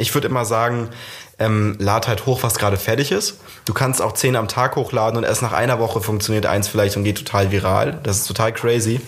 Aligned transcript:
Ich 0.00 0.14
würde 0.14 0.28
immer 0.28 0.44
sagen, 0.44 0.88
ähm, 1.38 1.76
lad 1.78 2.08
halt 2.08 2.26
hoch, 2.26 2.42
was 2.42 2.58
gerade 2.58 2.76
fertig 2.76 3.12
ist. 3.12 3.40
Du 3.64 3.72
kannst 3.72 4.02
auch 4.02 4.12
zehn 4.12 4.36
am 4.36 4.48
Tag 4.48 4.76
hochladen 4.76 5.18
und 5.18 5.24
erst 5.24 5.42
nach 5.42 5.52
einer 5.52 5.78
Woche 5.78 6.00
funktioniert 6.00 6.46
eins 6.46 6.68
vielleicht 6.68 6.96
und 6.96 7.04
geht 7.04 7.18
total 7.18 7.52
viral. 7.52 7.98
Das 8.02 8.18
ist 8.18 8.26
total 8.26 8.52
crazy 8.52 9.00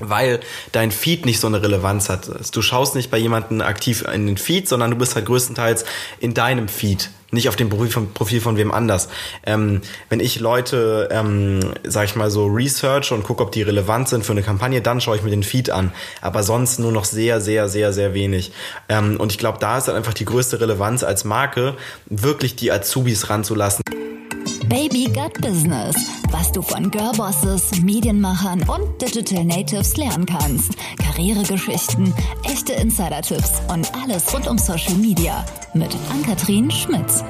weil 0.00 0.40
dein 0.72 0.90
Feed 0.90 1.24
nicht 1.24 1.40
so 1.40 1.46
eine 1.46 1.62
Relevanz 1.62 2.08
hat. 2.08 2.28
Du 2.54 2.62
schaust 2.62 2.94
nicht 2.94 3.10
bei 3.10 3.18
jemandem 3.18 3.62
aktiv 3.62 4.04
in 4.12 4.26
den 4.26 4.36
Feed, 4.36 4.68
sondern 4.68 4.90
du 4.90 4.96
bist 4.96 5.14
halt 5.14 5.26
größtenteils 5.26 5.84
in 6.20 6.34
deinem 6.34 6.68
Feed, 6.68 7.10
nicht 7.36 7.48
auf 7.48 7.56
dem 7.56 7.68
Profil 7.68 7.90
von, 7.90 8.12
Profil 8.12 8.40
von 8.40 8.56
wem 8.56 8.72
anders. 8.72 9.08
Ähm, 9.44 9.82
wenn 10.08 10.20
ich 10.20 10.40
Leute, 10.40 11.08
ähm, 11.12 11.60
sag 11.84 12.06
ich 12.06 12.16
mal 12.16 12.30
so, 12.30 12.46
research 12.46 13.12
und 13.12 13.22
gucke, 13.22 13.42
ob 13.42 13.52
die 13.52 13.62
relevant 13.62 14.08
sind 14.08 14.24
für 14.24 14.32
eine 14.32 14.42
Kampagne, 14.42 14.80
dann 14.82 15.00
schaue 15.00 15.16
ich 15.16 15.22
mir 15.22 15.30
den 15.30 15.44
Feed 15.44 15.70
an. 15.70 15.92
Aber 16.20 16.42
sonst 16.42 16.80
nur 16.80 16.92
noch 16.92 17.04
sehr, 17.04 17.40
sehr, 17.40 17.68
sehr, 17.68 17.92
sehr 17.92 18.14
wenig. 18.14 18.52
Ähm, 18.88 19.16
und 19.18 19.30
ich 19.30 19.38
glaube, 19.38 19.58
da 19.60 19.78
ist 19.78 19.86
dann 19.88 19.96
einfach 19.96 20.14
die 20.14 20.24
größte 20.24 20.60
Relevanz 20.60 21.04
als 21.04 21.24
Marke, 21.24 21.76
wirklich 22.06 22.56
die 22.56 22.72
Azubis 22.72 23.30
ranzulassen. 23.30 23.82
Baby 24.68 25.04
Gut 25.12 25.40
Business, 25.40 25.96
was 26.30 26.50
du 26.52 26.60
von 26.60 26.90
Girlbosses, 26.90 27.80
Medienmachern 27.82 28.62
und 28.68 29.00
Digital 29.00 29.44
Natives 29.44 29.96
lernen 29.96 30.26
kannst. 30.26 30.72
Karrieregeschichten, 30.98 32.12
echte 32.44 32.72
Insider-Tipps 32.72 33.62
und 33.72 33.90
alles 33.94 34.32
rund 34.34 34.48
um 34.48 34.58
Social 34.58 34.94
Media 34.94 35.44
mit 35.74 35.96
Ann-Kathrin 36.10 36.70
Schmitz. 36.70 37.22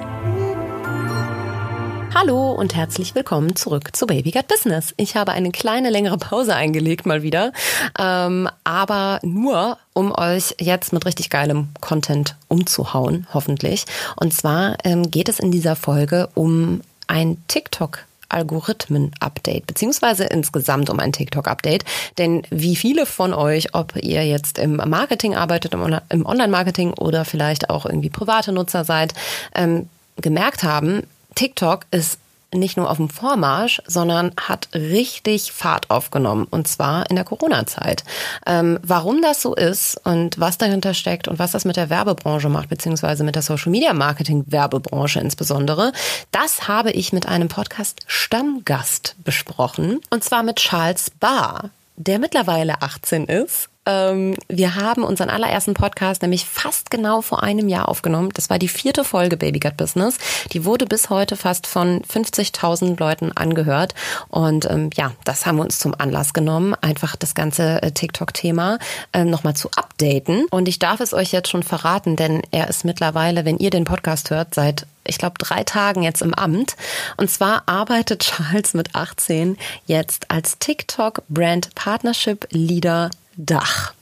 Hallo 2.18 2.52
und 2.52 2.74
herzlich 2.74 3.14
willkommen 3.14 3.56
zurück 3.56 3.94
zu 3.94 4.06
Baby 4.06 4.30
Got 4.30 4.48
Business. 4.48 4.94
Ich 4.96 5.16
habe 5.16 5.32
eine 5.32 5.50
kleine 5.50 5.90
längere 5.90 6.16
Pause 6.16 6.54
eingelegt 6.56 7.04
mal 7.04 7.22
wieder, 7.22 7.52
ähm, 7.98 8.48
aber 8.64 9.20
nur 9.22 9.76
um 9.92 10.12
euch 10.16 10.54
jetzt 10.58 10.94
mit 10.94 11.04
richtig 11.04 11.28
geilem 11.28 11.68
Content 11.82 12.36
umzuhauen, 12.48 13.26
hoffentlich. 13.34 13.84
Und 14.16 14.32
zwar 14.32 14.78
ähm, 14.84 15.10
geht 15.10 15.28
es 15.28 15.38
in 15.38 15.50
dieser 15.50 15.76
Folge 15.76 16.30
um 16.34 16.80
ein 17.06 17.38
TikTok 17.48 18.04
Algorithmen-Update, 18.28 19.66
beziehungsweise 19.66 20.24
insgesamt 20.24 20.90
um 20.90 20.98
ein 20.98 21.12
TikTok-Update. 21.12 21.84
Denn 22.18 22.42
wie 22.50 22.76
viele 22.76 23.06
von 23.06 23.32
euch, 23.32 23.74
ob 23.74 23.96
ihr 23.96 24.26
jetzt 24.26 24.58
im 24.58 24.76
Marketing 24.76 25.34
arbeitet, 25.34 25.74
im 25.74 26.26
Online-Marketing 26.26 26.92
oder 26.92 27.24
vielleicht 27.24 27.70
auch 27.70 27.86
irgendwie 27.86 28.10
private 28.10 28.52
Nutzer 28.52 28.84
seid, 28.84 29.14
ähm, 29.54 29.88
gemerkt 30.16 30.62
haben, 30.62 31.02
TikTok 31.34 31.86
ist 31.90 32.18
nicht 32.56 32.76
nur 32.76 32.90
auf 32.90 32.96
dem 32.96 33.08
Vormarsch, 33.08 33.82
sondern 33.86 34.32
hat 34.36 34.68
richtig 34.74 35.52
Fahrt 35.52 35.90
aufgenommen 35.90 36.46
und 36.50 36.68
zwar 36.68 37.08
in 37.10 37.16
der 37.16 37.24
Corona-Zeit. 37.24 38.04
Ähm, 38.46 38.78
warum 38.82 39.22
das 39.22 39.42
so 39.42 39.54
ist 39.54 40.00
und 40.04 40.38
was 40.38 40.58
dahinter 40.58 40.94
steckt 40.94 41.28
und 41.28 41.38
was 41.38 41.52
das 41.52 41.64
mit 41.64 41.76
der 41.76 41.90
Werbebranche 41.90 42.48
macht, 42.48 42.68
beziehungsweise 42.68 43.24
mit 43.24 43.34
der 43.34 43.42
Social-Media-Marketing-Werbebranche 43.42 45.20
insbesondere, 45.20 45.92
das 46.32 46.68
habe 46.68 46.90
ich 46.90 47.12
mit 47.12 47.26
einem 47.26 47.48
Podcast-Stammgast 47.48 49.16
besprochen 49.24 50.00
und 50.10 50.24
zwar 50.24 50.42
mit 50.42 50.56
Charles 50.56 51.10
Barr 51.10 51.70
der 51.96 52.18
mittlerweile 52.18 52.82
18 52.82 53.24
ist 53.24 53.70
wir 53.86 54.74
haben 54.74 55.04
unseren 55.04 55.30
allerersten 55.30 55.74
Podcast 55.74 56.22
nämlich 56.22 56.44
fast 56.44 56.90
genau 56.90 57.20
vor 57.22 57.42
einem 57.42 57.68
Jahr 57.68 57.88
aufgenommen. 57.88 58.30
Das 58.34 58.50
war 58.50 58.58
die 58.58 58.68
vierte 58.68 59.04
Folge 59.04 59.36
Baby 59.36 59.60
Gut 59.60 59.76
Business. 59.76 60.18
Die 60.52 60.64
wurde 60.64 60.86
bis 60.86 61.08
heute 61.08 61.36
fast 61.36 61.66
von 61.66 62.02
50.000 62.02 62.98
Leuten 62.98 63.32
angehört. 63.32 63.94
Und 64.28 64.68
ähm, 64.68 64.90
ja, 64.94 65.12
das 65.24 65.46
haben 65.46 65.56
wir 65.56 65.62
uns 65.62 65.78
zum 65.78 65.94
Anlass 65.96 66.34
genommen, 66.34 66.74
einfach 66.80 67.16
das 67.16 67.34
ganze 67.34 67.82
äh, 67.82 67.92
TikTok-Thema 67.92 68.78
äh, 69.12 69.24
nochmal 69.24 69.54
zu 69.54 69.70
updaten. 69.76 70.46
Und 70.50 70.68
ich 70.68 70.78
darf 70.78 71.00
es 71.00 71.14
euch 71.14 71.32
jetzt 71.32 71.48
schon 71.48 71.62
verraten, 71.62 72.16
denn 72.16 72.42
er 72.50 72.68
ist 72.68 72.84
mittlerweile, 72.84 73.44
wenn 73.44 73.58
ihr 73.58 73.70
den 73.70 73.84
Podcast 73.84 74.30
hört, 74.30 74.54
seit 74.54 74.86
ich 75.08 75.18
glaube, 75.18 75.36
drei 75.38 75.62
Tagen 75.62 76.02
jetzt 76.02 76.22
im 76.22 76.34
Amt. 76.34 76.76
Und 77.16 77.30
zwar 77.30 77.62
arbeitet 77.66 78.20
Charles 78.24 78.74
mit 78.74 78.94
18 78.94 79.56
jetzt 79.86 80.30
als 80.30 80.58
TikTok 80.58 81.22
Brand 81.28 81.74
Partnership 81.74 82.48
Leader 82.50 83.10
Dach. 83.36 83.94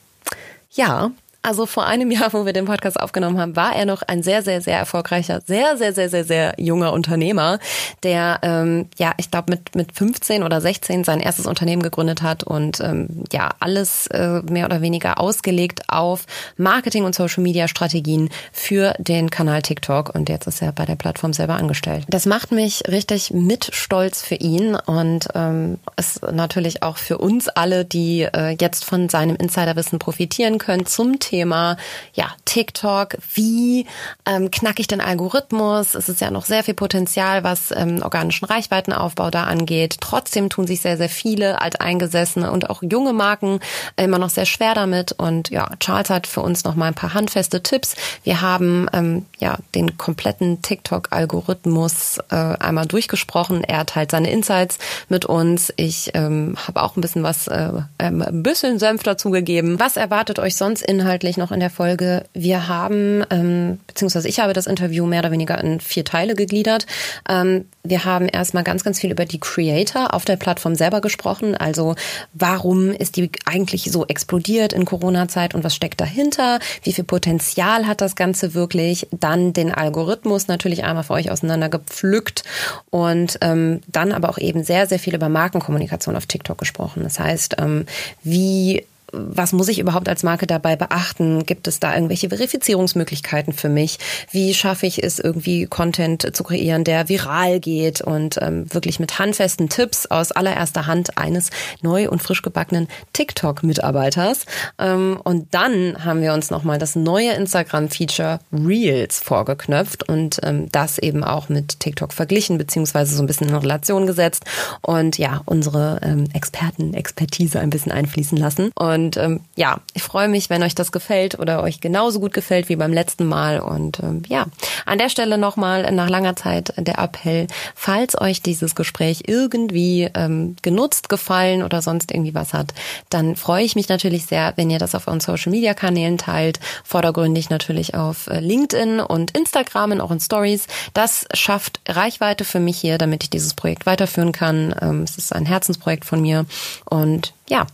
Ja, 0.71 1.11
also 1.45 1.67
vor 1.67 1.87
einem 1.87 2.11
Jahr, 2.11 2.33
wo 2.33 2.47
wir 2.47 2.55
den 2.55 2.65
Podcast 2.65 2.99
aufgenommen 2.99 3.39
haben, 3.39 3.55
war 3.55 3.77
er 3.77 3.85
noch 3.85 4.03
ein 4.03 4.23
sehr, 4.23 4.43
sehr, 4.43 4.63
sehr 4.63 4.79
erfolgreicher, 4.79 5.43
sehr, 5.47 5.77
sehr, 5.77 5.93
sehr, 5.93 6.09
sehr, 6.09 6.25
sehr 6.25 6.55
junger 6.57 6.93
Unternehmer, 6.93 7.59
der, 8.03 8.39
ähm, 8.43 8.89
ja, 8.97 9.13
ich 9.19 9.31
glaube, 9.31 9.53
mit, 9.53 9.75
mit 9.75 9.93
15 9.93 10.43
oder 10.43 10.63
16 10.63 11.05
sein 11.05 11.21
erstes 11.21 11.47
Unternehmen 11.47 11.83
gegründet 11.83 12.23
hat 12.23 12.45
und 12.45 12.81
ähm, 12.81 13.25
ja, 13.31 13.51
alles 13.61 14.07
äh, 14.07 14.41
mehr 14.51 14.65
oder 14.65 14.81
weniger 14.81 15.21
ausgelegt 15.21 15.83
auf 15.89 16.25
Marketing 16.57 17.05
und 17.05 17.15
Social 17.15 17.43
Media 17.43 17.69
Strategien 17.69 18.31
für 18.51 18.95
den 18.99 19.29
Kanal 19.29 19.61
TikTok. 19.61 20.15
Und 20.15 20.31
jetzt 20.31 20.47
ist 20.47 20.63
er 20.63 20.73
bei 20.73 20.87
der 20.87 20.97
Plattform 20.97 21.35
selber 21.35 21.57
angestellt. 21.57 22.07
Das 22.09 22.25
macht 22.25 22.53
mich 22.53 22.85
richtig 22.89 23.33
mit 23.33 23.69
stolz 23.75 24.23
für 24.23 24.37
ihn 24.37 24.77
und 24.77 25.29
ähm, 25.35 25.79
ist 25.99 26.23
natürlich 26.23 26.83
auch 26.83 26.97
für 26.97 27.19
uns 27.19 27.49
alle, 27.49 27.85
die 27.85 28.23
äh, 28.23 28.57
jetzt 28.59 28.85
von 28.87 29.11
seinem 29.11 29.37
Insiderwissen 29.37 29.99
profitieren 29.99 30.57
können 30.57 30.87
zum 30.87 31.19
Thema 31.19 31.34
Thema 31.35 31.77
ja 32.13 32.31
TikTok. 32.45 33.17
Wie 33.35 33.87
ähm, 34.27 34.53
knacke 34.53 34.81
ich 34.81 34.87
den 34.87 35.01
Algorithmus? 35.01 35.97
Es 35.97 36.09
ist 36.09 36.21
ja 36.21 36.31
noch 36.31 36.45
sehr 36.45 36.63
viel 36.63 36.75
Potenzial, 36.75 37.43
was 37.43 37.73
ähm, 37.73 38.03
organischen 38.03 38.45
Reichweitenaufbau 38.45 39.31
da 39.31 39.45
angeht. 39.45 39.97
Trotzdem 40.01 40.49
tun 40.49 40.69
sich 40.69 40.81
sehr, 40.81 40.97
sehr 40.97 41.09
viele 41.09 41.61
alteingesessene 41.61 42.53
und 42.53 42.71
auch 42.71 42.85
junge 42.85 43.13
Marken 43.13 43.59
immer 43.97 44.19
noch 44.19 44.31
sehr 44.31 44.47
schwer 44.47 44.75
damit. 44.75 45.11
Und 45.11 45.51
ja, 45.51 45.69
Charles 45.81 46.09
hat 46.11 46.29
für 46.29 46.41
uns 46.41 46.63
noch 46.63 46.77
mal 46.77 46.87
ein 46.87 46.95
paar 46.95 47.15
handfeste 47.15 47.65
Tipps. 47.65 47.97
Wir 48.23 48.41
haben 48.41 48.87
ähm, 48.93 49.27
ja 49.39 49.59
den 49.75 49.99
kompletten 49.99 50.63
TikTok-Algorithmus 50.63 52.19
äh, 52.31 52.37
einmal 52.37 52.87
durchgesprochen. 52.87 53.65
Er 53.65 53.87
teilt 53.87 54.13
seine 54.13 54.31
Insights 54.31 54.79
mit 55.09 55.25
uns. 55.25 55.73
Ich 55.75 56.13
ähm, 56.15 56.55
habe 56.69 56.83
auch 56.83 56.97
ein 56.97 57.01
bisschen 57.01 57.25
was, 57.25 57.49
äh, 57.49 57.73
ähm, 57.99 58.23
ein 58.23 58.45
bisschen 58.45 58.79
Senf 58.79 59.03
dazugegeben. 59.03 59.81
Was 59.81 59.97
erwartet 59.97 60.39
euch 60.39 60.55
sonst 60.55 60.83
inhaltlich? 60.83 61.24
Inhaltlich 61.25 61.37
noch 61.39 61.53
in 61.53 61.61
der 61.61 61.71
Folge. 61.71 62.25
Wir 62.35 62.69
haben, 62.69 63.25
ähm, 63.31 63.79
beziehungsweise 63.87 64.29
ich 64.29 64.41
habe 64.41 64.53
das 64.53 64.67
Interview 64.67 65.07
mehr 65.07 65.21
oder 65.21 65.31
weniger 65.31 65.59
in 65.63 65.81
vier 65.81 66.05
Teile 66.05 66.35
gegliedert. 66.35 66.87
Ähm, 67.29 67.65
wir 67.83 68.05
haben 68.05 68.29
erstmal 68.29 68.63
ganz, 68.63 68.85
ganz 68.85 69.01
viel 69.01 69.11
über 69.11 69.25
die 69.25 69.41
Creator 69.41 70.13
auf 70.13 70.25
der 70.25 70.37
Plattform 70.37 70.75
selber 70.75 71.01
gesprochen. 71.01 71.55
Also 71.57 71.95
warum 72.35 72.91
ist 72.91 73.17
die 73.17 73.31
eigentlich 73.47 73.91
so 73.91 74.07
explodiert 74.07 74.73
in 74.73 74.85
Corona-Zeit 74.85 75.55
und 75.55 75.65
was 75.65 75.75
steckt 75.75 76.01
dahinter? 76.01 76.59
Wie 76.83 76.93
viel 76.93 77.05
Potenzial 77.05 77.87
hat 77.87 78.01
das 78.01 78.17
Ganze 78.17 78.53
wirklich? 78.53 79.07
Dann 79.11 79.53
den 79.53 79.73
Algorithmus 79.73 80.47
natürlich 80.49 80.85
einmal 80.85 81.05
für 81.05 81.15
euch 81.15 81.31
auseinandergepflückt 81.31 82.45
und 82.91 83.39
ähm, 83.41 83.81
dann 83.89 84.13
aber 84.13 84.29
auch 84.29 84.39
eben 84.39 84.63
sehr, 84.63 84.87
sehr 84.87 84.99
viel 84.99 85.15
über 85.15 85.29
Markenkommunikation 85.29 86.17
auf 86.17 86.27
TikTok 86.27 86.59
gesprochen. 86.59 87.03
Das 87.03 87.19
heißt, 87.19 87.57
ähm, 87.59 87.87
wie 88.23 88.85
was 89.17 89.53
muss 89.53 89.69
ich 89.69 89.79
überhaupt 89.79 90.09
als 90.09 90.23
Marke 90.23 90.47
dabei 90.47 90.77
beachten? 90.77 91.47
Gibt 91.47 91.69
es 91.69 91.81
da 91.81 91.95
irgendwelche 91.95 92.29
Verifizierungsmöglichkeiten 92.29 93.53
für 93.53 93.69
mich? 93.69 93.99
Wie 94.31 94.55
schaffe 94.55 94.87
ich 94.87 95.03
es, 95.03 95.19
irgendwie 95.19 95.67
Content 95.67 96.35
zu 96.35 96.45
kreieren, 96.45 96.85
der 96.85 97.09
viral 97.09 97.61
geht 97.61 98.01
und 98.01 98.39
ähm, 98.41 98.73
wirklich 98.73 99.01
mit 99.01 99.19
handfesten 99.19 99.69
Tipps 99.69 100.07
aus 100.07 100.33
allererster 100.33 100.87
Hand 100.87 101.19
eines 101.19 101.51
neu 101.83 102.09
und 102.09 102.23
frisch 102.23 102.43
gebackenen 102.43 102.89
TikTok-Mitarbeiters? 103.13 104.47
Ähm, 104.79 105.19
und 105.23 105.55
dann 105.55 106.05
haben 106.05 106.21
wir 106.21 106.33
uns 106.33 106.51
nochmal 106.51 106.79
das 106.79 106.97
neue 106.97 107.33
Instagram-Feature 107.33 108.41
Reels 108.53 109.21
vorgeknöpft 109.21 110.09
und 110.09 110.41
ähm, 110.43 110.69
das 110.73 110.99
eben 110.99 111.25
auch 111.25 111.49
mit 111.49 111.81
TikTok 111.81 112.13
verglichen, 112.13 112.59
beziehungsweise 112.59 113.15
so 113.15 113.23
ein 113.23 113.27
bisschen 113.27 113.49
in 113.49 113.55
Relation 113.55 114.07
gesetzt 114.07 114.45
und 114.83 115.19
ja, 115.19 115.43
unsere 115.45 116.01
ähm, 116.03 116.29
Experten, 116.33 116.95
Expertise 116.95 117.61
ein 117.61 117.71
bisschen 117.71 117.93
einfließen 117.93 118.39
lassen. 118.39 118.71
Und 118.75 119.04
und 119.05 119.17
ähm, 119.19 119.41
ja, 119.55 119.81
ich 119.93 120.03
freue 120.03 120.29
mich, 120.29 120.49
wenn 120.49 120.63
euch 120.63 120.75
das 120.75 120.91
gefällt 120.91 121.39
oder 121.39 121.63
euch 121.63 121.81
genauso 121.81 122.21
gut 122.21 122.33
gefällt 122.33 122.69
wie 122.69 122.77
beim 122.77 122.93
letzten 122.93 123.27
Mal. 123.27 123.61
Und 123.61 124.01
ähm, 124.01 124.23
ja, 124.29 124.47
an 124.87 124.99
der 124.99 125.11
Stelle 125.11 125.37
nochmal 125.37 125.91
nach 125.93 126.09
langer 126.09 126.37
Zeit 126.37 126.73
der 126.79 126.99
Appell, 126.99 127.47
falls 127.75 128.19
euch 128.19 128.41
dieses 128.41 128.75
Gespräch 128.75 129.25
irgendwie 129.27 130.09
ähm, 130.15 130.57
genutzt, 130.63 131.09
gefallen 131.09 131.63
oder 131.63 131.83
sonst 131.83 132.13
irgendwie 132.13 132.35
was 132.35 132.55
hat, 132.55 132.73
dann 133.11 133.37
freue 133.37 133.65
ich 133.65 133.77
mich 133.77 133.89
natürlich 133.89 134.25
sehr, 134.25 134.55
wenn 134.57 134.71
ihr 134.71 134.79
das 134.79 134.95
auf 134.95 135.07
euren 135.07 135.21
Social-Media-Kanälen 135.21 136.17
teilt. 136.17 136.59
Vordergründig 136.83 137.51
natürlich 137.51 137.95
auf 137.95 138.27
äh, 138.29 138.41
LinkedIn 138.41 139.01
und 139.01 139.37
Instagram 139.37 139.93
und 139.93 140.01
auch 140.01 140.11
in 140.11 140.21
Stories. 140.21 140.67
Das 140.95 141.27
schafft 141.35 141.81
Reichweite 141.87 142.45
für 142.45 142.61
mich 142.61 142.79
hier, 142.79 142.97
damit 142.97 143.23
ich 143.23 143.31
dieses 143.31 143.53
Projekt 143.53 143.85
weiterführen 143.85 144.33
kann. 144.33 144.75
Ähm, 144.81 145.03
es 145.03 145.19
ist 145.19 145.35
ein 145.35 145.45
Herzensprojekt 145.45 146.07
von 146.07 146.23
mir. 146.23 146.47
Und 146.87 147.35
ja, 147.49 147.67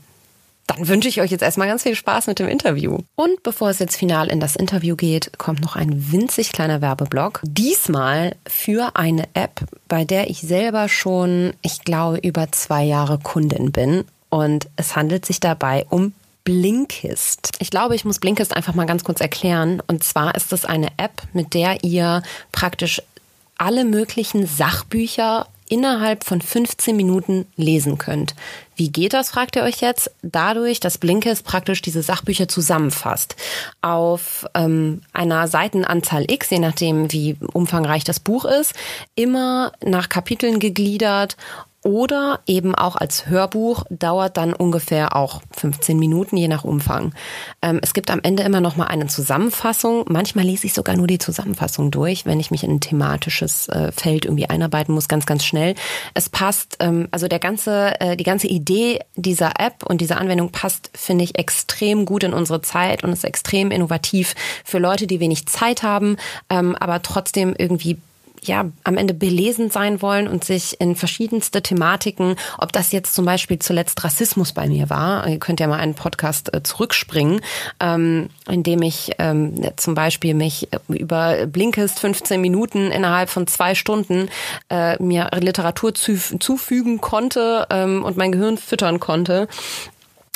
dann 0.70 0.86
wünsche 0.86 1.08
ich 1.08 1.20
euch 1.20 1.30
jetzt 1.30 1.42
erstmal 1.42 1.66
ganz 1.66 1.82
viel 1.82 1.96
Spaß 1.96 2.28
mit 2.28 2.38
dem 2.38 2.48
Interview. 2.48 2.98
Und 3.16 3.42
bevor 3.42 3.70
es 3.70 3.80
jetzt 3.80 3.96
final 3.96 4.28
in 4.28 4.38
das 4.38 4.54
Interview 4.54 4.94
geht, 4.94 5.36
kommt 5.36 5.60
noch 5.60 5.74
ein 5.74 6.12
winzig 6.12 6.52
kleiner 6.52 6.80
Werbeblock. 6.80 7.40
Diesmal 7.42 8.36
für 8.46 8.94
eine 8.94 9.24
App, 9.34 9.62
bei 9.88 10.04
der 10.04 10.30
ich 10.30 10.40
selber 10.40 10.88
schon, 10.88 11.54
ich 11.62 11.82
glaube, 11.82 12.18
über 12.18 12.52
zwei 12.52 12.84
Jahre 12.84 13.18
Kundin 13.18 13.72
bin. 13.72 14.04
Und 14.28 14.68
es 14.76 14.94
handelt 14.94 15.26
sich 15.26 15.40
dabei 15.40 15.86
um 15.90 16.12
Blinkist. 16.44 17.50
Ich 17.58 17.70
glaube, 17.70 17.96
ich 17.96 18.04
muss 18.04 18.20
Blinkist 18.20 18.54
einfach 18.54 18.74
mal 18.74 18.86
ganz 18.86 19.02
kurz 19.02 19.20
erklären. 19.20 19.82
Und 19.88 20.04
zwar 20.04 20.36
ist 20.36 20.52
es 20.52 20.64
eine 20.64 20.88
App, 20.98 21.22
mit 21.32 21.52
der 21.54 21.82
ihr 21.82 22.22
praktisch 22.52 23.02
alle 23.58 23.84
möglichen 23.84 24.46
Sachbücher 24.46 25.48
innerhalb 25.70 26.24
von 26.24 26.42
15 26.42 26.94
Minuten 26.96 27.46
lesen 27.56 27.96
könnt. 27.96 28.34
Wie 28.74 28.90
geht 28.90 29.12
das, 29.12 29.30
fragt 29.30 29.56
ihr 29.56 29.62
euch 29.62 29.80
jetzt? 29.80 30.10
Dadurch, 30.22 30.80
dass 30.80 30.98
Blinkist 30.98 31.44
praktisch 31.44 31.80
diese 31.80 32.02
Sachbücher 32.02 32.48
zusammenfasst. 32.48 33.36
Auf 33.80 34.46
ähm, 34.54 35.02
einer 35.12 35.48
Seitenanzahl 35.48 36.24
X, 36.28 36.50
je 36.50 36.58
nachdem, 36.58 37.12
wie 37.12 37.36
umfangreich 37.52 38.04
das 38.04 38.20
Buch 38.20 38.44
ist, 38.44 38.74
immer 39.14 39.72
nach 39.84 40.08
Kapiteln 40.08 40.58
gegliedert 40.58 41.36
oder 41.82 42.40
eben 42.46 42.74
auch 42.74 42.96
als 42.96 43.26
Hörbuch 43.26 43.84
dauert 43.88 44.36
dann 44.36 44.52
ungefähr 44.52 45.16
auch 45.16 45.40
15 45.52 45.98
Minuten, 45.98 46.36
je 46.36 46.48
nach 46.48 46.64
Umfang. 46.64 47.14
Ähm, 47.62 47.80
es 47.82 47.94
gibt 47.94 48.10
am 48.10 48.20
Ende 48.22 48.42
immer 48.42 48.60
noch 48.60 48.76
mal 48.76 48.86
eine 48.86 49.06
Zusammenfassung. 49.06 50.04
Manchmal 50.08 50.44
lese 50.44 50.66
ich 50.66 50.74
sogar 50.74 50.96
nur 50.96 51.06
die 51.06 51.18
Zusammenfassung 51.18 51.90
durch, 51.90 52.26
wenn 52.26 52.38
ich 52.38 52.50
mich 52.50 52.64
in 52.64 52.72
ein 52.72 52.80
thematisches 52.80 53.68
äh, 53.68 53.92
Feld 53.92 54.26
irgendwie 54.26 54.50
einarbeiten 54.50 54.94
muss, 54.94 55.08
ganz, 55.08 55.24
ganz 55.24 55.44
schnell. 55.44 55.74
Es 56.12 56.28
passt, 56.28 56.76
ähm, 56.80 57.08
also 57.12 57.28
der 57.28 57.38
ganze, 57.38 57.98
äh, 58.00 58.16
die 58.16 58.24
ganze 58.24 58.46
Idee 58.46 59.00
dieser 59.16 59.58
App 59.58 59.84
und 59.86 60.02
dieser 60.02 60.18
Anwendung 60.18 60.50
passt, 60.52 60.90
finde 60.94 61.24
ich, 61.24 61.38
extrem 61.38 62.04
gut 62.04 62.24
in 62.24 62.34
unsere 62.34 62.60
Zeit 62.60 63.04
und 63.04 63.12
ist 63.12 63.24
extrem 63.24 63.70
innovativ 63.70 64.34
für 64.64 64.78
Leute, 64.78 65.06
die 65.06 65.20
wenig 65.20 65.46
Zeit 65.46 65.82
haben, 65.82 66.16
ähm, 66.50 66.76
aber 66.76 67.00
trotzdem 67.00 67.54
irgendwie 67.56 67.96
ja, 68.42 68.66
am 68.84 68.96
Ende 68.96 69.14
belesen 69.14 69.70
sein 69.70 70.02
wollen 70.02 70.28
und 70.28 70.44
sich 70.44 70.80
in 70.80 70.96
verschiedenste 70.96 71.62
Thematiken, 71.62 72.36
ob 72.58 72.72
das 72.72 72.92
jetzt 72.92 73.14
zum 73.14 73.24
Beispiel 73.24 73.58
zuletzt 73.58 74.02
Rassismus 74.02 74.52
bei 74.52 74.68
mir 74.68 74.90
war, 74.90 75.26
ihr 75.28 75.38
könnt 75.38 75.60
ja 75.60 75.66
mal 75.66 75.78
einen 75.78 75.94
Podcast 75.94 76.52
äh, 76.54 76.62
zurückspringen, 76.62 77.40
ähm, 77.80 78.28
in 78.48 78.62
dem 78.62 78.82
ich 78.82 79.12
ähm, 79.18 79.60
zum 79.76 79.94
Beispiel 79.94 80.34
mich 80.34 80.68
über 80.88 81.46
Blinkist 81.46 82.00
15 82.00 82.40
Minuten 82.40 82.90
innerhalb 82.90 83.30
von 83.30 83.46
zwei 83.46 83.74
Stunden 83.74 84.28
äh, 84.68 85.00
mir 85.02 85.30
Literatur 85.38 85.94
zu, 85.94 86.16
zufügen 86.16 87.00
konnte 87.00 87.66
ähm, 87.70 88.04
und 88.04 88.16
mein 88.16 88.32
Gehirn 88.32 88.58
füttern 88.58 89.00
konnte 89.00 89.48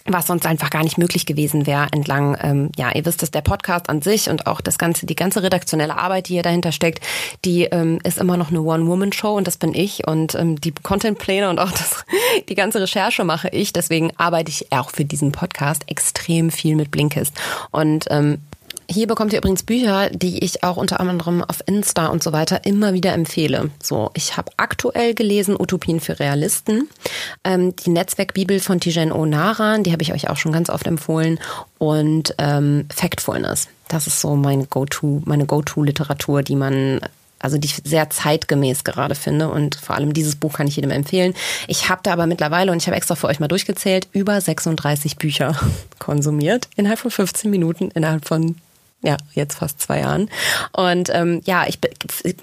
was 0.06 0.26
sonst 0.26 0.46
einfach 0.46 0.70
gar 0.70 0.84
nicht 0.84 0.98
möglich 0.98 1.24
gewesen 1.24 1.66
wäre 1.66 1.88
entlang, 1.92 2.36
ähm, 2.40 2.70
ja, 2.76 2.94
ihr 2.94 3.06
wisst 3.06 3.22
es, 3.22 3.30
der 3.30 3.40
Podcast 3.40 3.88
an 3.88 4.02
sich 4.02 4.28
und 4.28 4.46
auch 4.46 4.60
das 4.60 4.76
ganze, 4.76 5.06
die 5.06 5.16
ganze 5.16 5.42
redaktionelle 5.42 5.96
Arbeit, 5.96 6.28
die 6.28 6.34
hier 6.34 6.42
dahinter 6.42 6.72
steckt, 6.72 7.02
die 7.44 7.64
ähm, 7.64 7.98
ist 8.04 8.18
immer 8.18 8.36
noch 8.36 8.50
eine 8.50 8.60
One-Woman-Show 8.60 9.34
und 9.34 9.46
das 9.46 9.56
bin 9.56 9.74
ich 9.74 10.06
und 10.06 10.34
ähm, 10.34 10.60
die 10.60 10.72
Content-Pläne 10.72 11.48
und 11.48 11.58
auch 11.58 11.70
das, 11.70 12.04
die 12.48 12.54
ganze 12.54 12.80
Recherche 12.80 13.24
mache 13.24 13.48
ich. 13.48 13.72
Deswegen 13.72 14.12
arbeite 14.18 14.50
ich 14.50 14.70
auch 14.72 14.90
für 14.90 15.06
diesen 15.06 15.32
Podcast 15.32 15.84
extrem 15.86 16.50
viel 16.50 16.76
mit 16.76 16.90
Blinkist 16.90 17.32
und 17.70 18.04
ähm, 18.10 18.40
hier 18.94 19.08
bekommt 19.08 19.32
ihr 19.32 19.38
übrigens 19.38 19.64
Bücher, 19.64 20.08
die 20.10 20.44
ich 20.44 20.62
auch 20.62 20.76
unter 20.76 21.00
anderem 21.00 21.42
auf 21.42 21.62
Insta 21.66 22.06
und 22.06 22.22
so 22.22 22.32
weiter 22.32 22.64
immer 22.64 22.92
wieder 22.92 23.12
empfehle. 23.12 23.70
So, 23.82 24.10
ich 24.14 24.36
habe 24.36 24.52
aktuell 24.56 25.14
gelesen 25.14 25.56
Utopien 25.58 25.98
für 25.98 26.20
Realisten, 26.20 26.88
ähm, 27.42 27.74
die 27.74 27.90
Netzwerkbibel 27.90 28.60
von 28.60 28.78
Tijen 28.78 29.10
Onaran, 29.10 29.82
die 29.82 29.92
habe 29.92 30.02
ich 30.02 30.12
euch 30.12 30.30
auch 30.30 30.36
schon 30.36 30.52
ganz 30.52 30.70
oft 30.70 30.86
empfohlen 30.86 31.40
und 31.78 32.34
ähm, 32.38 32.86
Factfulness. 32.94 33.68
Das 33.88 34.06
ist 34.06 34.20
so 34.20 34.36
mein 34.36 34.68
Go-to, 34.70 35.22
meine 35.24 35.44
Go-to-Literatur, 35.44 36.42
die 36.42 36.56
man 36.56 37.00
also 37.40 37.58
die 37.58 37.66
ich 37.66 37.82
sehr 37.84 38.08
zeitgemäß 38.08 38.84
gerade 38.84 39.14
finde 39.14 39.50
und 39.50 39.74
vor 39.74 39.96
allem 39.96 40.14
dieses 40.14 40.36
Buch 40.36 40.54
kann 40.54 40.66
ich 40.66 40.76
jedem 40.76 40.90
empfehlen. 40.90 41.34
Ich 41.68 41.90
habe 41.90 42.00
da 42.02 42.14
aber 42.14 42.26
mittlerweile 42.26 42.72
und 42.72 42.78
ich 42.78 42.86
habe 42.86 42.96
extra 42.96 43.16
für 43.16 43.26
euch 43.26 43.38
mal 43.38 43.48
durchgezählt 43.48 44.08
über 44.12 44.40
36 44.40 45.18
Bücher 45.18 45.54
konsumiert 45.98 46.68
innerhalb 46.76 47.00
von 47.00 47.10
15 47.10 47.50
Minuten 47.50 47.90
innerhalb 47.90 48.24
von 48.24 48.56
ja, 49.04 49.18
jetzt 49.34 49.58
fast 49.58 49.80
zwei 49.80 50.00
Jahren. 50.00 50.30
Und 50.72 51.10
ähm, 51.12 51.40
ja, 51.44 51.66
ich, 51.68 51.78
ich 52.24 52.36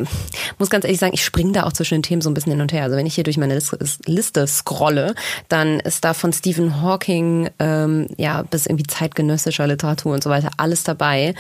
muss 0.60 0.70
ganz 0.70 0.86
ehrlich 0.86 1.00
sagen, 1.00 1.14
ich 1.14 1.26
springe 1.26 1.52
da 1.52 1.64
auch 1.64 1.74
zwischen 1.74 1.96
den 1.96 2.04
Themen 2.04 2.22
so 2.22 2.30
ein 2.30 2.34
bisschen 2.36 2.52
hin 2.52 2.62
und 2.62 2.72
her. 2.72 2.84
Also 2.84 2.96
wenn 2.96 3.08
ich 3.08 3.16
hier 3.16 3.24
durch 3.24 3.38
meine 3.38 3.60
Liste, 4.06 4.48
scrolle, 4.48 5.16
dann 5.50 5.80
ist 5.80 6.06
da 6.06 6.14
von 6.14 6.32
Stephen 6.32 6.82
Hawking 6.82 7.50
ähm, 7.60 8.08
ja 8.18 8.44
bis 8.44 8.68
irgendwie 8.68 8.86
zeitgenössischer 8.86 9.66
Literatur 9.68 10.14
und 10.14 10.24
so 10.24 10.30
weiter 10.30 10.52
alles 10.58 10.84
dabei. 10.84 11.34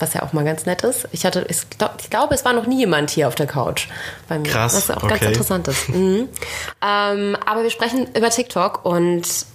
was 0.00 0.12
ja 0.14 0.24
auch 0.24 0.32
mal 0.32 0.44
ganz 0.44 0.66
nett 0.66 0.82
ist. 0.82 1.06
Ich 1.12 1.24
hatte, 1.24 1.46
ich, 1.48 1.58
ich 2.00 2.10
glaube, 2.10 2.34
es 2.34 2.44
war 2.44 2.54
noch 2.54 2.66
nie 2.66 2.80
jemand 2.80 3.10
hier 3.10 3.28
auf 3.28 3.36
der 3.36 3.46
Couch 3.46 3.86
bei 4.28 4.40
mir. 4.40 4.50
Krass. 4.50 4.74
Was 4.74 4.90
auch 4.90 5.04
okay. 5.04 5.10
ganz 5.10 5.22
interessant 5.26 5.68
ist. 5.68 5.88
Mhm. 5.90 6.28
Ähm, 6.84 7.36
aber 7.46 7.62
wir 7.62 7.70
sprechen 7.70 8.08
über 8.16 8.30
TikTok 8.30 8.84
und 8.84 9.46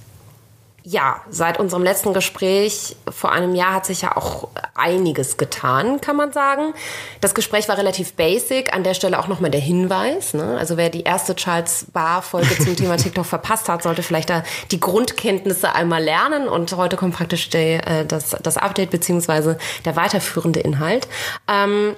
ja, 0.83 1.21
seit 1.29 1.59
unserem 1.59 1.83
letzten 1.83 2.13
Gespräch 2.13 2.95
vor 3.07 3.31
einem 3.31 3.53
Jahr 3.53 3.75
hat 3.75 3.85
sich 3.85 4.01
ja 4.01 4.17
auch 4.17 4.47
einiges 4.73 5.37
getan, 5.37 6.01
kann 6.01 6.15
man 6.15 6.31
sagen. 6.31 6.73
Das 7.19 7.35
Gespräch 7.35 7.69
war 7.69 7.77
relativ 7.77 8.13
basic. 8.13 8.73
An 8.73 8.83
der 8.83 8.95
Stelle 8.95 9.19
auch 9.19 9.27
nochmal 9.27 9.51
der 9.51 9.61
Hinweis. 9.61 10.33
Ne? 10.33 10.57
Also 10.57 10.77
wer 10.77 10.89
die 10.89 11.03
erste 11.03 11.35
Charles 11.35 11.85
Bar-Folge 11.93 12.57
zum 12.57 12.75
Thema 12.75 12.97
TikTok 12.97 13.25
verpasst 13.25 13.69
hat, 13.69 13.83
sollte 13.83 14.01
vielleicht 14.01 14.31
da 14.31 14.43
die 14.71 14.79
Grundkenntnisse 14.79 15.75
einmal 15.75 16.03
lernen. 16.03 16.47
Und 16.47 16.75
heute 16.75 16.97
kommt 16.97 17.15
praktisch 17.15 17.49
der, 17.51 17.87
äh, 17.87 18.05
das, 18.05 18.35
das 18.41 18.57
Update 18.57 18.89
beziehungsweise 18.89 19.59
der 19.85 19.95
weiterführende 19.95 20.61
Inhalt. 20.61 21.07
Ähm, 21.47 21.95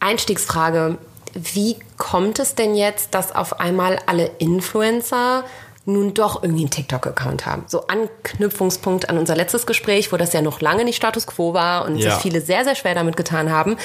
Einstiegsfrage. 0.00 0.98
Wie 1.34 1.76
kommt 1.96 2.40
es 2.40 2.56
denn 2.56 2.74
jetzt, 2.74 3.14
dass 3.14 3.32
auf 3.32 3.60
einmal 3.60 4.00
alle 4.06 4.32
Influencer 4.38 5.44
nun 5.86 6.14
doch 6.14 6.42
irgendwie 6.42 6.62
einen 6.62 6.70
TikTok-Account 6.70 7.46
haben. 7.46 7.64
So 7.66 7.86
Anknüpfungspunkt 7.86 9.08
an 9.08 9.18
unser 9.18 9.34
letztes 9.34 9.66
Gespräch, 9.66 10.12
wo 10.12 10.16
das 10.16 10.32
ja 10.32 10.42
noch 10.42 10.60
lange 10.60 10.84
nicht 10.84 10.96
Status 10.96 11.26
quo 11.26 11.54
war 11.54 11.84
und 11.84 11.96
ja. 11.96 12.10
sich 12.10 12.20
viele 12.20 12.40
sehr, 12.40 12.64
sehr 12.64 12.74
schwer 12.74 12.94
damit 12.94 13.16
getan 13.16 13.50
haben. 13.50 13.76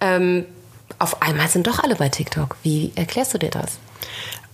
Ähm, 0.00 0.46
auf 0.98 1.22
einmal 1.22 1.48
sind 1.48 1.66
doch 1.66 1.78
alle 1.80 1.96
bei 1.96 2.08
TikTok. 2.08 2.56
Wie 2.62 2.92
erklärst 2.94 3.34
du 3.34 3.38
dir 3.38 3.50
das? 3.50 3.78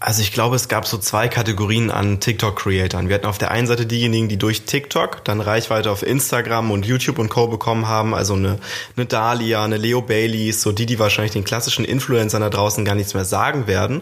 Also 0.02 0.22
ich 0.22 0.32
glaube, 0.32 0.56
es 0.56 0.68
gab 0.68 0.86
so 0.86 0.96
zwei 0.96 1.28
Kategorien 1.28 1.90
an 1.90 2.20
TikTok-Creatoren. 2.20 3.10
Wir 3.10 3.16
hatten 3.16 3.26
auf 3.26 3.36
der 3.36 3.50
einen 3.50 3.66
Seite 3.66 3.84
diejenigen, 3.84 4.30
die 4.30 4.38
durch 4.38 4.62
TikTok 4.62 5.22
dann 5.26 5.42
Reichweite 5.42 5.90
auf 5.90 6.02
Instagram 6.02 6.70
und 6.70 6.86
YouTube 6.86 7.18
und 7.18 7.28
Co. 7.28 7.48
bekommen 7.48 7.86
haben, 7.86 8.14
also 8.14 8.32
eine, 8.32 8.58
eine 8.96 9.04
Dahlia, 9.04 9.62
eine 9.62 9.76
Leo 9.76 10.00
Baileys, 10.00 10.62
so 10.62 10.72
die, 10.72 10.86
die 10.86 10.98
wahrscheinlich 10.98 11.32
den 11.32 11.44
klassischen 11.44 11.84
Influencern 11.84 12.40
da 12.40 12.48
draußen 12.48 12.82
gar 12.86 12.94
nichts 12.94 13.12
mehr 13.12 13.26
sagen 13.26 13.66
werden. 13.66 14.00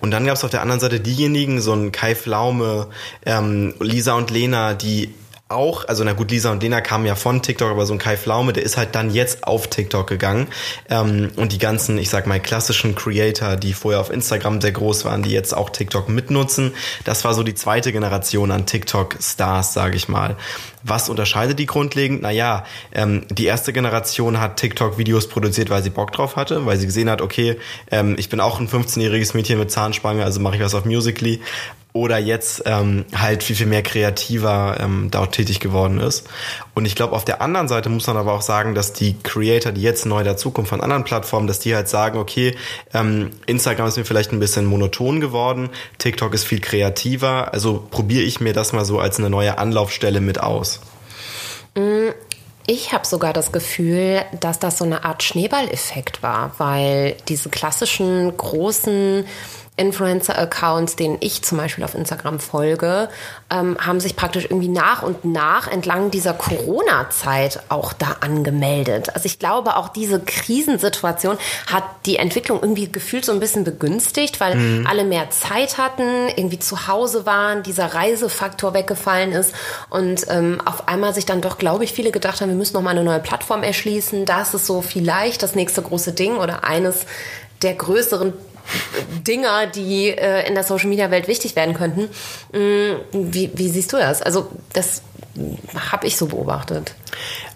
Und 0.00 0.10
dann 0.10 0.26
gab 0.26 0.34
es 0.34 0.42
auf 0.42 0.50
der 0.50 0.62
anderen 0.62 0.80
Seite 0.80 0.98
diejenigen, 0.98 1.60
so 1.60 1.74
ein 1.74 1.92
Kai 1.92 2.16
Flaume, 2.16 2.88
ähm, 3.24 3.74
Lisa 3.78 4.14
und 4.14 4.32
Lena, 4.32 4.74
die 4.74 5.14
auch, 5.48 5.86
also 5.86 6.02
na 6.02 6.12
gut, 6.12 6.32
Lisa 6.32 6.50
und 6.50 6.60
Lena 6.60 6.80
kamen 6.80 7.06
ja 7.06 7.14
von 7.14 7.40
TikTok, 7.40 7.70
aber 7.70 7.86
so 7.86 7.92
ein 7.92 8.00
Kai 8.00 8.16
Flaume, 8.16 8.52
der 8.52 8.64
ist 8.64 8.76
halt 8.76 8.96
dann 8.96 9.10
jetzt 9.10 9.46
auf 9.46 9.68
TikTok 9.68 10.08
gegangen. 10.08 10.48
Ähm, 10.90 11.30
und 11.36 11.52
die 11.52 11.58
ganzen, 11.58 11.98
ich 11.98 12.10
sag 12.10 12.26
mal, 12.26 12.40
klassischen 12.40 12.96
Creator, 12.96 13.54
die 13.54 13.72
vorher 13.72 14.00
auf 14.00 14.10
Instagram 14.10 14.60
sehr 14.60 14.72
groß 14.72 15.04
waren, 15.04 15.22
die 15.22 15.30
jetzt 15.30 15.56
auch 15.56 15.70
TikTok 15.70 16.08
mitnutzen, 16.08 16.72
das 17.04 17.24
war 17.24 17.32
so 17.32 17.44
die 17.44 17.54
zweite 17.54 17.92
Generation 17.92 18.50
an 18.50 18.66
TikTok-Stars, 18.66 19.72
sage 19.72 19.96
ich 19.96 20.08
mal. 20.08 20.36
Was 20.82 21.08
unterscheidet 21.08 21.60
die 21.60 21.66
grundlegend? 21.66 22.22
Naja, 22.22 22.64
ähm, 22.92 23.24
die 23.30 23.46
erste 23.46 23.72
Generation 23.72 24.40
hat 24.40 24.56
TikTok-Videos 24.56 25.28
produziert, 25.28 25.70
weil 25.70 25.82
sie 25.82 25.90
Bock 25.90 26.10
drauf 26.10 26.34
hatte, 26.34 26.66
weil 26.66 26.76
sie 26.76 26.86
gesehen 26.86 27.08
hat, 27.08 27.22
okay, 27.22 27.56
ähm, 27.92 28.16
ich 28.18 28.28
bin 28.28 28.40
auch 28.40 28.58
ein 28.58 28.68
15-jähriges 28.68 29.36
Mädchen 29.36 29.60
mit 29.60 29.70
Zahnspange, 29.70 30.24
also 30.24 30.40
mache 30.40 30.56
ich 30.56 30.62
was 30.62 30.74
auf 30.74 30.84
Musically 30.84 31.40
oder 31.96 32.18
jetzt 32.18 32.62
ähm, 32.66 33.04
halt 33.14 33.42
viel, 33.42 33.56
viel 33.56 33.66
mehr 33.66 33.82
kreativer 33.82 34.76
ähm, 34.80 35.08
dort 35.10 35.32
tätig 35.32 35.60
geworden 35.60 35.98
ist. 35.98 36.28
Und 36.74 36.84
ich 36.84 36.94
glaube, 36.94 37.14
auf 37.14 37.24
der 37.24 37.42
anderen 37.42 37.68
Seite 37.68 37.88
muss 37.88 38.06
man 38.06 38.16
aber 38.16 38.32
auch 38.32 38.42
sagen, 38.42 38.74
dass 38.74 38.92
die 38.92 39.16
Creator, 39.22 39.72
die 39.72 39.82
jetzt 39.82 40.06
neu 40.06 40.22
dazukommen 40.22 40.68
von 40.68 40.80
anderen 40.80 41.04
Plattformen, 41.04 41.46
dass 41.46 41.58
die 41.58 41.74
halt 41.74 41.88
sagen, 41.88 42.18
okay, 42.18 42.54
ähm, 42.94 43.30
Instagram 43.46 43.88
ist 43.88 43.96
mir 43.96 44.04
vielleicht 44.04 44.32
ein 44.32 44.40
bisschen 44.40 44.66
monoton 44.66 45.20
geworden, 45.20 45.70
TikTok 45.98 46.34
ist 46.34 46.44
viel 46.44 46.60
kreativer, 46.60 47.52
also 47.52 47.86
probiere 47.90 48.24
ich 48.24 48.40
mir 48.40 48.52
das 48.52 48.72
mal 48.72 48.84
so 48.84 49.00
als 49.00 49.18
eine 49.18 49.30
neue 49.30 49.58
Anlaufstelle 49.58 50.20
mit 50.20 50.40
aus. 50.40 50.80
Mm, 51.74 52.10
ich 52.66 52.92
habe 52.92 53.06
sogar 53.06 53.32
das 53.32 53.52
Gefühl, 53.52 54.22
dass 54.40 54.58
das 54.58 54.78
so 54.78 54.84
eine 54.84 55.04
Art 55.04 55.22
Schneeballeffekt 55.22 56.22
war, 56.22 56.52
weil 56.58 57.16
diese 57.28 57.48
klassischen 57.48 58.36
großen 58.36 59.24
Influencer-Accounts, 59.76 60.96
denen 60.96 61.18
ich 61.20 61.42
zum 61.42 61.58
Beispiel 61.58 61.84
auf 61.84 61.94
Instagram 61.94 62.40
folge, 62.40 63.08
ähm, 63.50 63.76
haben 63.78 64.00
sich 64.00 64.16
praktisch 64.16 64.44
irgendwie 64.44 64.68
nach 64.68 65.02
und 65.02 65.24
nach 65.24 65.68
entlang 65.68 66.10
dieser 66.10 66.32
Corona-Zeit 66.32 67.60
auch 67.68 67.92
da 67.92 68.16
angemeldet. 68.20 69.14
Also 69.14 69.26
ich 69.26 69.38
glaube, 69.38 69.76
auch 69.76 69.88
diese 69.88 70.20
Krisensituation 70.20 71.36
hat 71.66 71.84
die 72.06 72.16
Entwicklung 72.16 72.60
irgendwie 72.62 72.90
gefühlt 72.90 73.24
so 73.24 73.32
ein 73.32 73.40
bisschen 73.40 73.64
begünstigt, 73.64 74.40
weil 74.40 74.56
mhm. 74.56 74.86
alle 74.86 75.04
mehr 75.04 75.28
Zeit 75.30 75.76
hatten, 75.76 76.28
irgendwie 76.34 76.58
zu 76.58 76.88
Hause 76.88 77.26
waren, 77.26 77.62
dieser 77.62 77.94
Reisefaktor 77.94 78.72
weggefallen 78.72 79.32
ist 79.32 79.54
und 79.90 80.24
ähm, 80.28 80.62
auf 80.64 80.88
einmal 80.88 81.14
sich 81.14 81.26
dann 81.26 81.42
doch, 81.42 81.58
glaube 81.58 81.84
ich, 81.84 81.92
viele 81.92 82.12
gedacht 82.12 82.40
haben, 82.40 82.48
wir 82.48 82.56
müssen 82.56 82.74
noch 82.74 82.82
mal 82.82 82.90
eine 82.90 83.04
neue 83.04 83.20
Plattform 83.20 83.62
erschließen. 83.62 84.24
Das 84.24 84.54
ist 84.54 84.66
so 84.66 84.80
vielleicht 84.80 85.42
das 85.42 85.54
nächste 85.54 85.82
große 85.82 86.12
Ding 86.12 86.36
oder 86.36 86.64
eines 86.64 87.04
der 87.62 87.74
größeren 87.74 88.32
Dinger, 89.26 89.66
die 89.66 90.08
äh, 90.10 90.46
in 90.46 90.54
der 90.54 90.64
Social 90.64 90.88
Media 90.88 91.10
Welt 91.10 91.28
wichtig 91.28 91.56
werden 91.56 91.74
könnten. 91.74 92.08
Mm, 92.52 92.96
wie, 93.12 93.50
wie 93.54 93.68
siehst 93.68 93.92
du 93.92 93.96
das? 93.96 94.22
Also 94.22 94.50
das 94.72 95.02
habe 95.90 96.06
ich 96.06 96.16
so 96.16 96.26
beobachtet. 96.26 96.94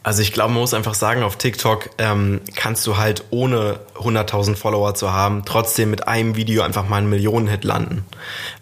Also 0.03 0.23
ich 0.23 0.33
glaube, 0.33 0.53
man 0.53 0.61
muss 0.61 0.75
einfach 0.75 0.95
sagen, 0.95 1.23
auf 1.23 1.37
TikTok 1.37 1.91
ähm, 1.99 2.41
kannst 2.57 2.87
du 2.87 2.97
halt 2.97 3.25
ohne 3.31 3.81
100.000 3.97 4.57
Follower 4.57 4.95
zu 4.95 5.13
haben, 5.13 5.45
trotzdem 5.45 5.91
mit 5.91 6.09
einem 6.09 6.37
Video 6.37 6.63
einfach 6.63 6.89
mal 6.89 6.99
einen 6.99 7.11
Millionenhit 7.11 7.65
landen. 7.65 8.05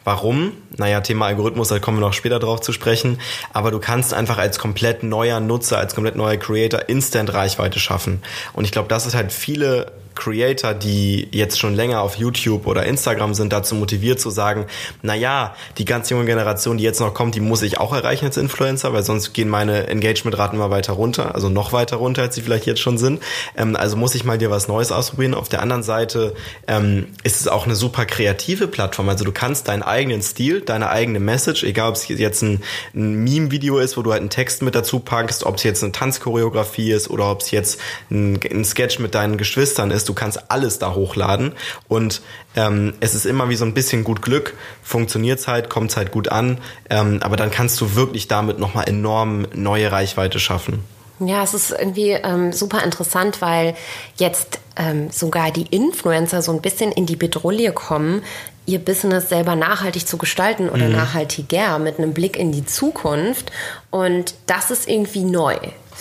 Warum? 0.05 0.52
Naja, 0.76 1.00
Thema 1.00 1.26
Algorithmus, 1.26 1.69
da 1.69 1.78
kommen 1.78 1.99
wir 1.99 2.07
noch 2.07 2.12
später 2.12 2.38
drauf 2.38 2.61
zu 2.61 2.73
sprechen. 2.73 3.19
Aber 3.52 3.71
du 3.71 3.78
kannst 3.78 4.14
einfach 4.14 4.38
als 4.38 4.59
komplett 4.59 5.02
neuer 5.02 5.40
Nutzer, 5.40 5.78
als 5.78 5.95
komplett 5.95 6.17
neuer 6.17 6.37
Creator 6.37 6.88
Instant 6.88 7.33
Reichweite 7.33 7.78
schaffen. 7.78 8.23
Und 8.52 8.64
ich 8.64 8.73
glaube, 8.73 8.88
das 8.88 9.07
ist 9.07 9.14
halt 9.14 9.33
viele 9.33 9.93
Creator, 10.19 10.75
die 10.75 11.29
jetzt 11.31 11.59
schon 11.59 11.75
länger 11.75 12.03
auf 12.03 12.17
YouTube 12.17 12.67
oder 12.67 12.85
Instagram 12.85 13.35
sind, 13.35 13.53
dazu 13.53 13.75
motiviert 13.77 14.21
zu 14.21 14.31
sagen, 14.31 14.67
na 15.03 15.15
ja, 15.15 15.55
die 15.79 15.85
ganz 15.85 16.11
junge 16.11 16.27
Generation, 16.27 16.77
die 16.77 16.85
jetzt 16.85 17.01
noch 17.01 17.15
kommt, 17.15 17.35
die 17.35 17.41
muss 17.41 17.63
ich 17.63 17.79
auch 17.79 17.95
erreichen 17.95 18.27
als 18.27 18.37
Influencer, 18.37 18.93
weil 18.93 19.05
sonst 19.05 19.33
gehen 19.33 19.49
meine 19.49 19.87
Engagementraten 19.87 20.59
immer 20.59 20.71
weiter 20.71 20.93
runter, 20.95 21.35
also 21.35 21.49
noch 21.49 21.73
weiter 21.73 21.97
runter, 21.97 22.23
als 22.23 22.35
sie 22.35 22.43
vielleicht 22.43 22.67
jetzt 22.67 22.81
schon 22.81 22.99
sind. 22.99 23.23
Ähm, 23.57 23.77
also 23.77 23.97
muss 23.97 24.15
ich 24.15 24.25
mal 24.25 24.39
dir 24.39 24.51
was 24.51 24.69
Neues 24.69 24.91
ausprobieren. 24.91 25.35
Auf 25.35 25.49
der 25.49 25.63
anderen 25.63 25.83
Seite 25.85 26.35
ähm, 26.67 27.07
ist 27.23 27.41
es 27.41 27.49
auch 27.49 27.65
eine 27.65 27.77
super 27.77 28.05
kreative 28.05 28.67
Plattform. 28.67 29.09
Also 29.09 29.25
du 29.25 29.33
kannst 29.33 29.69
deinen 29.69 29.83
eigenen 29.83 30.23
Stil, 30.23 30.61
deine 30.61 30.91
eigene 30.91 31.21
Message, 31.21 31.63
egal 31.63 31.91
ob 31.91 31.95
es 31.95 32.09
jetzt 32.09 32.43
ein, 32.43 32.63
ein 32.95 33.23
Meme-Video 33.23 33.79
ist, 33.79 33.97
wo 33.97 34.03
du 34.03 34.11
halt 34.11 34.21
einen 34.21 34.31
Text 34.31 34.63
mit 34.63 34.75
dazu 34.75 34.99
packst, 34.99 35.45
ob 35.45 35.57
es 35.57 35.63
jetzt 35.63 35.83
eine 35.85 35.93
Tanzchoreografie 35.93 36.91
ist 36.91 37.09
oder 37.09 37.31
ob 37.31 37.43
es 37.43 37.53
jetzt 37.53 37.81
ein, 38.11 38.41
ein 38.51 38.65
Sketch 38.65 38.99
mit 38.99 39.15
deinen 39.15 39.37
Geschwistern 39.37 39.93
ist, 39.93 40.08
du 40.09 40.15
kannst 40.15 40.50
alles 40.50 40.79
da 40.79 40.95
hochladen 40.95 41.53
und 41.88 42.23
ähm, 42.57 42.95
es 43.00 43.15
ist 43.15 43.27
immer 43.27 43.49
wie 43.49 43.57
so 43.57 43.65
ein 43.65 43.75
bisschen 43.75 44.05
gut 44.05 44.23
Glück, 44.23 44.55
funktioniert 44.83 45.47
halt, 45.47 45.69
kommt 45.69 45.97
halt 45.97 46.11
gut 46.12 46.29
an, 46.29 46.59
ähm, 46.91 47.21
aber 47.23 47.37
dann 47.37 47.50
kannst 47.50 47.81
du 47.81 47.95
wirklich 47.95 48.29
damit 48.29 48.59
nochmal 48.59 48.88
enorm 48.88 49.47
neue 49.55 49.93
Reichweite 49.93 50.41
schaffen. 50.41 50.85
Ja, 51.21 51.43
es 51.43 51.53
ist 51.53 51.73
irgendwie 51.73 52.11
ähm, 52.11 52.53
super 52.53 52.85
interessant, 52.85 53.43
weil 53.43 53.75
jetzt 54.17 54.61
ähm, 54.77 55.11
sogar 55.11 55.50
die 55.50 55.67
Influencer 55.67 56.43
so 56.43 56.53
ein 56.53 56.61
bisschen 56.61 56.93
in 56.93 57.07
die 57.07 57.17
Bedrohung 57.17 57.75
kommen, 57.75 58.23
ihr 58.67 58.79
Business 58.79 59.29
selber 59.29 59.57
nachhaltig 59.57 60.07
zu 60.07 60.17
gestalten 60.17 60.69
oder 60.69 60.87
mhm. 60.87 60.93
nachhaltiger 60.93 61.79
mit 61.79 61.99
einem 61.99 62.12
Blick 62.12 62.37
in 62.37 62.53
die 62.53 62.65
Zukunft. 62.65 63.50
Und 63.91 64.35
das 64.47 64.71
ist 64.71 64.88
irgendwie 64.88 65.25
neu 65.25 65.57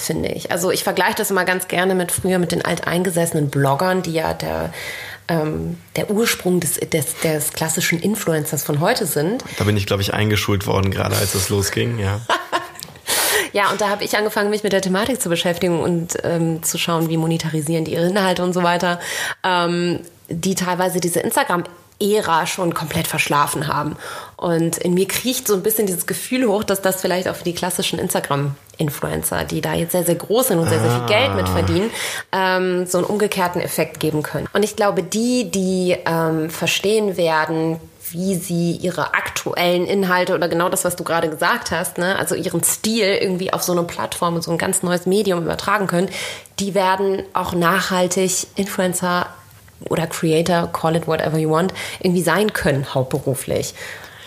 finde 0.06 0.30
ich. 0.30 0.52
Also 0.52 0.72
ich 0.72 0.84
vergleiche 0.84 1.16
das 1.18 1.32
immer 1.32 1.46
ganz 1.46 1.68
gerne 1.68 1.96
mit 1.96 2.12
früher 2.12 2.40
mit 2.40 2.52
den 2.52 2.64
alteingesessenen 2.64 3.50
Bloggern, 3.50 4.02
die 4.02 4.14
ja 4.14 4.34
der 4.34 4.72
ähm, 5.28 5.78
der 5.96 6.10
Ursprung 6.10 6.60
des, 6.60 6.76
des, 6.76 7.20
des 7.20 7.52
klassischen 7.52 8.00
Influencers 8.00 8.64
von 8.64 8.80
heute 8.80 9.06
sind. 9.06 9.44
Da 9.58 9.66
bin 9.66 9.76
ich, 9.76 9.86
glaube 9.86 10.02
ich, 10.02 10.14
eingeschult 10.14 10.68
worden, 10.68 10.92
gerade 10.92 11.16
als 11.16 11.36
es 11.36 11.50
losging, 11.50 12.00
ja. 12.00 12.22
ja, 13.52 13.70
und 13.72 13.82
da 13.82 13.90
habe 13.90 14.04
ich 14.04 14.18
angefangen, 14.18 14.50
mich 14.50 14.64
mit 14.64 14.74
der 14.74 14.82
Thematik 14.82 15.22
zu 15.22 15.30
beschäftigen 15.30 15.80
und 15.80 16.18
ähm, 16.24 16.64
zu 16.64 16.78
schauen, 16.78 17.10
wie 17.10 17.18
monetarisieren 17.18 17.86
die 17.86 17.94
ihre 17.94 18.08
Inhalte 18.08 18.44
und 18.44 18.54
so 18.54 18.64
weiter, 18.64 19.00
ähm, 19.44 20.00
die 20.30 20.56
teilweise 20.56 21.00
diese 21.00 21.20
Instagram 21.20 21.64
Ära 22.00 22.46
schon 22.46 22.74
komplett 22.74 23.08
verschlafen 23.08 23.68
haben. 23.68 23.98
Und 24.38 24.78
in 24.78 24.94
mir 24.94 25.08
kriecht 25.08 25.48
so 25.48 25.56
ein 25.56 25.64
bisschen 25.64 25.88
dieses 25.88 26.06
Gefühl 26.06 26.48
hoch, 26.48 26.64
dass 26.64 26.82
das 26.82 27.02
vielleicht 27.02 27.28
auch 27.28 27.36
für 27.36 27.44
die 27.44 27.56
klassischen 27.56 27.98
Instagram-Influencer, 27.98 29.44
die 29.46 29.62
da 29.62 29.74
jetzt 29.74 29.94
sehr, 29.94 30.06
sehr 30.06 30.16
groß 30.16 30.50
sind 30.50 30.60
und 30.60 30.70
sehr, 30.70 30.80
sehr 30.80 30.92
viel 30.92 31.08
Geld 31.08 31.36
mit 31.36 31.48
ah. 31.48 31.54
verdienen, 31.54 31.90
ähm, 32.32 32.86
so 32.86 33.00
einen 33.00 33.08
umgekehrten 33.08 33.60
Effekt 33.60 34.00
geben 34.00 34.22
können. 34.22 34.48
Und 34.54 34.62
ich 34.62 34.76
glaube, 34.76 35.02
die, 35.02 35.50
die 35.50 35.98
ähm, 36.06 36.52
verstehen 36.52 37.18
werden, 37.18 37.80
wie 38.12 38.36
sie 38.36 38.74
ihre 38.74 39.16
aktuellen 39.16 39.86
Inhalte 39.86 40.36
oder 40.36 40.48
genau 40.48 40.70
das, 40.70 40.86
was 40.86 40.96
du 40.96 41.04
gerade 41.04 41.30
gesagt 41.30 41.72
hast, 41.72 41.98
ne, 41.98 42.18
also 42.18 42.36
ihren 42.36 42.64
Stil 42.64 43.18
irgendwie 43.20 43.52
auf 43.52 43.64
so 43.64 43.72
eine 43.72 43.84
Plattform 43.84 44.36
und 44.36 44.44
so 44.44 44.52
ein 44.52 44.60
ganz 44.60 44.84
neues 44.84 45.08
Medium 45.08 45.42
übertragen 45.42 45.88
können, 45.88 46.10
die 46.60 46.76
werden 46.76 47.24
auch 47.34 47.54
nachhaltig 47.54 48.48
Influencer 48.56 49.28
oder 49.90 50.08
Creator, 50.08 50.72
call 50.72 50.96
it 50.96 51.08
whatever 51.08 51.38
you 51.38 51.50
want, 51.50 51.74
irgendwie 52.00 52.22
sein 52.22 52.54
können, 52.54 52.94
hauptberuflich. 52.94 53.74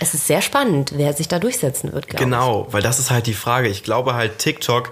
Es 0.01 0.15
ist 0.15 0.27
sehr 0.27 0.43
spannend, 0.43 0.95
wer 0.97 1.13
sich 1.13 1.29
da 1.29 1.39
durchsetzen 1.39 1.93
wird, 1.93 2.09
glaube 2.09 2.25
Genau, 2.25 2.67
weil 2.71 2.83
das 2.83 2.99
ist 2.99 3.11
halt 3.11 3.27
die 3.27 3.35
Frage. 3.35 3.69
Ich 3.69 3.85
glaube 3.85 4.15
halt, 4.15 4.39
TikTok 4.39 4.91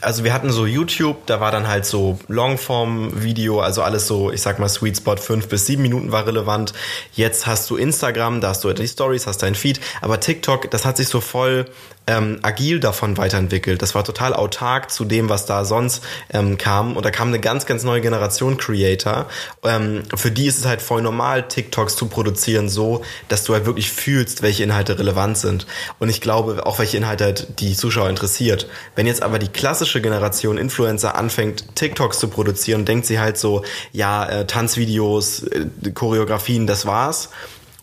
also 0.00 0.24
wir 0.24 0.32
hatten 0.32 0.50
so 0.50 0.66
YouTube, 0.66 1.26
da 1.26 1.40
war 1.40 1.50
dann 1.50 1.66
halt 1.66 1.86
so 1.86 2.18
Longform-Video, 2.28 3.60
also 3.60 3.82
alles 3.82 4.06
so, 4.06 4.30
ich 4.30 4.42
sag 4.42 4.58
mal, 4.58 4.68
Sweet 4.68 4.98
Spot, 4.98 5.16
fünf 5.16 5.48
bis 5.48 5.66
sieben 5.66 5.82
Minuten 5.82 6.12
war 6.12 6.26
relevant. 6.26 6.72
Jetzt 7.12 7.46
hast 7.46 7.70
du 7.70 7.76
Instagram, 7.76 8.40
da 8.40 8.48
hast 8.48 8.64
du 8.64 8.72
die 8.72 8.86
Stories, 8.86 9.26
hast 9.26 9.42
dein 9.42 9.54
Feed, 9.54 9.80
aber 10.00 10.20
TikTok, 10.20 10.70
das 10.70 10.84
hat 10.84 10.96
sich 10.96 11.08
so 11.08 11.20
voll 11.20 11.66
ähm, 12.06 12.38
agil 12.42 12.80
davon 12.80 13.16
weiterentwickelt. 13.16 13.80
Das 13.82 13.94
war 13.94 14.04
total 14.04 14.34
autark 14.34 14.90
zu 14.90 15.04
dem, 15.04 15.28
was 15.28 15.46
da 15.46 15.64
sonst 15.64 16.02
ähm, 16.32 16.58
kam. 16.58 16.96
Und 16.96 17.04
da 17.04 17.10
kam 17.10 17.28
eine 17.28 17.40
ganz, 17.40 17.66
ganz 17.66 17.82
neue 17.82 18.00
Generation 18.00 18.56
Creator. 18.56 19.26
Ähm, 19.62 20.02
für 20.14 20.30
die 20.30 20.46
ist 20.46 20.58
es 20.58 20.66
halt 20.66 20.82
voll 20.82 21.02
normal, 21.02 21.48
TikToks 21.48 21.96
zu 21.96 22.06
produzieren, 22.06 22.68
so, 22.68 23.02
dass 23.28 23.44
du 23.44 23.54
halt 23.54 23.66
wirklich 23.66 23.90
fühlst, 23.90 24.42
welche 24.42 24.62
Inhalte 24.62 24.98
relevant 24.98 25.38
sind. 25.38 25.66
Und 25.98 26.08
ich 26.08 26.20
glaube 26.20 26.66
auch, 26.66 26.78
welche 26.78 26.96
Inhalte 26.96 27.24
halt 27.24 27.60
die 27.60 27.74
Zuschauer 27.74 28.10
interessiert. 28.10 28.68
Wenn 28.96 29.06
jetzt 29.06 29.22
aber 29.22 29.38
die 29.38 29.48
klassische 29.48 30.00
Generation 30.00 30.58
Influencer 30.58 31.14
anfängt, 31.16 31.74
TikToks 31.74 32.18
zu 32.18 32.28
produzieren, 32.28 32.84
denkt 32.84 33.06
sie 33.06 33.18
halt 33.18 33.38
so, 33.38 33.64
ja, 33.92 34.26
äh, 34.26 34.46
Tanzvideos, 34.46 35.44
äh, 35.44 35.66
Choreografien, 35.94 36.66
das 36.66 36.86
war's 36.86 37.30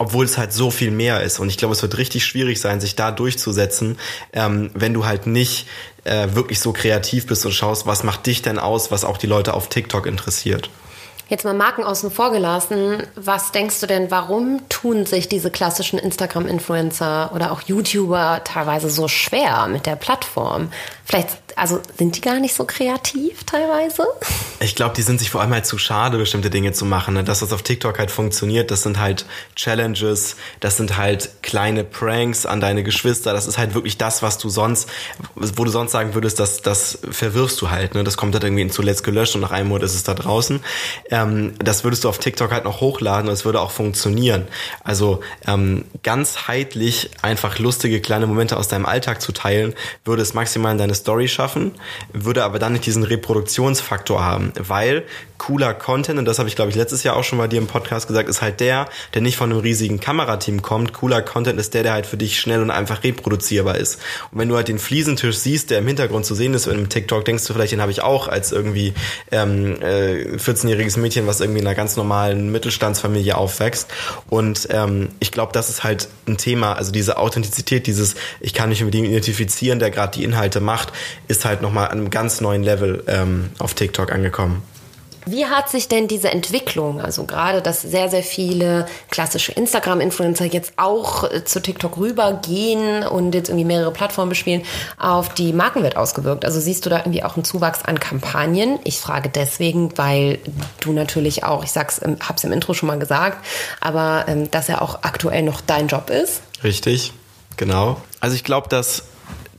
obwohl 0.01 0.25
es 0.25 0.39
halt 0.39 0.51
so 0.51 0.71
viel 0.71 0.89
mehr 0.89 1.21
ist. 1.21 1.39
Und 1.39 1.49
ich 1.49 1.57
glaube, 1.57 1.73
es 1.75 1.81
wird 1.83 1.95
richtig 1.99 2.25
schwierig 2.25 2.59
sein, 2.59 2.81
sich 2.81 2.95
da 2.95 3.11
durchzusetzen, 3.11 3.99
ähm, 4.33 4.71
wenn 4.73 4.95
du 4.95 5.05
halt 5.05 5.27
nicht 5.27 5.67
äh, 6.05 6.29
wirklich 6.33 6.59
so 6.59 6.73
kreativ 6.73 7.27
bist 7.27 7.45
und 7.45 7.51
schaust, 7.51 7.85
was 7.85 8.03
macht 8.03 8.25
dich 8.25 8.41
denn 8.41 8.57
aus, 8.57 8.89
was 8.89 9.05
auch 9.05 9.17
die 9.17 9.27
Leute 9.27 9.53
auf 9.53 9.69
TikTok 9.69 10.07
interessiert. 10.07 10.71
Jetzt 11.29 11.45
mal 11.45 11.53
Marken 11.53 11.83
außen 11.83 12.09
vor 12.09 12.31
gelassen. 12.31 13.03
Was 13.15 13.51
denkst 13.51 13.79
du 13.79 13.85
denn, 13.85 14.09
warum 14.11 14.67
tun 14.67 15.05
sich 15.05 15.29
diese 15.29 15.51
klassischen 15.51 15.99
Instagram-Influencer 15.99 17.31
oder 17.33 17.51
auch 17.51 17.61
YouTuber 17.61 18.41
teilweise 18.43 18.89
so 18.89 19.07
schwer 19.07 19.67
mit 19.67 19.85
der 19.85 19.95
Plattform? 19.95 20.73
Vielleicht 21.11 21.41
also 21.55 21.81
sind 21.97 22.15
die 22.15 22.21
gar 22.21 22.39
nicht 22.39 22.53
so 22.53 22.65
kreativ 22.65 23.43
teilweise? 23.43 24.07
Ich 24.61 24.75
glaube, 24.75 24.95
die 24.95 25.01
sind 25.01 25.19
sich 25.19 25.29
vor 25.29 25.41
allem 25.41 25.51
halt 25.51 25.65
zu 25.65 25.77
schade, 25.77 26.17
bestimmte 26.17 26.49
Dinge 26.49 26.71
zu 26.71 26.85
machen. 26.85 27.15
Ne? 27.15 27.23
Das, 27.23 27.41
was 27.41 27.51
auf 27.51 27.61
TikTok 27.61 27.99
halt 27.99 28.11
funktioniert, 28.11 28.71
das 28.71 28.83
sind 28.83 28.99
halt 28.99 29.25
Challenges, 29.55 30.37
das 30.59 30.77
sind 30.77 30.97
halt 30.97 31.29
kleine 31.41 31.83
Pranks 31.83 32.45
an 32.45 32.61
deine 32.61 32.83
Geschwister. 32.83 33.33
Das 33.33 33.47
ist 33.47 33.57
halt 33.57 33.73
wirklich 33.73 33.97
das, 33.97 34.21
was 34.21 34.37
du 34.37 34.49
sonst, 34.49 34.89
wo 35.35 35.65
du 35.65 35.71
sonst 35.71 35.91
sagen 35.91 36.13
würdest, 36.13 36.39
das, 36.39 36.61
das 36.61 36.99
verwirfst 37.09 37.61
du 37.61 37.69
halt. 37.69 37.95
Ne? 37.95 38.03
Das 38.03 38.17
kommt 38.17 38.33
halt 38.33 38.43
irgendwie 38.43 38.67
zuletzt 38.67 39.03
gelöscht 39.03 39.35
und 39.35 39.41
nach 39.41 39.51
einem 39.51 39.69
Monat 39.69 39.83
ist 39.83 39.95
es 39.95 40.03
da 40.03 40.13
draußen. 40.13 40.61
Ähm, 41.09 41.53
das 41.59 41.83
würdest 41.83 42.05
du 42.05 42.09
auf 42.09 42.19
TikTok 42.19 42.51
halt 42.51 42.63
noch 42.63 42.81
hochladen 42.81 43.27
und 43.27 43.33
es 43.33 43.43
würde 43.43 43.59
auch 43.59 43.71
funktionieren. 43.71 44.47
Also 44.83 45.19
ähm, 45.47 45.85
ganzheitlich 46.03 47.11
einfach 47.21 47.59
lustige 47.59 47.99
kleine 47.99 48.27
Momente 48.27 48.57
aus 48.57 48.67
deinem 48.67 48.85
Alltag 48.85 49.21
zu 49.21 49.31
teilen, 49.31 49.73
würde 50.05 50.21
es 50.21 50.33
maximal 50.33 50.71
in 50.71 50.77
deine 50.77 50.95
Story 51.01 51.27
schaffen, 51.27 51.71
würde 52.13 52.43
aber 52.43 52.59
dann 52.59 52.73
nicht 52.73 52.85
diesen 52.85 53.03
Reproduktionsfaktor 53.03 54.23
haben, 54.23 54.53
weil 54.57 55.03
cooler 55.41 55.73
Content, 55.73 56.19
und 56.19 56.25
das 56.25 56.37
habe 56.37 56.49
ich 56.49 56.55
glaube 56.55 56.69
ich 56.69 56.75
letztes 56.75 57.01
Jahr 57.01 57.15
auch 57.15 57.23
schon 57.23 57.39
bei 57.39 57.47
dir 57.47 57.57
im 57.57 57.65
Podcast 57.65 58.07
gesagt, 58.07 58.29
ist 58.29 58.43
halt 58.43 58.59
der, 58.59 58.87
der 59.15 59.23
nicht 59.23 59.37
von 59.37 59.51
einem 59.51 59.59
riesigen 59.59 59.99
Kamerateam 59.99 60.61
kommt. 60.61 60.93
Cooler 60.93 61.23
Content 61.23 61.59
ist 61.59 61.73
der, 61.73 61.81
der 61.81 61.93
halt 61.93 62.05
für 62.05 62.15
dich 62.15 62.39
schnell 62.39 62.61
und 62.61 62.69
einfach 62.69 63.03
reproduzierbar 63.03 63.75
ist. 63.77 63.99
Und 64.31 64.37
wenn 64.37 64.49
du 64.49 64.55
halt 64.55 64.67
den 64.67 64.77
Fliesentisch 64.77 65.37
siehst, 65.37 65.71
der 65.71 65.79
im 65.79 65.87
Hintergrund 65.87 66.27
zu 66.27 66.35
sehen 66.35 66.53
ist 66.53 66.67
in 66.67 66.73
einem 66.73 66.89
TikTok, 66.89 67.25
denkst 67.25 67.45
du 67.45 67.53
vielleicht, 67.53 67.71
den 67.71 67.81
habe 67.81 67.91
ich 67.91 68.03
auch 68.03 68.27
als 68.27 68.51
irgendwie 68.51 68.93
ähm, 69.31 69.81
äh, 69.81 70.37
14-jähriges 70.37 70.99
Mädchen, 70.99 71.25
was 71.25 71.41
irgendwie 71.41 71.59
in 71.59 71.65
einer 71.65 71.75
ganz 71.75 71.95
normalen 71.95 72.51
Mittelstandsfamilie 72.51 73.35
aufwächst. 73.35 73.89
Und 74.29 74.67
ähm, 74.69 75.09
ich 75.19 75.31
glaube, 75.31 75.53
das 75.53 75.69
ist 75.69 75.83
halt 75.83 76.07
ein 76.27 76.37
Thema, 76.37 76.73
also 76.73 76.91
diese 76.91 77.17
Authentizität, 77.17 77.87
dieses, 77.87 78.13
ich 78.41 78.53
kann 78.53 78.69
mich 78.69 78.83
mit 78.83 78.93
dem 78.93 79.05
identifizieren, 79.05 79.79
der 79.79 79.89
gerade 79.89 80.19
die 80.19 80.23
Inhalte 80.23 80.59
macht, 80.59 80.90
ist 81.27 81.45
halt 81.45 81.61
nochmal 81.61 81.85
an 81.85 81.99
einem 81.99 82.09
ganz 82.09 82.41
neuen 82.41 82.63
Level 82.63 83.03
ähm, 83.07 83.49
auf 83.59 83.73
TikTok 83.73 84.11
angekommen. 84.11 84.63
Wie 85.25 85.45
hat 85.45 85.69
sich 85.69 85.87
denn 85.87 86.07
diese 86.07 86.29
Entwicklung, 86.29 86.99
also 86.99 87.25
gerade, 87.25 87.61
dass 87.61 87.81
sehr, 87.81 88.09
sehr 88.09 88.23
viele 88.23 88.87
klassische 89.11 89.51
Instagram-Influencer 89.51 90.45
jetzt 90.45 90.73
auch 90.77 91.31
äh, 91.31 91.43
zu 91.45 91.61
TikTok 91.61 91.97
rübergehen 91.97 93.05
und 93.05 93.35
jetzt 93.35 93.49
irgendwie 93.49 93.65
mehrere 93.65 93.91
Plattformen 93.91 94.29
bespielen, 94.29 94.63
auf 94.97 95.29
die 95.33 95.53
Markenwelt 95.53 95.95
ausgewirkt? 95.95 96.43
Also 96.43 96.59
siehst 96.59 96.85
du 96.85 96.89
da 96.89 96.99
irgendwie 96.99 97.23
auch 97.23 97.35
einen 97.35 97.43
Zuwachs 97.43 97.83
an 97.83 97.99
Kampagnen? 97.99 98.79
Ich 98.83 98.97
frage 98.97 99.29
deswegen, 99.29 99.95
weil 99.97 100.39
du 100.79 100.91
natürlich 100.91 101.43
auch, 101.43 101.63
ich 101.63 101.71
sag's, 101.71 102.01
hab's 102.27 102.43
im 102.43 102.51
Intro 102.51 102.73
schon 102.73 102.87
mal 102.87 102.97
gesagt, 102.97 103.45
aber 103.79 104.25
ähm, 104.27 104.49
dass 104.49 104.69
er 104.69 104.81
auch 104.81 105.03
aktuell 105.03 105.43
noch 105.43 105.61
dein 105.61 105.87
Job 105.87 106.09
ist. 106.09 106.41
Richtig, 106.63 107.13
genau. 107.57 108.01
Also 108.19 108.35
ich 108.35 108.43
glaube, 108.43 108.69
dass 108.69 109.03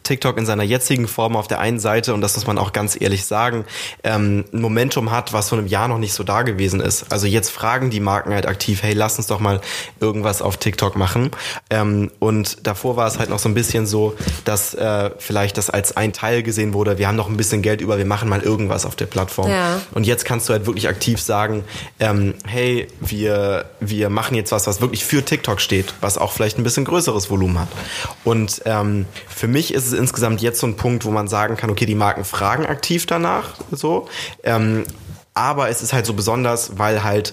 TikTok 0.03 0.39
in 0.39 0.47
seiner 0.47 0.63
jetzigen 0.63 1.09
Form 1.09 1.37
auf 1.37 1.49
der 1.49 1.61
einen 1.61 1.79
Seite, 1.79 2.15
und 2.15 2.21
das 2.21 2.37
muss 2.37 2.47
man 2.47 2.59
auch 2.59 2.73
ganz 2.73 3.01
ehrlich 3.01 3.25
sagen, 3.25 3.65
ähm, 4.05 4.45
ein 4.53 4.61
Momentum 4.61 5.11
hat, 5.11 5.33
was 5.33 5.49
vor 5.49 5.59
einem 5.59 5.67
Jahr 5.67 5.89
noch 5.89 5.99
nicht 5.99 6.13
so 6.13 6.25
da 6.25 6.43
gewesen 6.43 6.81
ist. 6.81 7.13
Also 7.13 7.27
jetzt 7.27 7.51
fragen 7.51 7.91
die 7.91 8.01
Marken 8.01 8.33
halt 8.35 8.47
aktiv, 8.47 8.83
hey, 8.83 8.95
lass 8.95 9.19
uns 9.19 9.27
doch 9.27 9.41
mal 9.41 9.61
irgendwas 10.01 10.43
auf 10.43 10.57
TikTok 10.57 10.97
machen. 10.97 11.31
Ähm, 11.71 12.11
und 12.19 12.67
davor 12.67 12.97
war 12.97 13.07
es 13.07 13.19
halt 13.19 13.31
noch 13.31 13.39
so 13.39 13.49
ein 13.49 13.55
bisschen 13.55 13.87
so, 13.87 14.15
dass 14.45 14.75
äh, 14.75 15.11
vielleicht 15.19 15.59
das 15.59 15.71
als 15.71 15.97
ein 15.97 16.13
Teil 16.13 16.43
gesehen 16.43 16.75
wurde, 16.75 16.99
wir 16.99 17.09
haben 17.09 17.17
noch 17.17 17.29
ein 17.29 17.37
bisschen 17.37 17.63
Geld 17.63 17.81
über, 17.81 17.99
wir 17.99 18.07
machen 18.07 18.29
mal 18.29 18.41
irgendwas 18.41 18.85
auf 18.87 18.97
der 18.97 19.07
Plattform. 19.07 19.51
Ja. 19.51 19.81
Und 19.93 20.07
jetzt 20.07 20.25
kannst 20.25 20.49
du 20.49 20.53
halt 20.53 20.67
wirklich 20.67 20.89
aktiv 20.89 21.21
sagen, 21.21 21.65
ähm, 22.01 22.35
hey, 22.47 22.89
wir, 23.01 23.67
wir 23.81 24.11
machen 24.11 24.35
jetzt 24.35 24.53
was, 24.53 24.67
was 24.67 24.81
wirklich 24.81 25.05
für 25.05 25.25
TikTok 25.25 25.61
steht, 25.61 25.95
was 26.01 26.19
auch 26.19 26.33
vielleicht 26.33 26.59
ein 26.59 26.65
bisschen 26.65 26.85
größeres 26.85 27.31
Volumen 27.31 27.59
hat. 27.59 27.69
Und 28.25 28.63
ähm, 28.65 29.07
für 29.29 29.49
mich 29.49 29.73
ist 29.75 29.87
es 29.87 29.92
insgesamt 29.99 30.41
jetzt 30.41 30.61
so 30.61 30.67
ein 30.67 30.77
Punkt, 30.77 31.05
wo 31.05 31.11
man 31.11 31.29
sagen 31.29 31.57
kann, 31.57 31.71
okay, 31.71 31.87
die 31.87 31.95
Marken 31.95 32.25
fragen 32.25 32.67
aktiv 32.67 33.07
danach, 33.07 33.55
so. 33.71 34.09
Ähm, 34.43 34.85
aber 35.35 35.69
es 35.71 35.83
ist 35.83 35.93
halt 35.93 36.07
so 36.07 36.13
besonders, 36.13 36.79
weil 36.79 37.03
halt 37.05 37.33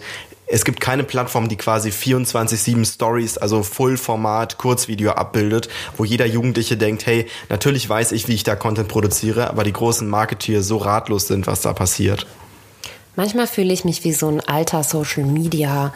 es 0.51 0.65
gibt 0.65 0.79
keine 0.79 1.03
Plattform, 1.03 1.47
die 1.47 1.57
quasi 1.57 1.89
24-7 1.89 2.83
Stories, 2.91 3.37
also 3.37 3.61
Full-Format, 3.61 4.57
Kurzvideo 4.57 5.11
abbildet, 5.11 5.69
wo 5.95 6.03
jeder 6.03 6.25
Jugendliche 6.25 6.75
denkt, 6.75 7.05
hey, 7.05 7.27
natürlich 7.49 7.87
weiß 7.87 8.13
ich, 8.13 8.27
wie 8.27 8.33
ich 8.33 8.43
da 8.43 8.55
Content 8.55 8.87
produziere, 8.87 9.51
aber 9.51 9.63
die 9.63 9.73
großen 9.73 10.07
Marketeer 10.09 10.63
so 10.63 10.77
ratlos 10.77 11.27
sind, 11.27 11.45
was 11.45 11.61
da 11.61 11.73
passiert. 11.73 12.25
Manchmal 13.15 13.45
fühle 13.45 13.71
ich 13.71 13.85
mich 13.85 14.03
wie 14.03 14.13
so 14.13 14.27
ein 14.27 14.39
alter 14.39 14.83
Social 14.83 15.23
Media 15.23 15.93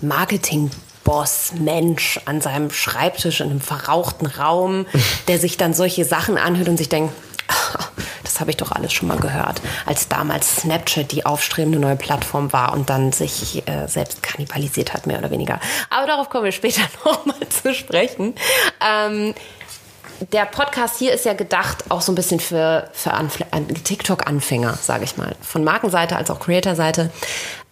Marketing 0.00 0.70
Boss, 1.06 1.52
Mensch 1.56 2.20
an 2.24 2.40
seinem 2.40 2.72
Schreibtisch 2.72 3.40
in 3.40 3.50
einem 3.50 3.60
verrauchten 3.60 4.26
Raum, 4.26 4.86
der 5.28 5.38
sich 5.38 5.56
dann 5.56 5.72
solche 5.72 6.04
Sachen 6.04 6.36
anhört 6.36 6.68
und 6.68 6.76
sich 6.76 6.88
denkt, 6.88 7.14
das 8.24 8.40
habe 8.40 8.50
ich 8.50 8.56
doch 8.56 8.72
alles 8.72 8.92
schon 8.92 9.06
mal 9.06 9.18
gehört, 9.18 9.62
als 9.86 10.08
damals 10.08 10.56
Snapchat 10.56 11.12
die 11.12 11.24
aufstrebende 11.24 11.78
neue 11.78 11.94
Plattform 11.94 12.52
war 12.52 12.72
und 12.72 12.90
dann 12.90 13.12
sich 13.12 13.66
äh, 13.68 13.86
selbst 13.86 14.20
kannibalisiert 14.24 14.94
hat, 14.94 15.06
mehr 15.06 15.20
oder 15.20 15.30
weniger. 15.30 15.60
Aber 15.90 16.08
darauf 16.08 16.28
kommen 16.28 16.44
wir 16.44 16.52
später 16.52 16.82
nochmal 17.04 17.48
zu 17.48 17.72
sprechen. 17.72 18.34
Ähm, 18.84 19.32
der 20.32 20.46
Podcast 20.46 20.98
hier 20.98 21.12
ist 21.12 21.24
ja 21.24 21.34
gedacht 21.34 21.84
auch 21.90 22.00
so 22.00 22.12
ein 22.12 22.14
bisschen 22.14 22.40
für, 22.40 22.88
für 22.92 23.12
TikTok-Anfänger, 23.84 24.74
sage 24.80 25.04
ich 25.04 25.16
mal. 25.16 25.34
Von 25.40 25.64
Markenseite 25.64 26.16
als 26.16 26.30
auch 26.30 26.40
Creator-Seite. 26.40 27.10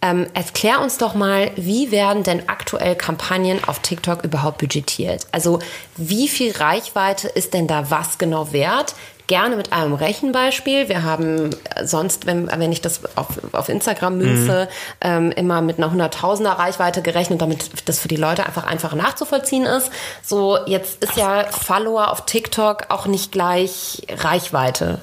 Ähm, 0.01 0.27
erklär 0.33 0.81
uns 0.81 0.97
doch 0.97 1.15
mal, 1.15 1.51
wie 1.55 1.91
werden 1.91 2.23
denn 2.23 2.47
aktuell 2.47 2.95
Kampagnen 2.95 3.63
auf 3.65 3.79
TikTok 3.79 4.23
überhaupt 4.23 4.59
budgetiert? 4.59 5.25
Also 5.31 5.59
wie 5.97 6.27
viel 6.27 6.51
Reichweite 6.51 7.27
ist 7.27 7.53
denn 7.53 7.67
da 7.67 7.89
was 7.89 8.17
genau 8.17 8.51
wert? 8.51 8.95
Gerne 9.27 9.55
mit 9.55 9.73
einem 9.73 9.93
Rechenbeispiel. 9.93 10.87
Wir 10.87 11.03
haben 11.03 11.49
sonst, 11.83 12.25
wenn, 12.25 12.47
wenn 12.47 12.71
ich 12.71 12.81
das 12.81 13.01
auf, 13.15 13.27
auf 13.53 13.69
Instagram 13.69 14.17
münze, 14.17 14.67
mhm. 14.69 14.69
ähm, 15.01 15.31
immer 15.31 15.61
mit 15.61 15.77
einer 15.77 15.91
Hunderttausender 15.91 16.51
Reichweite 16.51 17.01
gerechnet, 17.01 17.41
damit 17.41 17.87
das 17.87 17.99
für 17.99 18.07
die 18.07 18.15
Leute 18.15 18.45
einfach 18.45 18.65
einfacher 18.65 18.95
nachzuvollziehen 18.95 19.65
ist. 19.65 19.91
So, 20.21 20.57
jetzt 20.67 21.03
ist 21.03 21.15
ja 21.17 21.45
Follower 21.45 22.11
auf 22.11 22.25
TikTok 22.25 22.85
auch 22.89 23.07
nicht 23.07 23.31
gleich 23.31 24.03
Reichweite. 24.09 24.99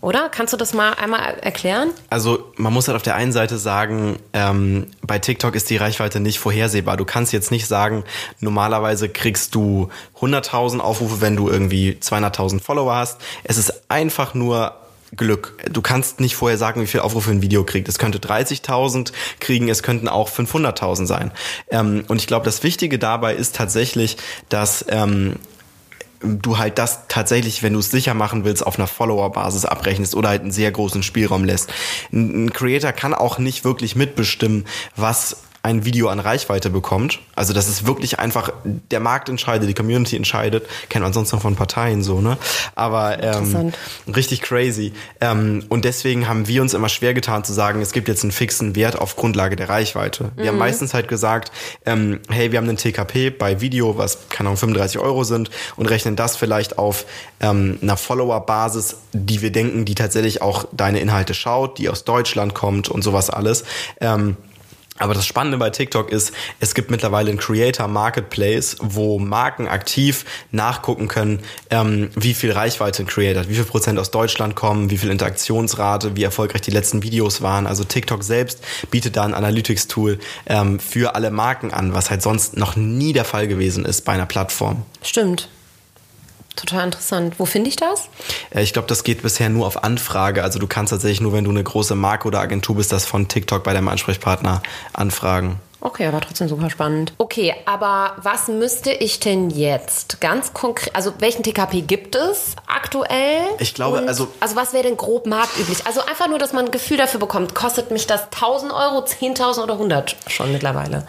Oder? 0.00 0.28
Kannst 0.28 0.52
du 0.52 0.56
das 0.56 0.74
mal 0.74 0.92
einmal 0.94 1.38
erklären? 1.40 1.90
Also 2.08 2.52
man 2.56 2.72
muss 2.72 2.86
halt 2.86 2.96
auf 2.96 3.02
der 3.02 3.16
einen 3.16 3.32
Seite 3.32 3.58
sagen, 3.58 4.18
ähm, 4.32 4.86
bei 5.02 5.18
TikTok 5.18 5.56
ist 5.56 5.70
die 5.70 5.76
Reichweite 5.76 6.20
nicht 6.20 6.38
vorhersehbar. 6.38 6.96
Du 6.96 7.04
kannst 7.04 7.32
jetzt 7.32 7.50
nicht 7.50 7.66
sagen, 7.66 8.04
normalerweise 8.40 9.08
kriegst 9.08 9.54
du 9.54 9.88
100.000 10.20 10.78
Aufrufe, 10.78 11.20
wenn 11.20 11.34
du 11.34 11.48
irgendwie 11.48 11.98
200.000 12.00 12.60
Follower 12.60 12.94
hast. 12.94 13.20
Es 13.42 13.58
ist 13.58 13.90
einfach 13.90 14.34
nur 14.34 14.74
Glück. 15.16 15.56
Du 15.70 15.80
kannst 15.80 16.20
nicht 16.20 16.36
vorher 16.36 16.58
sagen, 16.58 16.82
wie 16.82 16.86
viel 16.86 17.00
Aufrufe 17.00 17.30
ein 17.30 17.42
Video 17.42 17.64
kriegt. 17.64 17.88
Es 17.88 17.98
könnte 17.98 18.18
30.000 18.18 19.12
kriegen, 19.40 19.68
es 19.68 19.82
könnten 19.82 20.06
auch 20.06 20.28
500.000 20.28 21.06
sein. 21.06 21.32
Ähm, 21.70 22.04
und 22.08 22.18
ich 22.18 22.26
glaube, 22.26 22.44
das 22.44 22.62
Wichtige 22.62 22.98
dabei 22.98 23.34
ist 23.34 23.56
tatsächlich, 23.56 24.16
dass 24.48 24.84
ähm, 24.88 25.36
du 26.20 26.58
halt 26.58 26.78
das 26.78 27.06
tatsächlich, 27.08 27.62
wenn 27.62 27.72
du 27.72 27.78
es 27.78 27.90
sicher 27.90 28.14
machen 28.14 28.44
willst, 28.44 28.66
auf 28.66 28.78
einer 28.78 28.86
Follower-Basis 28.86 29.64
abrechnest 29.64 30.14
oder 30.14 30.30
halt 30.30 30.42
einen 30.42 30.50
sehr 30.50 30.70
großen 30.70 31.02
Spielraum 31.02 31.44
lässt. 31.44 31.72
Ein 32.12 32.52
Creator 32.52 32.92
kann 32.92 33.14
auch 33.14 33.38
nicht 33.38 33.64
wirklich 33.64 33.96
mitbestimmen, 33.96 34.66
was 34.96 35.36
ein 35.68 35.84
Video 35.84 36.08
an 36.08 36.18
Reichweite 36.18 36.70
bekommt. 36.70 37.20
Also 37.34 37.52
das 37.52 37.68
ist 37.68 37.86
wirklich 37.86 38.18
einfach, 38.18 38.50
der 38.64 39.00
Markt 39.00 39.28
entscheidet, 39.28 39.68
die 39.68 39.74
Community 39.74 40.16
entscheidet. 40.16 40.66
Kennt 40.88 41.02
man 41.02 41.12
sonst 41.12 41.30
noch 41.32 41.42
von 41.42 41.56
Parteien 41.56 42.02
so, 42.02 42.20
ne? 42.20 42.38
Aber 42.74 43.22
ähm, 43.22 43.72
richtig 44.14 44.40
crazy. 44.40 44.92
Ähm, 45.20 45.64
und 45.68 45.84
deswegen 45.84 46.26
haben 46.26 46.48
wir 46.48 46.62
uns 46.62 46.72
immer 46.72 46.88
schwer 46.88 47.12
getan 47.12 47.44
zu 47.44 47.52
sagen, 47.52 47.82
es 47.82 47.92
gibt 47.92 48.08
jetzt 48.08 48.22
einen 48.22 48.32
fixen 48.32 48.76
Wert 48.76 48.98
auf 48.98 49.16
Grundlage 49.16 49.56
der 49.56 49.68
Reichweite. 49.68 50.32
Wir 50.36 50.44
mhm. 50.44 50.48
haben 50.48 50.58
meistens 50.58 50.94
halt 50.94 51.06
gesagt, 51.06 51.52
ähm, 51.84 52.20
hey, 52.30 52.50
wir 52.50 52.58
haben 52.58 52.68
einen 52.68 52.78
TKP 52.78 53.30
bei 53.30 53.60
Video, 53.60 53.98
was, 53.98 54.28
keine 54.30 54.48
Ahnung, 54.48 54.56
35 54.56 54.98
Euro 54.98 55.24
sind 55.24 55.50
und 55.76 55.86
rechnen 55.86 56.16
das 56.16 56.36
vielleicht 56.36 56.78
auf 56.78 57.04
ähm, 57.40 57.78
einer 57.82 57.98
Follower-Basis, 57.98 58.96
die 59.12 59.42
wir 59.42 59.52
denken, 59.52 59.84
die 59.84 59.94
tatsächlich 59.94 60.40
auch 60.40 60.64
deine 60.72 61.00
Inhalte 61.00 61.34
schaut, 61.34 61.78
die 61.78 61.90
aus 61.90 62.04
Deutschland 62.04 62.54
kommt 62.54 62.88
und 62.88 63.02
sowas 63.02 63.28
alles. 63.28 63.64
Ähm, 64.00 64.36
aber 64.98 65.14
das 65.14 65.26
Spannende 65.26 65.58
bei 65.58 65.70
TikTok 65.70 66.10
ist, 66.10 66.32
es 66.60 66.74
gibt 66.74 66.90
mittlerweile 66.90 67.30
einen 67.30 67.38
Creator 67.38 67.88
Marketplace, 67.88 68.76
wo 68.80 69.18
Marken 69.18 69.68
aktiv 69.68 70.24
nachgucken 70.50 71.08
können, 71.08 71.40
ähm, 71.70 72.10
wie 72.14 72.34
viel 72.34 72.52
Reichweite 72.52 73.02
ein 73.02 73.06
Creator 73.06 73.42
hat, 73.42 73.48
wie 73.48 73.54
viel 73.54 73.64
Prozent 73.64 73.98
aus 73.98 74.10
Deutschland 74.10 74.54
kommen, 74.54 74.90
wie 74.90 74.98
viel 74.98 75.10
Interaktionsrate, 75.10 76.16
wie 76.16 76.22
erfolgreich 76.22 76.62
die 76.62 76.70
letzten 76.70 77.02
Videos 77.02 77.42
waren. 77.42 77.66
Also 77.66 77.84
TikTok 77.84 78.22
selbst 78.24 78.60
bietet 78.90 79.16
da 79.16 79.24
ein 79.24 79.34
Analytics-Tool 79.34 80.18
ähm, 80.46 80.80
für 80.80 81.14
alle 81.14 81.30
Marken 81.30 81.72
an, 81.72 81.94
was 81.94 82.10
halt 82.10 82.22
sonst 82.22 82.56
noch 82.56 82.76
nie 82.76 83.12
der 83.12 83.24
Fall 83.24 83.48
gewesen 83.48 83.84
ist 83.84 84.04
bei 84.04 84.12
einer 84.12 84.26
Plattform. 84.26 84.82
Stimmt. 85.02 85.48
Total 86.58 86.84
interessant. 86.84 87.34
Wo 87.38 87.44
finde 87.46 87.68
ich 87.68 87.76
das? 87.76 88.08
Äh, 88.50 88.62
ich 88.62 88.72
glaube, 88.72 88.88
das 88.88 89.04
geht 89.04 89.22
bisher 89.22 89.48
nur 89.48 89.66
auf 89.66 89.84
Anfrage. 89.84 90.42
Also 90.42 90.58
du 90.58 90.66
kannst 90.66 90.90
tatsächlich 90.90 91.20
nur, 91.20 91.32
wenn 91.32 91.44
du 91.44 91.50
eine 91.50 91.62
große 91.62 91.94
Marke 91.94 92.26
oder 92.26 92.40
Agentur 92.40 92.76
bist, 92.76 92.90
das 92.92 93.06
von 93.06 93.28
TikTok 93.28 93.62
bei 93.62 93.72
deinem 93.72 93.88
Ansprechpartner 93.88 94.62
anfragen. 94.92 95.60
Okay, 95.80 96.06
aber 96.08 96.20
trotzdem 96.20 96.48
super 96.48 96.70
spannend. 96.70 97.12
Okay, 97.18 97.54
aber 97.64 98.16
was 98.20 98.48
müsste 98.48 98.90
ich 98.90 99.20
denn 99.20 99.48
jetzt 99.50 100.20
ganz 100.20 100.52
konkret, 100.52 100.92
also 100.96 101.12
welchen 101.20 101.44
TKP 101.44 101.82
gibt 101.82 102.16
es 102.16 102.56
aktuell? 102.66 103.42
Ich 103.60 103.74
glaube, 103.74 103.98
Und, 103.98 104.08
also- 104.08 104.26
Also 104.40 104.56
was 104.56 104.72
wäre 104.72 104.82
denn 104.82 104.96
grob 104.96 105.26
marktüblich? 105.26 105.86
Also 105.86 106.00
einfach 106.04 106.26
nur, 106.28 106.40
dass 106.40 106.52
man 106.52 106.64
ein 106.64 106.70
Gefühl 106.72 106.96
dafür 106.96 107.20
bekommt, 107.20 107.54
kostet 107.54 107.92
mich 107.92 108.08
das 108.08 108.22
1000 108.32 108.72
Euro, 108.72 109.04
10.000 109.04 109.62
oder 109.62 109.74
100 109.78 110.16
schon 110.26 110.50
mittlerweile? 110.50 111.06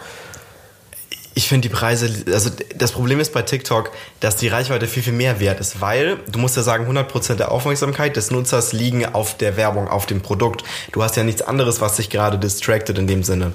Ich 1.40 1.48
finde 1.48 1.70
die 1.70 1.74
Preise, 1.74 2.10
also 2.34 2.50
das 2.76 2.92
Problem 2.92 3.18
ist 3.18 3.32
bei 3.32 3.40
TikTok, 3.40 3.92
dass 4.20 4.36
die 4.36 4.48
Reichweite 4.48 4.86
viel, 4.86 5.02
viel 5.02 5.14
mehr 5.14 5.40
wert 5.40 5.58
ist, 5.58 5.80
weil 5.80 6.18
du 6.30 6.38
musst 6.38 6.54
ja 6.58 6.62
sagen, 6.62 6.86
100% 6.86 7.36
der 7.36 7.50
Aufmerksamkeit 7.50 8.14
des 8.14 8.30
Nutzers 8.30 8.74
liegen 8.74 9.06
auf 9.06 9.38
der 9.38 9.56
Werbung, 9.56 9.88
auf 9.88 10.04
dem 10.04 10.20
Produkt. 10.20 10.64
Du 10.92 11.02
hast 11.02 11.16
ja 11.16 11.24
nichts 11.24 11.40
anderes, 11.40 11.80
was 11.80 11.96
sich 11.96 12.10
gerade 12.10 12.38
distracted 12.38 12.98
in 12.98 13.06
dem 13.06 13.22
Sinne. 13.22 13.52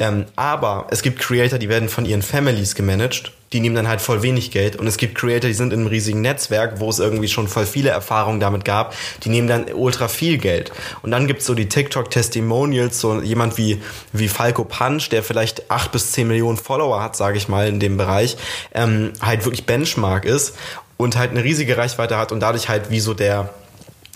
Ähm, 0.00 0.26
aber 0.36 0.86
es 0.90 1.02
gibt 1.02 1.18
Creator, 1.18 1.58
die 1.58 1.68
werden 1.68 1.88
von 1.88 2.04
ihren 2.04 2.22
Families 2.22 2.76
gemanagt. 2.76 3.32
Die 3.54 3.60
nehmen 3.60 3.76
dann 3.76 3.86
halt 3.86 4.00
voll 4.00 4.22
wenig 4.22 4.50
Geld. 4.50 4.74
Und 4.74 4.88
es 4.88 4.96
gibt 4.96 5.14
Creator, 5.14 5.48
die 5.48 5.54
sind 5.54 5.72
in 5.72 5.80
einem 5.80 5.86
riesigen 5.86 6.20
Netzwerk, 6.20 6.80
wo 6.80 6.90
es 6.90 6.98
irgendwie 6.98 7.28
schon 7.28 7.46
voll 7.46 7.66
viele 7.66 7.90
Erfahrungen 7.90 8.40
damit 8.40 8.64
gab. 8.64 8.94
Die 9.22 9.28
nehmen 9.28 9.46
dann 9.46 9.72
ultra 9.72 10.08
viel 10.08 10.38
Geld. 10.38 10.72
Und 11.02 11.12
dann 11.12 11.28
gibt's 11.28 11.46
so 11.46 11.54
die 11.54 11.68
TikTok-Testimonials, 11.68 13.00
so 13.00 13.20
jemand 13.22 13.56
wie, 13.56 13.80
wie 14.12 14.26
Falco 14.26 14.64
Punch, 14.64 15.08
der 15.10 15.22
vielleicht 15.22 15.70
acht 15.70 15.92
bis 15.92 16.10
zehn 16.10 16.26
Millionen 16.26 16.56
Follower 16.56 17.00
hat, 17.00 17.14
sage 17.14 17.38
ich 17.38 17.48
mal, 17.48 17.68
in 17.68 17.78
dem 17.78 17.96
Bereich, 17.96 18.36
ähm, 18.74 19.12
halt 19.20 19.44
wirklich 19.44 19.66
Benchmark 19.66 20.24
ist 20.24 20.56
und 20.96 21.16
halt 21.16 21.30
eine 21.30 21.44
riesige 21.44 21.76
Reichweite 21.76 22.18
hat 22.18 22.32
und 22.32 22.40
dadurch 22.40 22.68
halt 22.68 22.90
wie 22.90 23.00
so 23.00 23.14
der 23.14 23.50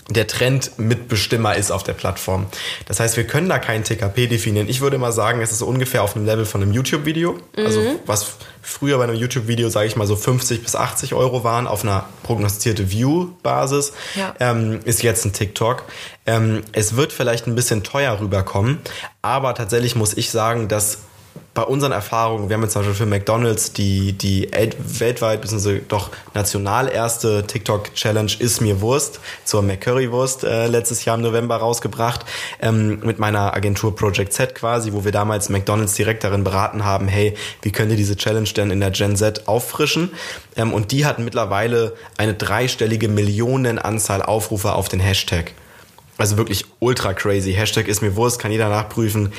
der 0.09 0.25
Trend 0.27 0.71
Mitbestimmer 0.77 1.55
ist 1.55 1.71
auf 1.71 1.83
der 1.83 1.93
Plattform. 1.93 2.47
Das 2.87 2.99
heißt, 2.99 3.15
wir 3.15 3.25
können 3.25 3.47
da 3.47 3.59
keinen 3.59 3.83
TKP 3.83 4.27
definieren. 4.27 4.67
Ich 4.67 4.81
würde 4.81 4.97
mal 4.97 5.11
sagen, 5.11 5.41
es 5.41 5.51
ist 5.51 5.61
ungefähr 5.61 6.01
auf 6.03 6.15
einem 6.15 6.25
Level 6.25 6.45
von 6.45 6.61
einem 6.63 6.73
YouTube-Video. 6.73 7.37
Also 7.55 7.81
was 8.07 8.33
früher 8.61 8.97
bei 8.97 9.03
einem 9.05 9.15
YouTube-Video, 9.15 9.69
sage 9.69 9.87
ich 9.87 9.95
mal, 9.95 10.07
so 10.07 10.15
50 10.15 10.63
bis 10.63 10.75
80 10.75 11.13
Euro 11.13 11.43
waren 11.43 11.67
auf 11.67 11.83
einer 11.83 12.05
prognostizierte 12.23 12.91
View-Basis, 12.91 13.93
Ja. 14.15 14.33
ähm, 14.39 14.79
ist 14.85 15.03
jetzt 15.03 15.25
ein 15.25 15.33
TikTok. 15.33 15.83
Ähm, 16.25 16.61
es 16.73 16.95
wird 16.95 17.13
vielleicht 17.13 17.47
ein 17.47 17.55
bisschen 17.55 17.83
teuer 17.83 18.19
rüberkommen, 18.19 18.79
aber 19.21 19.53
tatsächlich 19.53 19.95
muss 19.95 20.15
ich 20.15 20.31
sagen, 20.31 20.67
dass 20.67 20.99
bei 21.59 21.65
unseren 21.65 21.91
Erfahrungen, 21.91 22.47
wir 22.47 22.53
haben 22.53 22.63
jetzt 22.63 22.71
zum 22.71 22.83
Beispiel 22.83 22.95
für 22.95 23.05
McDonalds 23.05 23.73
die, 23.73 24.13
die 24.13 24.53
el- 24.53 24.71
weltweit, 24.77 25.41
bzw. 25.41 25.81
doch 25.85 26.09
national 26.33 26.87
erste 26.89 27.45
TikTok-Challenge 27.45 28.31
Ist 28.39 28.61
mir 28.61 28.79
Wurst 28.79 29.19
zur 29.43 29.61
McCurry-Wurst 29.61 30.45
äh, 30.45 30.67
letztes 30.67 31.03
Jahr 31.03 31.17
im 31.17 31.21
November 31.21 31.57
rausgebracht, 31.57 32.23
ähm, 32.61 33.01
mit 33.03 33.19
meiner 33.19 33.53
Agentur 33.53 33.93
Project 33.93 34.31
Z 34.31 34.55
quasi, 34.55 34.93
wo 34.93 35.03
wir 35.03 35.11
damals 35.11 35.49
McDonalds 35.49 35.95
direkt 35.95 36.23
darin 36.23 36.45
beraten 36.45 36.85
haben, 36.85 37.09
hey, 37.09 37.33
wie 37.61 37.73
könnt 37.73 37.91
ihr 37.91 37.97
diese 37.97 38.15
Challenge 38.15 38.47
denn 38.47 38.71
in 38.71 38.79
der 38.79 38.91
Gen 38.91 39.17
Z 39.17 39.49
auffrischen? 39.49 40.11
Ähm, 40.55 40.71
und 40.73 40.93
die 40.93 41.05
hatten 41.05 41.25
mittlerweile 41.25 41.93
eine 42.15 42.35
dreistellige 42.35 43.09
Millionenanzahl 43.09 44.21
Aufrufe 44.21 44.71
auf 44.71 44.87
den 44.87 45.01
Hashtag. 45.01 45.51
Also 46.19 46.37
wirklich 46.37 46.65
ultra 46.79 47.13
crazy. 47.13 47.53
Hashtag 47.53 47.87
ist 47.87 48.01
mir 48.01 48.15
Wurst, 48.15 48.39
kann 48.39 48.51
jeder 48.51 48.67
nachprüfen. 48.67 49.31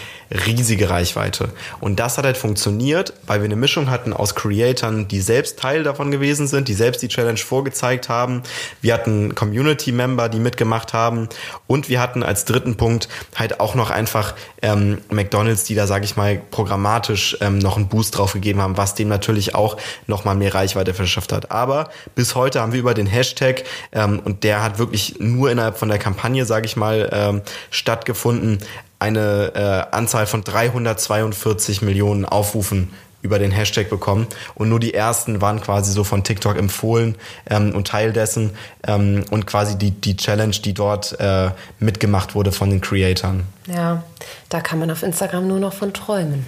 Riesige 0.47 0.89
Reichweite. 0.89 1.51
Und 1.79 2.01
das 2.01 2.17
hat 2.17 2.25
halt 2.25 2.39
funktioniert, 2.39 3.13
weil 3.27 3.41
wir 3.41 3.45
eine 3.45 3.57
Mischung 3.57 3.91
hatten 3.91 4.13
aus 4.15 4.35
Creatoren, 4.35 5.07
die 5.07 5.21
selbst 5.21 5.59
Teil 5.59 5.83
davon 5.83 6.11
gewesen 6.11 6.47
sind, 6.47 6.69
die 6.69 6.75
selbst 6.75 7.03
die 7.03 7.09
Challenge 7.09 7.39
vorgezeigt 7.39 8.09
haben. 8.09 8.43
Wir 8.81 8.95
hatten 8.95 9.35
Community-Member, 9.35 10.31
die 10.31 10.39
mitgemacht 10.39 10.95
haben. 10.95 11.29
Und 11.67 11.91
wir 11.91 12.01
hatten 12.01 12.23
als 12.23 12.47
dritten 12.47 12.77
Punkt 12.77 13.09
halt 13.37 13.61
auch 13.61 13.75
noch 13.75 13.91
einfach 13.91 14.35
ähm, 14.63 14.99
McDonalds, 15.11 15.65
die 15.65 15.75
da, 15.75 15.87
sage 15.87 16.07
ich 16.07 16.17
mal, 16.17 16.41
programmatisch 16.51 17.37
ähm, 17.43 17.59
noch 17.59 17.77
einen 17.77 17.89
Boost 17.89 18.17
drauf 18.17 18.33
gegeben 18.33 18.63
haben, 18.63 18.79
was 18.79 18.95
dem 18.95 19.09
natürlich 19.09 19.55
auch 19.55 19.77
nochmal 20.07 20.35
mehr 20.35 20.55
Reichweite 20.55 20.95
verschafft 20.95 21.33
hat. 21.33 21.51
Aber 21.51 21.91
bis 22.15 22.35
heute 22.35 22.63
haben 22.63 22.73
wir 22.73 22.81
über 22.81 22.95
den 22.95 23.07
Hashtag, 23.07 23.65
ähm, 23.93 24.19
und 24.25 24.45
der 24.45 24.63
hat 24.63 24.79
wirklich 24.79 25.17
nur 25.19 25.51
innerhalb 25.51 25.77
von 25.77 25.89
der 25.89 25.99
Kampagne, 25.99 26.47
sage 26.47 26.67
ich 26.67 26.70
mal, 26.77 27.09
ähm, 27.13 27.43
stattgefunden, 27.71 28.59
eine 28.99 29.53
äh, 29.55 29.95
Anzahl 29.97 30.27
von 30.27 30.45
342 30.45 31.83
Millionen 31.83 32.25
Aufrufen 32.25 32.91
über 33.23 33.39
den 33.39 33.51
Hashtag 33.51 33.91
bekommen 33.91 34.27
und 34.55 34.69
nur 34.69 34.81
die 34.81 34.95
ersten 34.95 35.41
waren 35.41 35.61
quasi 35.61 35.93
so 35.93 36.05
von 36.05 36.25
TikTok 36.25 36.57
empfohlen 36.57 37.17
ähm, 37.49 37.75
und 37.75 37.87
Teil 37.87 38.13
dessen 38.13 38.53
ähm, 38.87 39.25
und 39.31 39.47
quasi 39.47 39.77
die, 39.77 39.91
die 39.91 40.17
Challenge, 40.17 40.57
die 40.65 40.73
dort 40.73 41.19
äh, 41.21 41.51
mitgemacht 41.79 42.35
wurde 42.35 42.53
von 42.53 42.71
den 42.71 42.81
Creatoren. 42.81 43.45
Ja, 43.67 44.03
da 44.49 44.61
kann 44.61 44.79
man 44.79 44.91
auf 44.91 45.03
Instagram 45.03 45.47
nur 45.47 45.59
noch 45.59 45.75
von 45.75 45.93
träumen. 45.93 46.47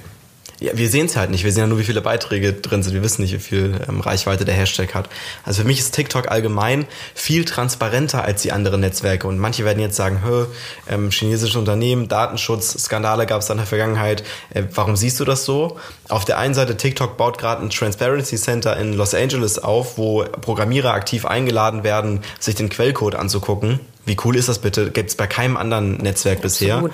Ja, 0.63 0.71
wir 0.77 0.89
sehen 0.89 1.07
es 1.07 1.17
halt 1.17 1.31
nicht. 1.31 1.43
Wir 1.43 1.51
sehen 1.51 1.63
ja 1.63 1.67
nur, 1.67 1.81
wie 1.81 1.85
viele 1.85 2.01
Beiträge 2.01 2.53
drin 2.53 2.85
sind. 2.85 2.95
Wir 2.95 3.03
wissen 3.03 3.23
nicht, 3.23 3.35
wie 3.35 3.39
viel 3.41 3.81
ähm, 3.89 4.01
Reichweite 4.01 4.45
der 4.45 4.55
Hashtag 4.55 4.95
hat. 4.95 5.09
Also 5.43 5.63
für 5.63 5.67
mich 5.67 5.81
ist 5.81 5.93
TikTok 5.93 6.31
allgemein 6.31 6.87
viel 7.17 7.45
transparenter 7.45 8.23
als 8.23 8.43
die 8.43 8.53
anderen 8.53 8.81
Netzwerke. 8.81 9.27
Und 9.27 9.39
manche 9.39 9.65
werden 9.65 9.81
jetzt 9.81 9.97
sagen, 9.97 10.21
hö, 10.25 10.47
ähm, 10.89 11.11
chinesische 11.11 11.59
Unternehmen, 11.59 12.07
Datenschutz, 12.07 12.81
Skandale 12.81 13.27
gab 13.27 13.41
es 13.41 13.49
da 13.49 13.55
in 13.55 13.59
der 13.59 13.67
Vergangenheit. 13.67 14.23
Äh, 14.55 14.63
warum 14.73 14.95
siehst 14.95 15.19
du 15.19 15.25
das 15.25 15.45
so? 15.45 15.81
Auf 16.09 16.25
der 16.25 16.39
einen 16.39 16.55
Seite, 16.55 16.77
TikTok 16.77 17.17
baut 17.17 17.39
gerade 17.39 17.61
ein 17.63 17.71
Transparency 17.71 18.37
Center 18.37 18.77
in 18.77 18.93
Los 18.93 19.15
Angeles 19.15 19.59
auf, 19.59 19.99
wo 19.99 20.23
Programmierer 20.23 20.93
aktiv 20.93 21.27
eingeladen 21.27 21.83
werden, 21.83 22.21
sich 22.39 22.55
den 22.55 22.69
Quellcode 22.69 23.17
anzugucken. 23.17 23.81
Wie 24.05 24.17
cool 24.25 24.37
ist 24.37 24.49
das 24.49 24.59
bitte? 24.59 24.91
Gibt 24.91 25.11
es 25.11 25.17
bei 25.17 25.27
keinem 25.27 25.57
anderen 25.57 25.97
Netzwerk 25.99 26.43
bisher. 26.43 26.91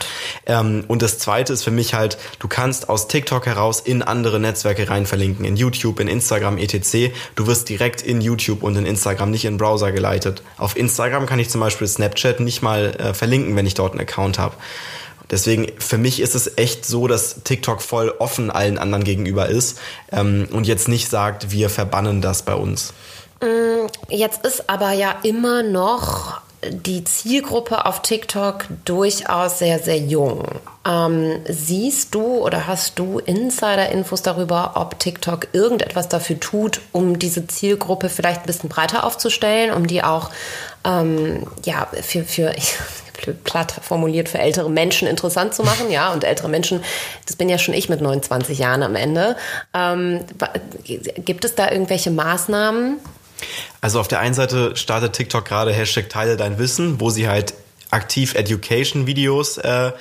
Ähm, 0.47 0.85
und 0.89 1.01
das 1.01 1.19
zweite 1.19 1.55
ist 1.55 1.65
für 1.65 1.71
mich 1.71 1.95
halt, 1.95 2.19
du 2.39 2.49
kannst 2.49 2.91
aus 2.91 3.09
TikTok 3.09 3.47
heraus 3.47 3.81
in 3.81 4.03
andere 4.03 4.39
Netzwerke 4.39 4.91
rein 4.91 5.07
verlinken, 5.07 5.45
in 5.47 5.57
YouTube, 5.57 6.01
in 6.01 6.09
Instagram, 6.09 6.59
etc. 6.59 7.15
Du 7.35 7.47
wirst 7.47 7.69
direkt 7.69 8.03
in 8.03 8.21
YouTube 8.21 8.63
und 8.63 8.77
in 8.77 8.85
Instagram, 8.85 9.31
nicht 9.31 9.47
in 9.47 9.57
Browser 9.57 9.91
geleitet. 9.91 10.43
Auf 10.59 10.77
Instagram 10.77 11.25
kann 11.25 11.39
ich 11.39 11.49
zum 11.49 11.63
Beispiel 11.63 11.87
Snapchat 11.87 12.41
nicht 12.41 12.61
mal 12.61 12.95
äh, 12.99 13.15
verlinken, 13.15 13.57
wenn 13.57 13.67
ich 13.67 13.75
dort 13.75 13.93
einen 13.93 14.03
Account 14.03 14.39
habe. 14.39 14.55
Deswegen, 15.31 15.67
für 15.79 15.99
mich 15.99 16.21
ist 16.21 16.35
es 16.35 16.57
echt 16.57 16.87
so, 16.87 17.07
dass 17.07 17.43
TikTok 17.43 17.83
voll 17.83 18.15
offen 18.19 18.51
allen 18.51 18.79
anderen 18.79 19.05
gegenüber 19.05 19.49
ist 19.49 19.79
ähm, 20.11 20.49
und 20.53 20.67
jetzt 20.67 20.89
nicht 20.89 21.09
sagt, 21.11 21.51
wir 21.51 21.71
verbannen 21.71 22.21
das 22.23 22.43
bei 22.43 22.55
uns. 22.55 22.93
Jetzt 24.09 24.45
ist 24.45 24.69
aber 24.69 24.93
ja 24.93 25.15
immer 25.23 25.63
noch 25.63 26.41
die 26.67 27.05
Zielgruppe 27.05 27.87
auf 27.87 28.03
TikTok 28.03 28.67
durchaus 28.85 29.59
sehr, 29.61 29.79
sehr 29.79 29.99
jung. 29.99 30.43
Ähm, 30.87 31.41
siehst 31.49 32.15
du 32.15 32.39
oder 32.39 32.67
hast 32.67 32.99
du 32.99 33.21
Insider-Infos 33.21 34.23
darüber, 34.23 34.73
ob 34.75 34.99
TikTok 34.99 35.49
irgendetwas 35.53 36.09
dafür 36.09 36.41
tut, 36.41 36.81
um 36.93 37.19
diese 37.19 37.47
Zielgruppe 37.47 38.09
vielleicht 38.09 38.41
ein 38.41 38.47
bisschen 38.47 38.69
breiter 38.69 39.05
aufzustellen, 39.05 39.73
um 39.73 39.87
die 39.87 40.03
auch 40.03 40.31
ähm, 40.85 41.47
ja, 41.65 41.87
für, 42.03 42.25
für 42.25 42.53
platt 43.45 43.73
formuliert, 43.83 44.29
für 44.29 44.39
ältere 44.39 44.71
Menschen 44.71 45.07
interessant 45.07 45.55
zu 45.55 45.63
machen, 45.63 45.91
ja, 45.91 46.13
und 46.13 46.25
ältere 46.25 46.49
Menschen, 46.49 46.83
das 47.27 47.37
bin 47.37 47.49
ja 47.49 47.59
schon 47.59 47.75
ich 47.75 47.89
mit 47.89 48.01
29 48.01 48.59
Jahren 48.59 48.83
am 48.83 48.97
Ende. 48.97 49.37
Ähm, 49.75 50.21
gibt 51.25 51.45
es 51.45 51.55
da 51.55 51.71
irgendwelche 51.71 52.11
Maßnahmen? 52.11 52.99
Also 53.81 54.01
auf 54.01 54.09
der 54.09 54.21
einen 54.21 54.35
Seite 54.35 54.77
startet 54.77 55.15
TikTok 55.15 55.45
gerade 55.45 55.73
Hashtag 55.73 56.09
Teile 56.09 56.37
dein 56.37 56.59
Wissen, 56.59 57.01
wo 57.01 57.11
sie 57.11 57.29
halt 57.29 57.55
aktiv 57.91 58.35
Education-Videos, 58.35 59.59
äh, 59.59 59.89
äh, 59.89 59.93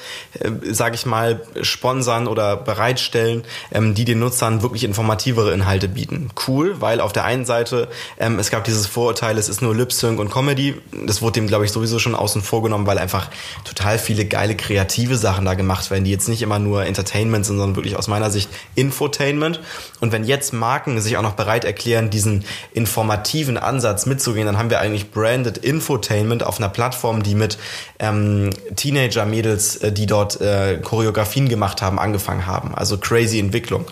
sage 0.71 0.95
ich 0.95 1.06
mal, 1.06 1.41
sponsern 1.62 2.28
oder 2.28 2.58
bereitstellen, 2.58 3.43
ähm, 3.71 3.95
die 3.95 4.04
den 4.04 4.19
Nutzern 4.19 4.62
wirklich 4.62 4.84
informativere 4.84 5.54
Inhalte 5.54 5.88
bieten. 5.88 6.30
Cool, 6.47 6.82
weil 6.82 7.00
auf 7.00 7.13
der 7.13 7.23
einen 7.23 7.45
Seite 7.45 7.88
ähm, 8.19 8.39
es 8.39 8.50
gab 8.50 8.65
dieses 8.65 8.88
Vorurteil, 8.88 9.38
es 9.38 9.47
ist 9.47 9.62
nur 9.62 9.73
Lip-Sync 9.73 10.19
und 10.19 10.30
Comedy. 10.30 10.76
Das 11.06 11.21
wurde 11.21 11.34
dem, 11.34 11.47
glaube 11.47 11.65
ich, 11.65 11.71
sowieso 11.71 12.00
schon 12.00 12.15
außen 12.15 12.41
vor 12.41 12.58
weil 12.58 12.97
einfach 12.97 13.30
total 13.63 14.00
viele 14.00 14.26
geile 14.26 14.56
kreative 14.56 15.15
Sachen 15.15 15.45
da 15.45 15.54
gemacht 15.54 15.89
werden, 15.89 16.04
die 16.04 16.12
jetzt 16.12 16.28
nicht 16.28 16.41
immer 16.41 16.60
nur 16.60 16.86
Entertainment 16.86 17.45
sind, 17.45 17.58
sondern 17.58 17.76
wirklich 17.76 17.95
aus 17.95 18.08
meiner 18.08 18.32
Sicht 18.32 18.50
Infotainment. 18.76 19.62
Und 20.02 20.12
wenn 20.12 20.23
jetzt 20.26 20.54
Marken 20.54 21.00
sich 21.00 21.17
auch 21.17 21.21
noch 21.21 21.34
bereit 21.34 21.63
erklären, 21.63 22.10
diesen 22.10 22.43
informativen 22.73 23.58
Ansatz 23.58 24.06
mitzugehen, 24.06 24.47
dann 24.47 24.58
haben 24.58 24.69
wir 24.69 24.80
eigentlich 24.80 25.12
branded 25.12 25.60
Infotainment 25.60 26.43
auf 26.43 26.58
einer 26.58 26.69
Plattform, 26.69 27.23
die 27.23 27.36
mit 27.36 27.58
ähm, 28.00 28.52
Teenager-Mädels, 28.76 29.78
äh, 29.78 29.92
die 29.92 30.06
dort 30.06 30.40
äh, 30.42 30.78
Choreografien 30.78 31.50
gemacht 31.50 31.82
haben, 31.82 32.00
angefangen 32.00 32.46
haben. 32.46 32.76
Also 32.76 32.98
crazy 32.98 33.40
Entwicklung. 33.40 33.86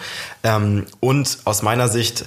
Ähm, 0.44 0.86
und 1.00 1.40
aus 1.46 1.62
meiner 1.62 1.88
Sicht 1.88 2.26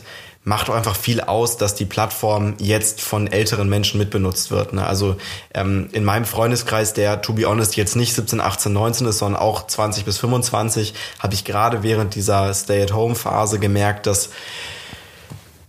macht 0.49 0.71
auch 0.71 0.75
einfach 0.75 0.97
viel 0.97 1.21
aus, 1.21 1.59
dass 1.59 1.75
die 1.75 1.85
Plattform 1.85 2.55
jetzt 2.59 3.03
von 3.03 3.27
älteren 3.27 3.69
Menschen 3.69 3.99
mitbenutzt 3.99 4.51
wird. 4.51 4.73
Ne? 4.73 4.87
Also 4.87 5.17
ähm, 5.53 5.91
in 5.93 6.05
meinem 6.05 6.25
Freundeskreis, 6.25 6.95
der 6.95 7.21
to 7.21 7.35
be 7.35 7.45
honest 7.45 7.77
jetzt 7.77 7.97
nicht 7.97 8.15
17, 8.15 8.41
18, 8.41 8.73
19 8.73 9.07
ist, 9.09 9.19
sondern 9.19 9.41
auch 9.41 9.67
20 9.67 10.07
bis 10.07 10.19
25, 10.19 10.95
habe 11.19 11.35
ich 11.35 11.45
gerade 11.45 11.83
während 11.83 12.15
dieser 12.15 12.53
Stay-at-Home-Phase 12.55 13.59
gemerkt, 13.59 14.07
dass 14.07 14.31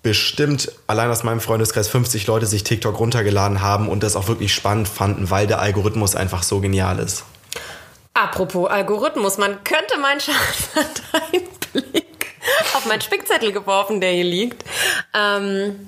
bestimmt 0.01 0.71
allein 0.88 1.09
aus 1.09 1.23
meinem 1.23 1.41
Freundeskreis 1.41 1.88
50 1.88 2.25
Leute 2.27 2.45
sich 2.45 2.63
TikTok 2.63 2.99
runtergeladen 2.99 3.62
haben 3.62 3.89
und 3.89 4.03
das 4.03 4.15
auch 4.15 4.27
wirklich 4.27 4.53
spannend 4.53 4.88
fanden, 4.88 5.29
weil 5.29 5.47
der 5.47 5.59
Algorithmus 5.59 6.15
einfach 6.15 6.43
so 6.43 6.59
genial 6.59 6.99
ist. 6.99 7.25
Apropos 8.13 8.69
Algorithmus, 8.69 9.38
man 9.38 9.63
könnte 9.63 9.97
meinen 9.99 10.19
Schaden 10.19 11.47
Blick 11.73 12.35
auf 12.75 12.85
meinen 12.85 13.01
Spickzettel 13.01 13.51
geworfen, 13.51 14.01
der 14.01 14.12
hier 14.12 14.23
liegt. 14.23 14.63
Ähm, 15.13 15.88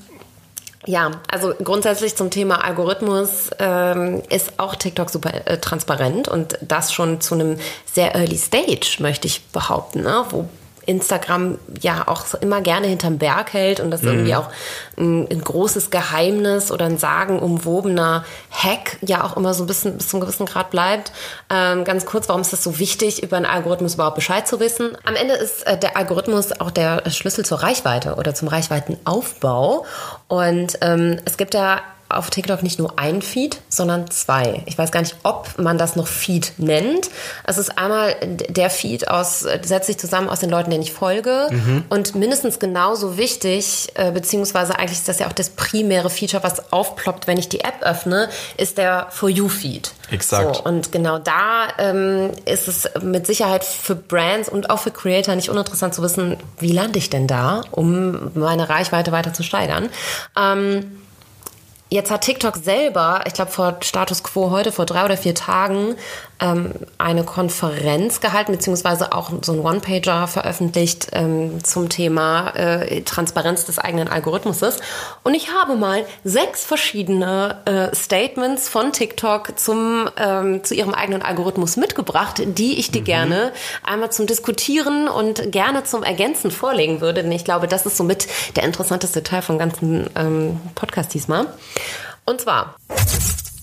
ja, 0.85 1.11
also 1.29 1.53
grundsätzlich 1.63 2.15
zum 2.15 2.31
Thema 2.31 2.63
Algorithmus 2.63 3.51
ähm, 3.59 4.23
ist 4.29 4.53
auch 4.57 4.75
TikTok 4.75 5.09
super 5.09 5.45
äh, 5.45 5.59
transparent 5.59 6.27
und 6.27 6.57
das 6.61 6.91
schon 6.91 7.21
zu 7.21 7.35
einem 7.35 7.57
sehr 7.85 8.15
early 8.15 8.37
stage, 8.37 8.97
möchte 8.99 9.27
ich 9.27 9.45
behaupten, 9.47 10.01
ne? 10.01 10.25
wo 10.29 10.49
Instagram 10.85 11.57
ja 11.81 12.07
auch 12.07 12.33
immer 12.35 12.61
gerne 12.61 12.87
hinterm 12.87 13.17
Berg 13.17 13.53
hält 13.53 13.79
und 13.79 13.91
das 13.91 14.01
mhm. 14.01 14.09
irgendwie 14.09 14.35
auch 14.35 14.49
ein, 14.97 15.27
ein, 15.29 15.41
großes 15.43 15.91
Geheimnis 15.91 16.71
oder 16.71 16.85
ein 16.85 16.97
sagenumwobener 16.97 18.25
Hack 18.49 18.97
ja 19.01 19.23
auch 19.23 19.37
immer 19.37 19.53
so 19.53 19.63
ein 19.63 19.67
bisschen 19.67 19.97
bis 19.97 20.09
zum 20.09 20.19
gewissen 20.19 20.45
Grad 20.45 20.71
bleibt. 20.71 21.11
Ähm, 21.49 21.83
ganz 21.83 22.05
kurz, 22.05 22.27
warum 22.29 22.41
ist 22.41 22.53
das 22.53 22.63
so 22.63 22.79
wichtig, 22.79 23.21
über 23.21 23.37
einen 23.37 23.45
Algorithmus 23.45 23.95
überhaupt 23.95 24.15
Bescheid 24.15 24.47
zu 24.47 24.59
wissen? 24.59 24.97
Am 25.03 25.15
Ende 25.15 25.35
ist 25.35 25.65
äh, 25.67 25.77
der 25.77 25.97
Algorithmus 25.97 26.59
auch 26.59 26.71
der 26.71 27.09
Schlüssel 27.09 27.45
zur 27.45 27.61
Reichweite 27.61 28.15
oder 28.15 28.33
zum 28.33 28.47
Reichweitenaufbau 28.47 29.85
und 30.27 30.77
ähm, 30.81 31.19
es 31.25 31.37
gibt 31.37 31.53
ja 31.53 31.81
auf 32.17 32.29
TikTok 32.29 32.63
nicht 32.63 32.79
nur 32.79 32.97
ein 32.97 33.21
Feed, 33.21 33.59
sondern 33.69 34.09
zwei. 34.09 34.63
Ich 34.65 34.77
weiß 34.77 34.91
gar 34.91 35.01
nicht, 35.01 35.15
ob 35.23 35.57
man 35.57 35.77
das 35.77 35.95
noch 35.95 36.07
Feed 36.07 36.53
nennt. 36.57 37.09
Es 37.43 37.57
ist 37.57 37.77
einmal 37.77 38.15
der 38.49 38.69
Feed 38.69 39.07
aus, 39.07 39.39
setzt 39.39 39.87
sich 39.87 39.97
zusammen 39.97 40.29
aus 40.29 40.39
den 40.39 40.49
Leuten, 40.49 40.69
denen 40.69 40.83
ich 40.83 40.93
folge. 40.93 41.47
Mhm. 41.49 41.85
Und 41.89 42.15
mindestens 42.15 42.59
genauso 42.59 43.17
wichtig, 43.17 43.89
äh, 43.95 44.11
beziehungsweise 44.11 44.77
eigentlich 44.77 44.99
ist 44.99 45.07
das 45.07 45.19
ja 45.19 45.27
auch 45.27 45.33
das 45.33 45.49
primäre 45.49 46.09
Feature, 46.09 46.43
was 46.43 46.71
aufploppt, 46.71 47.27
wenn 47.27 47.37
ich 47.37 47.49
die 47.49 47.61
App 47.61 47.81
öffne, 47.81 48.29
ist 48.57 48.77
der 48.77 49.07
For 49.09 49.29
You 49.29 49.49
Feed. 49.49 49.91
Exakt. 50.11 50.57
So, 50.57 50.63
und 50.63 50.91
genau 50.91 51.19
da 51.19 51.67
ähm, 51.77 52.31
ist 52.45 52.67
es 52.67 52.89
mit 53.01 53.25
Sicherheit 53.25 53.63
für 53.63 53.95
Brands 53.95 54.49
und 54.49 54.69
auch 54.69 54.79
für 54.79 54.91
Creator 54.91 55.35
nicht 55.35 55.49
uninteressant 55.49 55.95
zu 55.95 56.01
wissen, 56.01 56.37
wie 56.59 56.71
lande 56.71 56.99
ich 56.99 57.09
denn 57.09 57.27
da, 57.27 57.61
um 57.71 58.31
meine 58.35 58.69
Reichweite 58.69 59.11
weiter 59.11 59.33
zu 59.33 59.43
steigern. 59.43 59.89
Ähm, 60.37 61.00
Jetzt 61.93 62.09
hat 62.09 62.21
TikTok 62.21 62.55
selber, 62.55 63.25
ich 63.27 63.33
glaube 63.33 63.51
vor 63.51 63.75
Status 63.81 64.23
Quo 64.23 64.49
heute, 64.49 64.71
vor 64.71 64.85
drei 64.85 65.03
oder 65.03 65.17
vier 65.17 65.35
Tagen, 65.35 65.97
ähm, 66.41 66.71
eine 66.97 67.23
Konferenz 67.23 68.19
gehalten, 68.19 68.51
beziehungsweise 68.51 69.13
auch 69.13 69.31
so 69.41 69.53
ein 69.53 69.59
One-Pager 69.59 70.27
veröffentlicht 70.27 71.09
ähm, 71.13 71.63
zum 71.63 71.87
Thema 71.87 72.49
äh, 72.55 73.01
Transparenz 73.03 73.65
des 73.65 73.79
eigenen 73.79 74.07
Algorithmuses. 74.07 74.79
Und 75.23 75.35
ich 75.35 75.53
habe 75.53 75.75
mal 75.75 76.03
sechs 76.23 76.65
verschiedene 76.65 77.61
äh, 77.65 77.95
Statements 77.95 78.67
von 78.67 78.91
TikTok 78.91 79.57
zum, 79.59 80.09
ähm, 80.17 80.63
zu 80.63 80.73
ihrem 80.73 80.93
eigenen 80.93 81.21
Algorithmus 81.21 81.77
mitgebracht, 81.77 82.41
die 82.43 82.79
ich 82.79 82.91
dir 82.91 83.01
mhm. 83.01 83.05
gerne 83.05 83.53
einmal 83.83 84.11
zum 84.11 84.25
Diskutieren 84.25 85.07
und 85.07 85.51
gerne 85.51 85.83
zum 85.83 86.03
Ergänzen 86.03 86.51
vorlegen 86.51 87.01
würde. 87.01 87.21
Denn 87.21 87.31
ich 87.31 87.45
glaube, 87.45 87.67
das 87.67 87.85
ist 87.85 87.97
somit 87.97 88.27
der 88.55 88.63
interessanteste 88.63 89.21
Teil 89.23 89.43
vom 89.43 89.59
ganzen 89.59 90.09
ähm, 90.15 90.59
Podcast 90.73 91.13
diesmal. 91.13 91.45
Und 92.25 92.41
zwar. 92.41 92.75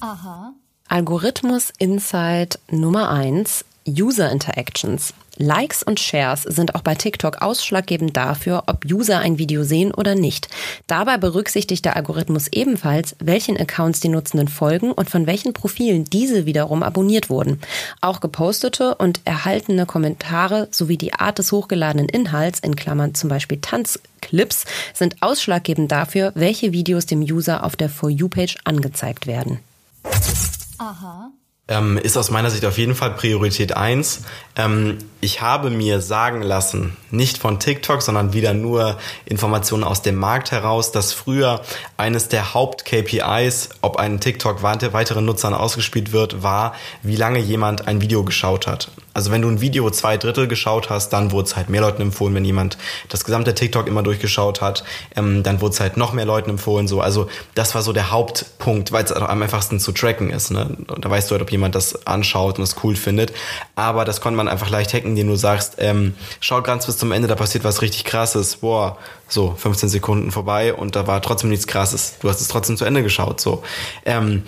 Aha. 0.00 0.52
Algorithmus 0.90 1.70
Insight 1.76 2.58
Nummer 2.70 3.10
eins: 3.10 3.66
User 3.86 4.32
Interactions. 4.32 5.12
Likes 5.36 5.82
und 5.82 6.00
Shares 6.00 6.44
sind 6.44 6.74
auch 6.74 6.80
bei 6.80 6.94
TikTok 6.94 7.42
ausschlaggebend 7.42 8.16
dafür, 8.16 8.62
ob 8.66 8.86
User 8.86 9.18
ein 9.18 9.36
Video 9.36 9.64
sehen 9.64 9.92
oder 9.92 10.14
nicht. 10.14 10.48
Dabei 10.86 11.18
berücksichtigt 11.18 11.84
der 11.84 11.94
Algorithmus 11.94 12.48
ebenfalls, 12.48 13.16
welchen 13.18 13.58
Accounts 13.58 14.00
die 14.00 14.08
Nutzenden 14.08 14.48
folgen 14.48 14.90
und 14.90 15.10
von 15.10 15.26
welchen 15.26 15.52
Profilen 15.52 16.06
diese 16.06 16.46
wiederum 16.46 16.82
abonniert 16.82 17.28
wurden. 17.28 17.60
Auch 18.00 18.20
gepostete 18.20 18.94
und 18.94 19.20
erhaltene 19.26 19.84
Kommentare 19.84 20.68
sowie 20.70 20.96
die 20.96 21.12
Art 21.12 21.38
des 21.38 21.52
hochgeladenen 21.52 22.08
Inhalts, 22.08 22.60
in 22.60 22.76
Klammern 22.76 23.14
zum 23.14 23.28
Beispiel 23.28 23.58
Tanzclips, 23.60 24.64
sind 24.94 25.16
ausschlaggebend 25.20 25.92
dafür, 25.92 26.32
welche 26.34 26.72
Videos 26.72 27.04
dem 27.04 27.20
User 27.20 27.62
auf 27.62 27.76
der 27.76 27.90
For 27.90 28.08
You-Page 28.08 28.56
angezeigt 28.64 29.26
werden. 29.26 29.60
Aha. 30.78 31.32
Ähm, 31.70 31.98
ist 31.98 32.16
aus 32.16 32.30
meiner 32.30 32.48
Sicht 32.48 32.64
auf 32.64 32.78
jeden 32.78 32.94
Fall 32.94 33.10
Priorität 33.10 33.76
eins. 33.76 34.22
Ähm, 34.56 34.96
ich 35.20 35.42
habe 35.42 35.68
mir 35.68 36.00
sagen 36.00 36.40
lassen, 36.40 36.96
nicht 37.10 37.36
von 37.36 37.60
TikTok, 37.60 38.00
sondern 38.00 38.32
wieder 38.32 38.54
nur 38.54 38.96
Informationen 39.26 39.84
aus 39.84 40.00
dem 40.00 40.16
Markt 40.16 40.50
heraus, 40.50 40.92
dass 40.92 41.12
früher 41.12 41.60
eines 41.98 42.28
der 42.28 42.54
Haupt-KPIs, 42.54 43.68
ob 43.82 43.98
ein 43.98 44.18
TikTok 44.18 44.62
weiteren 44.62 45.26
Nutzern 45.26 45.52
ausgespielt 45.52 46.12
wird, 46.12 46.42
war, 46.42 46.74
wie 47.02 47.16
lange 47.16 47.38
jemand 47.38 47.86
ein 47.86 48.00
Video 48.00 48.24
geschaut 48.24 48.66
hat. 48.66 48.90
Also 49.18 49.32
wenn 49.32 49.42
du 49.42 49.48
ein 49.48 49.60
Video 49.60 49.90
zwei 49.90 50.16
Drittel 50.16 50.46
geschaut 50.46 50.90
hast, 50.90 51.08
dann 51.08 51.32
wurde 51.32 51.48
es 51.48 51.56
halt 51.56 51.68
mehr 51.70 51.80
Leuten 51.80 52.02
empfohlen. 52.02 52.36
Wenn 52.36 52.44
jemand 52.44 52.78
das 53.08 53.24
gesamte 53.24 53.52
TikTok 53.52 53.88
immer 53.88 54.04
durchgeschaut 54.04 54.60
hat, 54.60 54.84
ähm, 55.16 55.42
dann 55.42 55.60
wurde 55.60 55.72
es 55.72 55.80
halt 55.80 55.96
noch 55.96 56.12
mehr 56.12 56.24
Leuten 56.24 56.50
empfohlen. 56.50 56.86
So, 56.86 57.00
also 57.00 57.28
das 57.56 57.74
war 57.74 57.82
so 57.82 57.92
der 57.92 58.12
Hauptpunkt, 58.12 58.92
weil 58.92 59.02
es 59.02 59.10
am 59.10 59.42
einfachsten 59.42 59.80
zu 59.80 59.90
tracken 59.90 60.30
ist. 60.30 60.52
Ne? 60.52 60.76
Und 60.86 61.04
da 61.04 61.10
weißt 61.10 61.28
du 61.28 61.32
halt, 61.32 61.42
ob 61.42 61.50
jemand 61.50 61.74
das 61.74 62.06
anschaut 62.06 62.58
und 62.58 62.62
es 62.62 62.76
cool 62.84 62.94
findet. 62.94 63.32
Aber 63.74 64.04
das 64.04 64.20
konnte 64.20 64.36
man 64.36 64.46
einfach 64.46 64.70
leicht 64.70 64.94
hacken, 64.94 65.10
indem 65.10 65.26
du 65.26 65.34
sagst, 65.34 65.74
ähm, 65.78 66.14
schau 66.38 66.62
ganz 66.62 66.86
bis 66.86 66.96
zum 66.96 67.10
Ende, 67.10 67.26
da 67.26 67.34
passiert 67.34 67.64
was 67.64 67.82
richtig 67.82 68.04
krasses. 68.04 68.58
Boah, 68.58 68.98
so 69.26 69.52
15 69.58 69.88
Sekunden 69.88 70.30
vorbei 70.30 70.72
und 70.72 70.94
da 70.94 71.08
war 71.08 71.20
trotzdem 71.22 71.50
nichts 71.50 71.66
krasses. 71.66 72.18
Du 72.20 72.28
hast 72.28 72.40
es 72.40 72.46
trotzdem 72.46 72.76
zu 72.76 72.84
Ende 72.84 73.02
geschaut. 73.02 73.40
So. 73.40 73.64
Ähm, 74.04 74.44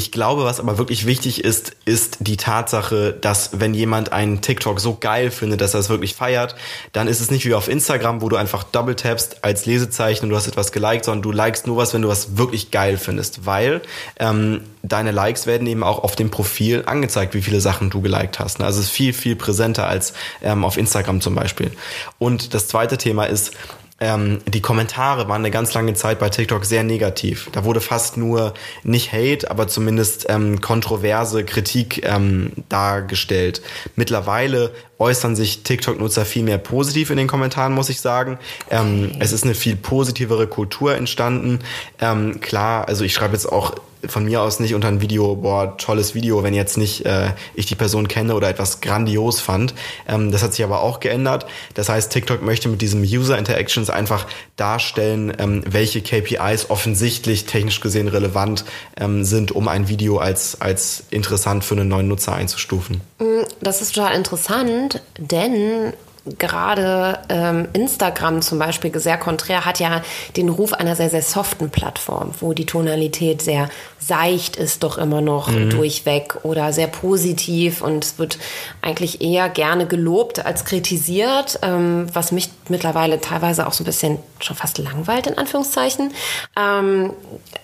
ich 0.00 0.12
glaube, 0.12 0.44
was 0.44 0.60
aber 0.60 0.78
wirklich 0.78 1.04
wichtig 1.04 1.44
ist, 1.44 1.76
ist 1.84 2.16
die 2.20 2.38
Tatsache, 2.38 3.12
dass 3.12 3.60
wenn 3.60 3.74
jemand 3.74 4.14
einen 4.14 4.40
TikTok 4.40 4.80
so 4.80 4.96
geil 4.98 5.30
findet, 5.30 5.60
dass 5.60 5.74
er 5.74 5.80
es 5.80 5.90
wirklich 5.90 6.14
feiert, 6.14 6.56
dann 6.92 7.06
ist 7.06 7.20
es 7.20 7.30
nicht 7.30 7.44
wie 7.44 7.52
auf 7.52 7.68
Instagram, 7.68 8.22
wo 8.22 8.30
du 8.30 8.36
einfach 8.36 8.64
double 8.64 8.96
tappst 8.96 9.44
als 9.44 9.66
Lesezeichen 9.66 10.24
und 10.24 10.30
du 10.30 10.36
hast 10.36 10.46
etwas 10.46 10.72
geliked, 10.72 11.04
sondern 11.04 11.20
du 11.20 11.32
likest 11.32 11.66
nur 11.66 11.76
was, 11.76 11.92
wenn 11.92 12.00
du 12.00 12.08
was 12.08 12.38
wirklich 12.38 12.70
geil 12.70 12.96
findest, 12.96 13.44
weil 13.44 13.82
ähm, 14.18 14.62
deine 14.82 15.10
Likes 15.10 15.46
werden 15.46 15.66
eben 15.66 15.82
auch 15.82 16.02
auf 16.02 16.16
dem 16.16 16.30
Profil 16.30 16.84
angezeigt, 16.86 17.34
wie 17.34 17.42
viele 17.42 17.60
Sachen 17.60 17.90
du 17.90 18.00
geliked 18.00 18.38
hast. 18.38 18.58
Also 18.62 18.80
es 18.80 18.86
ist 18.86 18.92
viel, 18.92 19.12
viel 19.12 19.36
präsenter 19.36 19.86
als 19.86 20.14
ähm, 20.40 20.64
auf 20.64 20.78
Instagram 20.78 21.20
zum 21.20 21.34
Beispiel. 21.34 21.72
Und 22.18 22.54
das 22.54 22.68
zweite 22.68 22.96
Thema 22.96 23.26
ist, 23.26 23.52
ähm, 24.00 24.40
die 24.46 24.62
Kommentare 24.62 25.28
waren 25.28 25.42
eine 25.42 25.50
ganz 25.50 25.74
lange 25.74 25.92
Zeit 25.92 26.18
bei 26.18 26.30
TikTok 26.30 26.64
sehr 26.64 26.82
negativ. 26.82 27.50
Da 27.52 27.64
wurde 27.64 27.82
fast 27.82 28.16
nur 28.16 28.54
nicht 28.82 29.12
Hate, 29.12 29.50
aber 29.50 29.68
zumindest 29.68 30.26
ähm, 30.30 30.60
kontroverse 30.62 31.44
Kritik 31.44 32.04
ähm, 32.06 32.52
dargestellt. 32.70 33.60
Mittlerweile 33.96 34.72
äußern 35.00 35.34
sich 35.34 35.62
TikTok-Nutzer 35.62 36.24
viel 36.24 36.44
mehr 36.44 36.58
positiv 36.58 37.10
in 37.10 37.16
den 37.16 37.26
Kommentaren, 37.26 37.72
muss 37.72 37.88
ich 37.88 38.00
sagen. 38.00 38.38
Ähm, 38.70 39.12
es 39.18 39.32
ist 39.32 39.44
eine 39.44 39.54
viel 39.54 39.74
positivere 39.74 40.46
Kultur 40.46 40.94
entstanden. 40.94 41.60
Ähm, 42.00 42.40
klar, 42.40 42.86
also 42.86 43.02
ich 43.04 43.14
schreibe 43.14 43.32
jetzt 43.32 43.50
auch 43.50 43.74
von 44.06 44.24
mir 44.24 44.40
aus 44.42 44.60
nicht 44.60 44.74
unter 44.74 44.88
ein 44.88 45.00
Video, 45.00 45.36
boah, 45.36 45.76
tolles 45.76 46.14
Video, 46.14 46.42
wenn 46.42 46.54
jetzt 46.54 46.78
nicht 46.78 47.04
äh, 47.04 47.32
ich 47.54 47.66
die 47.66 47.74
Person 47.74 48.08
kenne 48.08 48.34
oder 48.34 48.48
etwas 48.48 48.80
grandios 48.80 49.40
fand. 49.40 49.74
Ähm, 50.08 50.30
das 50.30 50.42
hat 50.42 50.54
sich 50.54 50.64
aber 50.64 50.82
auch 50.82 51.00
geändert. 51.00 51.46
Das 51.74 51.88
heißt, 51.88 52.10
TikTok 52.12 52.42
möchte 52.42 52.68
mit 52.68 52.80
diesem 52.80 53.02
User 53.02 53.36
Interactions 53.36 53.90
einfach 53.90 54.26
darstellen, 54.56 55.32
ähm, 55.38 55.62
welche 55.66 56.00
KPIs 56.00 56.70
offensichtlich 56.70 57.44
technisch 57.44 57.80
gesehen 57.80 58.08
relevant 58.08 58.64
ähm, 58.96 59.24
sind, 59.24 59.52
um 59.52 59.68
ein 59.68 59.88
Video 59.88 60.18
als, 60.18 60.60
als 60.60 61.04
interessant 61.10 61.64
für 61.64 61.74
einen 61.74 61.88
neuen 61.88 62.08
Nutzer 62.08 62.34
einzustufen. 62.34 63.00
Mm, 63.18 63.42
das 63.60 63.82
ist 63.82 63.94
total 63.94 64.14
interessant, 64.14 64.89
denn 65.18 65.92
gerade 66.38 67.18
ähm, 67.28 67.68
Instagram 67.72 68.42
zum 68.42 68.58
Beispiel 68.58 68.96
sehr 68.98 69.16
konträr 69.16 69.64
hat 69.64 69.80
ja 69.80 70.02
den 70.36 70.48
Ruf 70.48 70.72
einer 70.72 70.94
sehr, 70.94 71.08
sehr 71.08 71.22
soften 71.22 71.70
Plattform, 71.70 72.32
wo 72.40 72.52
die 72.52 72.66
Tonalität 72.66 73.40
sehr 73.42 73.70
seicht 73.98 74.56
ist 74.56 74.82
doch 74.82 74.98
immer 74.98 75.20
noch 75.20 75.48
mhm. 75.48 75.70
durchweg 75.70 76.36
oder 76.42 76.72
sehr 76.72 76.88
positiv 76.88 77.82
und 77.82 78.04
es 78.04 78.18
wird 78.18 78.38
eigentlich 78.82 79.22
eher 79.22 79.48
gerne 79.48 79.86
gelobt 79.86 80.44
als 80.44 80.64
kritisiert, 80.64 81.58
ähm, 81.62 82.06
was 82.12 82.32
mich 82.32 82.50
mittlerweile 82.68 83.20
teilweise 83.20 83.66
auch 83.66 83.72
so 83.72 83.82
ein 83.82 83.86
bisschen 83.86 84.18
schon 84.40 84.56
fast 84.56 84.78
langweilt 84.78 85.26
in 85.26 85.38
Anführungszeichen. 85.38 86.12
Ähm, 86.58 87.12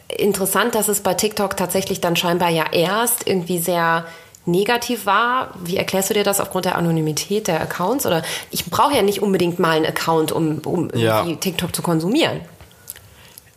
interessant, 0.08 0.74
dass 0.74 0.88
es 0.88 1.00
bei 1.00 1.14
TikTok 1.14 1.56
tatsächlich 1.56 2.00
dann 2.00 2.16
scheinbar 2.16 2.50
ja 2.50 2.64
erst 2.72 3.26
irgendwie 3.26 3.58
sehr 3.58 4.06
negativ 4.46 5.06
war. 5.06 5.50
Wie 5.62 5.76
erklärst 5.76 6.10
du 6.10 6.14
dir 6.14 6.24
das 6.24 6.40
aufgrund 6.40 6.64
der 6.64 6.76
Anonymität 6.76 7.48
der 7.48 7.60
Accounts? 7.60 8.06
Oder 8.06 8.22
ich 8.50 8.66
brauche 8.66 8.94
ja 8.94 9.02
nicht 9.02 9.22
unbedingt 9.22 9.58
mal 9.58 9.76
einen 9.76 9.86
Account, 9.86 10.32
um, 10.32 10.58
um 10.64 10.90
ja. 10.94 11.24
TikTok 11.24 11.74
zu 11.74 11.82
konsumieren. 11.82 12.40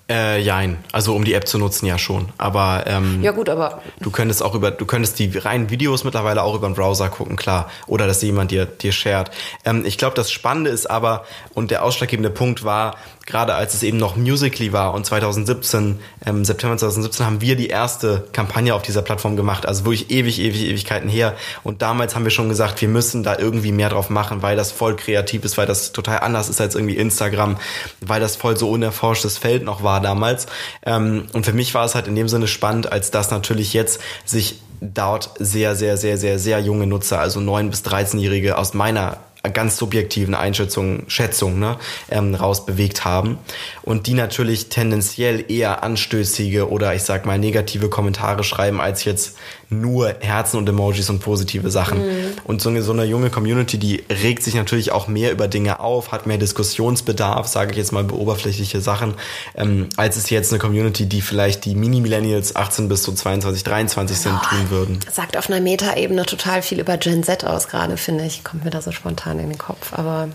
Äh, 0.09 0.41
jein. 0.41 0.83
Also 0.91 1.15
um 1.15 1.23
die 1.23 1.35
App 1.35 1.47
zu 1.47 1.59
nutzen, 1.59 1.85
ja 1.85 1.99
schon. 1.99 2.29
Aber 2.39 2.85
ähm, 2.87 3.21
Ja 3.21 3.31
gut, 3.31 3.47
aber 3.47 3.83
du 3.99 4.09
könntest 4.09 4.41
auch 4.41 4.55
über, 4.55 4.71
du 4.71 4.87
könntest 4.87 5.19
die 5.19 5.37
reinen 5.37 5.69
Videos 5.69 6.03
mittlerweile 6.03 6.41
auch 6.41 6.55
über 6.55 6.67
den 6.67 6.73
Browser 6.73 7.09
gucken, 7.09 7.35
klar. 7.35 7.69
Oder 7.85 8.07
dass 8.07 8.23
jemand 8.23 8.49
dir, 8.49 8.65
dir 8.65 8.91
shared. 8.91 9.29
Ähm, 9.65 9.85
ich 9.85 9.99
glaube, 9.99 10.15
das 10.15 10.31
Spannende 10.31 10.71
ist 10.71 10.89
aber, 10.89 11.25
und 11.53 11.69
der 11.69 11.83
ausschlaggebende 11.83 12.31
Punkt 12.31 12.63
war, 12.63 12.95
gerade 13.29 13.53
als 13.53 13.73
es 13.75 13.83
eben 13.83 13.97
noch 13.97 14.15
Musically 14.15 14.73
war 14.73 14.93
und 14.93 15.05
2017, 15.05 15.99
ähm, 16.25 16.43
September 16.43 16.75
2017 16.75 17.25
haben 17.25 17.41
wir 17.41 17.55
die 17.55 17.67
erste 17.67 18.27
Kampagne 18.33 18.73
auf 18.73 18.81
dieser 18.81 19.01
Plattform 19.01 19.35
gemacht, 19.35 19.65
also 19.65 19.85
wirklich 19.85 20.09
ewig, 20.09 20.39
ewig, 20.39 20.61
Ewigkeiten 20.63 21.07
her. 21.07 21.35
Und 21.63 21.81
damals 21.81 22.15
haben 22.15 22.23
wir 22.23 22.31
schon 22.31 22.49
gesagt, 22.49 22.81
wir 22.81 22.87
müssen 22.87 23.23
da 23.23 23.37
irgendwie 23.37 23.71
mehr 23.71 23.89
drauf 23.89 24.09
machen, 24.09 24.41
weil 24.41 24.57
das 24.57 24.71
voll 24.71 24.95
kreativ 24.95 25.45
ist, 25.45 25.57
weil 25.57 25.67
das 25.67 25.91
total 25.93 26.19
anders 26.19 26.49
ist 26.49 26.59
als 26.59 26.75
irgendwie 26.75 26.97
Instagram, 26.97 27.57
weil 28.01 28.19
das 28.19 28.35
voll 28.35 28.57
so 28.57 28.69
unerforschtes 28.69 29.37
Feld 29.37 29.63
noch 29.63 29.83
war 29.83 30.01
damals. 30.01 30.47
Ähm, 30.85 31.27
und 31.33 31.45
für 31.45 31.53
mich 31.53 31.73
war 31.75 31.85
es 31.85 31.95
halt 31.95 32.07
in 32.07 32.15
dem 32.15 32.27
Sinne 32.27 32.47
spannend, 32.47 32.91
als 32.91 33.11
dass 33.11 33.29
natürlich 33.29 33.73
jetzt 33.73 34.01
sich 34.25 34.61
dort 34.81 35.31
sehr, 35.39 35.75
sehr, 35.75 35.97
sehr, 35.97 36.17
sehr, 36.17 36.39
sehr 36.39 36.59
junge 36.59 36.87
Nutzer, 36.87 37.19
also 37.19 37.39
9- 37.39 37.69
bis 37.69 37.83
13-Jährige 37.83 38.57
aus 38.57 38.73
meiner 38.73 39.17
ganz 39.53 39.77
subjektiven 39.77 40.35
Einschätzungen, 40.35 41.05
Schätzungen 41.07 41.59
ne, 41.59 41.77
ähm, 42.09 42.35
rausbewegt 42.35 43.05
haben 43.05 43.37
und 43.83 44.07
die 44.07 44.13
natürlich 44.13 44.67
tendenziell 44.67 45.49
eher 45.49 45.81
anstößige 45.81 46.69
oder 46.69 46.93
ich 46.93 47.03
sag 47.03 47.25
mal 47.25 47.39
negative 47.39 47.89
Kommentare 47.89 48.43
schreiben 48.43 48.81
als 48.81 49.05
jetzt 49.05 49.37
nur 49.69 50.15
Herzen 50.19 50.57
und 50.57 50.67
Emojis 50.67 51.09
und 51.09 51.19
positive 51.19 51.69
Sachen. 51.69 51.99
Mhm. 51.99 52.31
Und 52.43 52.61
so 52.61 52.69
eine, 52.69 52.81
so 52.81 52.91
eine 52.91 53.05
junge 53.05 53.29
Community, 53.29 53.77
die 53.77 54.03
regt 54.09 54.43
sich 54.43 54.55
natürlich 54.55 54.91
auch 54.91 55.07
mehr 55.07 55.31
über 55.31 55.47
Dinge 55.47 55.79
auf, 55.79 56.11
hat 56.11 56.25
mehr 56.25 56.37
Diskussionsbedarf, 56.37 57.47
sage 57.47 57.71
ich 57.71 57.77
jetzt 57.77 57.91
mal 57.91 58.09
oberflächliche 58.09 58.81
Sachen, 58.81 59.13
ähm, 59.55 59.89
als 59.95 60.17
es 60.17 60.29
jetzt 60.29 60.51
eine 60.51 60.59
Community, 60.59 61.05
die 61.05 61.21
vielleicht 61.21 61.65
die 61.65 61.75
Mini-Millennials 61.75 62.55
18 62.55 62.89
bis 62.89 63.03
so 63.03 63.11
22, 63.11 63.63
23 63.63 64.17
sind, 64.17 64.33
oh, 64.33 64.49
tun 64.49 64.69
würden. 64.69 64.99
Sagt 65.11 65.37
auf 65.37 65.49
einer 65.49 65.61
Meta-Ebene 65.61 66.25
total 66.25 66.61
viel 66.61 66.79
über 66.79 66.97
Gen 66.97 67.23
Z 67.23 67.45
aus 67.45 67.67
gerade, 67.67 67.97
finde 67.97 68.25
ich. 68.25 68.43
Kommt 68.43 68.65
mir 68.65 68.71
da 68.71 68.81
so 68.81 68.91
spontan 68.91 69.39
in 69.39 69.49
den 69.49 69.57
Kopf. 69.57 69.93
Aber 69.93 70.29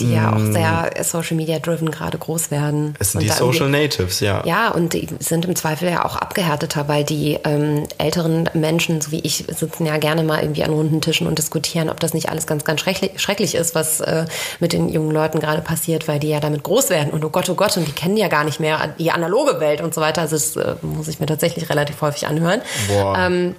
die 0.00 0.14
ja 0.14 0.32
auch 0.32 0.38
mm. 0.38 0.52
sehr 0.52 0.90
Social 1.02 1.36
Media 1.36 1.58
driven 1.58 1.90
gerade 1.90 2.16
groß 2.16 2.50
werden. 2.50 2.94
Es 2.98 3.12
sind 3.12 3.20
und 3.20 3.28
die 3.28 3.32
Social 3.32 3.68
Natives, 3.68 4.20
ja. 4.20 4.42
Ja, 4.46 4.70
und 4.70 4.94
die 4.94 5.06
sind 5.18 5.44
im 5.44 5.54
Zweifel 5.54 5.90
ja 5.90 6.04
auch 6.04 6.16
abgehärteter, 6.16 6.88
weil 6.88 7.04
die 7.04 7.38
ähm, 7.44 7.84
älteren 7.98 8.48
Menschen, 8.54 9.00
so 9.00 9.12
wie 9.12 9.20
ich, 9.20 9.44
sitzen 9.48 9.86
ja 9.86 9.98
gerne 9.98 10.22
mal 10.22 10.40
irgendwie 10.40 10.64
an 10.64 10.72
runden 10.72 11.00
Tischen 11.00 11.26
und 11.26 11.38
diskutieren, 11.38 11.90
ob 11.90 12.00
das 12.00 12.14
nicht 12.14 12.30
alles 12.30 12.46
ganz, 12.46 12.64
ganz 12.64 12.80
schrecklich, 12.80 13.20
schrecklich 13.20 13.54
ist, 13.54 13.74
was 13.74 14.00
äh, 14.00 14.24
mit 14.60 14.72
den 14.72 14.88
jungen 14.88 15.10
Leuten 15.10 15.40
gerade 15.40 15.60
passiert, 15.60 16.08
weil 16.08 16.18
die 16.18 16.28
ja 16.28 16.40
damit 16.40 16.62
groß 16.62 16.90
werden 16.90 17.12
und 17.12 17.24
oh 17.24 17.30
Gott, 17.30 17.48
oh 17.50 17.54
Gott, 17.54 17.76
und 17.76 17.86
die 17.86 17.92
kennen 17.92 18.16
ja 18.16 18.28
gar 18.28 18.44
nicht 18.44 18.60
mehr 18.60 18.94
die 18.98 19.10
analoge 19.10 19.60
Welt 19.60 19.80
und 19.82 19.94
so 19.94 20.00
weiter. 20.00 20.22
Also 20.22 20.36
das 20.36 20.56
äh, 20.56 20.74
muss 20.82 21.08
ich 21.08 21.20
mir 21.20 21.26
tatsächlich 21.26 21.68
relativ 21.68 22.00
häufig 22.00 22.26
anhören. 22.26 22.62
Boah. 22.88 23.18
Ähm, 23.18 23.54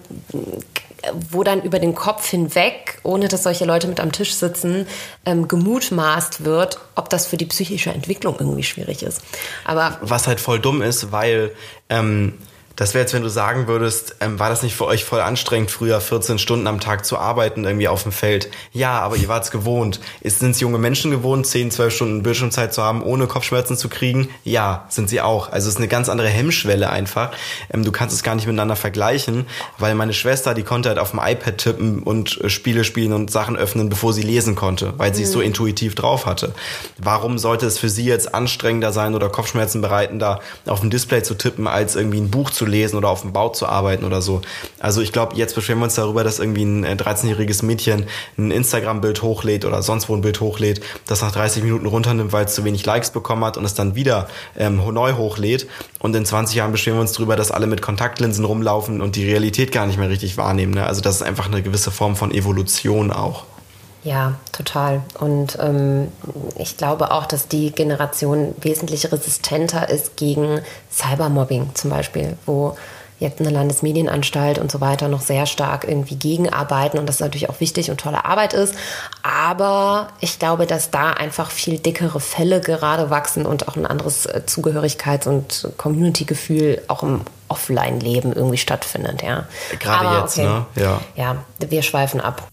wo 1.32 1.44
dann 1.44 1.62
über 1.62 1.80
den 1.80 1.96
Kopf 1.96 2.28
hinweg, 2.28 3.00
ohne 3.04 3.28
dass 3.28 3.44
solche 3.44 3.66
Leute 3.66 3.88
mit 3.88 4.00
am 4.00 4.12
Tisch 4.12 4.34
sitzen, 4.36 4.88
ähm, 5.26 5.48
gemutmaßt 5.48 6.46
wird, 6.46 6.80
ob 6.96 7.10
das 7.10 7.28
für 7.28 7.38
die 7.38 7.46
psychische 7.46 7.92
Entwicklung 7.92 8.36
irgendwie 8.40 8.64
schwierig 8.64 9.04
ist. 9.04 9.22
Aber 9.66 9.98
was 10.02 10.28
halt 10.28 10.40
voll 10.40 10.60
dumm 10.60 10.82
ist, 10.82 11.12
weil 11.12 11.52
ähm, 11.90 12.34
das 12.76 12.94
wäre 12.94 13.04
jetzt, 13.04 13.14
wenn 13.14 13.22
du 13.22 13.30
sagen 13.30 13.68
würdest, 13.68 14.16
ähm, 14.20 14.40
war 14.40 14.50
das 14.50 14.64
nicht 14.64 14.76
für 14.76 14.86
euch 14.86 15.06
voll 15.06 15.22
anstrengend, 15.22 15.70
früher 15.70 16.02
14 16.02 16.40
Stunden 16.40 16.66
am 16.66 16.80
Tag 16.80 17.06
zu 17.06 17.18
arbeiten, 17.18 17.66
irgendwie 17.66 17.88
auf 17.88 18.04
dem 18.04 18.12
Feld? 18.12 18.50
Ja, 18.72 19.00
aber 19.00 19.16
ihr 19.16 19.28
wart's 19.28 19.52
gewohnt. 19.52 20.00
Sind 20.24 20.52
es 20.52 20.60
junge 20.60 20.80
Menschen 20.80 21.12
gewohnt, 21.12 21.46
10, 21.46 21.70
12 21.70 21.94
Stunden 21.94 22.24
Bildschirmzeit 22.24 22.74
zu 22.74 22.82
haben, 22.82 23.04
ohne 23.04 23.28
Kopfschmerzen 23.28 23.78
zu 23.78 23.90
kriegen? 23.90 24.30
Ja, 24.44 24.86
sind 24.90 25.08
sie 25.08 25.22
auch. 25.22 25.52
Also 25.52 25.68
es 25.68 25.76
ist 25.76 25.80
eine 25.80 25.88
ganz 25.88 26.10
andere 26.10 26.30
Hemmschwelle 26.30 26.90
einfach. 26.90 27.32
Ähm, 27.72 27.86
du 27.86 27.92
kannst 27.92 28.16
es 28.16 28.24
gar 28.24 28.34
nicht 28.34 28.48
miteinander 28.48 28.76
vergleichen, 28.76 29.46
weil 29.78 29.94
meine 29.94 30.14
Schwester, 30.14 30.56
die 30.56 30.64
konnte 30.64 30.90
halt 30.90 30.98
auf 30.98 31.12
dem 31.12 31.20
iPad 31.24 31.60
tippen 31.60 32.02
und 32.02 32.42
äh, 32.42 32.50
Spiele 32.50 32.84
spielen 32.84 33.14
und 33.14 33.30
Sachen 33.30 33.56
öffnen, 33.56 33.90
bevor 33.90 34.14
sie 34.14 34.24
lesen 34.24 34.56
konnte, 34.56 34.94
weil 34.98 35.14
sie 35.14 35.22
mhm. 35.22 35.28
es 35.28 35.32
so 35.32 35.40
mhm. 35.40 35.46
intuitiv 35.46 35.94
drauf 35.94 36.26
hatte. 36.26 36.54
Warum 36.98 37.38
sollte 37.38 37.68
es 37.68 37.78
für 37.78 37.90
sie 37.90 38.06
jetzt 38.06 38.34
anstrengender 38.34 38.92
sein 38.92 39.14
oder 39.14 39.30
Kopfschmerzen 39.30 39.82
bereitender, 39.82 40.40
auf 40.66 40.80
dem 40.80 40.90
Display 40.90 41.22
zu 41.22 41.36
tippen, 41.36 41.68
als 41.68 41.96
irgendwie 41.96 42.20
ein 42.20 42.32
Buch 42.32 42.50
zu 42.50 42.63
zu 42.64 42.70
lesen 42.70 42.96
oder 42.96 43.10
auf 43.10 43.22
dem 43.22 43.34
Bau 43.34 43.50
zu 43.50 43.68
arbeiten 43.68 44.06
oder 44.06 44.22
so. 44.22 44.42
Also 44.80 45.02
ich 45.02 45.12
glaube, 45.12 45.36
jetzt 45.36 45.54
beschweren 45.54 45.80
wir 45.80 45.86
uns 45.86 45.96
darüber, 45.96 46.24
dass 46.24 46.40
irgendwie 46.40 46.64
ein 46.64 46.86
13-jähriges 46.86 47.62
äh, 47.62 47.66
Mädchen 47.66 48.06
ein 48.38 48.52
Instagram-Bild 48.52 49.22
hochlädt 49.22 49.66
oder 49.66 49.82
sonst 49.82 50.08
wo 50.08 50.16
ein 50.16 50.22
Bild 50.22 50.40
hochlädt, 50.40 50.82
das 51.06 51.22
nach 51.22 51.32
30 51.32 51.64
Minuten 51.64 51.86
runternimmt, 51.86 52.32
weil 52.32 52.46
es 52.46 52.56
zu 52.56 52.64
wenig 52.64 52.86
Likes 52.86 53.12
bekommen 53.12 53.44
hat 53.44 53.58
und 53.58 53.66
es 53.66 53.74
dann 53.74 53.96
wieder 53.96 54.28
ähm, 54.58 54.82
neu 54.94 55.14
hochlädt. 55.14 55.68
Und 56.00 56.16
in 56.16 56.26
20 56.26 56.56
Jahren 56.56 56.72
beschweren 56.72 56.98
wir 56.98 57.02
uns 57.02 57.14
darüber, 57.14 57.36
dass 57.36 57.52
alle 57.52 57.68
mit 57.68 57.82
Kontaktlinsen 57.82 58.46
rumlaufen 58.46 59.02
und 59.02 59.16
die 59.16 59.26
Realität 59.26 59.72
gar 59.72 59.86
nicht 59.86 60.00
mehr 60.00 60.10
richtig 60.10 60.38
wahrnehmen. 60.38 60.74
Ne? 60.74 60.86
Also 60.86 61.02
das 61.02 61.16
ist 61.16 61.22
einfach 61.22 61.48
eine 61.48 61.62
gewisse 61.62 61.92
Form 61.92 62.16
von 62.16 62.32
Evolution 62.32 63.12
auch. 63.12 63.44
Ja, 64.04 64.36
total. 64.52 65.02
Und 65.20 65.58
ähm, 65.62 66.12
ich 66.58 66.76
glaube 66.78 67.12
auch, 67.12 67.26
dass 67.26 67.48
die 67.48 67.72
Generation 67.72 68.54
wesentlich 68.60 69.10
resistenter 69.12 69.90
ist 69.90 70.18
gegen 70.18 70.60
Cybermobbing 70.92 71.72
zum 71.74 71.90
Beispiel, 71.90 72.36
wo 72.46 72.76
jetzt 73.20 73.40
eine 73.40 73.50
Landesmedienanstalt 73.50 74.60
und 74.60 74.72
so 74.72 74.82
weiter 74.82 75.08
noch 75.08 75.22
sehr 75.22 75.46
stark 75.46 75.86
irgendwie 75.88 76.16
gegenarbeiten 76.16 77.00
und 77.00 77.08
das 77.08 77.22
natürlich 77.22 77.50
auch 77.50 77.60
wichtig 77.60 77.90
und 77.90 78.00
tolle 78.00 78.26
Arbeit 78.26 78.54
ist. 78.54 78.76
Aber 79.24 80.10
ich 80.20 80.40
glaube, 80.40 80.68
dass 80.68 80.92
da 80.92 81.12
einfach 81.12 81.50
viel 81.50 81.80
dickere 81.80 82.20
Fälle 82.20 82.60
gerade 82.60 83.10
wachsen 83.10 83.46
und 83.46 83.68
auch 83.70 83.78
ein 83.78 83.86
anderes 83.86 84.26
äh, 84.26 84.42
Zugehörigkeits- 84.46 85.28
und 85.28 85.70
Community-Gefühl 85.78 86.82
auch 86.90 87.04
im 87.04 87.22
Offline-Leben 87.48 88.34
irgendwie 88.34 88.58
stattfindet. 88.58 89.22
Ja. 89.22 89.46
Gerade 89.80 90.08
Aber, 90.08 90.20
jetzt, 90.22 90.38
okay. 90.38 90.48
ne? 90.48 90.66
Ja. 90.76 91.02
Ja, 91.16 91.36
wir 91.60 91.84
schweifen 91.84 92.20
ab. 92.20 92.44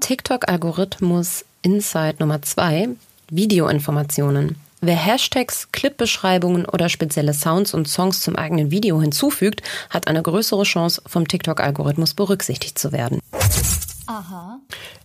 TikTok-Algorithmus 0.00 1.44
Insight 1.62 2.20
Nummer 2.20 2.42
2, 2.42 2.88
Videoinformationen. 3.30 4.56
Wer 4.80 4.96
Hashtags, 4.96 5.68
Clipbeschreibungen 5.72 6.66
oder 6.66 6.88
spezielle 6.88 7.32
Sounds 7.32 7.72
und 7.72 7.88
Songs 7.88 8.20
zum 8.20 8.36
eigenen 8.36 8.70
Video 8.70 9.00
hinzufügt, 9.00 9.62
hat 9.90 10.08
eine 10.08 10.22
größere 10.22 10.64
Chance, 10.64 11.02
vom 11.06 11.28
TikTok-Algorithmus 11.28 12.14
berücksichtigt 12.14 12.78
zu 12.78 12.92
werden. 12.92 13.20
Aha. 14.06 14.60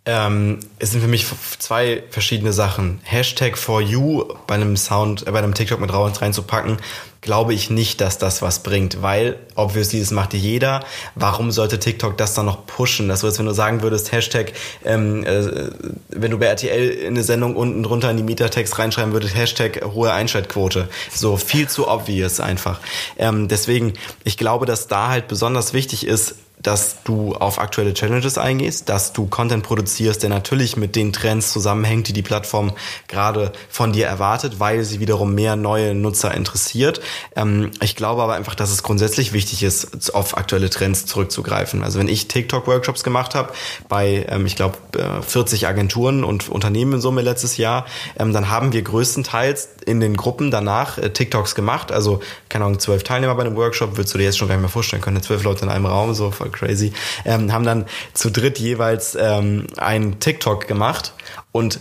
Ähm, 0.06 0.60
es 0.80 0.92
sind 0.92 1.02
für 1.02 1.08
mich 1.08 1.26
zwei 1.60 2.04
verschiedene 2.10 2.54
Sachen. 2.54 3.00
Hashtag 3.04 3.58
for 3.58 3.82
you 3.82 4.26
bei 4.48 4.56
einem 4.56 4.78
Sound, 4.78 5.28
äh, 5.28 5.32
bei 5.32 5.40
einem 5.40 5.54
TikTok 5.54 5.80
mit 5.80 5.92
reinzupacken, 5.94 6.78
glaube 7.22 7.54
ich 7.54 7.70
nicht, 7.70 8.02
dass 8.02 8.18
das 8.18 8.42
was 8.42 8.64
bringt, 8.64 9.04
weil 9.04 9.38
obviously 9.56 10.00
das 10.00 10.10
macht 10.10 10.34
jeder. 10.34 10.84
Warum 11.14 11.52
sollte 11.52 11.78
TikTok 11.78 12.18
das 12.18 12.34
dann 12.34 12.48
noch 12.48 12.66
pushen? 12.66 13.10
Das 13.10 13.22
wäre, 13.22 13.38
wenn 13.38 13.46
du 13.46 13.54
sagen 13.54 13.84
würdest, 13.84 14.12
Hashtag, 14.12 14.54
ähm, 14.84 15.24
äh, 15.24 15.70
wenn 16.10 16.32
du 16.32 16.40
bei 16.40 16.48
RTL 16.48 16.90
in 16.90 17.08
eine 17.10 17.24
Sendung 17.24 17.56
unten 17.56 17.84
drunter 17.84 18.10
in 18.10 18.18
die 18.18 18.24
Mietertext 18.24 18.80
reinschreiben 18.80 19.14
würdest, 19.14 19.36
Hashtag 19.36 19.86
hohe 19.94 20.12
Einschaltquote. 20.12 20.90
So 21.14 21.38
viel 21.38 21.70
zu 21.70 21.88
obvious 21.88 22.40
einfach. 22.40 22.80
Ähm, 23.18 23.48
deswegen, 23.48 23.94
ich 24.24 24.38
glaube, 24.38 24.66
dass 24.66 24.88
da 24.88 25.10
halt 25.10 25.28
besonders 25.28 25.74
wichtig 25.74 26.08
ist, 26.08 26.36
dass 26.64 27.04
du 27.04 27.34
auf 27.34 27.60
aktuelle 27.60 27.94
Challenges 27.94 28.38
eingehst, 28.38 28.90
dass 28.90 29.14
du 29.14 29.28
Content 29.28 29.64
produzierst, 29.64 30.24
der 30.24 30.30
natürlich 30.30 30.78
mit 30.78 30.96
den 30.96 31.14
Trends 31.14 31.52
zusammenhängt, 31.52 32.08
die 32.08 32.14
die 32.14 32.22
Plattform 32.22 32.74
gerade 33.08 33.52
von 33.70 33.94
dir 33.94 34.08
erwartet, 34.08 34.60
weil 34.60 34.84
sie 34.84 35.00
wiederum 35.00 35.34
mehr 35.34 35.56
neue 35.56 35.96
Nutzer 35.96 36.34
interessiert. 36.34 37.02
Ähm, 37.36 37.72
ich 37.82 37.96
glaube 37.96 38.22
aber 38.22 38.34
einfach, 38.34 38.56
dass 38.56 38.72
es 38.72 38.84
grundsätzlich 38.84 39.34
wichtig 39.34 39.64
ist, 39.64 40.14
auf 40.14 40.38
aktuelle 40.38 40.70
Trends 40.70 41.06
zurückzugreifen. 41.06 41.84
Also 41.84 42.00
wenn 42.00 42.08
ich 42.08 42.28
TikTok-Workshops 42.28 43.04
gemacht 43.04 43.36
habe 43.36 43.54
bei, 43.90 44.26
ähm, 44.30 44.46
ich 44.46 44.56
glaube, 44.56 44.78
40 45.26 45.68
Agenturen 45.68 46.24
und 46.24 46.50
Unternehmen 46.50 46.94
in 46.94 47.02
Summe 47.02 47.22
letztes 47.22 47.58
Jahr, 47.58 47.86
ähm, 48.18 48.34
dann 48.34 48.50
haben 48.50 48.74
wir 48.74 48.82
größtenteils 48.82 49.70
in 49.86 50.00
den 50.00 50.16
Gruppen 50.16 50.52
danach 50.52 50.98
äh, 50.98 51.10
TikToks 51.12 51.56
gemacht. 51.56 51.92
Also, 51.92 52.22
keine 52.50 52.66
Ahnung, 52.66 52.80
zwölf 52.80 53.04
Teilnehmer 53.04 53.36
bei 53.36 53.44
einem 53.44 53.56
Workshop, 53.56 53.98
würdest 53.98 54.14
du 54.14 54.18
dir 54.18 54.26
jetzt 54.26 54.38
schon 54.38 54.48
gar 54.48 54.56
nicht 54.56 54.62
mehr 54.62 54.70
vorstellen 54.70 55.02
können, 55.02 55.22
zwölf 55.22 55.44
Leute 55.44 55.66
in 55.66 55.72
einem 55.72 55.86
Raum, 55.86 56.14
so 56.14 56.32
voll 56.32 56.51
crazy, 56.52 56.94
ähm, 57.26 57.52
haben 57.52 57.66
dann 57.66 57.86
zu 58.14 58.30
dritt 58.30 58.60
jeweils 58.60 59.16
ähm, 59.20 59.68
ein 59.78 60.20
TikTok 60.20 60.68
gemacht 60.68 61.14
und 61.52 61.80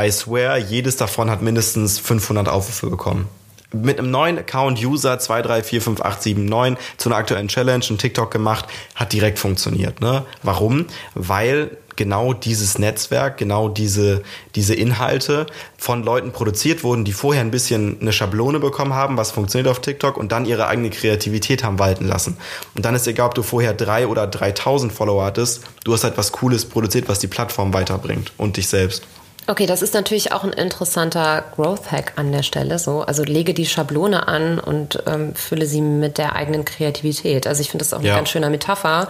I 0.00 0.10
swear, 0.10 0.56
jedes 0.56 0.96
davon 0.96 1.30
hat 1.30 1.42
mindestens 1.42 1.98
500 1.98 2.48
Aufrufe 2.48 2.88
bekommen 2.88 3.28
mit 3.72 3.98
einem 3.98 4.10
neuen 4.10 4.38
Account 4.38 4.84
User 4.84 5.14
2345879 5.14 6.76
zu 6.96 7.08
einer 7.08 7.16
aktuellen 7.16 7.48
Challenge 7.48 7.84
ein 7.88 7.98
TikTok 7.98 8.30
gemacht, 8.30 8.66
hat 8.94 9.12
direkt 9.12 9.38
funktioniert. 9.38 10.00
Ne? 10.00 10.24
Warum? 10.42 10.86
Weil 11.14 11.76
genau 12.00 12.32
dieses 12.32 12.78
Netzwerk, 12.78 13.36
genau 13.36 13.68
diese, 13.68 14.22
diese 14.54 14.74
Inhalte 14.74 15.44
von 15.76 16.02
Leuten 16.02 16.32
produziert 16.32 16.82
wurden, 16.82 17.04
die 17.04 17.12
vorher 17.12 17.42
ein 17.42 17.50
bisschen 17.50 17.98
eine 18.00 18.10
Schablone 18.10 18.58
bekommen 18.58 18.94
haben, 18.94 19.18
was 19.18 19.32
funktioniert 19.32 19.68
auf 19.68 19.82
TikTok 19.82 20.16
und 20.16 20.32
dann 20.32 20.46
ihre 20.46 20.66
eigene 20.66 20.88
Kreativität 20.88 21.62
haben 21.62 21.78
walten 21.78 22.06
lassen. 22.06 22.38
Und 22.74 22.86
dann 22.86 22.94
ist 22.94 23.06
egal, 23.06 23.26
ob 23.26 23.34
du 23.34 23.42
vorher 23.42 23.74
drei 23.74 24.06
oder 24.06 24.26
3000 24.26 24.90
Follower 24.90 25.26
hattest, 25.26 25.60
du 25.84 25.92
hast 25.92 26.02
halt 26.02 26.16
was 26.16 26.32
Cooles 26.32 26.64
produziert, 26.64 27.06
was 27.06 27.18
die 27.18 27.26
Plattform 27.26 27.74
weiterbringt 27.74 28.32
und 28.38 28.56
dich 28.56 28.68
selbst. 28.68 29.02
Okay, 29.50 29.66
das 29.66 29.82
ist 29.82 29.94
natürlich 29.94 30.30
auch 30.30 30.44
ein 30.44 30.52
interessanter 30.52 31.42
Growth-Hack 31.56 32.12
an 32.14 32.30
der 32.30 32.44
Stelle. 32.44 32.78
So, 32.78 33.00
also 33.00 33.24
lege 33.24 33.52
die 33.52 33.66
Schablone 33.66 34.28
an 34.28 34.60
und 34.60 35.02
ähm, 35.08 35.34
fülle 35.34 35.66
sie 35.66 35.80
mit 35.80 36.18
der 36.18 36.36
eigenen 36.36 36.64
Kreativität. 36.64 37.48
Also 37.48 37.60
ich 37.60 37.68
finde 37.68 37.84
das 37.84 37.92
auch 37.92 38.00
Ja. 38.00 38.12
eine 38.12 38.20
ganz 38.20 38.28
schöne 38.28 38.48
Metapher, 38.48 39.08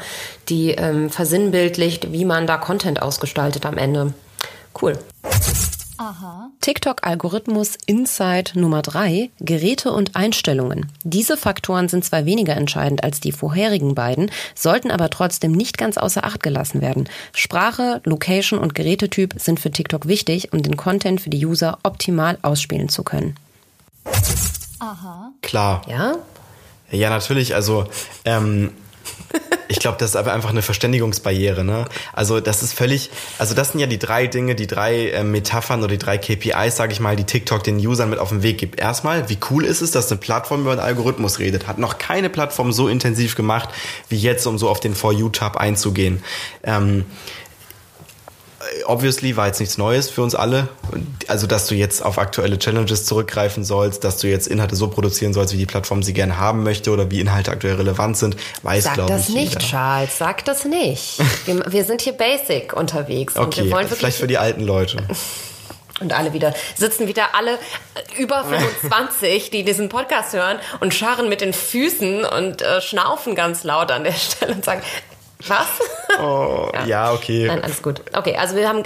die 0.49 0.71
ähm, 0.71 1.11
versinnbildlicht, 1.11 2.13
wie 2.15 2.25
man 2.25 2.47
da 2.47 2.57
Content 2.57 3.03
ausgestaltet 3.03 3.67
am 3.67 3.77
Ende. 3.77 4.15
Cool. 4.81 4.99
TikTok-Algorithmus 6.61 7.77
Insight 7.87 8.53
Nummer 8.55 8.81
3, 8.83 9.31
Geräte 9.41 9.93
und 9.93 10.17
Einstellungen. 10.17 10.91
Diese 11.05 11.37
Faktoren 11.37 11.89
sind 11.89 12.05
zwar 12.05 12.25
weniger 12.25 12.57
entscheidend 12.57 13.05
als 13.05 13.21
die 13.21 13.33
vorherigen 13.33 13.95
beiden, 13.95 14.31
sollten 14.55 14.91
aber 14.91 15.11
trotzdem 15.11 15.53
nicht 15.53 15.77
ganz 15.77 15.99
außer 15.99 16.25
Acht 16.25 16.43
gelassen 16.43 16.81
werden. 16.81 17.09
Sprache, 17.35 18.01
Location 18.05 18.59
und 18.59 18.75
Gerätetyp 18.75 19.35
sind 19.37 19.61
für 19.61 19.71
TikTok 19.71 20.07
wichtig, 20.09 20.53
um 20.53 20.63
den 20.63 20.77
Content 20.77 21.21
für 21.21 21.31
die 21.31 21.45
User 21.45 21.79
optimal 21.83 22.39
ausspielen 22.43 22.89
zu 22.89 23.03
können. 23.03 23.37
Klar. 25.43 25.83
Ja? 25.87 26.17
Ja, 26.91 27.11
natürlich. 27.11 27.55
Also, 27.55 27.87
ähm, 28.25 28.73
ich 29.69 29.79
glaube, 29.79 29.99
das 29.99 30.11
ist 30.11 30.17
aber 30.17 30.33
einfach 30.33 30.51
eine 30.51 30.63
Verständigungsbarriere. 30.63 31.65
Ne? 31.65 31.85
Also, 32.13 32.41
das 32.41 32.63
ist 32.63 32.75
völlig. 32.75 33.11
Also, 33.39 33.55
das 33.55 33.71
sind 33.71 33.81
ja 33.81 33.87
die 33.87 33.99
drei 33.99 34.27
Dinge, 34.27 34.55
die 34.55 34.67
drei 34.67 35.11
äh, 35.11 35.25
Metaphern 35.25 35.81
oder 35.81 35.93
die 35.93 35.99
drei 35.99 36.19
KPIs, 36.19 36.77
sage 36.77 36.93
ich 36.93 37.01
mal, 37.01 37.17
die 37.17 37.25
TikTok 37.25 37.63
den 37.63 37.77
Usern 37.77 38.11
mit 38.11 38.19
auf 38.19 38.31
den 38.31 38.43
Weg 38.43 38.59
gibt. 38.59 38.81
Erstmal, 38.81 39.29
wie 39.29 39.39
cool 39.51 39.65
ist 39.65 39.81
es, 39.81 39.93
dass 39.93 40.11
eine 40.11 40.21
Plattform 40.21 40.63
über 40.63 40.73
einen 40.73 40.81
Algorithmus 40.81 41.39
redet? 41.39 41.67
Hat 41.69 41.79
noch 41.79 41.99
keine 41.99 42.31
Plattform 42.31 42.73
so 42.73 42.89
intensiv 42.89 43.37
gemacht 43.37 43.69
wie 44.09 44.19
jetzt, 44.19 44.47
um 44.47 44.59
so 44.59 44.69
auf 44.69 44.81
den 44.81 44.95
For 44.95 45.13
You-Tab 45.13 45.57
einzugehen. 45.57 46.23
Ähm, 46.65 47.05
obviously 48.87 49.37
war 49.37 49.47
jetzt 49.47 49.61
nichts 49.61 49.79
Neues 49.79 50.11
für 50.11 50.23
uns 50.23 50.35
alle. 50.35 50.69
Also, 51.29 51.47
dass 51.47 51.67
du 51.67 51.75
jetzt 51.75 52.05
auf 52.05 52.19
aktuelle 52.19 52.59
Challenges 52.59 53.05
zurückgreifen 53.05 53.65
sollst, 53.65 54.05
dass 54.05 54.19
du 54.19 54.29
jetzt 54.29 54.49
Inhalte 54.49 54.77
so 54.77 54.89
produzieren 54.89 55.33
sollst, 55.33 55.53
wie 55.53 55.59
die 55.59 55.67
Plattform 55.67 56.03
sie 56.03 56.13
gerne 56.13 56.39
haben 56.39 56.63
möchte 56.63 56.91
oder 56.91 57.11
wie 57.11 57.21
Inhalte 57.21 57.51
aktuell 57.51 57.77
relevant 57.77 58.17
sind, 58.17 58.37
weiß, 58.63 58.85
Sag 58.85 58.95
glaube 58.95 59.13
ich. 59.13 59.17
das 59.19 59.29
nicht, 59.29 59.53
jeder. 59.55 59.61
Charles. 59.61 60.19
Sag 60.19 60.45
das 60.45 60.65
nicht. 60.65 61.19
Wir, 61.47 61.63
wir 61.73 61.85
sind 61.85 62.03
hier 62.03 62.13
basic 62.13 62.73
unterwegs. 62.75 63.37
und 63.37 63.47
Okay, 63.47 63.65
wir 63.65 63.71
wollen 63.73 63.85
wirklich 63.85 63.99
vielleicht 63.99 64.19
für 64.19 64.27
die 64.27 64.39
alten 64.39 64.63
Leute. 64.63 64.99
Und 66.01 66.15
alle 66.15 66.33
wieder, 66.33 66.55
sitzen 66.77 67.09
wieder 67.09 67.35
alle 67.35 67.59
über 68.17 68.43
25, 68.43 69.51
die 69.51 69.65
diesen 69.65 69.91
Podcast 69.91 70.33
hören 70.33 70.59
und 70.81 70.95
scharren 70.95 71.29
mit 71.29 71.43
den 71.43 71.53
Füßen 71.53 72.25
und 72.25 72.63
äh, 72.63 72.81
schnaufen 72.81 73.35
ganz 73.35 73.65
laut 73.65 73.93
an 73.93 74.05
der 74.05 74.13
Stelle 74.15 74.55
und 74.55 74.65
sagen, 74.65 74.81
was? 75.49 75.69
Oh, 76.21 76.71
ja. 76.87 77.13
okay. 77.13 77.47
Nein, 77.47 77.63
alles 77.63 77.83
gut. 77.83 78.03
Okay, 78.13 78.37
also 78.37 78.57
wir 78.57 78.69
haben 78.69 78.83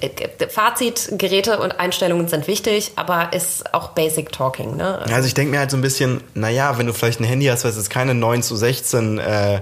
äh, 0.00 0.06
äh, 0.06 0.48
Fazit, 0.48 1.10
Geräte 1.12 1.58
und 1.58 1.78
Einstellungen 1.78 2.28
sind 2.28 2.46
wichtig, 2.46 2.92
aber 2.96 3.32
ist 3.32 3.74
auch 3.74 3.90
Basic 3.90 4.32
Talking, 4.32 4.76
ne? 4.76 4.98
Also 5.10 5.26
ich 5.26 5.34
denke 5.34 5.52
mir 5.52 5.58
halt 5.58 5.70
so 5.70 5.76
ein 5.76 5.82
bisschen, 5.82 6.22
naja, 6.34 6.78
wenn 6.78 6.86
du 6.86 6.92
vielleicht 6.92 7.20
ein 7.20 7.24
Handy 7.24 7.46
hast, 7.46 7.64
was 7.64 7.76
jetzt 7.76 7.90
keine 7.90 8.14
9 8.14 8.42
zu 8.42 8.56
16 8.56 9.18
äh, 9.18 9.60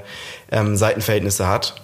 ähm, 0.50 0.76
Seitenverhältnisse 0.76 1.48
hat, 1.48 1.74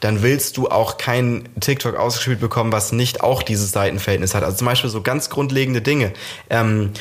dann 0.00 0.22
willst 0.22 0.56
du 0.56 0.68
auch 0.68 0.96
kein 0.96 1.48
TikTok 1.60 1.96
ausgespielt 1.96 2.40
bekommen, 2.40 2.72
was 2.72 2.92
nicht 2.92 3.22
auch 3.22 3.42
dieses 3.42 3.72
Seitenverhältnis 3.72 4.34
hat. 4.34 4.44
Also 4.44 4.58
zum 4.58 4.66
Beispiel 4.66 4.90
so 4.90 5.02
ganz 5.02 5.28
grundlegende 5.28 5.82
Dinge. 5.82 6.12
Ähm, 6.50 6.92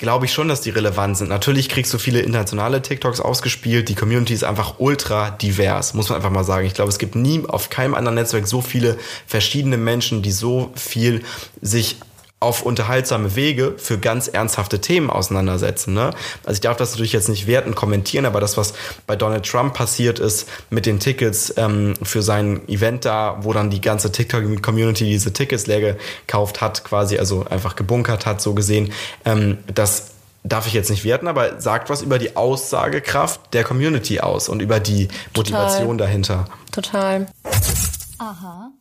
Glaube 0.00 0.26
ich 0.26 0.32
schon, 0.32 0.46
dass 0.46 0.60
die 0.60 0.70
relevant 0.70 1.18
sind. 1.18 1.28
Natürlich 1.28 1.68
kriegst 1.68 1.92
du 1.92 1.98
viele 1.98 2.20
internationale 2.20 2.80
TikToks 2.80 3.20
ausgespielt. 3.20 3.88
Die 3.88 3.96
Community 3.96 4.32
ist 4.32 4.44
einfach 4.44 4.76
ultra 4.78 5.30
divers, 5.30 5.92
muss 5.92 6.08
man 6.08 6.16
einfach 6.16 6.30
mal 6.30 6.44
sagen. 6.44 6.68
Ich 6.68 6.74
glaube, 6.74 6.90
es 6.90 6.98
gibt 6.98 7.16
nie 7.16 7.42
auf 7.48 7.68
keinem 7.68 7.94
anderen 7.94 8.14
Netzwerk 8.14 8.46
so 8.46 8.60
viele 8.60 8.96
verschiedene 9.26 9.76
Menschen, 9.76 10.22
die 10.22 10.30
so 10.30 10.70
viel 10.76 11.24
sich 11.62 11.96
auf 12.40 12.62
unterhaltsame 12.62 13.34
Wege 13.34 13.74
für 13.78 13.98
ganz 13.98 14.28
ernsthafte 14.28 14.80
Themen 14.80 15.10
auseinandersetzen. 15.10 15.92
Ne? 15.92 16.10
Also 16.44 16.58
ich 16.58 16.60
darf 16.60 16.76
das 16.76 16.92
natürlich 16.92 17.12
jetzt 17.12 17.28
nicht 17.28 17.48
werten, 17.48 17.74
kommentieren, 17.74 18.26
aber 18.26 18.40
das, 18.40 18.56
was 18.56 18.74
bei 19.06 19.16
Donald 19.16 19.44
Trump 19.44 19.74
passiert 19.74 20.20
ist 20.20 20.48
mit 20.70 20.86
den 20.86 21.00
Tickets 21.00 21.52
ähm, 21.56 21.94
für 22.02 22.22
sein 22.22 22.66
Event 22.68 23.04
da, 23.04 23.38
wo 23.40 23.52
dann 23.52 23.70
die 23.70 23.80
ganze 23.80 24.12
TikTok-Community 24.12 25.04
diese 25.04 25.32
Tickets 25.32 25.66
leer 25.66 25.96
gekauft 25.96 26.60
hat, 26.60 26.84
quasi, 26.84 27.18
also 27.18 27.44
einfach 27.44 27.74
gebunkert 27.74 28.24
hat, 28.24 28.40
so 28.40 28.54
gesehen, 28.54 28.92
ähm, 29.24 29.58
das 29.66 30.12
darf 30.44 30.68
ich 30.68 30.72
jetzt 30.72 30.90
nicht 30.90 31.04
werten, 31.04 31.26
aber 31.26 31.60
sagt 31.60 31.90
was 31.90 32.02
über 32.02 32.18
die 32.20 32.36
Aussagekraft 32.36 33.52
der 33.52 33.64
Community 33.64 34.20
aus 34.20 34.48
und 34.48 34.62
über 34.62 34.78
die 34.78 35.08
Motivation 35.36 35.98
dahinter. 35.98 36.44
Total. 36.70 37.26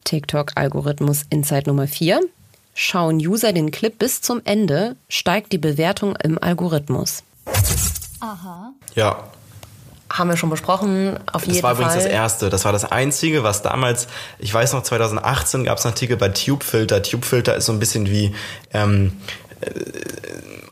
TikTok-Algorithmus 0.03 1.24
Insight 1.30 1.68
Nummer 1.68 1.88
4. 1.88 2.22
Schauen 2.80 3.18
User 3.18 3.54
den 3.54 3.72
Clip 3.72 3.98
bis 3.98 4.22
zum 4.22 4.40
Ende, 4.46 4.98
steigt 5.10 5.52
die 5.52 5.58
Bewertung 5.58 6.16
im 6.18 6.38
Algorithmus. 6.38 7.24
Ja, 8.94 9.24
Haben 10.14 10.30
wir 10.30 10.38
schon 10.38 10.52
besprochen, 10.52 11.18
auf 11.34 11.42
jeden 11.42 11.56
Das 11.56 11.64
war 11.64 11.74
übrigens 11.74 11.94
Fall. 11.96 12.04
das 12.04 12.12
erste. 12.12 12.50
Das 12.52 12.66
war 12.66 12.72
das 12.74 12.86
einzige, 12.86 13.42
was 13.42 13.64
damals, 13.64 14.08
ich 14.38 14.54
weiß 14.54 14.74
noch, 14.74 14.84
2018 14.84 15.64
gab 15.64 15.80
es 15.80 15.86
einen 15.86 15.94
Artikel 15.94 16.18
bei 16.18 16.30
TubeFilter. 16.30 17.02
TubeFilter 17.02 17.56
ist 17.56 17.66
so 17.66 17.72
ein 17.74 17.80
bisschen 17.80 18.12
wie 18.12 18.36
ähm, 18.74 19.14
äh, 19.62 19.72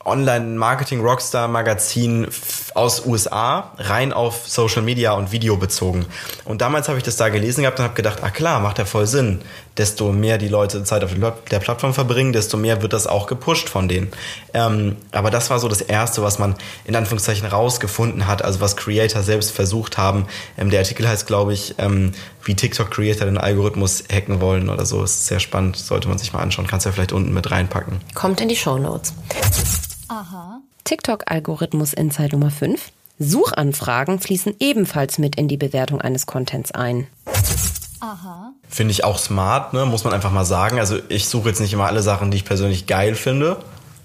Online-Marketing-Rockstar-Magazin 0.05 2.27
aus 2.73 3.05
USA, 3.05 3.71
rein 3.77 4.13
auf 4.13 4.47
Social 4.47 4.81
Media 4.81 5.13
und 5.13 5.31
Video 5.31 5.57
bezogen. 5.57 6.05
Und 6.43 6.61
damals 6.61 6.87
habe 6.87 6.97
ich 6.97 7.03
das 7.03 7.17
da 7.17 7.29
gelesen 7.29 7.61
gehabt 7.61 7.79
und 7.79 7.85
habe 7.85 7.95
gedacht, 7.95 8.19
ah 8.21 8.29
klar, 8.29 8.59
macht 8.59 8.77
ja 8.79 8.85
voll 8.85 9.07
Sinn. 9.07 9.41
Desto 9.77 10.11
mehr 10.13 10.37
die 10.37 10.47
Leute 10.47 10.83
Zeit 10.83 11.03
auf 11.03 11.11
der 11.11 11.17
Pla- 11.19 11.37
der 11.51 11.59
Plattform 11.59 11.93
verbringen, 11.93 12.31
desto 12.33 12.55
mehr 12.57 12.81
wird 12.81 12.93
das 12.93 13.07
auch 13.07 13.27
gepusht 13.27 13.67
von 13.67 13.87
denen. 13.87 14.11
Ähm, 14.53 14.95
aber 15.11 15.31
das 15.31 15.49
war 15.49 15.59
so 15.59 15.67
das 15.67 15.81
Erste, 15.81 16.21
was 16.23 16.39
man 16.39 16.55
in 16.85 16.95
Anführungszeichen 16.95 17.45
rausgefunden 17.47 18.27
hat, 18.27 18.41
also 18.43 18.61
was 18.61 18.77
Creator 18.77 19.21
selbst 19.21 19.51
versucht 19.51 19.97
haben. 19.97 20.27
Ähm, 20.57 20.69
der 20.69 20.79
Artikel 20.79 21.07
heißt, 21.07 21.27
glaube 21.27 21.53
ich, 21.53 21.75
ähm, 21.77 22.13
wie 22.43 22.55
TikTok-Creator 22.55 23.25
den 23.25 23.37
Algorithmus 23.37 24.03
hacken 24.11 24.39
wollen 24.39 24.69
oder 24.69 24.85
so. 24.85 25.03
Ist 25.03 25.25
sehr 25.25 25.39
spannend, 25.41 25.75
sollte 25.77 26.07
man 26.07 26.17
sich 26.17 26.31
mal 26.31 26.39
anschauen. 26.39 26.67
Kannst 26.67 26.85
du 26.85 26.89
ja 26.89 26.93
vielleicht 26.93 27.11
unten 27.11 27.33
mit 27.33 27.51
reinpacken. 27.51 27.99
Kommt 28.13 28.39
in 28.39 28.47
die 28.49 28.55
Shownotes. 30.07 30.61
TikTok-Algorithmus 30.83 31.93
Insight 31.93 32.33
Nummer 32.33 32.51
5. 32.51 32.91
Suchanfragen 33.17 34.19
fließen 34.19 34.55
ebenfalls 34.59 35.17
mit 35.17 35.35
in 35.35 35.47
die 35.47 35.57
Bewertung 35.57 36.01
eines 36.01 36.25
Contents 36.25 36.71
ein. 36.71 37.07
Finde 38.69 38.91
ich 38.91 39.03
auch 39.03 39.17
smart, 39.17 39.73
ne? 39.73 39.85
muss 39.85 40.03
man 40.03 40.13
einfach 40.13 40.31
mal 40.31 40.45
sagen. 40.45 40.79
Also 40.79 40.99
ich 41.09 41.27
suche 41.27 41.49
jetzt 41.49 41.59
nicht 41.59 41.73
immer 41.73 41.87
alle 41.87 42.03
Sachen, 42.03 42.29
die 42.29 42.37
ich 42.37 42.45
persönlich 42.45 42.85
geil 42.85 43.15
finde, 43.15 43.57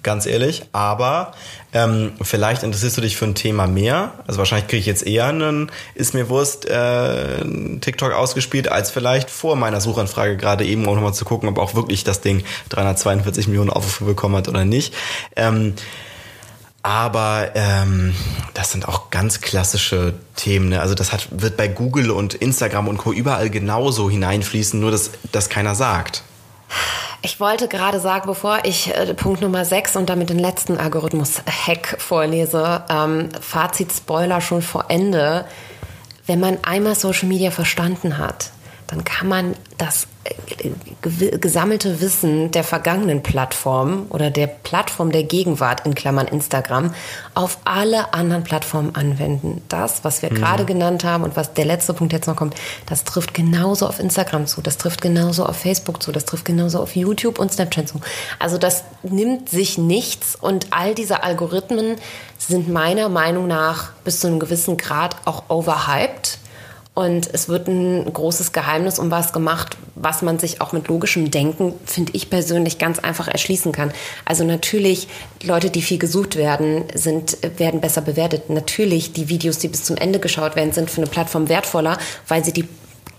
ganz 0.02 0.26
ehrlich. 0.26 0.62
Aber 0.72 1.32
ähm, 1.72 2.12
vielleicht 2.22 2.62
interessierst 2.62 2.96
du 2.96 3.00
dich 3.00 3.16
für 3.16 3.26
ein 3.26 3.34
Thema 3.34 3.66
mehr. 3.66 4.12
Also 4.26 4.38
wahrscheinlich 4.38 4.68
kriege 4.68 4.80
ich 4.80 4.86
jetzt 4.86 5.06
eher 5.06 5.26
einen, 5.26 5.70
ist 5.94 6.14
mir 6.14 6.28
Wurst, 6.28 6.66
äh, 6.66 7.44
TikTok 7.80 8.12
ausgespielt, 8.12 8.68
als 8.68 8.90
vielleicht 8.90 9.30
vor 9.30 9.56
meiner 9.56 9.80
Suchanfrage 9.80 10.36
gerade 10.36 10.64
eben, 10.64 10.86
um 10.86 10.94
nochmal 10.94 11.14
zu 11.14 11.24
gucken, 11.24 11.48
ob 11.48 11.58
auch 11.58 11.74
wirklich 11.74 12.04
das 12.04 12.20
Ding 12.20 12.44
342 12.70 13.48
Millionen 13.48 13.70
Aufrufe 13.70 14.04
bekommen 14.04 14.36
hat 14.36 14.48
oder 14.48 14.64
nicht. 14.64 14.94
Ähm, 15.36 15.74
aber 16.82 17.50
ähm, 17.54 18.14
das 18.54 18.72
sind 18.72 18.88
auch 18.88 19.10
ganz 19.10 19.40
klassische 19.40 20.14
Themen. 20.36 20.70
Ne? 20.70 20.80
Also 20.80 20.94
das 20.94 21.12
hat, 21.12 21.28
wird 21.30 21.56
bei 21.56 21.68
Google 21.68 22.10
und 22.10 22.34
Instagram 22.34 22.88
und 22.88 22.96
Co. 22.96 23.12
überall 23.12 23.50
genauso 23.50 24.08
hineinfließen, 24.08 24.80
nur 24.80 24.90
dass 24.90 25.10
das 25.30 25.50
keiner 25.50 25.74
sagt. 25.74 26.22
Ich 27.22 27.38
wollte 27.38 27.68
gerade 27.68 28.00
sagen, 28.00 28.26
bevor 28.26 28.60
ich 28.64 28.94
äh, 28.94 29.12
Punkt 29.12 29.42
Nummer 29.42 29.66
6 29.66 29.96
und 29.96 30.08
damit 30.08 30.30
den 30.30 30.38
letzten 30.38 30.78
Algorithmus-Hack 30.78 31.96
vorlese, 31.98 32.82
ähm, 32.88 33.28
Fazit-Spoiler 33.38 34.40
schon 34.40 34.62
vor 34.62 34.86
Ende. 34.88 35.44
Wenn 36.26 36.40
man 36.40 36.58
einmal 36.62 36.94
Social 36.94 37.28
Media 37.28 37.50
verstanden 37.50 38.16
hat, 38.16 38.52
dann 38.90 39.04
kann 39.04 39.28
man 39.28 39.54
das 39.78 40.08
äh, 40.24 40.70
gew- 41.02 41.38
gesammelte 41.38 42.00
Wissen 42.00 42.50
der 42.50 42.64
vergangenen 42.64 43.22
Plattformen 43.22 44.06
oder 44.08 44.30
der 44.30 44.48
Plattform 44.48 45.12
der 45.12 45.22
Gegenwart 45.22 45.86
in 45.86 45.94
Klammern 45.94 46.26
Instagram 46.26 46.92
auf 47.34 47.58
alle 47.64 48.12
anderen 48.12 48.42
Plattformen 48.42 48.94
anwenden. 48.96 49.62
Das, 49.68 50.02
was 50.02 50.22
wir 50.22 50.30
gerade 50.30 50.64
genannt 50.64 51.04
haben 51.04 51.22
und 51.22 51.36
was 51.36 51.54
der 51.54 51.64
letzte 51.64 51.94
Punkt 51.94 52.12
jetzt 52.12 52.26
noch 52.26 52.34
kommt, 52.36 52.56
das 52.86 53.04
trifft 53.04 53.32
genauso 53.32 53.86
auf 53.86 54.00
Instagram 54.00 54.46
zu, 54.46 54.60
das 54.60 54.76
trifft 54.76 55.00
genauso 55.00 55.46
auf 55.46 55.56
Facebook 55.56 56.02
zu, 56.02 56.10
das 56.10 56.24
trifft 56.24 56.44
genauso 56.44 56.80
auf 56.80 56.96
YouTube 56.96 57.38
und 57.38 57.52
Snapchat 57.52 57.88
zu. 57.88 58.00
Also 58.40 58.58
das 58.58 58.82
nimmt 59.04 59.48
sich 59.48 59.78
nichts 59.78 60.34
und 60.34 60.66
all 60.72 60.94
diese 60.96 61.22
Algorithmen 61.22 61.96
sind 62.38 62.68
meiner 62.68 63.08
Meinung 63.08 63.46
nach 63.46 63.92
bis 64.02 64.20
zu 64.20 64.26
einem 64.26 64.40
gewissen 64.40 64.76
Grad 64.76 65.14
auch 65.26 65.44
overhyped. 65.48 66.38
Und 67.00 67.32
es 67.32 67.48
wird 67.48 67.66
ein 67.66 68.12
großes 68.12 68.52
Geheimnis 68.52 68.98
um 68.98 69.10
was 69.10 69.32
gemacht, 69.32 69.78
was 69.94 70.20
man 70.20 70.38
sich 70.38 70.60
auch 70.60 70.72
mit 70.72 70.88
logischem 70.88 71.30
Denken, 71.30 71.72
finde 71.86 72.12
ich 72.14 72.28
persönlich, 72.28 72.76
ganz 72.76 72.98
einfach 72.98 73.26
erschließen 73.26 73.72
kann. 73.72 73.90
Also 74.26 74.44
natürlich, 74.44 75.08
Leute, 75.42 75.70
die 75.70 75.80
viel 75.80 75.96
gesucht 75.96 76.36
werden, 76.36 76.84
sind, 76.92 77.38
werden 77.58 77.80
besser 77.80 78.02
bewertet. 78.02 78.50
Natürlich, 78.50 79.14
die 79.14 79.30
Videos, 79.30 79.56
die 79.56 79.68
bis 79.68 79.84
zum 79.84 79.96
Ende 79.96 80.18
geschaut 80.18 80.56
werden, 80.56 80.72
sind 80.72 80.90
für 80.90 81.00
eine 81.00 81.08
Plattform 81.10 81.48
wertvoller, 81.48 81.96
weil 82.28 82.44
sie 82.44 82.52
die 82.52 82.68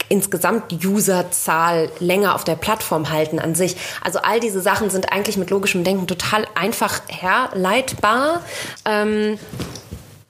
insgesamt 0.10 0.86
Userzahl 0.86 1.90
länger 2.00 2.36
auf 2.36 2.44
der 2.44 2.58
Plattform 2.58 3.10
halten 3.10 3.40
an 3.40 3.56
sich. 3.56 3.78
Also 4.04 4.20
all 4.20 4.40
diese 4.40 4.62
Sachen 4.62 4.92
sind 4.92 5.12
eigentlich 5.12 5.38
mit 5.38 5.50
logischem 5.50 5.84
Denken 5.84 6.06
total 6.06 6.46
einfach 6.54 7.02
herleitbar. 7.08 8.42
Ähm, 8.86 9.40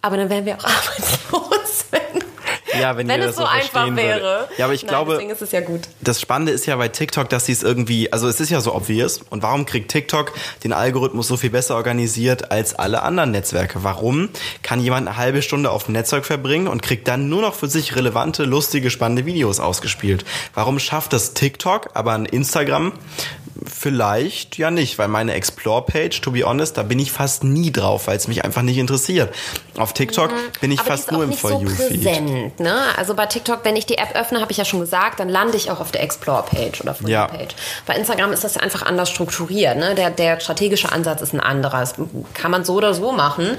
aber 0.01 0.15
dann 0.15 0.29
wären 0.29 0.45
wir 0.45 0.55
auch 0.55 0.63
arbeitslos, 0.63 1.85
wenn 1.91 2.30
ja, 2.79 2.97
wenn, 2.97 3.07
wenn 3.07 3.21
ihr 3.21 3.27
es 3.27 3.35
das 3.35 3.43
so 3.43 3.45
einfach 3.45 3.95
wäre. 3.95 4.21
Würde. 4.21 4.47
Ja, 4.57 4.65
aber 4.65 4.73
ich 4.73 4.83
Nein, 4.83 4.89
glaube, 4.89 5.11
deswegen 5.13 5.31
ist 5.31 5.41
es 5.41 5.51
ja 5.51 5.61
gut. 5.61 5.81
das 6.01 6.21
Spannende 6.21 6.51
ist 6.51 6.65
ja 6.65 6.75
bei 6.75 6.87
TikTok, 6.87 7.29
dass 7.29 7.45
sie 7.45 7.51
es 7.51 7.63
irgendwie, 7.63 8.11
also 8.11 8.27
es 8.27 8.39
ist 8.39 8.49
ja 8.49 8.61
so 8.61 8.73
obvious. 8.73 9.21
Und 9.29 9.43
warum 9.43 9.65
kriegt 9.65 9.91
TikTok 9.91 10.33
den 10.63 10.73
Algorithmus 10.73 11.27
so 11.27 11.37
viel 11.37 11.49
besser 11.49 11.75
organisiert 11.75 12.51
als 12.51 12.73
alle 12.75 13.03
anderen 13.03 13.31
Netzwerke? 13.31 13.83
Warum 13.83 14.29
kann 14.61 14.79
jemand 14.81 15.07
eine 15.07 15.17
halbe 15.17 15.41
Stunde 15.41 15.71
auf 15.71 15.85
dem 15.85 15.93
Netzwerk 15.93 16.25
verbringen 16.25 16.67
und 16.67 16.81
kriegt 16.81 17.07
dann 17.07 17.29
nur 17.29 17.41
noch 17.41 17.55
für 17.55 17.67
sich 17.67 17.95
relevante, 17.95 18.43
lustige, 18.43 18.89
spannende 18.89 19.25
Videos 19.25 19.59
ausgespielt? 19.59 20.25
Warum 20.53 20.79
schafft 20.79 21.13
das 21.13 21.33
TikTok, 21.33 21.89
aber 21.93 22.13
ein 22.13 22.25
Instagram 22.25 22.93
vielleicht 23.65 24.57
ja 24.57 24.71
nicht, 24.71 24.97
weil 24.97 25.07
meine 25.07 25.33
Explore-Page, 25.33 26.21
to 26.21 26.31
be 26.31 26.43
honest, 26.43 26.77
da 26.77 26.83
bin 26.83 26.99
ich 26.99 27.11
fast 27.11 27.43
nie 27.43 27.71
drauf, 27.71 28.07
weil 28.07 28.17
es 28.17 28.27
mich 28.27 28.43
einfach 28.43 28.61
nicht 28.61 28.77
interessiert. 28.77 29.33
Auf 29.77 29.93
TikTok 29.93 30.31
bin 30.59 30.71
ich 30.71 30.81
fast 30.81 31.11
nur 31.11 31.23
im 31.23 31.33
For 31.33 31.51
so 31.51 31.61
You-Feed. 31.61 32.03
präsent, 32.03 32.59
ne? 32.59 32.75
Also 32.97 33.13
bei 33.13 33.25
TikTok, 33.25 33.59
wenn 33.63 33.75
ich 33.75 33.85
die 33.85 33.97
App 33.97 34.15
öffne, 34.15 34.41
habe 34.41 34.51
ich 34.51 34.57
ja 34.57 34.65
schon 34.65 34.79
gesagt, 34.79 35.19
dann 35.19 35.29
lande 35.29 35.57
ich 35.57 35.69
auch 35.71 35.79
auf 35.79 35.91
der 35.91 36.03
Explore-Page 36.03 36.81
oder 36.81 36.93
For 36.95 37.07
Ja. 37.09 37.27
You-Page. 37.31 37.55
Bei 37.85 37.95
Instagram 37.95 38.33
ist 38.33 38.43
das 38.43 38.55
ja 38.55 38.61
einfach 38.61 38.81
anders 38.81 39.09
strukturiert, 39.09 39.77
ne? 39.77 39.95
Der, 39.95 40.09
der 40.09 40.39
strategische 40.39 40.91
Ansatz 40.91 41.21
ist 41.21 41.33
ein 41.33 41.39
anderer. 41.39 41.79
Das 41.81 41.95
kann 42.33 42.51
man 42.51 42.65
so 42.65 42.75
oder 42.75 42.93
so 42.93 43.11
machen, 43.11 43.57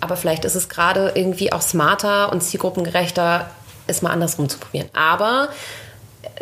aber 0.00 0.16
vielleicht 0.16 0.44
ist 0.44 0.54
es 0.56 0.68
gerade 0.68 1.12
irgendwie 1.14 1.52
auch 1.52 1.62
smarter 1.62 2.32
und 2.32 2.42
zielgruppengerechter, 2.42 3.48
es 3.86 4.02
mal 4.02 4.10
andersrum 4.10 4.48
zu 4.48 4.58
probieren. 4.58 4.88
Aber 4.92 5.48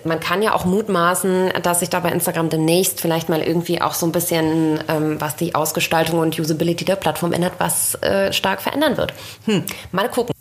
man 0.05 0.21
kann 0.21 0.43
ja 0.43 0.55
auch 0.55 0.65
mutmaßen, 0.65 1.53
dass 1.63 1.81
sich 1.81 1.91
da 1.91 2.01
bei 2.01 2.11
Instagram 2.11 2.49
demnächst 2.49 3.01
vielleicht 3.01 3.29
mal 3.29 3.41
irgendwie 3.41 3.81
auch 3.81 3.95
so 3.95 4.07
ein 4.07 4.13
bisschen, 4.13 4.81
ähm, 4.89 5.21
was 5.21 5.37
die 5.37 5.55
Ausgestaltung 5.55 6.19
und 6.19 6.39
Usability 6.39 6.85
der 6.85 6.97
Plattform 6.97 7.33
ändert, 7.33 7.55
was 7.59 7.95
äh, 8.03 8.33
stark 8.33 8.63
verändern 8.63 8.97
wird. 8.97 9.13
Hm, 9.47 9.65
mal 9.93 10.09
gucken. 10.09 10.35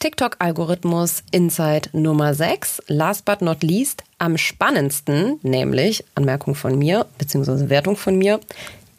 TikTok-Algorithmus 0.00 1.22
Insight 1.30 1.90
Nummer 1.92 2.34
6. 2.34 2.82
Last 2.88 3.24
but 3.24 3.42
not 3.42 3.62
least, 3.62 4.02
am 4.18 4.36
spannendsten, 4.36 5.38
nämlich, 5.42 6.04
Anmerkung 6.14 6.54
von 6.54 6.76
mir, 6.76 7.06
beziehungsweise 7.16 7.70
Wertung 7.70 7.96
von 7.96 8.18
mir, 8.18 8.40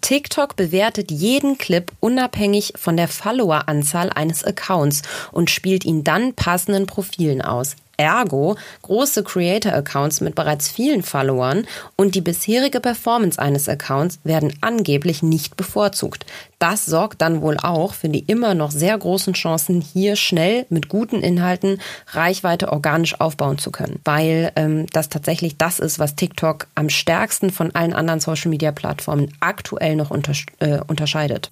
TikTok 0.01 0.55
bewertet 0.55 1.11
jeden 1.11 1.57
Clip 1.57 1.91
unabhängig 1.99 2.73
von 2.75 2.97
der 2.97 3.07
Followeranzahl 3.07 4.09
eines 4.09 4.43
Accounts 4.43 5.03
und 5.31 5.49
spielt 5.49 5.85
ihn 5.85 6.03
dann 6.03 6.33
passenden 6.33 6.87
Profilen 6.87 7.41
aus. 7.41 7.75
Ergo, 8.01 8.55
große 8.81 9.23
Creator-Accounts 9.23 10.21
mit 10.21 10.33
bereits 10.33 10.69
vielen 10.69 11.03
Followern 11.03 11.67
und 11.95 12.15
die 12.15 12.21
bisherige 12.21 12.79
Performance 12.79 13.39
eines 13.39 13.69
Accounts 13.69 14.19
werden 14.23 14.53
angeblich 14.61 15.21
nicht 15.21 15.55
bevorzugt. 15.55 16.25
Das 16.57 16.85
sorgt 16.85 17.21
dann 17.21 17.41
wohl 17.41 17.57
auch 17.57 17.93
für 17.93 18.09
die 18.09 18.19
immer 18.25 18.53
noch 18.53 18.71
sehr 18.71 18.97
großen 18.97 19.33
Chancen, 19.33 19.81
hier 19.81 20.15
schnell 20.15 20.65
mit 20.69 20.89
guten 20.89 21.21
Inhalten 21.21 21.79
Reichweite 22.07 22.71
organisch 22.71 23.19
aufbauen 23.19 23.57
zu 23.57 23.71
können. 23.71 23.99
Weil 24.03 24.51
ähm, 24.55 24.87
das 24.93 25.09
tatsächlich 25.09 25.57
das 25.57 25.79
ist, 25.79 25.99
was 25.99 26.15
TikTok 26.15 26.67
am 26.75 26.89
stärksten 26.89 27.51
von 27.51 27.73
allen 27.75 27.93
anderen 27.93 28.19
Social-Media-Plattformen 28.19 29.33
aktuell 29.39 29.95
noch 29.95 30.09
unter, 30.11 30.33
äh, 30.59 30.79
unterscheidet. 30.87 31.51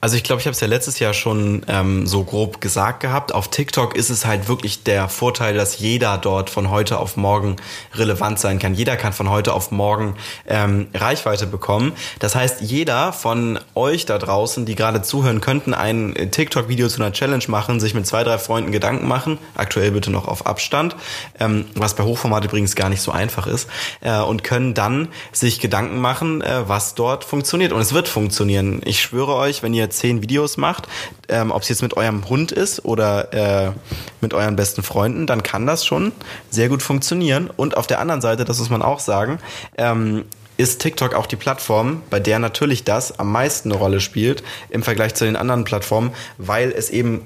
Also 0.00 0.16
ich 0.16 0.24
glaube, 0.24 0.40
ich 0.40 0.46
habe 0.46 0.54
es 0.54 0.60
ja 0.60 0.66
letztes 0.66 0.98
Jahr 0.98 1.14
schon 1.14 1.62
ähm, 1.68 2.06
so 2.06 2.24
grob 2.24 2.60
gesagt 2.60 3.00
gehabt. 3.00 3.32
Auf 3.32 3.48
TikTok 3.48 3.94
ist 3.96 4.10
es 4.10 4.26
halt 4.26 4.48
wirklich 4.48 4.82
der 4.82 5.08
Vorteil, 5.08 5.54
dass 5.54 5.78
jeder 5.78 6.18
dort 6.18 6.50
von 6.50 6.68
heute 6.68 6.98
auf 6.98 7.16
morgen 7.16 7.56
relevant 7.94 8.40
sein 8.40 8.58
kann. 8.58 8.74
Jeder 8.74 8.96
kann 8.96 9.12
von 9.12 9.30
heute 9.30 9.52
auf 9.52 9.70
morgen 9.70 10.16
ähm, 10.46 10.88
Reichweite 10.92 11.46
bekommen. 11.46 11.92
Das 12.18 12.34
heißt, 12.34 12.60
jeder 12.60 13.12
von 13.12 13.60
euch 13.74 14.04
da 14.04 14.18
draußen, 14.18 14.66
die 14.66 14.74
gerade 14.74 15.02
zuhören, 15.02 15.40
könnten 15.40 15.74
ein 15.74 16.14
TikTok-Video 16.32 16.88
zu 16.88 17.00
einer 17.00 17.12
Challenge 17.12 17.44
machen, 17.46 17.78
sich 17.78 17.94
mit 17.94 18.06
zwei, 18.06 18.24
drei 18.24 18.38
Freunden 18.38 18.72
Gedanken 18.72 19.06
machen. 19.06 19.38
Aktuell 19.54 19.92
bitte 19.92 20.10
noch 20.10 20.26
auf 20.26 20.46
Abstand, 20.46 20.96
ähm, 21.38 21.66
was 21.74 21.94
bei 21.94 22.02
Hochformat 22.02 22.44
übrigens 22.44 22.74
gar 22.74 22.88
nicht 22.88 23.00
so 23.00 23.12
einfach 23.12 23.46
ist. 23.46 23.68
Äh, 24.00 24.18
und 24.18 24.42
können 24.42 24.74
dann 24.74 25.08
sich 25.30 25.60
Gedanken 25.60 26.00
machen, 26.00 26.42
äh, 26.42 26.68
was 26.68 26.94
dort 26.94 27.24
funktioniert. 27.24 27.72
Und 27.72 27.80
es 27.80 27.94
wird 27.94 28.08
funktionieren. 28.08 28.80
Ich 28.84 29.03
schwöre 29.04 29.36
euch, 29.36 29.62
wenn 29.62 29.72
ihr 29.72 29.88
zehn 29.90 30.22
Videos 30.22 30.56
macht, 30.56 30.88
ähm, 31.28 31.52
ob 31.52 31.62
es 31.62 31.68
jetzt 31.68 31.82
mit 31.82 31.96
eurem 31.96 32.28
Hund 32.28 32.50
ist 32.50 32.84
oder 32.84 33.32
äh, 33.32 33.72
mit 34.20 34.34
euren 34.34 34.56
besten 34.56 34.82
Freunden, 34.82 35.26
dann 35.26 35.42
kann 35.42 35.66
das 35.66 35.84
schon 35.84 36.10
sehr 36.50 36.68
gut 36.68 36.82
funktionieren. 36.82 37.50
Und 37.56 37.76
auf 37.76 37.86
der 37.86 38.00
anderen 38.00 38.20
Seite, 38.20 38.44
das 38.44 38.58
muss 38.58 38.70
man 38.70 38.82
auch 38.82 38.98
sagen, 38.98 39.38
ähm, 39.78 40.24
ist 40.56 40.80
TikTok 40.80 41.14
auch 41.14 41.26
die 41.26 41.36
Plattform, 41.36 42.02
bei 42.10 42.20
der 42.20 42.38
natürlich 42.38 42.84
das 42.84 43.18
am 43.18 43.30
meisten 43.30 43.70
eine 43.70 43.78
Rolle 43.78 44.00
spielt 44.00 44.42
im 44.70 44.82
Vergleich 44.82 45.14
zu 45.14 45.24
den 45.24 45.36
anderen 45.36 45.64
Plattformen, 45.64 46.12
weil 46.38 46.70
es 46.70 46.90
eben 46.90 47.22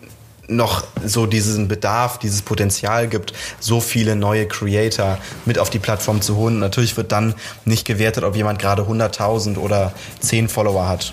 noch 0.49 0.85
so 1.05 1.27
diesen 1.27 1.69
Bedarf, 1.69 2.19
dieses 2.19 2.43
Potenzial 2.43 3.07
gibt, 3.09 3.35
so 3.61 3.81
viele 3.81 4.17
neue 4.17 4.49
Creator 4.49 5.19
mit 5.45 5.59
auf 5.59 5.71
die 5.71 5.79
Plattform 5.79 6.23
zu 6.23 6.37
holen. 6.37 6.59
Natürlich 6.59 6.97
wird 6.97 7.13
dann 7.13 7.35
nicht 7.65 7.87
gewertet, 7.87 8.25
ob 8.25 8.35
jemand 8.35 8.59
gerade 8.59 8.83
100.000 8.83 9.59
oder 9.59 9.93
10 10.21 10.49
Follower 10.49 10.89
hat. 10.89 11.13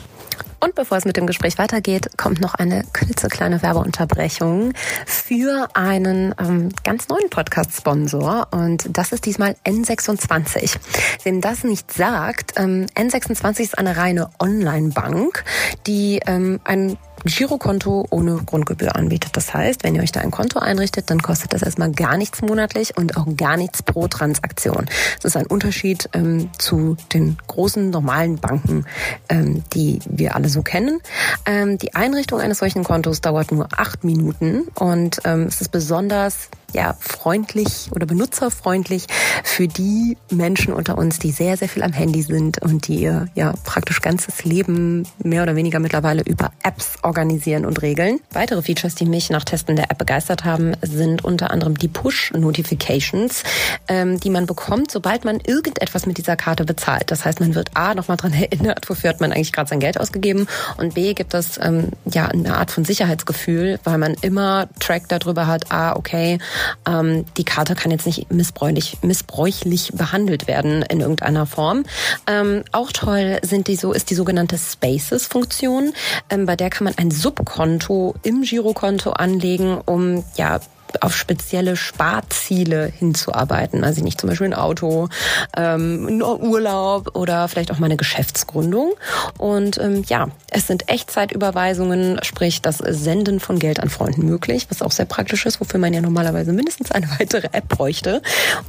Und 0.59 0.75
bevor 0.75 0.97
es 0.97 1.05
mit 1.05 1.17
dem 1.17 1.27
Gespräch 1.27 1.57
weitergeht, 1.57 2.17
kommt 2.17 2.41
noch 2.41 2.55
eine 2.55 2.83
klitzekleine 2.93 3.61
Werbeunterbrechung 3.61 4.73
für 5.05 5.67
einen 5.73 6.33
ähm, 6.39 6.69
ganz 6.83 7.07
neuen 7.07 7.29
Podcast-Sponsor. 7.29 8.47
Und 8.51 8.97
das 8.97 9.11
ist 9.11 9.25
diesmal 9.25 9.55
N26. 9.65 10.77
Wem 11.23 11.41
das 11.41 11.63
nicht 11.63 11.91
sagt, 11.91 12.53
ähm, 12.57 12.85
N26 12.95 13.61
ist 13.61 13.77
eine 13.77 13.97
reine 13.97 14.29
Online-Bank, 14.39 15.43
die 15.87 16.19
ähm, 16.25 16.59
ein 16.63 16.97
Girokonto 17.25 18.05
ohne 18.09 18.37
Grundgebühr 18.45 18.95
anbietet. 18.95 19.35
Das 19.35 19.53
heißt, 19.53 19.83
wenn 19.83 19.95
ihr 19.95 20.01
euch 20.01 20.11
da 20.11 20.21
ein 20.21 20.31
Konto 20.31 20.59
einrichtet, 20.59 21.09
dann 21.09 21.21
kostet 21.21 21.53
das 21.53 21.63
erstmal 21.63 21.91
gar 21.91 22.17
nichts 22.17 22.41
monatlich 22.41 22.97
und 22.97 23.17
auch 23.17 23.25
gar 23.35 23.57
nichts 23.57 23.83
pro 23.83 24.07
Transaktion. 24.07 24.85
Das 25.21 25.25
ist 25.25 25.37
ein 25.37 25.47
Unterschied 25.47 26.09
ähm, 26.13 26.49
zu 26.57 26.97
den 27.13 27.37
großen 27.47 27.89
normalen 27.89 28.37
Banken, 28.37 28.85
ähm, 29.29 29.63
die 29.73 29.99
wir 30.07 30.35
alle 30.35 30.49
so 30.49 30.61
kennen. 30.61 30.99
Ähm, 31.45 31.77
die 31.77 31.95
Einrichtung 31.95 32.39
eines 32.39 32.59
solchen 32.59 32.83
Kontos 32.83 33.21
dauert 33.21 33.51
nur 33.51 33.67
acht 33.75 34.03
Minuten 34.03 34.67
und 34.75 35.21
ähm, 35.25 35.43
es 35.43 35.61
ist 35.61 35.71
besonders 35.71 36.49
ja, 36.73 36.95
freundlich 36.99 37.89
oder 37.91 38.05
benutzerfreundlich 38.05 39.07
für 39.43 39.67
die 39.67 40.17
Menschen 40.29 40.73
unter 40.73 40.97
uns, 40.97 41.19
die 41.19 41.31
sehr, 41.31 41.57
sehr 41.57 41.69
viel 41.69 41.83
am 41.83 41.93
Handy 41.93 42.21
sind 42.21 42.61
und 42.61 42.87
die 42.87 42.95
ihr 42.97 43.27
ja 43.35 43.53
praktisch 43.63 44.01
ganzes 44.01 44.43
Leben 44.43 45.07
mehr 45.23 45.43
oder 45.43 45.55
weniger 45.55 45.79
mittlerweile 45.79 46.21
über 46.23 46.51
Apps 46.63 46.95
organisieren 47.03 47.65
und 47.65 47.81
regeln. 47.81 48.19
Weitere 48.31 48.61
Features, 48.61 48.95
die 48.95 49.05
mich 49.05 49.29
nach 49.29 49.43
Testen 49.43 49.75
der 49.75 49.91
App 49.91 49.97
begeistert 49.97 50.43
haben, 50.43 50.73
sind 50.81 51.23
unter 51.23 51.51
anderem 51.51 51.77
die 51.77 51.87
Push-Notifications, 51.87 53.43
ähm, 53.87 54.19
die 54.19 54.29
man 54.29 54.45
bekommt, 54.45 54.91
sobald 54.91 55.25
man 55.25 55.39
irgendetwas 55.39 56.05
mit 56.05 56.17
dieser 56.17 56.35
Karte 56.35 56.65
bezahlt. 56.65 57.11
Das 57.11 57.25
heißt, 57.25 57.39
man 57.39 57.55
wird 57.55 57.71
A, 57.75 57.93
nochmal 57.93 58.17
dran 58.17 58.33
erinnert, 58.33 58.89
wofür 58.89 59.09
hat 59.09 59.21
man 59.21 59.31
eigentlich 59.31 59.53
gerade 59.53 59.69
sein 59.69 59.79
Geld 59.79 59.99
ausgegeben 59.99 60.47
und 60.77 60.95
B, 60.95 61.13
gibt 61.13 61.33
es 61.33 61.59
ähm, 61.61 61.89
ja 62.05 62.27
eine 62.27 62.57
Art 62.57 62.71
von 62.71 62.85
Sicherheitsgefühl, 62.85 63.79
weil 63.83 63.97
man 63.97 64.15
immer 64.21 64.67
Track 64.79 65.09
darüber 65.09 65.47
hat, 65.47 65.71
ah, 65.71 65.95
okay, 65.95 66.39
ähm, 66.87 67.25
die 67.37 67.43
Karte 67.43 67.75
kann 67.75 67.91
jetzt 67.91 68.05
nicht 68.05 68.31
missbräuchlich, 68.31 68.97
missbräuchlich 69.01 69.91
behandelt 69.93 70.47
werden 70.47 70.81
in 70.83 71.01
irgendeiner 71.01 71.45
Form. 71.45 71.83
Ähm, 72.27 72.63
auch 72.71 72.91
toll 72.91 73.39
sind 73.41 73.67
die 73.67 73.75
so, 73.75 73.93
ist 73.93 74.09
die 74.09 74.15
sogenannte 74.15 74.57
Spaces-Funktion. 74.57 75.93
Ähm, 76.29 76.45
bei 76.45 76.55
der 76.55 76.69
kann 76.69 76.85
man 76.85 76.97
ein 76.97 77.11
Subkonto 77.11 78.15
im 78.23 78.41
Girokonto 78.43 79.11
anlegen, 79.11 79.79
um 79.85 80.23
ja 80.35 80.59
auf 81.01 81.15
spezielle 81.15 81.75
Sparziele 81.75 82.85
hinzuarbeiten. 82.85 83.83
Also 83.83 84.03
nicht 84.03 84.19
zum 84.19 84.29
Beispiel 84.29 84.47
ein 84.47 84.53
Auto, 84.53 85.09
ähm, 85.55 86.21
Urlaub 86.21 87.15
oder 87.15 87.47
vielleicht 87.47 87.71
auch 87.71 87.79
mal 87.79 87.87
eine 87.87 87.97
Geschäftsgründung. 87.97 88.93
Und 89.37 89.77
ähm, 89.79 90.03
ja, 90.07 90.29
es 90.51 90.67
sind 90.67 90.89
Echtzeitüberweisungen, 90.89 92.19
sprich 92.23 92.61
das 92.61 92.77
Senden 92.77 93.39
von 93.39 93.59
Geld 93.59 93.79
an 93.79 93.89
Freunden 93.89 94.25
möglich, 94.25 94.67
was 94.69 94.81
auch 94.81 94.91
sehr 94.91 95.05
praktisch 95.05 95.45
ist, 95.45 95.59
wofür 95.59 95.79
man 95.79 95.93
ja 95.93 96.01
normalerweise 96.01 96.53
mindestens 96.53 96.91
eine 96.91 97.09
weitere 97.19 97.47
App 97.51 97.67
bräuchte. 97.67 98.21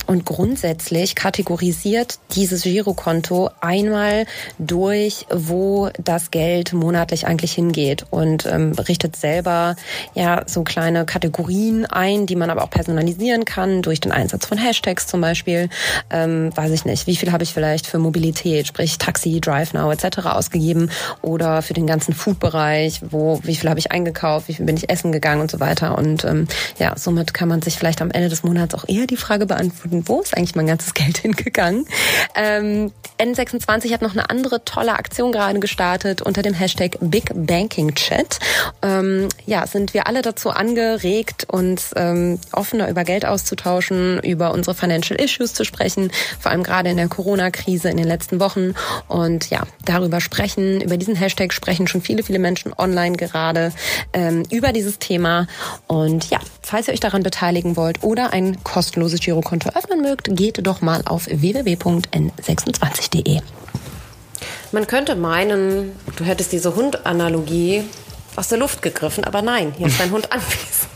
Und 0.06 0.24
grundsätzlich 0.24 1.14
kategorisiert 1.14 2.18
dieses 2.32 2.62
Girokonto 2.62 3.50
einmal 3.60 4.26
durch, 4.58 5.26
wo 5.30 5.90
das 6.02 6.30
Geld 6.30 6.72
monatlich 6.72 7.26
eigentlich 7.26 7.52
hingeht 7.52 8.06
und 8.10 8.46
ähm, 8.46 8.72
richtet 8.72 9.16
selber 9.16 9.76
ja 10.14 10.42
so 10.46 10.62
kleine 10.62 11.04
Kategorien 11.04 11.86
ein 11.86 12.15
ein, 12.16 12.26
die 12.26 12.36
man 12.36 12.50
aber 12.50 12.62
auch 12.62 12.70
personalisieren 12.70 13.44
kann 13.44 13.82
durch 13.82 14.00
den 14.00 14.12
Einsatz 14.12 14.46
von 14.46 14.58
Hashtags 14.58 15.06
zum 15.06 15.20
Beispiel. 15.20 15.68
Ähm, 16.10 16.56
weiß 16.56 16.70
ich 16.72 16.84
nicht, 16.84 17.06
wie 17.06 17.16
viel 17.16 17.32
habe 17.32 17.44
ich 17.44 17.52
vielleicht 17.52 17.86
für 17.86 17.98
Mobilität, 17.98 18.66
sprich 18.66 18.98
Taxi, 18.98 19.40
Drive 19.40 19.72
Now 19.72 19.90
etc. 19.90 20.18
ausgegeben 20.26 20.90
oder 21.22 21.62
für 21.62 21.74
den 21.74 21.86
ganzen 21.86 22.14
Food-Bereich, 22.14 23.00
wo 23.10 23.40
wie 23.42 23.56
viel 23.56 23.68
habe 23.68 23.78
ich 23.78 23.92
eingekauft, 23.92 24.48
wie 24.48 24.54
viel 24.54 24.66
bin 24.66 24.76
ich 24.76 24.90
essen 24.90 25.12
gegangen 25.12 25.40
und 25.40 25.50
so 25.50 25.60
weiter. 25.60 25.96
Und 25.98 26.24
ähm, 26.24 26.46
ja, 26.78 26.96
somit 26.96 27.34
kann 27.34 27.48
man 27.48 27.62
sich 27.62 27.76
vielleicht 27.76 28.00
am 28.00 28.10
Ende 28.10 28.28
des 28.28 28.42
Monats 28.42 28.74
auch 28.74 28.84
eher 28.88 29.06
die 29.06 29.16
Frage 29.16 29.46
beantworten, 29.46 30.04
wo 30.06 30.20
ist 30.20 30.36
eigentlich 30.36 30.54
mein 30.54 30.66
ganzes 30.66 30.94
Geld 30.94 31.18
hingegangen? 31.18 31.86
Ähm, 32.34 32.92
N26 33.18 33.92
hat 33.92 34.02
noch 34.02 34.12
eine 34.12 34.28
andere 34.30 34.64
tolle 34.64 34.94
Aktion 34.94 35.32
gerade 35.32 35.58
gestartet 35.60 36.22
unter 36.22 36.42
dem 36.42 36.54
Hashtag 36.54 36.96
Big 37.00 37.30
Banking 37.34 37.94
Chat. 37.94 38.38
Ähm, 38.82 39.28
ja, 39.46 39.66
sind 39.66 39.94
wir 39.94 40.06
alle 40.06 40.22
dazu 40.22 40.50
angeregt, 40.50 41.46
uns 41.48 41.92
ähm, 42.10 42.38
offener 42.52 42.88
über 42.88 43.04
Geld 43.04 43.24
auszutauschen, 43.24 44.18
über 44.20 44.52
unsere 44.52 44.74
Financial 44.74 45.18
Issues 45.20 45.54
zu 45.54 45.64
sprechen, 45.64 46.10
vor 46.40 46.52
allem 46.52 46.62
gerade 46.62 46.90
in 46.90 46.96
der 46.96 47.08
Corona-Krise 47.08 47.88
in 47.88 47.96
den 47.96 48.06
letzten 48.06 48.38
Wochen. 48.40 48.74
Und 49.08 49.50
ja, 49.50 49.62
darüber 49.84 50.20
sprechen, 50.20 50.80
über 50.80 50.96
diesen 50.96 51.16
Hashtag 51.16 51.52
sprechen 51.52 51.88
schon 51.88 52.02
viele, 52.02 52.22
viele 52.22 52.38
Menschen 52.38 52.72
online 52.76 53.16
gerade 53.16 53.72
ähm, 54.12 54.44
über 54.50 54.72
dieses 54.72 54.98
Thema. 54.98 55.46
Und 55.86 56.30
ja, 56.30 56.40
falls 56.62 56.88
ihr 56.88 56.94
euch 56.94 57.00
daran 57.00 57.22
beteiligen 57.22 57.76
wollt 57.76 58.02
oder 58.02 58.32
ein 58.32 58.62
kostenloses 58.64 59.20
Girokonto 59.20 59.70
öffnen 59.70 60.02
mögt, 60.02 60.36
geht 60.36 60.66
doch 60.66 60.80
mal 60.80 61.02
auf 61.04 61.26
www.n26.de. 61.26 63.40
Man 64.72 64.86
könnte 64.86 65.14
meinen, 65.14 65.92
du 66.16 66.24
hättest 66.24 66.52
diese 66.52 66.74
Hund-Analogie 66.74 67.84
aus 68.34 68.48
der 68.48 68.56
Luft 68.58 68.82
gegriffen, 68.82 69.24
aber 69.24 69.42
nein, 69.42 69.74
hier 69.76 69.86
ist 69.86 70.00
dein 70.00 70.10
Hund 70.10 70.32
anwesend. 70.32 70.95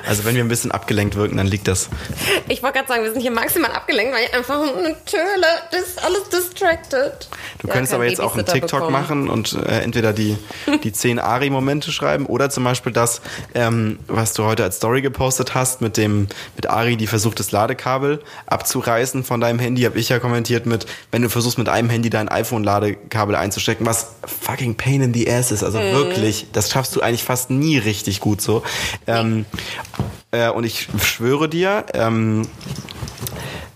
Also 0.07 0.25
wenn 0.25 0.35
wir 0.35 0.43
ein 0.43 0.47
bisschen 0.47 0.71
abgelenkt 0.71 1.15
wirken, 1.15 1.37
dann 1.37 1.47
liegt 1.47 1.67
das. 1.67 1.89
Ich 2.47 2.63
wollte 2.63 2.79
gerade 2.79 2.87
sagen, 2.87 3.03
wir 3.03 3.11
sind 3.11 3.21
hier 3.21 3.31
maximal 3.31 3.71
abgelenkt, 3.71 4.13
weil 4.13 4.25
ich 4.25 4.33
einfach 4.33 4.61
eine 4.61 4.95
Töle, 5.05 5.47
das 5.71 5.81
ist 5.81 6.03
alles 6.03 6.29
distracted. 6.29 7.27
Du 7.59 7.67
ja, 7.67 7.73
könntest 7.73 7.93
aber 7.93 8.05
jetzt 8.05 8.21
auch 8.21 8.35
einen 8.35 8.45
TikTok 8.45 8.71
bekommen. 8.71 8.91
machen 8.91 9.29
und 9.29 9.53
äh, 9.53 9.81
entweder 9.81 10.13
die, 10.13 10.37
die 10.83 10.91
zehn 10.91 11.19
Ari-Momente 11.19 11.91
schreiben 11.91 12.25
oder 12.25 12.49
zum 12.49 12.63
Beispiel 12.63 12.91
das, 12.91 13.21
ähm, 13.53 13.99
was 14.07 14.33
du 14.33 14.43
heute 14.43 14.63
als 14.63 14.77
Story 14.77 15.01
gepostet 15.01 15.53
hast, 15.55 15.81
mit 15.81 15.97
dem, 15.97 16.27
mit 16.55 16.69
Ari, 16.69 16.97
die 16.97 17.07
versucht, 17.07 17.39
das 17.39 17.51
Ladekabel 17.51 18.21
abzureißen 18.47 19.23
von 19.23 19.39
deinem 19.39 19.59
Handy, 19.59 19.83
habe 19.83 19.99
ich 19.99 20.09
ja 20.09 20.19
kommentiert 20.19 20.65
mit, 20.65 20.85
wenn 21.11 21.21
du 21.21 21.29
versuchst, 21.29 21.57
mit 21.57 21.69
einem 21.69 21.89
Handy 21.89 22.09
dein 22.09 22.29
iPhone-Ladekabel 22.29 23.35
einzustecken, 23.35 23.85
was 23.85 24.15
fucking 24.25 24.75
pain 24.75 25.01
in 25.01 25.13
the 25.13 25.29
ass 25.29 25.51
ist. 25.51 25.63
Also 25.63 25.79
mhm. 25.79 25.91
wirklich, 25.93 26.47
das 26.51 26.71
schaffst 26.71 26.95
du 26.95 27.01
eigentlich 27.01 27.23
fast 27.23 27.49
nie 27.49 27.77
richtig 27.77 28.19
gut 28.19 28.41
so. 28.41 28.63
Ähm, 29.07 29.45
äh, 30.31 30.49
und 30.49 30.63
ich 30.63 30.87
schwöre 31.01 31.47
dir, 31.49 31.85
ähm, 31.93 32.47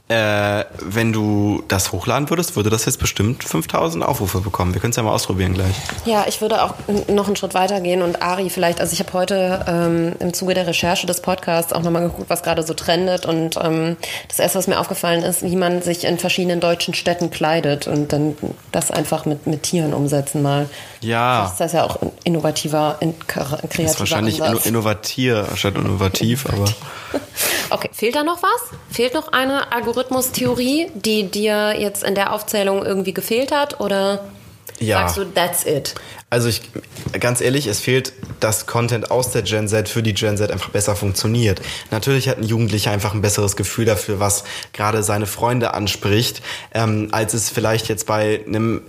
äh, 0.08 0.66
wenn 0.82 1.14
du 1.14 1.64
das 1.68 1.92
hochladen 1.92 2.30
würdest, 2.30 2.56
würde 2.56 2.70
das 2.70 2.86
jetzt 2.86 3.00
bestimmt 3.00 3.44
5000 3.44 4.06
Aufrufe 4.06 4.40
bekommen. 4.40 4.76
Wir 4.76 4.80
können 4.80 4.92
es 4.92 4.98
ja 4.98 5.04
mal 5.04 5.12
ausprobieren 5.12 5.56
gleich. 5.56 5.74
Ja, 6.06 6.26
ich 6.28 6.42
würde 6.42 6.62
auch 6.62 6.76
noch 7.08 7.26
einen 7.26 7.36
Schritt 7.36 7.56
weiter 7.56 7.82
gehen 7.82 8.04
und 8.04 8.22
Ari 8.22 8.52
vielleicht, 8.52 8.82
also 8.82 8.94
ich 8.94 9.00
habe 9.00 9.14
heute 9.14 9.66
ähm, 9.68 10.14
im 10.20 10.32
Zuge 10.32 10.54
der 10.54 10.68
Recherche 10.68 11.08
des 11.08 11.22
Podcasts 11.22 11.74
auch 11.74 11.82
nochmal 11.82 12.04
geguckt, 12.04 12.30
was 12.30 12.44
gerade 12.44 12.62
so 12.62 12.76
trendet 12.76 13.26
und 13.26 13.58
ähm, 13.60 13.98
das 14.28 14.38
erste, 14.38 14.60
was 14.60 14.68
mir 14.68 14.80
aufgefallen 14.80 15.24
ist, 15.24 15.42
wie 15.42 15.56
man 15.56 15.82
sich 15.82 16.04
in 16.04 16.20
verschiedenen 16.20 16.60
deutschen 16.60 16.94
Städten 16.94 17.32
kleidet 17.32 17.88
und 17.88 18.14
dann 18.14 18.36
das 18.72 18.92
einfach 18.92 19.26
mit, 19.26 19.48
mit 19.48 19.64
Tieren 19.64 19.96
umsetzen 19.96 20.44
mal. 20.44 20.70
Ja. 21.02 21.52
Das 21.58 21.68
ist 21.68 21.74
ja 21.74 21.84
auch 21.84 21.98
innovativer, 22.24 22.98
in, 23.00 23.18
kreativer 23.26 23.84
Das 23.84 23.94
ist 23.94 24.00
wahrscheinlich 24.00 24.44
Ansatz. 24.44 24.68
innovatier 24.68 25.48
statt 25.56 25.74
innovativ, 25.76 26.46
aber... 26.46 26.66
okay, 27.70 27.90
fehlt 27.92 28.16
da 28.16 28.24
noch 28.24 28.42
was? 28.44 28.78
Fehlt 28.90 29.14
noch 29.14 29.32
eine 29.32 29.72
Algorithmus 29.72 30.26
Algorithmustheorie, 30.26 30.92
die 30.96 31.30
dir 31.30 31.80
jetzt 31.80 32.04
in 32.04 32.16
der 32.16 32.34
Aufzählung 32.34 32.86
irgendwie 32.86 33.14
gefehlt 33.14 33.52
hat? 33.52 33.80
Oder 33.80 34.26
ja. 34.80 35.00
sagst 35.00 35.18
du, 35.18 35.26
that's 35.26 35.66
it? 35.66 35.96
Also 36.30 36.50
ich, 36.50 36.62
ganz 37.20 37.40
ehrlich, 37.40 37.68
es 37.68 37.80
fehlt, 37.80 38.14
dass 38.40 38.66
Content 38.66 39.12
aus 39.12 39.32
der 39.32 39.44
Gen 39.44 39.68
Z 39.68 39.88
für 39.88 40.04
die 40.04 40.14
Gen 40.14 40.38
Z 40.38 40.52
einfach 40.52 40.70
besser 40.70 40.96
funktioniert. 40.96 41.62
Natürlich 41.92 42.28
hat 42.28 42.38
ein 42.38 42.44
Jugendlicher 42.44 42.92
einfach 42.92 43.14
ein 43.14 43.22
besseres 43.22 43.56
Gefühl 43.56 43.86
dafür, 43.86 44.20
was 44.20 44.44
gerade 44.74 45.04
seine 45.04 45.28
Freunde 45.28 45.74
anspricht, 45.74 46.42
ähm, 46.74 47.10
als 47.12 47.34
es 47.34 47.50
vielleicht 47.50 47.88
jetzt 47.88 48.06
bei 48.06 48.42
einem 48.46 48.82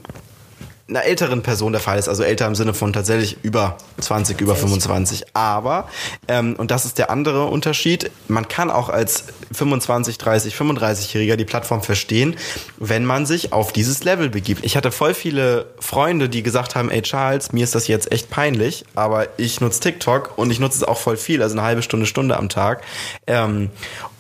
einer 0.89 1.05
älteren 1.05 1.43
Person 1.43 1.73
der 1.73 1.81
Fall 1.81 1.99
ist, 1.99 2.09
also 2.09 2.23
älter 2.23 2.47
im 2.47 2.55
Sinne 2.55 2.73
von 2.73 2.93
tatsächlich 2.93 3.39
über 3.43 3.77
20, 4.01 4.41
über 4.41 4.55
25. 4.55 5.25
Aber, 5.35 5.89
ähm, 6.29 6.55
und 6.59 6.71
das 6.71 6.85
ist 6.85 6.99
der 6.99 7.11
andere 7.11 7.47
Unterschied, 7.47 8.11
man 8.29 8.47
kann 8.47 8.71
auch 8.71 8.89
als 8.89 9.25
25, 9.53 10.17
30, 10.19 10.55
35-Jähriger 10.55 11.35
die 11.35 11.45
Plattform 11.45 11.83
verstehen, 11.83 12.37
wenn 12.77 13.05
man 13.05 13.27
sich 13.27 13.53
auf 13.53 13.73
dieses 13.73 14.05
Level 14.05 14.31
begibt. 14.31 14.65
Ich 14.65 14.77
hatte 14.77 14.93
voll 14.93 15.15
viele 15.15 15.67
Freunde, 15.81 16.29
die 16.29 16.45
gesagt 16.45 16.77
haben, 16.77 16.91
ey 16.91 17.03
Charles, 17.03 17.53
mir 17.53 17.65
ist 17.65 17.75
das 17.75 17.89
jetzt 17.89 18.13
echt 18.13 18.31
peinlich, 18.31 18.85
aber 18.95 19.27
ich 19.39 19.61
nutze 19.61 19.81
TikTok 19.81 20.39
und 20.39 20.53
ich 20.53 20.61
nutze 20.61 20.79
es 20.79 20.85
auch 20.85 20.99
voll 20.99 21.17
viel, 21.17 21.43
also 21.43 21.57
eine 21.57 21.63
halbe 21.63 21.83
Stunde, 21.83 22.07
Stunde 22.07 22.37
am 22.37 22.49
Tag. 22.49 22.83
Ähm, 23.27 23.71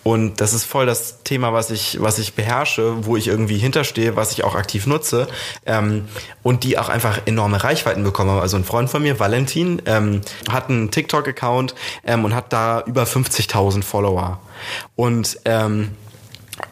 und 0.07 0.41
das 0.41 0.53
ist 0.53 0.67
voll 0.67 0.87
das 0.87 1.25
Thema, 1.25 1.53
was 1.53 1.73
ich, 1.73 2.01
was 2.01 2.21
ich 2.21 2.35
beherrsche, 2.35 3.05
wo 3.07 3.17
ich 3.17 3.27
irgendwie 3.27 3.59
hinterstehe, 3.59 4.15
was 4.15 4.31
ich 4.31 4.45
auch 4.45 4.55
aktiv 4.55 4.87
nutze. 4.87 5.27
Ähm, 5.67 6.07
und 6.45 6.63
die 6.63 6.79
auch 6.79 6.89
einfach 6.89 7.23
enorme 7.27 7.65
Reichweiten 7.65 8.05
bekommen. 8.05 8.39
Also 8.39 8.57
ein 8.57 8.63
Freund 8.63 8.89
von 8.89 9.03
mir, 9.03 9.19
Valentin, 9.19 9.83
ähm, 9.85 10.21
hat 10.49 10.71
einen 10.71 10.93
TikTok-Account 10.93 11.75
ähm, 12.05 12.25
und 12.25 12.37
hat 12.37 12.53
da 12.53 12.85
über 12.87 13.03
50.000 13.03 13.83
Follower. 13.83 14.39
Und 14.95 15.41
ähm, 15.45 15.91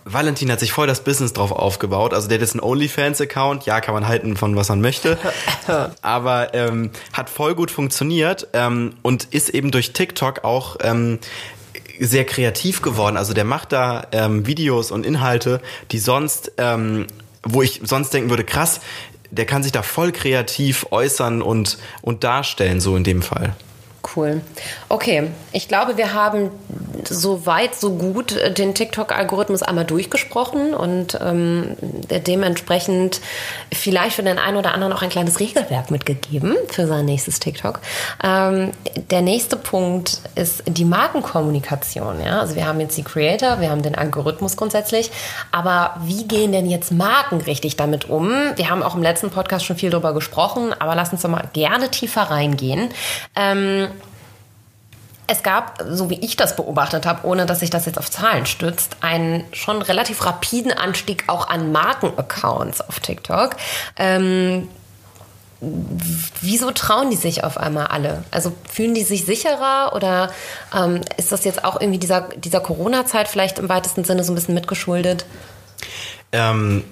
Valentin 0.05 0.53
hat 0.53 0.61
sich 0.61 0.70
voll 0.70 0.87
das 0.87 1.03
Business 1.03 1.32
drauf 1.32 1.51
aufgebaut. 1.51 2.14
Also 2.14 2.28
der 2.28 2.37
hat 2.37 2.43
jetzt 2.43 2.53
einen 2.53 2.62
OnlyFans-Account. 2.62 3.66
Ja, 3.66 3.80
kann 3.80 3.95
man 3.95 4.07
halten 4.07 4.37
von 4.37 4.55
was 4.55 4.68
man 4.68 4.80
möchte. 4.80 5.18
Aber 6.03 6.55
ähm, 6.55 6.93
hat 7.12 7.30
voll 7.30 7.57
gut 7.57 7.72
funktioniert 7.72 8.47
ähm, 8.53 8.95
und 9.03 9.24
ist 9.32 9.49
eben 9.49 9.72
durch 9.72 9.93
TikTok 9.93 10.45
auch 10.45 10.76
ähm, 10.82 11.18
sehr 12.01 12.24
kreativ 12.24 12.82
geworden. 12.82 13.16
Also 13.16 13.34
der 13.34 13.45
macht 13.45 13.72
da 13.72 14.07
ähm, 14.12 14.47
Videos 14.47 14.90
und 14.90 15.07
Inhalte, 15.07 15.61
die 15.90 15.99
sonst, 15.99 16.53
ähm, 16.59 17.07
wo 17.42 17.62
ich 17.62 17.80
sonst 17.84 18.12
denken 18.14 18.30
würde, 18.30 18.45
krass, 18.45 18.80
der 19.30 19.47
kann 19.47 19.62
sich 19.62 19.72
da 19.72 19.82
voll 19.82 20.12
kreativ 20.12 20.86
äußern 20.90 21.42
und, 21.42 21.78
und 22.03 22.24
darstellen, 22.24 22.80
so 22.80 22.97
in 22.97 23.05
dem 23.05 23.22
Fall. 23.22 23.55
Cool. 24.16 24.42
Okay, 24.88 25.30
ich 25.52 25.68
glaube, 25.68 25.96
wir 25.96 26.12
haben 26.12 26.50
so 27.09 27.46
weit, 27.46 27.74
so 27.74 27.94
gut 27.94 28.32
äh, 28.36 28.52
den 28.52 28.74
TikTok-Algorithmus 28.74 29.62
einmal 29.62 29.84
durchgesprochen 29.84 30.74
und 30.74 31.18
ähm, 31.20 31.76
dementsprechend 32.26 33.20
vielleicht 33.72 34.16
für 34.16 34.22
den 34.22 34.38
einen 34.38 34.57
oder 34.57 34.72
anderen 34.72 34.92
auch 34.92 35.02
ein 35.02 35.11
kleines 35.11 35.40
Regelwerk 35.40 35.90
mitgegeben 35.90 36.57
für 36.68 36.86
sein 36.86 37.05
nächstes 37.05 37.40
TikTok. 37.40 37.80
Ähm, 38.22 38.72
der 39.11 39.22
nächste 39.22 39.57
Punkt 39.57 40.20
ist 40.34 40.62
die 40.66 40.84
Markenkommunikation. 40.84 42.20
Ja? 42.24 42.40
Also 42.40 42.57
wir 42.57 42.66
haben 42.66 42.80
jetzt 42.80 42.96
die 42.96 43.05
Creator, 43.05 43.61
wir 43.61 43.70
haben 43.70 43.82
den 43.82 43.94
Algorithmus 43.94 44.57
grundsätzlich, 44.57 45.11
aber 45.50 45.96
wie 46.05 46.24
gehen 46.24 46.52
denn 46.52 46.68
jetzt 46.68 46.92
Marken 46.92 47.40
richtig 47.40 47.76
damit 47.76 48.09
um? 48.09 48.30
Wir 48.57 48.70
haben 48.70 48.82
auch 48.82 48.94
im 48.94 49.02
letzten 49.02 49.30
Podcast 49.30 49.64
schon 49.64 49.76
viel 49.76 49.90
darüber 49.90 50.14
gesprochen, 50.14 50.74
aber 50.78 50.94
lass 50.94 51.12
uns 51.12 51.22
doch 51.22 51.30
mal 51.30 51.48
gerne 51.52 51.90
tiefer 51.90 52.22
reingehen. 52.22 52.90
Ähm, 53.34 53.88
es 55.27 55.43
gab, 55.43 55.83
so 55.89 56.11
wie 56.11 56.20
ich 56.20 56.37
das 56.37 56.57
beobachtet 56.57 57.07
habe, 57.07 57.27
ohne 57.27 57.47
dass 57.47 57.61
sich 57.61 57.70
das 57.70 57.87
jetzt 57.87 57.99
auf 57.99 58.11
Zahlen 58.11 58.47
stützt, 58.47 58.97
einen 59.01 59.45
schon 59.53 59.81
relativ 59.83 60.25
rapiden 60.25 60.72
Anstieg 60.72 61.25
auch 61.29 61.49
an 61.49 61.72
Markenaccounts 61.72 62.81
auf 62.83 63.01
TikTok. 63.01 63.57
Ähm, 63.97 64.68
wieso 65.61 66.70
trauen 66.72 67.11
die 67.11 67.16
sich 67.16 67.45
auf 67.45 67.57
einmal 67.57 67.87
alle? 67.87 68.25
Also 68.31 68.53
fühlen 68.70 68.95
die 68.95 69.03
sich 69.03 69.25
sicherer 69.25 69.93
oder 69.95 70.31
ähm, 70.77 71.01
ist 71.16 71.33
das 71.33 71.45
jetzt 71.45 71.64
auch 71.64 71.81
irgendwie 71.81 71.99
dieser, 71.99 72.29
dieser 72.37 72.61
Corona-Zeit 72.61 73.29
vielleicht 73.29 73.59
im 73.59 73.68
weitesten 73.68 74.05
Sinne 74.05 74.25
so 74.25 74.33
ein 74.33 74.35
bisschen 74.35 74.55
mitgeschuldet? 74.55 75.25
Ähm, 76.33 76.85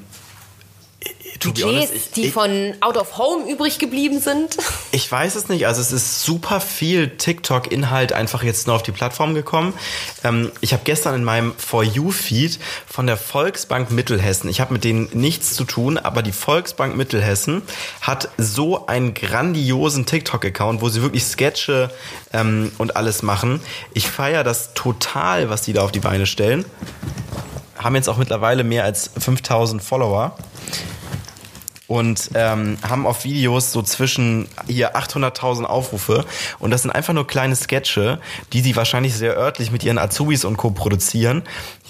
Budgets, 1.39 1.65
honest, 1.65 1.95
ich, 1.95 2.11
die 2.11 2.23
ich, 2.27 2.33
von 2.33 2.75
Out 2.81 2.97
of 2.97 3.19
Home 3.19 3.51
übrig 3.51 3.79
geblieben 3.79 4.21
sind? 4.21 4.57
Ich 4.95 5.11
weiß 5.11 5.37
es 5.37 5.49
nicht. 5.49 5.67
Also 5.67 5.81
es 5.81 5.91
ist 5.91 6.23
super 6.23 6.61
viel 6.61 7.17
TikTok-Inhalt 7.17 8.13
einfach 8.13 8.43
jetzt 8.43 8.67
nur 8.67 8.77
auf 8.77 8.83
die 8.83 8.93
Plattform 8.93 9.33
gekommen. 9.33 9.73
Ähm, 10.23 10.53
ich 10.61 10.75
habe 10.75 10.83
gestern 10.85 11.15
in 11.15 11.25
meinem 11.25 11.55
For 11.57 11.83
You-Feed 11.83 12.59
von 12.87 13.07
der 13.07 13.17
Volksbank 13.17 13.91
Mittelhessen, 13.91 14.51
ich 14.51 14.61
habe 14.61 14.75
mit 14.75 14.85
denen 14.85 15.09
nichts 15.15 15.55
zu 15.55 15.65
tun, 15.65 15.97
aber 15.97 16.23
die 16.23 16.33
Volksbank 16.33 16.95
Mittelhessen 16.95 17.63
hat 18.03 18.29
so 18.37 18.87
einen 18.87 19.15
grandiosen 19.15 20.05
TikTok-Account, 20.05 20.83
wo 20.83 20.91
sie 20.91 21.01
wirklich 21.01 21.25
Sketche 21.25 21.91
ähm, 22.35 22.73
und 22.77 22.97
alles 22.97 23.23
machen. 23.23 23.61
Ich 23.95 24.11
feiere 24.11 24.45
das 24.45 24.75
total, 24.75 25.49
was 25.49 25.63
die 25.63 25.73
da 25.73 25.83
auf 25.83 25.93
die 25.93 26.01
Beine 26.01 26.27
stellen. 26.27 26.67
Haben 27.79 27.97
jetzt 27.97 28.09
auch 28.09 28.19
mittlerweile 28.19 28.63
mehr 28.63 28.85
als 28.85 29.11
5000 29.19 29.83
Follower. 29.83 30.37
Und 31.89 32.31
ähm, 32.35 32.79
haben 32.83 33.07
auf 33.07 33.25
Videos 33.25 33.73
so 33.73 33.83
zwischen 33.83 34.49
hier 34.67 34.97
800.000 34.97 35.65
Aufrufe 35.65 36.25
und 36.59 36.71
das 36.71 36.83
sind 36.83 36.91
einfach 36.91 37.13
nur 37.13 37.27
kleine 37.27 37.57
Sketche, 37.57 38.21
die 38.53 38.61
sie 38.61 38.77
wahrscheinlich 38.77 39.15
sehr 39.15 39.37
örtlich 39.37 39.71
mit 39.71 39.85
ihren 39.85 39.99
Azubis 39.99 40.45
und 40.45 40.57
Co. 40.57 40.71
produzieren. 40.71 41.43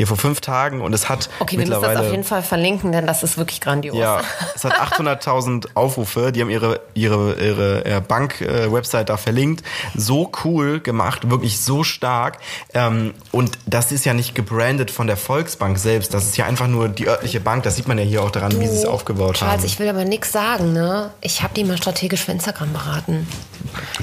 Hier 0.03 0.09
vor 0.09 0.17
fünf 0.17 0.41
Tagen 0.41 0.81
und 0.81 0.93
es 0.95 1.09
hat 1.09 1.31
Okay, 1.39 1.53
wir 1.53 1.59
müssen 1.61 1.71
mittlerweile 1.71 1.95
das 1.95 2.07
auf 2.07 2.11
jeden 2.11 2.25
Fall 2.25 2.43
verlinken, 2.43 2.91
denn 2.91 3.07
das 3.07 3.23
ist 3.23 3.39
wirklich 3.39 3.61
grandios. 3.61 3.97
ja, 3.97 4.21
es 4.53 4.65
hat 4.65 4.73
800.000 4.73 5.69
Aufrufe. 5.75 6.33
Die 6.33 6.41
haben 6.41 6.51
ihre 6.51 6.81
ihre 6.95 7.35
ihre 7.41 7.85
äh, 7.85 8.01
Bank-Website 8.01 9.11
da 9.11 9.17
verlinkt. 9.17 9.63
So 9.95 10.33
cool 10.43 10.81
gemacht, 10.81 11.31
wirklich 11.31 11.61
so 11.61 11.85
stark. 11.85 12.39
Ähm, 12.75 13.15
und 13.31 13.53
das 13.67 13.93
ist 13.93 14.05
ja 14.05 14.13
nicht 14.13 14.35
gebrandet 14.35 14.91
von 14.91 15.07
der 15.07 15.17
Volksbank 15.17 15.79
selbst. 15.79 16.13
Das 16.15 16.25
ist 16.25 16.37
ja 16.37 16.47
einfach 16.47 16.67
nur 16.67 16.89
die 16.89 17.07
örtliche 17.07 17.39
Bank. 17.39 17.63
Das 17.63 17.77
sieht 17.77 17.87
man 17.87 17.97
ja 17.97 18.03
hier 18.03 18.25
auch 18.25 18.33
daran, 18.33 18.59
wie 18.59 18.67
sie 18.67 18.79
es 18.79 18.85
aufgebaut 18.85 19.37
Charles, 19.37 19.59
haben. 19.59 19.67
ich 19.67 19.79
will 19.79 19.89
aber 19.89 20.05
nichts 20.05 20.33
sagen, 20.33 20.73
ne? 20.73 21.11
Ich 21.21 21.45
habe 21.45 21.55
die 21.55 21.63
mal 21.63 21.77
strategisch 21.77 22.23
für 22.25 22.33
Instagram 22.33 22.73
beraten. 22.73 23.29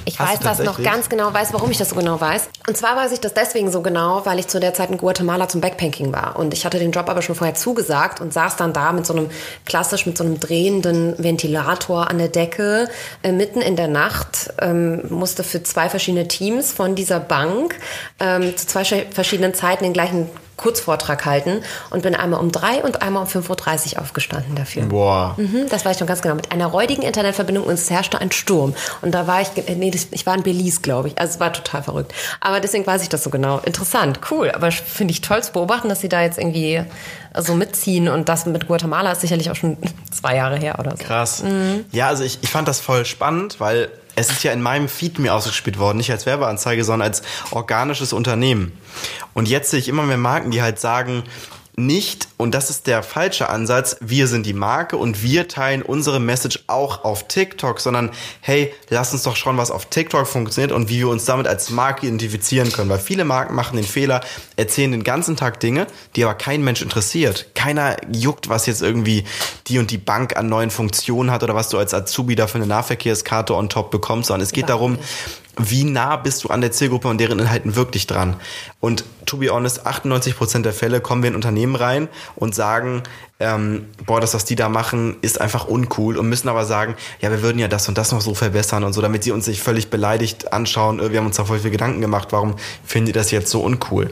Ich 0.05 0.17
Hast 0.17 0.29
weiß 0.29 0.39
du 0.39 0.45
das 0.45 0.59
noch 0.59 0.81
ganz 0.81 1.09
genau, 1.09 1.33
weiß, 1.33 1.51
warum 1.51 1.69
ich 1.71 1.77
das 1.77 1.89
so 1.89 1.95
genau 1.95 2.21
weiß. 2.21 2.47
Und 2.67 2.77
zwar 2.77 2.95
weiß 2.95 3.11
ich 3.11 3.19
das 3.19 3.33
deswegen 3.33 3.69
so 3.69 3.81
genau, 3.81 4.25
weil 4.25 4.39
ich 4.39 4.47
zu 4.47 4.61
der 4.61 4.73
Zeit 4.73 4.89
in 4.91 4.97
Guatemala 4.97 5.49
zum 5.49 5.59
Backpacking 5.89 6.13
war. 6.13 6.37
Und 6.37 6.53
ich 6.53 6.65
hatte 6.65 6.79
den 6.79 6.91
Job 6.91 7.09
aber 7.09 7.21
schon 7.21 7.35
vorher 7.35 7.55
zugesagt 7.55 8.21
und 8.21 8.33
saß 8.33 8.55
dann 8.55 8.73
da 8.73 8.91
mit 8.91 9.05
so 9.05 9.13
einem, 9.13 9.29
klassisch 9.65 10.05
mit 10.05 10.17
so 10.17 10.23
einem 10.23 10.39
drehenden 10.39 11.15
Ventilator 11.21 12.09
an 12.09 12.17
der 12.17 12.29
Decke, 12.29 12.87
äh, 13.23 13.31
mitten 13.31 13.61
in 13.61 13.75
der 13.75 13.87
Nacht, 13.87 14.53
ähm, 14.61 15.03
musste 15.09 15.43
für 15.43 15.63
zwei 15.63 15.89
verschiedene 15.89 16.27
Teams 16.27 16.71
von 16.71 16.95
dieser 16.95 17.19
Bank 17.19 17.75
ähm, 18.19 18.55
zu 18.55 18.67
zwei 18.67 18.83
verschiedenen 18.83 19.53
Zeiten 19.53 19.83
den 19.83 19.93
gleichen 19.93 20.29
Kurzvortrag 20.59 21.25
halten 21.25 21.61
und 21.89 22.03
bin 22.03 22.15
einmal 22.15 22.39
um 22.39 22.51
drei 22.51 22.83
und 22.83 23.01
einmal 23.01 23.23
um 23.23 23.29
5.30 23.29 23.95
Uhr 23.95 24.01
aufgestanden 24.01 24.55
dafür. 24.55 24.83
Boah. 24.83 25.35
Mhm, 25.37 25.67
das 25.69 25.85
weiß 25.85 25.95
ich 25.95 26.01
noch 26.01 26.07
ganz 26.07 26.21
genau. 26.21 26.35
Mit 26.35 26.51
einer 26.51 26.67
räudigen 26.67 27.01
Internetverbindung 27.01 27.63
und 27.63 27.73
es 27.73 27.89
herrschte 27.89 28.19
ein 28.19 28.31
Sturm. 28.31 28.75
Und 29.01 29.11
da 29.11 29.25
war 29.25 29.41
ich, 29.41 29.49
nee, 29.55 29.91
ich 30.11 30.25
war 30.25 30.35
in 30.35 30.43
Belize, 30.43 30.81
glaube 30.81 31.07
ich. 31.07 31.17
Also 31.17 31.35
es 31.35 31.39
war 31.39 31.53
total 31.53 31.81
verrückt. 31.81 32.13
Aber 32.41 32.59
deswegen 32.59 32.85
weiß 32.85 33.01
ich 33.01 33.09
das 33.09 33.23
so 33.23 33.29
genau. 33.29 33.59
Interessant, 33.59 34.19
cool. 34.31 34.51
Aber 34.51 34.71
finde 34.71 35.13
ich 35.13 35.21
toll 35.21 35.41
zu 35.41 35.53
beobachten, 35.53 35.87
dass 35.87 36.01
sie 36.01 36.09
da 36.09 36.21
jetzt 36.21 36.37
irgendwie 36.37 36.83
so 37.37 37.55
mitziehen. 37.55 38.09
Und 38.09 38.27
das 38.27 38.45
mit 38.45 38.67
Guatemala 38.67 39.13
ist 39.13 39.21
sicherlich 39.21 39.49
auch 39.49 39.55
schon 39.55 39.77
zwei 40.11 40.35
Jahre 40.35 40.57
her 40.57 40.77
oder 40.79 40.91
so. 40.91 41.03
Krass. 41.03 41.43
Ja, 41.91 42.07
also 42.07 42.23
ich, 42.23 42.39
ich 42.41 42.49
fand 42.49 42.67
das 42.67 42.79
voll 42.79 43.05
spannend, 43.05 43.59
weil 43.59 43.89
es 44.19 44.29
ist 44.29 44.43
ja 44.43 44.51
in 44.51 44.61
meinem 44.61 44.89
Feed 44.89 45.17
mir 45.17 45.33
ausgespielt 45.33 45.79
worden, 45.79 45.97
nicht 45.97 46.11
als 46.11 46.25
Werbeanzeige, 46.25 46.83
sondern 46.83 47.07
als 47.07 47.21
organisches 47.51 48.11
Unternehmen. 48.11 48.73
Und 49.33 49.47
jetzt 49.47 49.71
sehe 49.71 49.79
ich 49.79 49.87
immer 49.87 50.03
mehr 50.03 50.17
Marken, 50.17 50.51
die 50.51 50.61
halt 50.61 50.79
sagen, 50.79 51.23
nicht, 51.79 52.27
und 52.37 52.53
das 52.53 52.69
ist 52.69 52.87
der 52.87 53.03
falsche 53.03 53.49
Ansatz, 53.49 53.97
wir 54.01 54.27
sind 54.27 54.45
die 54.45 54.53
Marke 54.53 54.97
und 54.97 55.23
wir 55.23 55.47
teilen 55.47 55.81
unsere 55.81 56.19
Message 56.19 56.63
auch 56.67 57.03
auf 57.03 57.27
TikTok, 57.27 57.79
sondern 57.79 58.11
hey, 58.41 58.73
lass 58.89 59.13
uns 59.13 59.23
doch 59.23 59.35
schauen, 59.35 59.57
was 59.57 59.71
auf 59.71 59.85
TikTok 59.85 60.27
funktioniert 60.27 60.71
und 60.71 60.89
wie 60.89 60.99
wir 60.99 61.09
uns 61.09 61.25
damit 61.25 61.47
als 61.47 61.69
Marke 61.69 62.05
identifizieren 62.05 62.71
können. 62.71 62.89
Weil 62.89 62.99
viele 62.99 63.25
Marken 63.25 63.55
machen 63.55 63.75
den 63.77 63.85
Fehler, 63.85 64.21
erzählen 64.55 64.91
den 64.91 65.03
ganzen 65.03 65.35
Tag 65.35 65.59
Dinge, 65.59 65.87
die 66.15 66.23
aber 66.23 66.35
kein 66.35 66.63
Mensch 66.63 66.81
interessiert. 66.81 67.47
Keiner 67.55 67.97
juckt, 68.11 68.49
was 68.49 68.65
jetzt 68.65 68.81
irgendwie 68.81 69.23
die 69.67 69.79
und 69.79 69.91
die 69.91 69.97
Bank 69.97 70.37
an 70.37 70.49
neuen 70.49 70.69
Funktionen 70.69 71.31
hat 71.31 71.43
oder 71.43 71.55
was 71.55 71.69
du 71.69 71.77
als 71.77 71.93
Azubi 71.93 72.35
da 72.35 72.47
für 72.47 72.57
eine 72.57 72.67
Nahverkehrskarte 72.67 73.55
on 73.55 73.69
top 73.69 73.91
bekommst, 73.91 74.27
sondern 74.27 74.45
es 74.45 74.51
geht 74.51 74.69
darum, 74.69 74.99
wie 75.59 75.83
nah 75.83 76.15
bist 76.15 76.43
du 76.43 76.49
an 76.49 76.61
der 76.61 76.71
Zielgruppe 76.71 77.07
und 77.09 77.19
deren 77.19 77.37
Inhalten 77.37 77.75
wirklich 77.75 78.07
dran? 78.07 78.37
Und 78.79 79.03
to 79.25 79.37
be 79.37 79.49
honest, 79.49 79.85
98% 79.85 80.61
der 80.61 80.73
Fälle 80.73 81.01
kommen 81.01 81.21
wir 81.21 81.29
in 81.29 81.35
Unternehmen 81.35 81.75
rein 81.75 82.07
und 82.35 82.55
sagen, 82.55 83.03
ähm, 83.41 83.85
boah, 84.05 84.19
das, 84.19 84.33
was 84.33 84.45
die 84.45 84.55
da 84.55 84.69
machen, 84.69 85.17
ist 85.21 85.39
einfach 85.39 85.67
uncool 85.67 86.17
und 86.17 86.27
müssen 86.29 86.49
aber 86.49 86.65
sagen, 86.65 86.95
ja, 87.21 87.29
wir 87.29 87.41
würden 87.41 87.59
ja 87.59 87.67
das 87.67 87.87
und 87.87 87.97
das 87.97 88.11
noch 88.11 88.21
so 88.21 88.33
verbessern 88.33 88.83
und 88.83 88.93
so, 88.93 89.01
damit 89.01 89.23
sie 89.23 89.31
uns 89.31 89.47
nicht 89.47 89.61
völlig 89.61 89.89
beleidigt 89.89 90.51
anschauen, 90.53 90.99
äh, 90.99 91.11
wir 91.11 91.19
haben 91.19 91.27
uns 91.27 91.37
da 91.37 91.45
voll 91.45 91.59
viel 91.59 91.71
Gedanken 91.71 92.01
gemacht, 92.01 92.29
warum 92.31 92.55
findet 92.85 93.15
ihr 93.15 93.19
das 93.19 93.31
jetzt 93.31 93.51
so 93.51 93.61
uncool? 93.61 94.11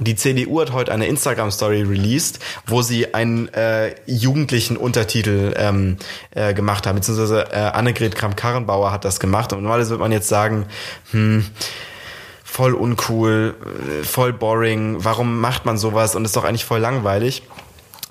Die 0.00 0.14
CDU 0.14 0.60
hat 0.60 0.72
heute 0.72 0.92
eine 0.92 1.06
Instagram-Story 1.06 1.82
released, 1.82 2.38
wo 2.66 2.82
sie 2.82 3.14
einen 3.14 3.48
äh, 3.54 3.94
jugendlichen 4.06 4.76
Untertitel 4.76 5.54
ähm, 5.56 5.96
äh, 6.30 6.54
gemacht 6.54 6.86
haben, 6.86 6.96
beziehungsweise 6.96 7.50
äh, 7.50 7.56
Annegret 7.56 8.14
Kramp-Karrenbauer 8.14 8.92
hat 8.92 9.04
das 9.04 9.18
gemacht. 9.18 9.52
Und 9.52 9.62
normalerweise 9.62 9.90
wird 9.90 10.00
man 10.00 10.12
jetzt 10.12 10.28
sagen, 10.28 10.66
hm, 11.10 11.44
voll 12.44 12.74
uncool, 12.74 13.54
äh, 14.00 14.04
voll 14.04 14.32
boring, 14.32 14.96
warum 15.04 15.40
macht 15.40 15.64
man 15.64 15.78
sowas 15.78 16.14
und 16.14 16.24
ist 16.24 16.36
doch 16.36 16.44
eigentlich 16.44 16.64
voll 16.64 16.80
langweilig. 16.80 17.42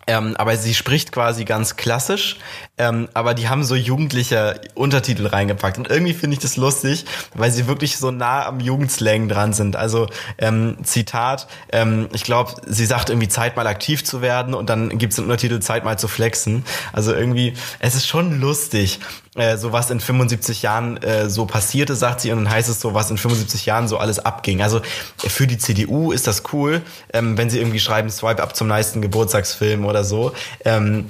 Ähm, 0.07 0.35
aber 0.37 0.55
sie 0.55 0.73
spricht 0.73 1.11
quasi 1.11 1.43
ganz 1.43 1.75
klassisch, 1.75 2.37
ähm, 2.77 3.09
aber 3.13 3.33
die 3.33 3.49
haben 3.49 3.63
so 3.63 3.75
jugendliche 3.75 4.61
Untertitel 4.75 5.27
reingepackt. 5.27 5.77
Und 5.77 5.89
irgendwie 5.89 6.13
finde 6.13 6.35
ich 6.35 6.39
das 6.39 6.57
lustig, 6.57 7.05
weil 7.33 7.51
sie 7.51 7.67
wirklich 7.67 7.97
so 7.97 8.11
nah 8.11 8.45
am 8.45 8.59
Jugendslang 8.59 9.27
dran 9.29 9.53
sind. 9.53 9.75
Also 9.75 10.07
ähm, 10.37 10.77
Zitat, 10.83 11.47
ähm, 11.71 12.07
ich 12.13 12.23
glaube, 12.23 12.53
sie 12.65 12.85
sagt 12.85 13.09
irgendwie 13.09 13.27
Zeit 13.27 13.55
mal 13.55 13.67
aktiv 13.67 14.03
zu 14.03 14.21
werden 14.21 14.53
und 14.53 14.69
dann 14.69 14.97
gibt 14.97 15.13
es 15.13 15.17
den 15.17 15.25
Untertitel 15.25 15.59
Zeit 15.59 15.83
mal 15.83 15.97
zu 15.97 16.07
flexen. 16.07 16.63
Also 16.93 17.13
irgendwie, 17.13 17.53
es 17.79 17.95
ist 17.95 18.07
schon 18.07 18.39
lustig, 18.39 18.99
äh, 19.35 19.57
so 19.57 19.71
was 19.71 19.89
in 19.89 19.99
75 19.99 20.61
Jahren 20.61 20.97
äh, 20.97 21.29
so 21.29 21.45
passierte, 21.45 21.95
sagt 21.95 22.21
sie, 22.21 22.31
und 22.31 22.43
dann 22.43 22.49
heißt 22.49 22.69
es 22.69 22.79
so, 22.79 22.93
was 22.93 23.11
in 23.11 23.17
75 23.17 23.65
Jahren 23.65 23.87
so 23.87 23.97
alles 23.97 24.19
abging. 24.19 24.61
Also 24.61 24.81
für 25.17 25.47
die 25.47 25.57
CDU 25.57 26.11
ist 26.11 26.27
das 26.27 26.43
cool, 26.53 26.81
ähm, 27.13 27.37
wenn 27.37 27.49
sie 27.49 27.59
irgendwie 27.59 27.79
schreiben, 27.79 28.09
Swipe 28.09 28.41
ab 28.41 28.55
zum 28.55 28.67
nächsten 28.67 29.01
Geburtstagsfilm 29.01 29.85
oder 29.85 30.03
so. 30.03 30.33
Ähm, 30.65 31.07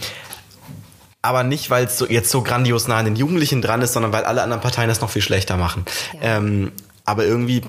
aber 1.22 1.44
nicht, 1.44 1.70
weil 1.70 1.86
es 1.86 1.98
so, 1.98 2.08
jetzt 2.08 2.30
so 2.30 2.42
grandios 2.42 2.88
nah 2.88 2.98
an 2.98 3.06
den 3.06 3.16
Jugendlichen 3.16 3.62
dran 3.62 3.82
ist, 3.82 3.94
sondern 3.94 4.14
weil 4.14 4.24
alle 4.24 4.42
anderen 4.44 4.62
Parteien 4.62 4.88
das 4.88 5.02
noch 5.02 5.10
viel 5.10 5.22
schlechter 5.22 5.58
machen. 5.58 5.86
Ähm, 6.22 6.72
aber 7.06 7.26
irgendwie, 7.26 7.62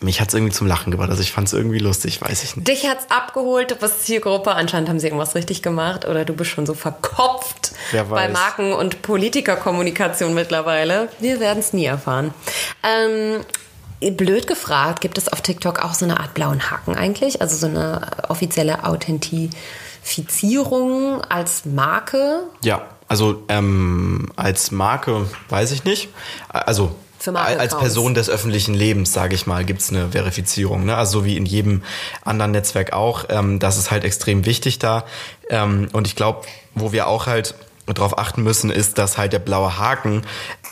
mich 0.00 0.20
hat's 0.20 0.34
irgendwie 0.34 0.52
zum 0.52 0.66
Lachen 0.66 0.90
gebracht. 0.90 1.10
Also 1.10 1.22
ich 1.22 1.32
fand's 1.32 1.52
irgendwie 1.52 1.78
lustig, 1.78 2.20
weiß 2.22 2.42
ich 2.42 2.56
nicht. 2.56 2.68
Dich 2.68 2.88
hat's 2.88 3.10
abgeholt, 3.10 3.70
du 3.70 3.76
bist 3.76 4.04
Zielgruppe. 4.04 4.52
Anscheinend 4.52 4.88
haben 4.88 4.98
sie 4.98 5.06
irgendwas 5.06 5.34
richtig 5.34 5.62
gemacht 5.62 6.06
oder 6.06 6.24
du 6.24 6.34
bist 6.34 6.50
schon 6.50 6.66
so 6.66 6.74
verkopft 6.74 7.72
bei. 8.10 8.28
Marken- 8.28 8.72
und 8.72 9.02
Politikerkommunikation 9.02 10.34
mittlerweile. 10.34 11.08
Wir 11.20 11.40
werden 11.40 11.58
es 11.58 11.72
nie 11.72 11.86
erfahren. 11.86 12.32
Ähm, 12.82 13.44
blöd 14.16 14.46
gefragt, 14.46 15.00
gibt 15.00 15.18
es 15.18 15.28
auf 15.28 15.40
TikTok 15.40 15.84
auch 15.84 15.94
so 15.94 16.04
eine 16.04 16.18
Art 16.18 16.34
blauen 16.34 16.70
Haken 16.70 16.96
eigentlich? 16.96 17.40
Also 17.40 17.56
so 17.56 17.66
eine 17.66 18.08
offizielle 18.28 18.84
Authentifizierung 20.02 21.22
als 21.22 21.64
Marke? 21.64 22.44
Ja, 22.62 22.82
also 23.08 23.44
ähm, 23.48 24.30
als 24.36 24.70
Marke 24.70 25.26
weiß 25.48 25.72
ich 25.72 25.84
nicht. 25.84 26.08
Also 26.48 26.94
als. 27.34 27.78
Person 27.78 28.14
des 28.14 28.28
öffentlichen 28.28 28.74
Lebens, 28.74 29.12
sage 29.12 29.34
ich 29.34 29.46
mal, 29.46 29.64
gibt's 29.64 29.90
eine 29.90 30.10
Verifizierung. 30.10 30.84
Ne? 30.84 30.96
Also 30.96 31.20
so 31.20 31.24
wie 31.24 31.36
in 31.36 31.46
jedem 31.46 31.82
anderen 32.24 32.50
Netzwerk 32.50 32.92
auch. 32.92 33.26
Ähm, 33.28 33.58
das 33.58 33.78
ist 33.78 33.90
halt 33.90 34.04
extrem 34.04 34.44
wichtig 34.44 34.78
da. 34.78 35.04
Ähm, 35.48 35.88
und 35.92 36.06
ich 36.06 36.16
glaube, 36.16 36.42
wo 36.74 36.92
wir 36.92 37.06
auch 37.06 37.26
halt 37.26 37.54
drauf 37.86 38.18
achten 38.18 38.42
müssen, 38.42 38.70
ist, 38.70 38.98
dass 38.98 39.18
halt 39.18 39.32
der 39.32 39.38
blaue 39.38 39.78
Haken 39.78 40.22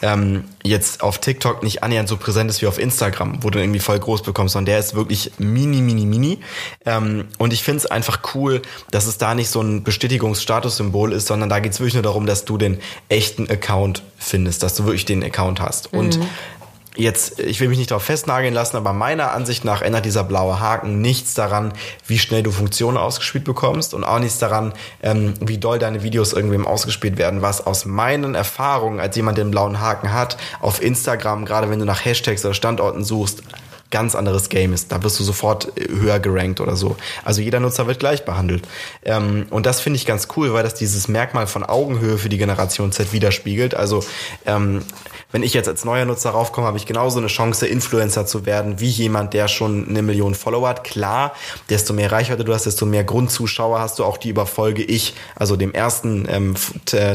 ähm, 0.02 0.44
jetzt 0.62 1.02
auf 1.02 1.18
TikTok 1.18 1.62
nicht 1.62 1.82
annähernd 1.82 2.08
so 2.08 2.16
präsent 2.16 2.50
ist 2.50 2.62
wie 2.62 2.66
auf 2.66 2.78
Instagram, 2.78 3.42
wo 3.42 3.50
du 3.50 3.58
irgendwie 3.58 3.80
voll 3.80 3.98
groß 3.98 4.22
bekommst, 4.22 4.52
sondern 4.52 4.66
der 4.66 4.78
ist 4.78 4.94
wirklich 4.94 5.32
mini, 5.38 5.82
mini, 5.82 6.06
mini. 6.06 6.38
Ähm, 6.86 7.26
und 7.38 7.52
ich 7.52 7.62
finde 7.62 7.78
es 7.78 7.86
einfach 7.86 8.20
cool, 8.34 8.62
dass 8.90 9.06
es 9.06 9.18
da 9.18 9.34
nicht 9.34 9.50
so 9.50 9.61
ein 9.61 9.82
Bestätigungsstatussymbol 9.82 11.12
ist, 11.12 11.26
sondern 11.26 11.48
da 11.48 11.58
geht 11.58 11.72
es 11.72 11.80
wirklich 11.80 11.94
nur 11.94 12.02
darum, 12.02 12.26
dass 12.26 12.44
du 12.44 12.56
den 12.58 12.78
echten 13.08 13.50
Account 13.50 14.02
findest, 14.16 14.62
dass 14.62 14.74
du 14.74 14.84
wirklich 14.84 15.04
den 15.04 15.22
Account 15.22 15.61
hast. 15.61 15.92
Und 15.92 16.18
Jetzt, 17.01 17.40
ich 17.40 17.61
will 17.61 17.68
mich 17.68 17.78
nicht 17.78 17.92
darauf 17.92 18.03
festnageln 18.03 18.53
lassen, 18.53 18.76
aber 18.76 18.92
meiner 18.92 19.32
Ansicht 19.32 19.64
nach 19.64 19.80
ändert 19.80 20.05
dieser 20.05 20.22
blaue 20.22 20.61
Haken 20.61 21.01
nichts 21.01 21.32
daran, 21.32 21.72
wie 22.07 22.18
schnell 22.18 22.42
du 22.42 22.51
Funktionen 22.51 22.98
ausgespielt 22.98 23.44
bekommst 23.44 23.94
und 23.94 24.05
auch 24.05 24.18
nichts 24.18 24.38
daran, 24.38 24.74
ähm, 25.03 25.32
wie 25.40 25.57
doll 25.57 25.78
deine 25.78 26.03
Videos 26.03 26.34
irgendwem 26.34 26.66
ausgespielt 26.66 27.16
werden, 27.16 27.40
was 27.40 27.66
aus 27.66 27.86
meinen 27.86 28.34
Erfahrungen 28.34 29.01
als 29.01 29.16
jemand, 29.16 29.38
den 29.38 29.51
blauen 29.51 29.80
Haken 29.80 30.12
hat, 30.12 30.36
auf 30.61 30.82
Instagram, 30.82 31.46
gerade 31.46 31.70
wenn 31.70 31.78
du 31.78 31.86
nach 31.86 32.05
Hashtags 32.05 32.44
oder 32.44 32.53
Standorten 32.53 33.03
suchst, 33.03 33.44
ganz 33.90 34.14
anderes 34.14 34.48
Game 34.48 34.72
ist. 34.72 34.92
Da 34.92 35.03
wirst 35.03 35.18
du 35.20 35.24
sofort 35.24 35.76
äh, 35.78 35.88
höher 35.88 36.20
gerankt 36.20 36.61
oder 36.61 36.76
so. 36.76 36.96
Also 37.24 37.40
jeder 37.40 37.61
Nutzer 37.61 37.86
wird 37.86 37.98
gleich 37.98 38.24
behandelt. 38.24 38.66
Ähm, 39.05 39.46
und 39.51 39.66
das 39.66 39.80
finde 39.80 39.96
ich 39.96 40.07
ganz 40.07 40.28
cool, 40.36 40.53
weil 40.53 40.62
das 40.62 40.74
dieses 40.74 41.09
Merkmal 41.09 41.46
von 41.46 41.64
Augenhöhe 41.64 42.18
für 42.18 42.28
die 42.28 42.38
Generation 42.38 42.92
Z 42.92 43.12
widerspiegelt. 43.12 43.74
Also 43.74 44.05
ähm, 44.46 44.82
wenn 45.33 45.43
ich 45.43 45.55
jetzt 45.55 45.68
als 45.68 45.85
neuer 45.85 46.05
Nutzer 46.05 46.31
raufkomme, 46.31 46.66
habe 46.66 46.76
ich 46.76 46.87
genauso 46.87 47.18
eine 47.18 47.28
Chance, 47.28 47.66
Influencer 47.66 48.26
zu 48.26 48.47
werden, 48.47 48.81
wie 48.81 48.89
jemand, 48.89 49.35
der 49.35 49.49
schon 49.49 49.89
eine 49.89 50.03
Million 50.03 50.35
Follower 50.35 50.68
hat. 50.68 50.85
Klar, 50.85 51.33
desto 51.68 51.93
mehr 51.93 52.11
Reichweite 52.11 52.45
du 52.45 52.53
hast, 52.53 52.66
desto 52.66 52.87
mehr 52.87 53.05
Grundzuschauer 53.05 53.81
hast 53.81 53.99
du 53.99 54.05
auch, 54.05 54.18
die 54.18 54.31
überfolge 54.31 54.83
ich, 54.83 55.14
also 55.37 55.57
dem 55.57 55.72
ersten 55.72 56.26
ähm, 56.28 56.55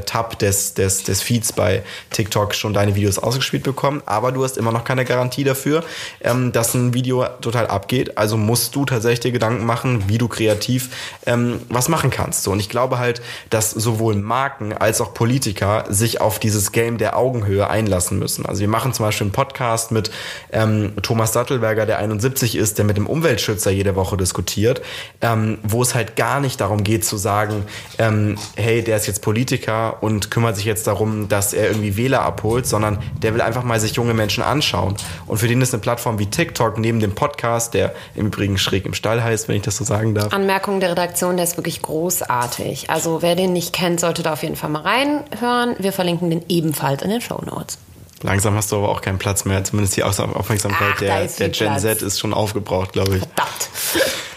Tab 0.06 0.40
des, 0.40 0.74
des, 0.74 1.04
des 1.04 1.22
Feeds 1.22 1.54
bei 1.54 1.84
TikTok 2.12 2.56
schon 2.56 2.74
deine 2.74 2.96
Videos 2.96 3.20
ausgespielt 3.20 3.64
bekommen. 3.64 4.02
Aber 4.06 4.32
du 4.32 4.44
hast 4.44 4.58
immer 4.58 4.72
noch 4.72 4.84
keine 4.84 5.06
Garantie 5.06 5.44
dafür, 5.44 5.84
ähm, 6.22 6.52
dass 6.52 6.74
ein 6.74 6.94
Video 6.94 7.26
total 7.42 7.68
abgeht. 7.68 8.18
Also 8.18 8.38
musst 8.38 8.76
du 8.76 8.86
tatsächlich 8.86 9.34
Gedanken 9.34 9.66
machen, 9.66 10.04
wie 10.08 10.18
du 10.18 10.28
kreativ 10.28 10.90
ähm, 11.26 11.60
was 11.70 11.90
machen 11.90 12.10
kannst. 12.10 12.44
So, 12.44 12.52
und 12.52 12.60
ich 12.60 12.70
glaube 12.70 13.00
halt, 13.00 13.22
dass 13.50 13.72
sowohl 13.72 14.16
Marken 14.16 14.74
als 14.74 15.02
auch 15.02 15.14
Politiker 15.14 15.86
sich 15.90 16.22
auf 16.22 16.40
dieses 16.40 16.72
Game 16.72 16.98
der 16.98 17.18
Augenhöhe 17.18 17.70
einlassen 17.70 18.05
müssen. 18.12 18.46
Also 18.46 18.62
wir 18.62 18.68
machen 18.68 18.94
zum 18.94 19.06
Beispiel 19.06 19.26
einen 19.26 19.32
Podcast 19.32 19.92
mit 19.92 20.12
ähm, 20.52 20.94
Thomas 21.02 21.34
Sattelberger, 21.34 21.86
der 21.86 22.00
71 22.00 22.56
ist, 22.56 22.78
der 22.78 22.86
mit 22.86 22.98
dem 22.98 23.08
Umweltschützer 23.08 23.72
jede 23.72 23.96
Woche 23.96 24.18
diskutiert, 24.18 24.82
ähm, 25.22 25.58
wo 25.64 25.82
es 25.82 25.96
halt 25.96 26.16
gar 26.16 26.40
nicht 26.40 26.62
darum 26.62 26.84
geht 26.84 27.06
zu 27.06 27.18
sagen, 27.18 27.66
ähm, 27.98 28.38
hey, 28.56 28.84
der 28.84 28.98
ist 28.98 29.08
jetzt 29.08 29.22
Politiker 29.22 30.02
und 30.02 30.32
kümmert 30.32 30.56
sich 30.56 30.66
jetzt 30.66 30.88
darum, 30.88 31.28
dass 31.30 31.54
er 31.54 31.68
irgendwie 31.68 31.98
Wähler 31.98 32.22
abholt, 32.22 32.66
sondern 32.68 33.00
der 33.22 33.34
will 33.34 33.42
einfach 33.42 33.64
mal 33.64 33.80
sich 33.80 33.94
junge 33.94 34.14
Menschen 34.14 34.44
anschauen. 34.44 34.96
Und 35.28 35.38
für 35.38 35.48
den 35.48 35.62
ist 35.62 35.74
eine 35.74 35.82
Plattform 35.82 36.20
wie 36.20 36.28
TikTok 36.28 36.78
neben 36.78 37.00
dem 37.00 37.16
Podcast, 37.16 37.74
der 37.74 37.94
im 38.16 38.28
Übrigen 38.28 38.58
schräg 38.58 38.86
im 38.86 38.94
Stall 38.94 39.24
heißt, 39.24 39.48
wenn 39.48 39.56
ich 39.56 39.64
das 39.64 39.78
so 39.78 39.84
sagen 39.84 40.16
darf. 40.16 40.34
Anmerkung 40.34 40.80
der 40.80 40.92
Redaktion, 40.92 41.38
der 41.38 41.46
ist 41.46 41.58
wirklich 41.58 41.82
großartig. 41.82 42.90
Also 42.90 43.22
wer 43.22 43.36
den 43.36 43.54
nicht 43.54 43.74
kennt, 43.74 44.00
sollte 44.00 44.24
da 44.24 44.34
auf 44.34 44.44
jeden 44.44 44.56
Fall 44.56 44.70
mal 44.70 44.82
reinhören. 44.82 45.76
Wir 45.80 45.92
verlinken 45.92 46.30
den 46.30 46.44
ebenfalls 46.48 47.02
in 47.02 47.10
den 47.10 47.22
Show 47.22 47.42
Notes. 47.46 47.78
Langsam 48.26 48.56
hast 48.56 48.72
du 48.72 48.78
aber 48.78 48.90
auch 48.90 49.02
keinen 49.02 49.20
Platz 49.20 49.46
mehr. 49.46 49.64
Zumindest 49.64 49.96
die 49.98 50.04
Aufmerksamkeit 50.04 50.94
Ach, 50.96 50.98
der, 50.98 51.28
der 51.28 51.50
Gen 51.50 51.68
Platz. 51.68 51.82
Z 51.84 52.02
ist 52.02 52.20
schon 52.20 52.34
aufgebraucht, 52.34 52.94
glaube 52.94 53.18
ich. 53.18 53.24
Verdammt. 53.24 53.70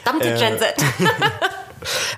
Verdammte 0.04 0.34
äh, 0.34 0.38
Gen 0.38 0.58
Z. 0.58 0.74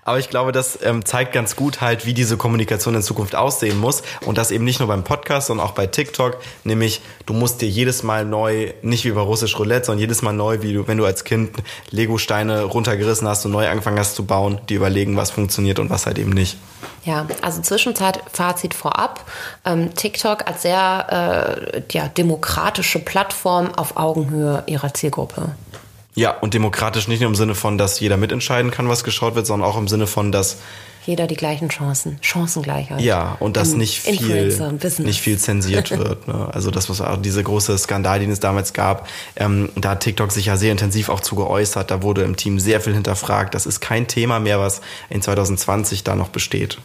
Aber 0.04 0.18
ich 0.18 0.30
glaube, 0.30 0.52
das 0.52 0.78
ähm, 0.82 1.04
zeigt 1.04 1.32
ganz 1.32 1.56
gut 1.56 1.80
halt, 1.80 2.06
wie 2.06 2.14
diese 2.14 2.36
Kommunikation 2.36 2.94
in 2.94 3.02
Zukunft 3.02 3.34
aussehen 3.34 3.78
muss. 3.78 4.02
Und 4.24 4.38
das 4.38 4.50
eben 4.50 4.64
nicht 4.64 4.80
nur 4.80 4.88
beim 4.88 5.04
Podcast, 5.04 5.48
sondern 5.48 5.66
auch 5.66 5.72
bei 5.72 5.86
TikTok. 5.86 6.38
Nämlich, 6.64 7.00
du 7.26 7.32
musst 7.32 7.60
dir 7.60 7.68
jedes 7.68 8.02
Mal 8.02 8.24
neu, 8.24 8.72
nicht 8.82 9.04
wie 9.04 9.10
bei 9.10 9.20
Russisch 9.20 9.58
Roulette, 9.58 9.86
sondern 9.86 10.00
jedes 10.00 10.22
Mal 10.22 10.32
neu, 10.32 10.62
wie 10.62 10.72
du, 10.72 10.88
wenn 10.88 10.98
du 10.98 11.04
als 11.04 11.24
Kind 11.24 11.50
Lego-Steine 11.90 12.64
runtergerissen 12.64 13.28
hast 13.28 13.44
und 13.44 13.52
neu 13.52 13.68
angefangen 13.68 13.98
hast 13.98 14.14
zu 14.14 14.24
bauen, 14.24 14.60
die 14.68 14.74
überlegen, 14.74 15.16
was 15.16 15.30
funktioniert 15.30 15.78
und 15.78 15.90
was 15.90 16.06
halt 16.06 16.18
eben 16.18 16.30
nicht. 16.30 16.56
Ja, 17.04 17.26
also 17.40 17.62
Zwischenzeit, 17.62 18.20
Fazit 18.32 18.74
vorab. 18.74 19.24
Ähm, 19.64 19.94
TikTok 19.94 20.46
als 20.46 20.62
sehr 20.62 21.70
äh, 21.74 21.82
ja, 21.90 22.08
demokratische 22.08 22.98
Plattform 22.98 23.74
auf 23.74 23.96
Augenhöhe 23.96 24.62
ihrer 24.66 24.92
Zielgruppe. 24.92 25.52
Ja, 26.14 26.32
und 26.32 26.54
demokratisch 26.54 27.08
nicht 27.08 27.20
nur 27.20 27.28
im 27.28 27.36
Sinne 27.36 27.54
von, 27.54 27.78
dass 27.78 28.00
jeder 28.00 28.16
mitentscheiden 28.16 28.70
kann, 28.70 28.88
was 28.88 29.04
geschaut 29.04 29.34
wird, 29.34 29.46
sondern 29.46 29.68
auch 29.68 29.78
im 29.78 29.88
Sinne 29.88 30.06
von, 30.06 30.32
dass 30.32 30.58
jeder 31.06 31.26
die 31.26 31.36
gleichen 31.36 31.70
Chancen, 31.70 32.18
Chancengleichheit. 32.20 33.00
Ja, 33.00 33.36
und 33.40 33.56
dass 33.56 33.74
nicht 33.74 34.00
viel, 34.00 34.74
nicht 34.98 35.20
viel 35.20 35.38
zensiert 35.38 35.90
wird. 35.98 36.28
Ne? 36.28 36.48
Also 36.52 36.70
das, 36.70 36.90
was 36.90 37.00
auch 37.00 37.16
diese 37.16 37.42
große 37.42 37.76
Skandal, 37.78 38.20
den 38.20 38.30
es 38.30 38.40
damals 38.40 38.74
gab, 38.74 39.08
ähm, 39.36 39.70
da 39.76 39.90
hat 39.90 40.00
TikTok 40.00 40.30
sich 40.30 40.46
ja 40.46 40.56
sehr 40.56 40.72
intensiv 40.72 41.08
auch 41.08 41.20
zu 41.20 41.36
geäußert. 41.36 41.90
Da 41.90 42.02
wurde 42.02 42.22
im 42.22 42.36
Team 42.36 42.60
sehr 42.60 42.80
viel 42.80 42.92
hinterfragt. 42.92 43.54
Das 43.54 43.64
ist 43.64 43.80
kein 43.80 44.08
Thema 44.08 44.40
mehr, 44.40 44.60
was 44.60 44.82
in 45.08 45.22
2020 45.22 46.04
da 46.04 46.16
noch 46.16 46.28
besteht. 46.28 46.78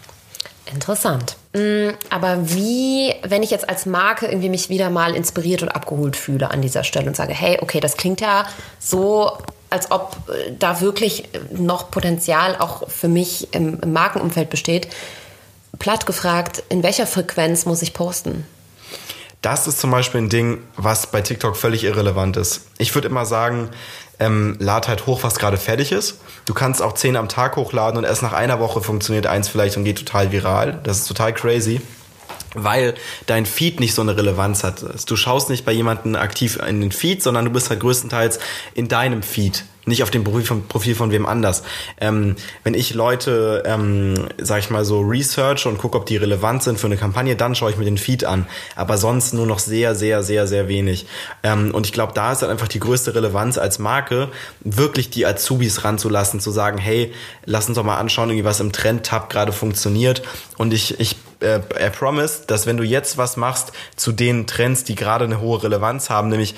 Interessant. 0.72 1.38
Mm, 1.54 1.90
aber 2.10 2.50
wie, 2.50 3.14
wenn 3.24 3.44
ich 3.44 3.52
jetzt 3.52 3.70
als 3.70 3.86
Marke 3.86 4.26
irgendwie 4.26 4.50
mich 4.50 4.70
wieder 4.70 4.90
mal 4.90 5.16
inspiriert 5.16 5.62
und 5.62 5.70
abgeholt 5.70 6.16
fühle 6.16 6.50
an 6.52 6.62
dieser 6.62 6.84
Stelle 6.84 7.08
und 7.08 7.16
sage, 7.16 7.34
hey, 7.34 7.60
okay, 7.62 7.80
das 7.80 7.98
klingt 7.98 8.22
ja 8.22 8.48
so, 8.80 9.32
als 9.70 9.92
ob 9.92 10.18
äh, 10.30 10.54
da 10.58 10.82
wirklich 10.82 11.30
noch 11.52 11.92
Potenzial 11.92 12.56
auch 12.58 12.90
für 12.90 13.08
mich 13.08 13.54
im 13.54 13.80
Markenumfeld 13.86 14.50
besteht. 14.50 14.88
Platt 15.78 16.06
gefragt, 16.06 16.64
in 16.70 16.84
welcher 16.84 17.06
Frequenz 17.06 17.66
muss 17.66 17.82
ich 17.82 17.94
posten? 17.94 18.46
Das 19.42 19.68
ist 19.68 19.80
zum 19.80 19.92
Beispiel 19.92 20.22
ein 20.22 20.30
Ding, 20.30 20.64
was 20.76 21.06
bei 21.06 21.22
TikTok 21.22 21.56
völlig 21.56 21.84
irrelevant 21.84 22.36
ist. 22.36 22.62
Ich 22.80 22.96
würde 22.96 23.10
immer 23.10 23.28
sagen, 23.28 23.70
ähm, 24.20 24.56
lad 24.60 24.88
halt 24.88 25.06
hoch, 25.06 25.24
was 25.24 25.40
gerade 25.40 25.58
fertig 25.58 25.92
ist. 25.92 26.20
Du 26.46 26.54
kannst 26.54 26.82
auch 26.82 26.94
zehn 26.94 27.16
am 27.16 27.30
Tag 27.30 27.56
hochladen 27.56 27.98
und 27.98 28.04
erst 28.04 28.22
nach 28.22 28.34
einer 28.34 28.60
Woche 28.60 28.82
funktioniert 28.82 29.28
eins 29.28 29.48
vielleicht 29.48 29.78
und 29.78 29.84
geht 29.84 29.98
total 29.98 30.32
viral. 30.32 30.80
Das 30.84 31.00
ist 31.00 31.08
total 31.08 31.34
crazy 31.34 31.82
weil 32.56 32.96
dein 33.26 33.46
Feed 33.46 33.80
nicht 33.80 33.94
so 33.94 34.02
eine 34.02 34.18
Relevanz 34.18 34.64
hat. 34.64 34.84
Du 35.10 35.16
schaust 35.16 35.50
nicht 35.50 35.66
bei 35.66 35.72
jemandem 35.72 36.16
aktiv 36.16 36.60
in 36.68 36.82
den 36.82 36.92
Feed, 36.92 37.22
sondern 37.22 37.46
du 37.46 37.52
bist 37.52 37.70
halt 37.70 37.80
größtenteils 37.80 38.40
in 38.74 38.88
deinem 38.88 39.24
Feed 39.24 39.66
nicht 39.86 40.04
auf 40.04 40.10
dem 40.10 40.24
Profil 40.24 40.44
von, 40.44 40.68
Profil 40.68 40.96
von 40.96 41.12
wem 41.12 41.26
anders. 41.26 41.64
Ähm, 42.00 42.36
wenn 42.64 42.74
ich 42.74 42.94
Leute, 42.94 43.64
ähm, 43.66 44.28
sag 44.38 44.60
ich 44.60 44.70
mal 44.70 44.84
so, 44.84 45.02
research 45.02 45.66
und 45.68 45.78
gucke, 45.78 45.98
ob 45.98 46.06
die 46.06 46.18
relevant 46.18 46.64
sind 46.64 46.80
für 46.80 46.88
eine 46.88 46.98
Kampagne, 46.98 47.36
dann 47.36 47.56
schaue 47.56 47.72
ich 47.72 47.78
mir 47.78 47.86
den 47.86 47.98
Feed 47.98 48.26
an. 48.26 48.48
Aber 48.76 48.98
sonst 48.98 49.34
nur 49.34 49.46
noch 49.46 49.60
sehr, 49.60 49.96
sehr, 49.96 50.24
sehr, 50.24 50.48
sehr 50.48 50.68
wenig. 50.68 51.06
Ähm, 51.44 51.74
und 51.74 51.86
ich 51.86 51.94
glaube, 51.94 52.14
da 52.14 52.32
ist 52.32 52.42
dann 52.42 52.50
einfach 52.50 52.68
die 52.68 52.80
größte 52.80 53.14
Relevanz 53.16 53.58
als 53.58 53.80
Marke, 53.80 54.30
wirklich 54.62 55.10
die 55.10 55.26
Azubis 55.26 55.84
ranzulassen, 55.84 56.40
zu 56.40 56.52
sagen, 56.52 56.78
hey, 56.78 57.14
lass 57.46 57.68
uns 57.68 57.76
doch 57.76 57.84
mal 57.84 57.98
anschauen, 57.98 58.30
irgendwie 58.30 58.46
was 58.46 58.60
im 58.60 58.72
Trend-Tab 58.72 59.30
gerade 59.30 59.52
funktioniert. 59.52 60.24
Und 60.58 60.74
ich, 60.74 61.00
ich 61.00 61.16
äh, 61.40 61.60
er 61.78 61.90
promised, 61.90 62.50
dass 62.50 62.66
wenn 62.66 62.78
du 62.78 62.84
jetzt 62.84 63.18
was 63.18 63.38
machst 63.38 63.72
zu 63.96 64.12
den 64.12 64.48
Trends, 64.48 64.84
die 64.84 64.96
gerade 64.96 65.26
eine 65.26 65.40
hohe 65.40 65.64
Relevanz 65.64 66.10
haben, 66.10 66.30
nämlich 66.30 66.56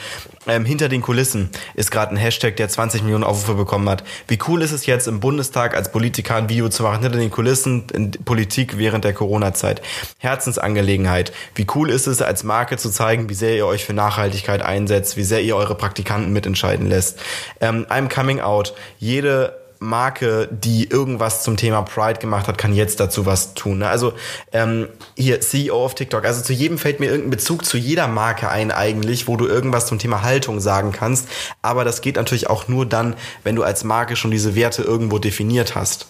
ähm, 0.47 0.65
hinter 0.65 0.89
den 0.89 1.01
Kulissen 1.01 1.49
ist 1.75 1.91
gerade 1.91 2.11
ein 2.11 2.17
Hashtag, 2.17 2.55
der 2.55 2.69
20 2.69 3.03
Millionen 3.03 3.23
Aufrufe 3.23 3.55
bekommen 3.55 3.89
hat. 3.89 4.03
Wie 4.27 4.39
cool 4.47 4.61
ist 4.61 4.71
es 4.71 4.85
jetzt 4.85 5.07
im 5.07 5.19
Bundestag 5.19 5.75
als 5.75 5.91
Politiker 5.91 6.35
ein 6.35 6.49
Video 6.49 6.69
zu 6.69 6.83
machen 6.83 7.03
hinter 7.03 7.19
den 7.19 7.31
Kulissen 7.31 7.87
in 7.93 8.11
Politik 8.11 8.77
während 8.77 9.03
der 9.03 9.13
Corona-Zeit? 9.13 9.81
Herzensangelegenheit. 10.19 11.33
Wie 11.55 11.67
cool 11.75 11.89
ist 11.89 12.07
es 12.07 12.21
als 12.21 12.43
Marke 12.43 12.77
zu 12.77 12.89
zeigen, 12.89 13.29
wie 13.29 13.33
sehr 13.33 13.55
ihr 13.55 13.65
euch 13.65 13.85
für 13.85 13.93
Nachhaltigkeit 13.93 14.61
einsetzt, 14.61 15.17
wie 15.17 15.23
sehr 15.23 15.41
ihr 15.41 15.55
eure 15.55 15.75
Praktikanten 15.75 16.31
mitentscheiden 16.31 16.87
lässt. 16.87 17.19
Ähm, 17.59 17.85
I'm 17.89 18.13
coming 18.13 18.39
out. 18.39 18.73
Jede 18.99 19.66
Marke, 19.79 20.47
die 20.51 20.89
irgendwas 20.89 21.43
zum 21.43 21.57
Thema 21.57 21.81
Pride 21.81 22.19
gemacht 22.19 22.47
hat, 22.47 22.57
kann 22.57 22.73
jetzt 22.73 22.99
dazu 22.99 23.25
was 23.25 23.53
tun. 23.53 23.79
Ne? 23.79 23.89
Also 23.89 24.13
ähm, 24.51 24.87
hier 25.15 25.41
CEO 25.41 25.83
auf 25.85 25.95
TikTok. 25.95 26.25
Also 26.25 26.41
zu 26.41 26.53
jedem 26.53 26.77
fällt 26.77 26.99
mir 26.99 27.07
irgendein 27.07 27.31
Bezug 27.31 27.65
zu 27.65 27.77
jeder 27.77 28.07
Marke 28.07 28.49
ein 28.49 28.71
eigentlich, 28.71 29.27
wo 29.27 29.37
du 29.37 29.47
irgendwas 29.47 29.87
zum 29.87 29.99
Thema 29.99 30.23
Haltung 30.23 30.59
sagen 30.59 30.91
kannst. 30.91 31.27
Aber 31.61 31.83
das 31.83 32.01
geht 32.01 32.15
natürlich 32.15 32.49
auch 32.49 32.67
nur 32.67 32.85
dann, 32.85 33.15
wenn 33.43 33.55
du 33.55 33.63
als 33.63 33.83
Marke 33.83 34.15
schon 34.15 34.31
diese 34.31 34.55
Werte 34.55 34.83
irgendwo 34.83 35.19
definiert 35.19 35.75
hast. 35.75 36.07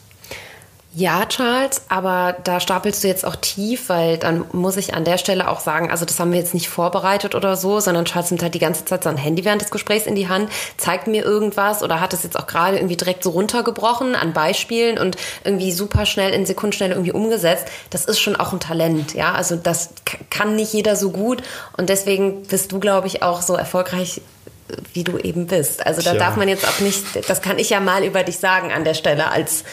Ja, 0.97 1.27
Charles, 1.27 1.81
aber 1.89 2.35
da 2.43 2.59
stapelst 2.59 3.03
du 3.03 3.07
jetzt 3.07 3.23
auch 3.23 3.35
tief, 3.35 3.87
weil 3.87 4.17
dann 4.17 4.45
muss 4.51 4.77
ich 4.77 4.95
an 4.95 5.05
der 5.05 5.19
Stelle 5.19 5.47
auch 5.47 5.59
sagen, 5.59 5.91
also 5.91 6.05
das 6.05 6.19
haben 6.19 6.31
wir 6.31 6.39
jetzt 6.39 6.55
nicht 6.55 6.69
vorbereitet 6.69 7.35
oder 7.35 7.55
so, 7.55 7.79
sondern 7.79 8.05
Charles 8.05 8.31
nimmt 8.31 8.41
halt 8.41 8.55
die 8.55 8.59
ganze 8.59 8.83
Zeit 8.83 9.03
sein 9.03 9.15
Handy 9.15 9.45
während 9.45 9.61
des 9.61 9.69
Gesprächs 9.69 10.07
in 10.07 10.15
die 10.15 10.27
Hand, 10.27 10.49
zeigt 10.77 11.05
mir 11.05 11.23
irgendwas 11.23 11.83
oder 11.83 11.99
hat 11.99 12.13
es 12.13 12.23
jetzt 12.23 12.35
auch 12.35 12.47
gerade 12.47 12.77
irgendwie 12.77 12.97
direkt 12.97 13.23
so 13.23 13.29
runtergebrochen 13.29 14.15
an 14.15 14.33
Beispielen 14.33 14.97
und 14.97 15.17
irgendwie 15.43 15.71
super 15.71 16.07
schnell 16.07 16.33
in 16.33 16.47
Sekundenschnelle 16.47 16.95
irgendwie 16.95 17.11
umgesetzt. 17.11 17.67
Das 17.91 18.05
ist 18.05 18.19
schon 18.19 18.35
auch 18.35 18.51
ein 18.51 18.59
Talent, 18.59 19.13
ja. 19.13 19.33
Also 19.33 19.55
das 19.55 19.91
kann 20.31 20.55
nicht 20.55 20.73
jeder 20.73 20.95
so 20.95 21.11
gut 21.11 21.43
und 21.77 21.89
deswegen 21.89 22.41
bist 22.47 22.71
du, 22.71 22.79
glaube 22.79 23.05
ich, 23.05 23.21
auch 23.21 23.43
so 23.43 23.53
erfolgreich 23.53 24.19
wie 24.93 25.03
du 25.03 25.17
eben 25.17 25.47
bist. 25.47 25.85
Also 25.85 26.01
da 26.01 26.11
Tja. 26.11 26.19
darf 26.19 26.35
man 26.35 26.47
jetzt 26.47 26.67
auch 26.67 26.79
nicht, 26.79 27.03
das 27.29 27.41
kann 27.41 27.59
ich 27.59 27.69
ja 27.69 27.79
mal 27.79 28.03
über 28.03 28.23
dich 28.23 28.39
sagen 28.39 28.71
an 28.71 28.83
der 28.83 28.95
Stelle 28.95 29.31
als 29.31 29.63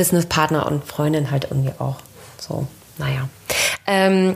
Businesspartner 0.00 0.66
und 0.66 0.82
Freundin 0.82 1.30
halt 1.30 1.48
irgendwie 1.50 1.74
auch. 1.78 1.96
So, 2.38 2.66
naja. 2.96 3.28
Ähm, 3.86 4.34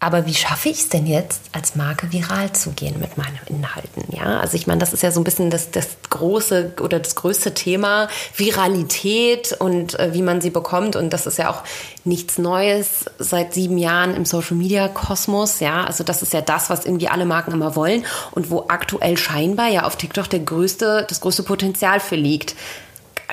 aber 0.00 0.26
wie 0.26 0.34
schaffe 0.34 0.70
ich 0.70 0.80
es 0.80 0.88
denn 0.88 1.06
jetzt, 1.06 1.40
als 1.52 1.76
Marke 1.76 2.12
viral 2.12 2.52
zu 2.52 2.72
gehen 2.72 2.98
mit 2.98 3.16
meinen 3.16 3.38
Inhalten? 3.46 4.04
Ja, 4.10 4.40
also 4.40 4.56
ich 4.56 4.66
meine, 4.66 4.80
das 4.80 4.92
ist 4.92 5.04
ja 5.04 5.12
so 5.12 5.20
ein 5.20 5.24
bisschen 5.24 5.50
das, 5.50 5.70
das 5.70 5.96
große 6.10 6.74
oder 6.80 6.98
das 6.98 7.14
größte 7.14 7.54
Thema, 7.54 8.08
Viralität 8.36 9.56
und 9.58 9.96
äh, 9.98 10.12
wie 10.12 10.22
man 10.22 10.40
sie 10.40 10.50
bekommt. 10.50 10.96
Und 10.96 11.10
das 11.10 11.26
ist 11.26 11.38
ja 11.38 11.48
auch 11.48 11.62
nichts 12.02 12.38
Neues 12.38 13.04
seit 13.20 13.54
sieben 13.54 13.78
Jahren 13.78 14.14
im 14.14 14.24
Social 14.24 14.56
Media 14.56 14.88
Kosmos. 14.88 15.60
Ja, 15.60 15.84
also 15.84 16.02
das 16.02 16.22
ist 16.22 16.32
ja 16.32 16.40
das, 16.40 16.70
was 16.70 16.84
irgendwie 16.84 17.08
alle 17.08 17.24
Marken 17.24 17.52
immer 17.52 17.76
wollen 17.76 18.04
und 18.32 18.50
wo 18.50 18.64
aktuell 18.66 19.16
scheinbar 19.16 19.68
ja 19.68 19.84
auf 19.84 19.94
TikTok 19.96 20.28
der 20.28 20.40
größte, 20.40 21.06
das 21.08 21.20
größte 21.20 21.44
Potenzial 21.44 22.00
für 22.00 22.16
liegt. 22.16 22.56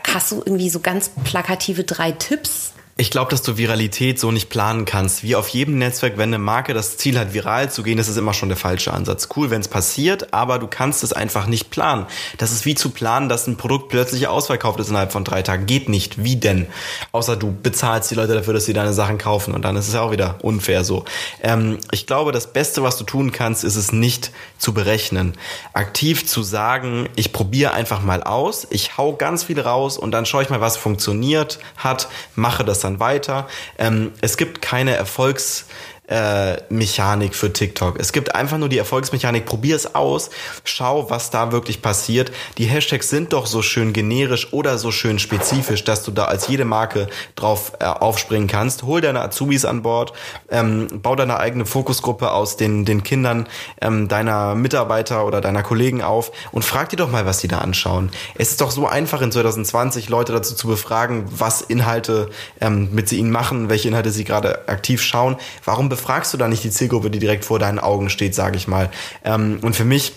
Hast 0.07 0.31
du 0.31 0.37
irgendwie 0.37 0.69
so 0.69 0.79
ganz 0.79 1.11
plakative 1.23 1.83
drei 1.83 2.11
Tipps, 2.11 2.73
ich 3.01 3.09
glaube, 3.09 3.31
dass 3.31 3.41
du 3.41 3.57
Viralität 3.57 4.19
so 4.19 4.31
nicht 4.31 4.49
planen 4.49 4.85
kannst. 4.85 5.23
Wie 5.23 5.35
auf 5.35 5.47
jedem 5.47 5.79
Netzwerk, 5.79 6.19
wenn 6.19 6.29
eine 6.29 6.37
Marke 6.37 6.75
das 6.75 6.97
Ziel 6.97 7.17
hat, 7.17 7.33
viral 7.33 7.71
zu 7.71 7.81
gehen, 7.81 7.97
das 7.97 8.07
ist 8.07 8.15
immer 8.15 8.35
schon 8.35 8.49
der 8.49 8.59
falsche 8.59 8.93
Ansatz. 8.93 9.27
Cool, 9.35 9.49
wenn 9.49 9.59
es 9.59 9.67
passiert, 9.67 10.35
aber 10.35 10.59
du 10.59 10.67
kannst 10.67 11.03
es 11.03 11.11
einfach 11.11 11.47
nicht 11.47 11.71
planen. 11.71 12.05
Das 12.37 12.51
ist 12.51 12.63
wie 12.63 12.75
zu 12.75 12.91
planen, 12.91 13.27
dass 13.27 13.47
ein 13.47 13.57
Produkt 13.57 13.89
plötzlich 13.89 14.27
ausverkauft 14.27 14.79
ist 14.79 14.89
innerhalb 14.89 15.11
von 15.11 15.23
drei 15.23 15.41
Tagen. 15.41 15.65
Geht 15.65 15.89
nicht. 15.89 16.23
Wie 16.23 16.35
denn? 16.35 16.67
Außer 17.11 17.37
du 17.37 17.51
bezahlst 17.51 18.11
die 18.11 18.15
Leute 18.15 18.35
dafür, 18.35 18.53
dass 18.53 18.65
sie 18.65 18.73
deine 18.73 18.93
Sachen 18.93 19.17
kaufen 19.17 19.55
und 19.55 19.65
dann 19.65 19.75
ist 19.77 19.87
es 19.87 19.95
auch 19.95 20.11
wieder 20.11 20.35
unfair 20.43 20.83
so. 20.83 21.03
Ähm, 21.41 21.79
ich 21.89 22.05
glaube, 22.05 22.31
das 22.31 22.53
Beste, 22.53 22.83
was 22.83 22.97
du 22.97 23.03
tun 23.03 23.31
kannst, 23.31 23.63
ist 23.63 23.77
es 23.77 23.91
nicht 23.91 24.29
zu 24.59 24.75
berechnen. 24.75 25.33
Aktiv 25.73 26.27
zu 26.27 26.43
sagen, 26.43 27.09
ich 27.15 27.33
probiere 27.33 27.73
einfach 27.73 28.03
mal 28.03 28.21
aus, 28.21 28.67
ich 28.69 28.99
hau 28.99 29.13
ganz 29.15 29.45
viel 29.45 29.59
raus 29.59 29.97
und 29.97 30.11
dann 30.11 30.27
schaue 30.27 30.43
ich 30.43 30.51
mal, 30.51 30.61
was 30.61 30.77
funktioniert 30.77 31.57
hat, 31.77 32.07
mache 32.35 32.63
das 32.63 32.79
dann 32.79 32.90
weiter. 32.99 33.47
Ähm, 33.77 34.11
es 34.21 34.37
gibt 34.37 34.61
keine 34.61 34.95
Erfolgs 34.95 35.67
äh, 36.11 36.57
Mechanik 36.69 37.35
für 37.35 37.53
TikTok. 37.53 37.97
Es 37.97 38.11
gibt 38.11 38.35
einfach 38.35 38.57
nur 38.57 38.67
die 38.67 38.77
Erfolgsmechanik. 38.77 39.45
Probier 39.45 39.77
es 39.77 39.95
aus. 39.95 40.29
Schau, 40.65 41.09
was 41.09 41.29
da 41.29 41.53
wirklich 41.53 41.81
passiert. 41.81 42.31
Die 42.57 42.65
Hashtags 42.65 43.09
sind 43.09 43.31
doch 43.31 43.45
so 43.45 43.61
schön 43.61 43.93
generisch 43.93 44.51
oder 44.51 44.77
so 44.77 44.91
schön 44.91 45.19
spezifisch, 45.19 45.85
dass 45.85 46.03
du 46.03 46.11
da 46.11 46.25
als 46.25 46.49
jede 46.49 46.65
Marke 46.65 47.07
drauf 47.35 47.73
äh, 47.79 47.85
aufspringen 47.85 48.49
kannst. 48.49 48.83
Hol 48.83 48.99
deine 48.99 49.21
Azubis 49.21 49.63
an 49.63 49.83
Bord, 49.83 50.11
ähm, 50.49 50.87
bau 51.01 51.15
deine 51.15 51.39
eigene 51.39 51.65
Fokusgruppe 51.65 52.31
aus 52.31 52.57
den, 52.57 52.83
den 52.83 53.03
Kindern 53.03 53.47
ähm, 53.79 54.09
deiner 54.09 54.53
Mitarbeiter 54.55 55.25
oder 55.25 55.39
deiner 55.39 55.63
Kollegen 55.63 56.01
auf 56.01 56.33
und 56.51 56.65
frag 56.65 56.89
die 56.89 56.97
doch 56.97 57.09
mal, 57.09 57.25
was 57.25 57.37
die 57.37 57.47
da 57.47 57.59
anschauen. 57.59 58.11
Es 58.35 58.49
ist 58.49 58.59
doch 58.59 58.71
so 58.71 58.85
einfach 58.85 59.21
in 59.21 59.31
2020 59.31 60.09
Leute 60.09 60.33
dazu 60.33 60.55
zu 60.55 60.67
befragen, 60.67 61.23
was 61.29 61.61
Inhalte 61.61 62.29
ähm, 62.59 62.89
mit 62.91 63.07
sie 63.07 63.17
ihnen 63.17 63.31
machen, 63.31 63.69
welche 63.69 63.87
Inhalte 63.87 64.11
sie 64.11 64.25
gerade 64.25 64.67
aktiv 64.67 65.01
schauen. 65.01 65.37
Warum 65.63 65.87
befragst 66.01 66.33
du 66.33 66.37
da 66.37 66.47
nicht 66.47 66.63
die 66.63 66.71
Zielgruppe, 66.71 67.11
die 67.11 67.19
direkt 67.19 67.45
vor 67.45 67.59
deinen 67.59 67.77
Augen 67.77 68.09
steht, 68.09 68.33
sage 68.33 68.57
ich 68.57 68.67
mal? 68.67 68.89
Ähm, 69.23 69.59
und 69.61 69.75
für 69.75 69.85
mich 69.85 70.13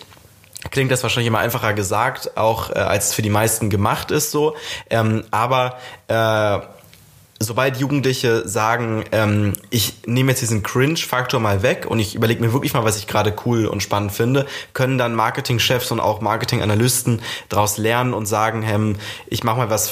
klingt 0.70 0.90
das 0.90 1.02
wahrscheinlich 1.02 1.28
immer 1.28 1.40
einfacher 1.40 1.74
gesagt, 1.74 2.38
auch 2.38 2.70
äh, 2.70 2.78
als 2.78 3.08
es 3.08 3.14
für 3.14 3.20
die 3.20 3.28
meisten 3.28 3.68
gemacht 3.68 4.10
ist 4.10 4.30
so. 4.30 4.56
Ähm, 4.88 5.24
aber 5.30 5.76
äh, 6.08 6.60
sobald 7.38 7.76
Jugendliche 7.76 8.48
sagen, 8.48 9.04
ähm, 9.12 9.52
ich 9.68 9.94
nehme 10.06 10.32
jetzt 10.32 10.40
diesen 10.40 10.62
Cringe-Faktor 10.62 11.38
mal 11.38 11.62
weg 11.62 11.84
und 11.86 11.98
ich 11.98 12.14
überlege 12.14 12.40
mir 12.40 12.54
wirklich 12.54 12.72
mal, 12.72 12.84
was 12.84 12.96
ich 12.96 13.06
gerade 13.06 13.34
cool 13.44 13.66
und 13.66 13.82
spannend 13.82 14.12
finde, 14.12 14.46
können 14.72 14.96
dann 14.96 15.14
Marketingchefs 15.14 15.90
und 15.90 16.00
auch 16.00 16.22
Marketinganalysten 16.22 17.20
daraus 17.50 17.76
lernen 17.76 18.14
und 18.14 18.24
sagen, 18.24 18.64
ähm, 18.66 18.96
ich 19.26 19.44
mache 19.44 19.58
mal 19.58 19.70
was 19.70 19.90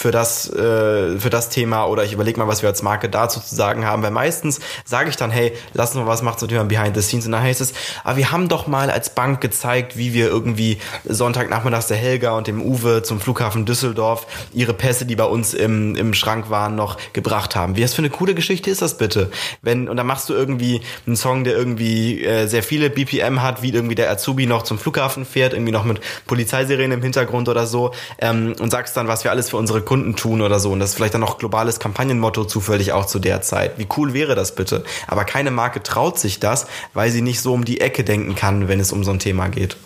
für 0.00 0.12
das, 0.12 0.48
äh, 0.48 1.18
für 1.18 1.28
das 1.28 1.50
Thema 1.50 1.84
oder 1.84 2.04
ich 2.04 2.14
überlege 2.14 2.40
mal, 2.40 2.48
was 2.48 2.62
wir 2.62 2.70
als 2.70 2.82
Marke 2.82 3.10
dazu 3.10 3.38
zu 3.38 3.54
sagen 3.54 3.84
haben. 3.84 4.02
Weil 4.02 4.12
meistens 4.12 4.58
sage 4.86 5.10
ich 5.10 5.16
dann, 5.16 5.30
hey, 5.30 5.52
lass 5.74 5.90
uns 5.90 6.02
mal 6.02 6.06
was 6.06 6.22
machen 6.22 6.38
zum 6.38 6.48
Thema 6.48 6.64
Behind 6.64 6.96
the 6.96 7.02
Scenes. 7.02 7.26
Und 7.26 7.32
dann 7.32 7.42
heißt 7.42 7.60
es, 7.60 7.74
aber 8.02 8.16
wir 8.16 8.32
haben 8.32 8.48
doch 8.48 8.66
mal 8.66 8.90
als 8.90 9.14
Bank 9.14 9.42
gezeigt, 9.42 9.98
wie 9.98 10.14
wir 10.14 10.28
irgendwie 10.28 10.78
Sonntagnachmittags 11.04 11.88
der 11.88 11.98
Helga 11.98 12.30
und 12.30 12.46
dem 12.46 12.62
Uwe 12.62 13.02
zum 13.02 13.20
Flughafen 13.20 13.66
Düsseldorf 13.66 14.26
ihre 14.54 14.72
Pässe, 14.72 15.04
die 15.04 15.16
bei 15.16 15.26
uns 15.26 15.52
im, 15.52 15.94
im 15.96 16.14
Schrank 16.14 16.48
waren, 16.48 16.76
noch 16.76 16.96
gebracht 17.12 17.54
haben. 17.54 17.76
Wie 17.76 17.82
das 17.82 17.92
für 17.92 18.00
eine 18.00 18.08
coole 18.08 18.34
Geschichte 18.34 18.70
ist 18.70 18.80
das 18.80 18.96
bitte? 18.96 19.30
Wenn, 19.60 19.86
und 19.86 19.98
dann 19.98 20.06
machst 20.06 20.30
du 20.30 20.32
irgendwie 20.32 20.80
einen 21.06 21.16
Song, 21.16 21.44
der 21.44 21.54
irgendwie 21.54 22.24
äh, 22.24 22.46
sehr 22.46 22.62
viele 22.62 22.88
BPM 22.88 23.42
hat, 23.42 23.60
wie 23.60 23.68
irgendwie 23.68 23.96
der 23.96 24.10
Azubi 24.10 24.46
noch 24.46 24.62
zum 24.62 24.78
Flughafen 24.78 25.26
fährt, 25.26 25.52
irgendwie 25.52 25.72
noch 25.72 25.84
mit 25.84 26.00
Polizeisirenen 26.26 26.92
im 26.92 27.02
Hintergrund 27.02 27.50
oder 27.50 27.66
so, 27.66 27.92
ähm, 28.18 28.54
und 28.58 28.70
sagst 28.70 28.96
dann, 28.96 29.06
was 29.06 29.24
wir 29.24 29.30
alles 29.30 29.50
für 29.50 29.58
unsere 29.58 29.89
Kunden 29.90 30.14
tun 30.14 30.40
oder 30.40 30.60
so. 30.60 30.70
Und 30.70 30.78
das 30.78 30.90
ist 30.90 30.94
vielleicht 30.94 31.14
dann 31.14 31.20
noch 31.20 31.36
globales 31.36 31.80
Kampagnenmotto 31.80 32.44
zufällig 32.44 32.92
auch 32.92 33.06
zu 33.06 33.18
der 33.18 33.42
Zeit. 33.42 33.76
Wie 33.76 33.88
cool 33.96 34.14
wäre 34.14 34.36
das 34.36 34.54
bitte? 34.54 34.84
Aber 35.08 35.24
keine 35.24 35.50
Marke 35.50 35.82
traut 35.82 36.16
sich 36.16 36.38
das, 36.38 36.68
weil 36.94 37.10
sie 37.10 37.22
nicht 37.22 37.40
so 37.40 37.52
um 37.52 37.64
die 37.64 37.80
Ecke 37.80 38.04
denken 38.04 38.36
kann, 38.36 38.68
wenn 38.68 38.78
es 38.78 38.92
um 38.92 39.02
so 39.02 39.10
ein 39.10 39.18
Thema 39.18 39.48
geht. 39.48 39.76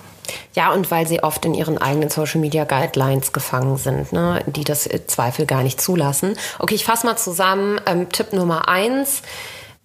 Ja, 0.53 0.75
und 0.75 0.91
weil 0.91 1.09
sie 1.09 1.23
oft 1.23 1.47
in 1.47 1.55
ihren 1.55 1.79
eigenen 1.79 2.11
Social 2.11 2.39
Media 2.39 2.65
Guidelines 2.65 3.33
gefangen 3.33 3.79
sind, 3.79 4.13
ne, 4.13 4.45
die 4.47 4.65
das 4.65 4.87
Zweifel 5.07 5.47
gar 5.47 5.63
nicht 5.63 5.81
zulassen. 5.81 6.37
Okay, 6.59 6.75
ich 6.75 6.85
fasse 6.85 7.07
mal 7.07 7.17
zusammen. 7.17 7.81
Ähm, 7.87 8.11
Tipp 8.11 8.35
Nummer 8.35 8.69
eins. 8.69 9.23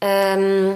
Ähm, 0.02 0.76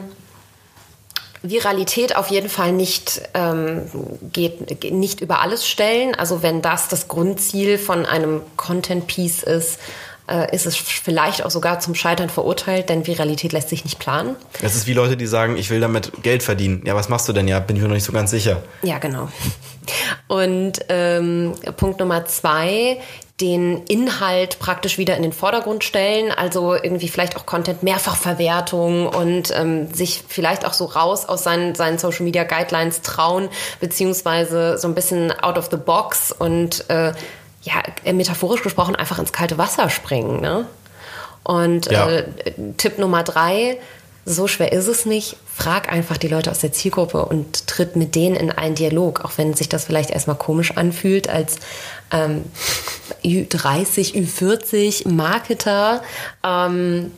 Viralität 1.43 2.15
auf 2.15 2.29
jeden 2.29 2.49
Fall 2.49 2.71
nicht 2.71 3.21
ähm, 3.33 3.83
geht 4.31 4.91
nicht 4.91 5.19
über 5.19 5.41
alles 5.41 5.67
stellen. 5.67 6.15
Also 6.15 6.41
wenn 6.41 6.61
das 6.61 6.87
das 6.87 7.09
Grundziel 7.09 7.77
von 7.77 8.05
einem 8.05 8.41
Content 8.55 9.07
Piece 9.07 9.43
ist, 9.43 9.77
äh, 10.29 10.55
ist 10.55 10.65
es 10.65 10.77
vielleicht 10.77 11.43
auch 11.43 11.51
sogar 11.51 11.81
zum 11.81 11.95
Scheitern 11.95 12.29
verurteilt, 12.29 12.87
denn 12.87 13.05
Viralität 13.07 13.51
lässt 13.51 13.69
sich 13.69 13.83
nicht 13.83 13.99
planen. 13.99 14.37
Das 14.61 14.73
ist 14.73 14.87
wie 14.87 14.93
Leute, 14.93 15.17
die 15.17 15.27
sagen, 15.27 15.57
ich 15.57 15.69
will 15.69 15.81
damit 15.81 16.23
Geld 16.23 16.43
verdienen. 16.43 16.81
Ja, 16.85 16.95
was 16.95 17.09
machst 17.09 17.27
du 17.27 17.33
denn? 17.33 17.47
Ja, 17.47 17.59
bin 17.59 17.75
ich 17.75 17.81
mir 17.81 17.89
noch 17.89 17.95
nicht 17.95 18.05
so 18.05 18.13
ganz 18.13 18.31
sicher. 18.31 18.63
Ja, 18.83 18.99
genau. 18.99 19.27
Und 20.29 20.79
ähm, 20.87 21.53
Punkt 21.75 21.99
Nummer 21.99 22.25
zwei, 22.25 23.01
den 23.41 23.83
Inhalt 23.85 24.59
praktisch 24.59 24.97
wieder 24.99 25.17
in 25.17 25.23
den 25.23 25.33
Vordergrund 25.33 25.83
stellen, 25.83 26.31
also 26.31 26.75
irgendwie 26.75 27.07
vielleicht 27.07 27.35
auch 27.35 27.45
Content-Mehrfachverwertung 27.47 29.07
und 29.07 29.51
ähm, 29.57 29.91
sich 29.91 30.23
vielleicht 30.27 30.65
auch 30.65 30.73
so 30.73 30.85
raus 30.85 31.25
aus 31.25 31.43
seinen, 31.43 31.73
seinen 31.73 31.97
Social 31.97 32.23
Media 32.23 32.43
Guidelines 32.43 33.01
trauen, 33.01 33.49
beziehungsweise 33.79 34.77
so 34.77 34.87
ein 34.87 34.93
bisschen 34.93 35.31
out 35.31 35.57
of 35.57 35.69
the 35.71 35.77
box 35.77 36.31
und 36.31 36.87
äh, 36.89 37.13
ja, 37.63 37.81
metaphorisch 38.11 38.61
gesprochen 38.61 38.95
einfach 38.95 39.17
ins 39.17 39.33
kalte 39.33 39.57
Wasser 39.57 39.89
springen. 39.89 40.39
Ne? 40.39 40.67
Und 41.43 41.87
ja. 41.87 42.09
äh, 42.09 42.25
Tipp 42.77 42.99
Nummer 42.99 43.23
drei, 43.23 43.79
so 44.25 44.47
schwer 44.47 44.71
ist 44.71 44.87
es 44.87 45.05
nicht. 45.05 45.35
Frag 45.53 45.91
einfach 45.91 46.17
die 46.17 46.27
Leute 46.27 46.49
aus 46.49 46.59
der 46.59 46.71
Zielgruppe 46.71 47.25
und 47.25 47.67
tritt 47.67 47.95
mit 47.95 48.15
denen 48.15 48.35
in 48.35 48.51
einen 48.51 48.75
Dialog, 48.75 49.25
auch 49.25 49.33
wenn 49.37 49.53
sich 49.53 49.69
das 49.69 49.85
vielleicht 49.85 50.11
erstmal 50.11 50.37
komisch 50.37 50.77
anfühlt 50.77 51.29
als 51.29 51.57
ähm, 52.13 52.45
Ü30, 53.23 54.13
Ü40 54.13 55.09
Marketer. 55.09 56.01
Ähm, 56.43 57.11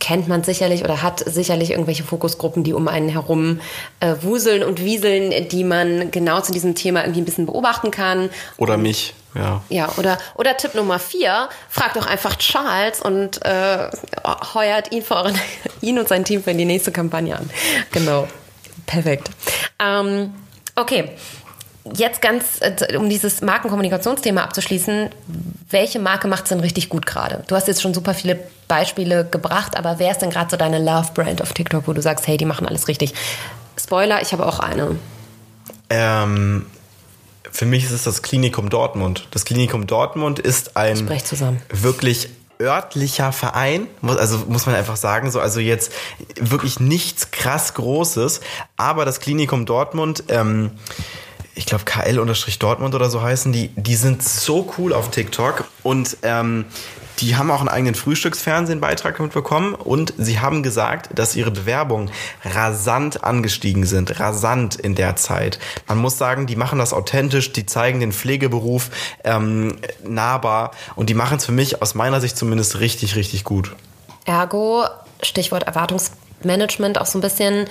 kennt 0.00 0.28
man 0.28 0.44
sicherlich 0.44 0.84
oder 0.84 1.02
hat 1.02 1.20
sicherlich 1.20 1.70
irgendwelche 1.70 2.04
Fokusgruppen, 2.04 2.62
die 2.62 2.74
um 2.74 2.88
einen 2.88 3.08
herum 3.08 3.60
äh, 4.00 4.14
wuseln 4.20 4.62
und 4.62 4.84
wieseln, 4.84 5.48
die 5.48 5.64
man 5.64 6.10
genau 6.10 6.40
zu 6.40 6.52
diesem 6.52 6.74
Thema 6.74 7.00
irgendwie 7.00 7.22
ein 7.22 7.24
bisschen 7.24 7.46
beobachten 7.46 7.90
kann. 7.90 8.28
Oder 8.58 8.76
mich. 8.76 9.14
Ja. 9.34 9.62
ja, 9.68 9.88
oder, 9.96 10.18
oder 10.36 10.56
Tipp 10.56 10.74
Nummer 10.74 10.98
vier, 10.98 11.48
fragt 11.68 11.96
doch 11.96 12.06
einfach 12.06 12.36
Charles 12.36 13.00
und 13.00 13.44
äh, 13.44 13.90
heuert 14.54 14.92
ihn, 14.92 15.02
für 15.02 15.16
euren, 15.16 15.38
ihn 15.80 15.98
und 15.98 16.06
sein 16.06 16.24
Team 16.24 16.42
für 16.42 16.54
die 16.54 16.64
nächste 16.64 16.92
Kampagne 16.92 17.36
an. 17.36 17.50
Genau. 17.90 18.28
Perfekt. 18.86 19.30
Ähm, 19.80 20.34
okay. 20.76 21.10
Jetzt 21.92 22.22
ganz, 22.22 22.60
äh, 22.60 22.96
um 22.96 23.10
dieses 23.10 23.42
Markenkommunikationsthema 23.42 24.42
abzuschließen, 24.42 25.10
welche 25.68 25.98
Marke 25.98 26.28
macht 26.28 26.44
es 26.44 26.48
denn 26.48 26.60
richtig 26.60 26.88
gut 26.88 27.04
gerade? 27.04 27.44
Du 27.46 27.54
hast 27.54 27.68
jetzt 27.68 27.82
schon 27.82 27.92
super 27.92 28.14
viele 28.14 28.38
Beispiele 28.68 29.26
gebracht, 29.26 29.76
aber 29.76 29.98
wer 29.98 30.10
ist 30.10 30.22
denn 30.22 30.30
gerade 30.30 30.50
so 30.50 30.56
deine 30.56 30.78
Love-Brand 30.78 31.42
auf 31.42 31.52
TikTok, 31.52 31.86
wo 31.86 31.92
du 31.92 32.00
sagst, 32.00 32.26
hey, 32.26 32.36
die 32.36 32.46
machen 32.46 32.66
alles 32.66 32.88
richtig? 32.88 33.12
Spoiler, 33.78 34.22
ich 34.22 34.32
habe 34.32 34.46
auch 34.46 34.60
eine. 34.60 34.96
Ähm, 35.90 36.66
für 37.50 37.66
mich 37.66 37.84
ist 37.84 37.90
es 37.90 38.04
das 38.04 38.22
Klinikum 38.22 38.70
Dortmund. 38.70 39.28
Das 39.30 39.44
Klinikum 39.44 39.86
Dortmund 39.86 40.38
ist 40.38 40.76
ein 40.76 41.08
wirklich 41.70 42.30
örtlicher 42.60 43.32
Verein, 43.32 43.88
also 44.02 44.44
muss 44.48 44.66
man 44.66 44.74
einfach 44.74 44.96
sagen, 44.96 45.30
so 45.30 45.40
also 45.40 45.60
jetzt 45.60 45.92
wirklich 46.36 46.80
nichts 46.80 47.30
krass 47.30 47.74
Großes, 47.74 48.40
aber 48.76 49.04
das 49.04 49.20
Klinikum 49.20 49.66
Dortmund, 49.66 50.24
ähm, 50.28 50.70
ich 51.54 51.66
glaube 51.66 51.84
KL-Dortmund 51.84 52.94
oder 52.94 53.10
so 53.10 53.22
heißen 53.22 53.52
die, 53.52 53.68
die 53.76 53.94
sind 53.94 54.22
so 54.22 54.72
cool 54.78 54.92
auf 54.92 55.10
TikTok 55.10 55.64
und 55.82 56.16
ähm, 56.22 56.66
die 57.20 57.36
haben 57.36 57.50
auch 57.50 57.60
einen 57.60 57.68
eigenen 57.68 57.94
Frühstücksfernsehen-Beitrag 57.94 59.20
mitbekommen 59.20 59.74
und 59.74 60.14
sie 60.18 60.40
haben 60.40 60.62
gesagt, 60.62 61.10
dass 61.16 61.36
ihre 61.36 61.50
Bewerbungen 61.50 62.10
rasant 62.44 63.22
angestiegen 63.22 63.86
sind. 63.86 64.18
Rasant 64.18 64.74
in 64.74 64.94
der 64.94 65.14
Zeit. 65.16 65.58
Man 65.86 65.98
muss 65.98 66.18
sagen, 66.18 66.46
die 66.46 66.56
machen 66.56 66.78
das 66.78 66.92
authentisch, 66.92 67.52
die 67.52 67.66
zeigen 67.66 68.00
den 68.00 68.12
Pflegeberuf 68.12 68.90
ähm, 69.22 69.76
nahbar 70.02 70.72
und 70.96 71.08
die 71.08 71.14
machen 71.14 71.36
es 71.36 71.46
für 71.46 71.52
mich 71.52 71.82
aus 71.82 71.94
meiner 71.94 72.20
Sicht 72.20 72.36
zumindest 72.36 72.80
richtig, 72.80 73.14
richtig 73.14 73.44
gut. 73.44 73.74
Ergo, 74.24 74.84
Stichwort 75.22 75.64
Erwartungsmanagement, 75.64 77.00
auch 77.00 77.06
so 77.06 77.18
ein 77.18 77.22
bisschen 77.22 77.68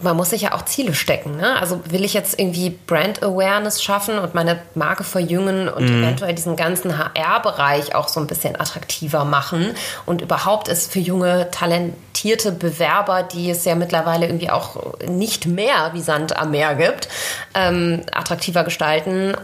man 0.00 0.16
muss 0.16 0.30
sich 0.30 0.42
ja 0.42 0.54
auch 0.54 0.64
Ziele 0.64 0.94
stecken. 0.94 1.36
Ne? 1.36 1.58
Also 1.58 1.80
will 1.90 2.04
ich 2.04 2.14
jetzt 2.14 2.38
irgendwie 2.38 2.70
Brand 2.70 3.22
Awareness 3.22 3.82
schaffen 3.82 4.18
und 4.18 4.34
meine 4.34 4.58
Marke 4.74 5.04
verjüngen 5.04 5.68
und 5.68 5.88
mhm. 5.88 6.02
eventuell 6.02 6.34
diesen 6.34 6.56
ganzen 6.56 6.98
HR-Bereich 6.98 7.94
auch 7.94 8.08
so 8.08 8.20
ein 8.20 8.26
bisschen 8.26 8.58
attraktiver 8.58 9.24
machen 9.24 9.74
und 10.04 10.22
überhaupt 10.22 10.68
es 10.68 10.86
für 10.86 11.00
junge, 11.00 11.50
talentierte 11.50 12.52
Bewerber, 12.52 13.22
die 13.22 13.50
es 13.50 13.64
ja 13.64 13.74
mittlerweile 13.74 14.26
irgendwie 14.26 14.50
auch 14.50 14.98
nicht 15.06 15.46
mehr 15.46 15.90
wie 15.92 16.02
Sand 16.02 16.36
am 16.36 16.50
Meer 16.50 16.74
gibt, 16.74 17.08
ähm, 17.54 18.02
attraktiver 18.12 18.64
gestalten 18.64 19.34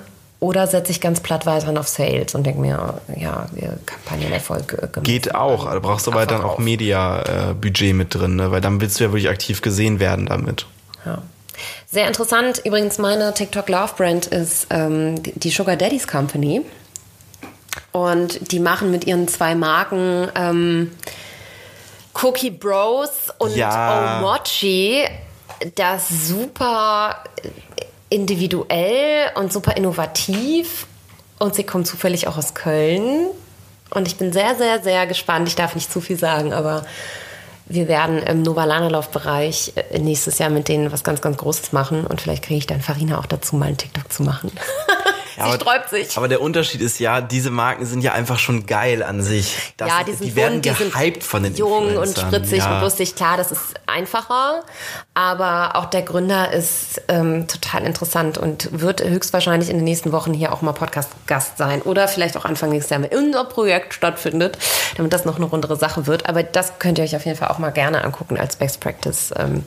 oder 0.43 0.67
setze 0.67 0.91
ich 0.91 1.01
ganz 1.01 1.21
platt 1.21 1.47
weiterhin 1.47 1.79
auf 1.79 1.87
Sales 1.87 2.35
und 2.35 2.45
denke 2.45 2.61
mir, 2.61 3.01
ja, 3.17 3.47
Kampagnenerfolg 3.87 4.93
gemacht. 4.93 5.05
Geht 5.05 5.37
auch. 5.37 5.67
Also 5.67 5.81
brauchst 5.81 6.09
du 6.09 6.11
aber 6.11 6.27
dann 6.27 6.43
auch 6.43 6.59
Media-Budget 6.59 7.95
mit 7.95 8.13
drin, 8.13 8.35
ne? 8.35 8.51
weil 8.51 8.61
dann 8.61 8.81
willst 8.81 8.99
du 8.99 9.05
ja 9.05 9.11
wirklich 9.11 9.29
aktiv 9.29 9.63
gesehen 9.63 10.01
werden 10.01 10.27
damit. 10.27 10.67
Ja. 11.07 11.23
Sehr 11.87 12.09
interessant. 12.09 12.61
Übrigens, 12.65 12.99
meine 12.99 13.33
TikTok 13.35 13.69
Love 13.69 13.93
Brand 13.97 14.27
ist 14.27 14.67
ähm, 14.71 15.23
die 15.23 15.51
Sugar 15.51 15.77
Daddies 15.77 16.09
Company. 16.09 16.63
Und 17.93 18.51
die 18.51 18.59
machen 18.59 18.91
mit 18.91 19.07
ihren 19.07 19.29
zwei 19.29 19.55
Marken 19.55 20.27
ähm, 20.35 20.91
Cookie 22.21 22.51
Bros 22.51 23.29
und 23.39 23.55
ja. 23.55 24.19
Omochi 24.19 25.05
das 25.77 26.09
super 26.09 27.23
individuell 28.13 29.31
und 29.35 29.53
super 29.53 29.77
innovativ. 29.77 30.87
Und 31.39 31.55
sie 31.55 31.65
kommt 31.65 31.87
zufällig 31.87 32.29
auch 32.29 32.37
aus 32.37 32.55
Köln. 32.55 33.27
Und 33.91 34.07
ich 34.07 34.17
bin 34.17 34.33
sehr, 34.33 34.55
sehr, 34.55 34.83
sehr 34.83 35.07
gespannt. 35.07 35.49
Ich 35.49 35.55
darf 35.55 35.75
nicht 35.75 35.91
zu 35.91 36.01
viel 36.01 36.19
sagen, 36.19 36.53
aber 36.53 36.85
wir 37.67 37.89
werden 37.89 38.19
im 38.19 38.43
Nova-Lanalauf-Bereich 38.43 39.73
äh, 39.91 39.99
nächstes 39.99 40.39
Jahr 40.39 40.51
mit 40.51 40.69
denen 40.69 40.93
was 40.93 41.05
ganz, 41.05 41.21
ganz 41.21 41.39
Großes 41.39 41.73
machen 41.73 42.07
und 42.07 42.21
vielleicht 42.21 42.45
kriege 42.45 42.59
ich 42.59 42.67
dann 42.67 42.81
Farina 42.81 43.19
auch 43.19 43.27
dazu, 43.27 43.57
mal 43.57 43.67
einen 43.67 43.77
TikTok 43.77 44.13
zu 44.13 44.23
machen. 44.23 44.51
Ja, 45.37 45.45
aber, 45.45 45.55
sträubt 45.55 45.89
sich. 45.89 46.17
Aber 46.17 46.29
der 46.29 46.41
Unterschied 46.41 46.81
ist 46.81 46.99
ja, 46.99 47.21
diese 47.21 47.51
Marken 47.51 47.87
sind 47.87 48.03
ja 48.03 48.13
einfach 48.13 48.39
schon 48.39 48.67
geil 48.67 49.03
an 49.03 49.23
sich. 49.23 49.73
Das, 49.77 49.89
ja, 49.89 50.05
die, 50.05 50.13
sind 50.13 50.27
die 50.27 50.37
werden 50.37 50.61
die 50.61 50.69
gehypt 50.69 51.25
von 51.25 51.43
den 51.43 51.55
jung 51.55 51.97
und 51.97 52.19
spritzig 52.19 52.59
ja. 52.59 52.77
und 52.77 52.83
lustig. 52.83 53.15
Klar, 53.17 53.37
das 53.37 53.51
ist 53.51 53.75
einfacher, 53.87 54.63
aber 55.15 55.77
auch 55.77 55.87
der 55.87 56.03
Gründer 56.03 56.53
ist 56.53 57.03
ähm, 57.09 57.49
total 57.49 57.85
interessant 57.85 58.37
und 58.37 58.69
wird 58.79 59.03
höchstwahrscheinlich 59.03 59.71
in 59.71 59.77
den 59.77 59.85
nächsten 59.85 60.13
Wochen 60.13 60.35
hier 60.35 60.53
auch 60.53 60.63
mal 60.63 60.73
Podcast-Gast 60.73 61.57
sein 61.57 61.83
oder 61.83 62.09
vielleicht 62.09 62.37
auch 62.37 62.45
Anfang 62.45 62.71
nächstes 62.71 62.91
Jahr, 62.91 63.03
wenn 63.03 63.19
unser 63.19 63.45
Projekt 63.45 63.95
stattfindet, 63.95 64.59
damit 64.97 65.13
das 65.13 65.25
noch 65.25 65.37
eine 65.37 65.47
rundere 65.47 65.77
Sache 65.77 66.07
wird. 66.07 66.29
Aber 66.29 66.43
das 66.43 66.79
könnt 66.79 66.99
ihr 66.99 67.05
euch 67.05 67.17
auf 67.17 67.25
jeden 67.25 67.39
Fall 67.39 67.49
auch 67.49 67.59
mal 67.59 67.71
gerne 67.71 68.05
angucken 68.05 68.39
als 68.39 68.57
Best 68.57 68.81
Practice. 68.81 69.33
Ähm, 69.37 69.65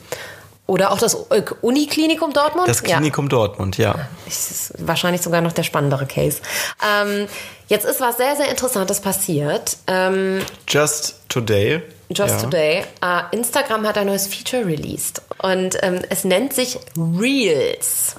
oder 0.67 0.91
auch 0.91 0.97
das 0.97 1.15
Uniklinikum 1.61 2.33
Dortmund? 2.33 2.67
Das 2.67 2.81
Klinikum 2.81 3.25
ja. 3.25 3.29
Dortmund, 3.29 3.77
ja. 3.77 4.07
Ist 4.27 4.73
wahrscheinlich 4.79 5.21
sogar 5.21 5.41
noch 5.41 5.51
der 5.51 5.63
spannendere 5.63 6.07
Case. 6.07 6.41
Ähm, 6.83 7.27
jetzt 7.67 7.85
ist 7.85 8.01
was 8.01 8.17
sehr, 8.17 8.35
sehr 8.35 8.49
Interessantes 8.49 8.99
passiert. 8.99 9.77
Ähm, 9.85 10.39
Just 10.67 11.19
Today. 11.29 11.83
Just 12.09 12.35
ja. 12.35 12.41
Today. 12.41 12.83
Uh, 13.03 13.21
Instagram 13.31 13.85
hat 13.85 13.97
ein 13.97 14.07
neues 14.07 14.27
Feature 14.27 14.65
released. 14.65 15.21
Und 15.39 15.77
ähm, 15.83 16.01
es 16.09 16.23
nennt 16.23 16.53
sich 16.53 16.79
Reels. 16.97 18.15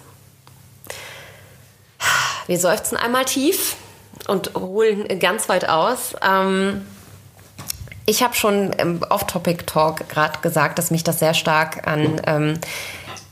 Wir 2.46 2.58
seufzen 2.58 2.96
einmal 2.96 3.24
tief 3.24 3.74
und 4.28 4.54
holen 4.54 5.18
ganz 5.18 5.48
weit 5.48 5.68
aus. 5.68 6.14
Ähm, 6.22 6.86
ich 8.06 8.22
habe 8.22 8.34
schon 8.34 8.72
im 8.72 9.02
Off-Topic-Talk 9.08 10.08
gerade 10.08 10.38
gesagt, 10.40 10.78
dass 10.78 10.90
mich 10.90 11.04
das 11.04 11.18
sehr 11.18 11.34
stark 11.34 11.86
an 11.86 12.20
ähm, 12.26 12.58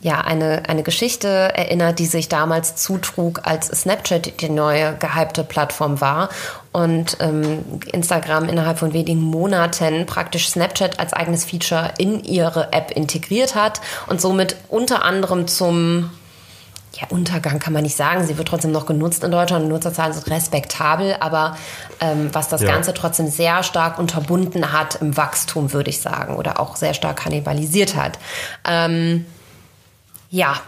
ja, 0.04 0.20
eine, 0.20 0.68
eine 0.68 0.82
Geschichte 0.82 1.28
erinnert, 1.28 1.98
die 1.98 2.04
sich 2.04 2.28
damals 2.28 2.76
zutrug, 2.76 3.40
als 3.44 3.68
Snapchat 3.68 4.42
die 4.42 4.50
neue 4.50 4.96
gehypte 4.96 5.44
Plattform 5.44 6.02
war 6.02 6.28
und 6.72 7.16
ähm, 7.20 7.64
Instagram 7.90 8.50
innerhalb 8.50 8.78
von 8.78 8.92
wenigen 8.92 9.22
Monaten 9.22 10.04
praktisch 10.04 10.50
Snapchat 10.50 11.00
als 11.00 11.14
eigenes 11.14 11.46
Feature 11.46 11.94
in 11.96 12.22
ihre 12.22 12.70
App 12.74 12.90
integriert 12.90 13.54
hat 13.54 13.80
und 14.06 14.20
somit 14.20 14.56
unter 14.68 15.04
anderem 15.04 15.46
zum 15.46 16.10
ja, 17.00 17.08
Untergang 17.10 17.58
kann 17.58 17.72
man 17.72 17.82
nicht 17.82 17.96
sagen. 17.96 18.24
Sie 18.26 18.38
wird 18.38 18.48
trotzdem 18.48 18.70
noch 18.70 18.86
genutzt 18.86 19.24
in 19.24 19.30
Deutschland. 19.30 19.68
Nutzerzahlen 19.68 20.12
sind 20.12 20.30
respektabel, 20.30 21.16
aber 21.18 21.56
ähm, 22.00 22.30
was 22.32 22.48
das 22.48 22.60
ja. 22.60 22.68
Ganze 22.68 22.94
trotzdem 22.94 23.28
sehr 23.28 23.62
stark 23.62 23.98
unterbunden 23.98 24.72
hat 24.72 24.96
im 25.00 25.16
Wachstum, 25.16 25.72
würde 25.72 25.90
ich 25.90 26.00
sagen, 26.00 26.36
oder 26.36 26.60
auch 26.60 26.76
sehr 26.76 26.94
stark 26.94 27.16
kannibalisiert 27.16 27.96
hat. 27.96 28.18
Ähm, 28.64 29.26
ja, 30.30 30.60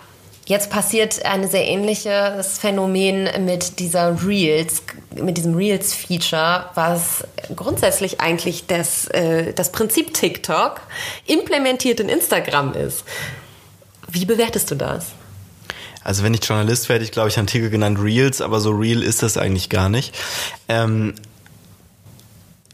jetzt 0.46 0.70
passiert 0.70 1.24
ein 1.24 1.48
sehr 1.48 1.66
ähnliches 1.66 2.58
Phänomen 2.58 3.28
mit 3.44 3.78
dieser 3.78 4.26
Reels, 4.26 4.82
mit 5.14 5.36
diesem 5.36 5.54
Reels-Feature, 5.54 6.70
was 6.74 7.24
grundsätzlich 7.54 8.20
eigentlich 8.20 8.66
das, 8.66 9.06
äh, 9.08 9.52
das 9.52 9.70
Prinzip 9.70 10.12
TikTok 10.12 10.80
implementiert 11.26 12.00
in 12.00 12.08
Instagram 12.08 12.72
ist. 12.72 13.04
Wie 14.08 14.24
bewertest 14.24 14.70
du 14.72 14.74
das? 14.74 15.06
Also 16.06 16.22
wenn 16.22 16.34
ich 16.34 16.44
Journalist 16.44 16.88
werde, 16.88 17.04
ich 17.04 17.10
glaube, 17.10 17.30
ich 17.30 17.36
einen 17.36 17.48
Artikel 17.48 17.68
genannt 17.68 17.98
Reels, 18.00 18.40
aber 18.40 18.60
so 18.60 18.70
real 18.70 19.02
ist 19.02 19.24
das 19.24 19.36
eigentlich 19.36 19.70
gar 19.70 19.88
nicht. 19.88 20.16
Ähm, 20.68 21.14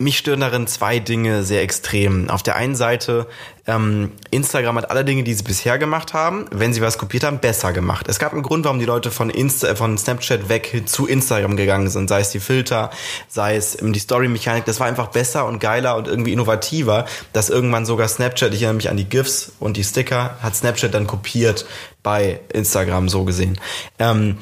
mich 0.02 0.18
stören 0.18 0.40
darin 0.40 0.66
zwei 0.66 0.98
Dinge 0.98 1.44
sehr 1.44 1.62
extrem. 1.62 2.28
Auf 2.28 2.42
der 2.42 2.56
einen 2.56 2.74
Seite, 2.74 3.26
ähm, 3.66 4.12
Instagram 4.30 4.76
hat 4.78 4.90
alle 4.90 5.04
Dinge, 5.04 5.22
die 5.22 5.34
sie 5.34 5.44
bisher 5.44 5.78
gemacht 5.78 6.14
haben, 6.14 6.46
wenn 6.50 6.72
sie 6.72 6.82
was 6.82 6.98
kopiert 6.98 7.24
haben, 7.24 7.38
besser 7.38 7.72
gemacht. 7.72 8.06
Es 8.08 8.18
gab 8.18 8.32
einen 8.32 8.42
Grund, 8.42 8.64
warum 8.64 8.80
die 8.80 8.84
Leute 8.84 9.10
von, 9.10 9.30
Insta, 9.30 9.68
äh, 9.68 9.76
von 9.76 9.96
Snapchat 9.96 10.48
weg 10.48 10.82
zu 10.86 11.06
Instagram 11.06 11.56
gegangen 11.56 11.88
sind. 11.88 12.08
Sei 12.08 12.20
es 12.20 12.30
die 12.30 12.40
Filter, 12.40 12.90
sei 13.28 13.56
es 13.56 13.80
ähm, 13.80 13.92
die 13.92 14.00
Story-Mechanik. 14.00 14.64
Das 14.64 14.80
war 14.80 14.88
einfach 14.88 15.08
besser 15.08 15.46
und 15.46 15.60
geiler 15.60 15.96
und 15.96 16.08
irgendwie 16.08 16.32
innovativer, 16.32 17.06
dass 17.32 17.50
irgendwann 17.50 17.86
sogar 17.86 18.08
Snapchat, 18.08 18.52
ich 18.52 18.62
erinnere 18.62 18.76
mich 18.76 18.90
an 18.90 18.96
die 18.96 19.08
GIFs 19.08 19.52
und 19.60 19.76
die 19.76 19.84
Sticker, 19.84 20.36
hat 20.42 20.56
Snapchat 20.56 20.92
dann 20.92 21.06
kopiert 21.06 21.66
bei 22.02 22.40
Instagram 22.52 23.08
so 23.08 23.24
gesehen. 23.24 23.60
Ähm, 23.98 24.38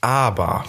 aber 0.00 0.64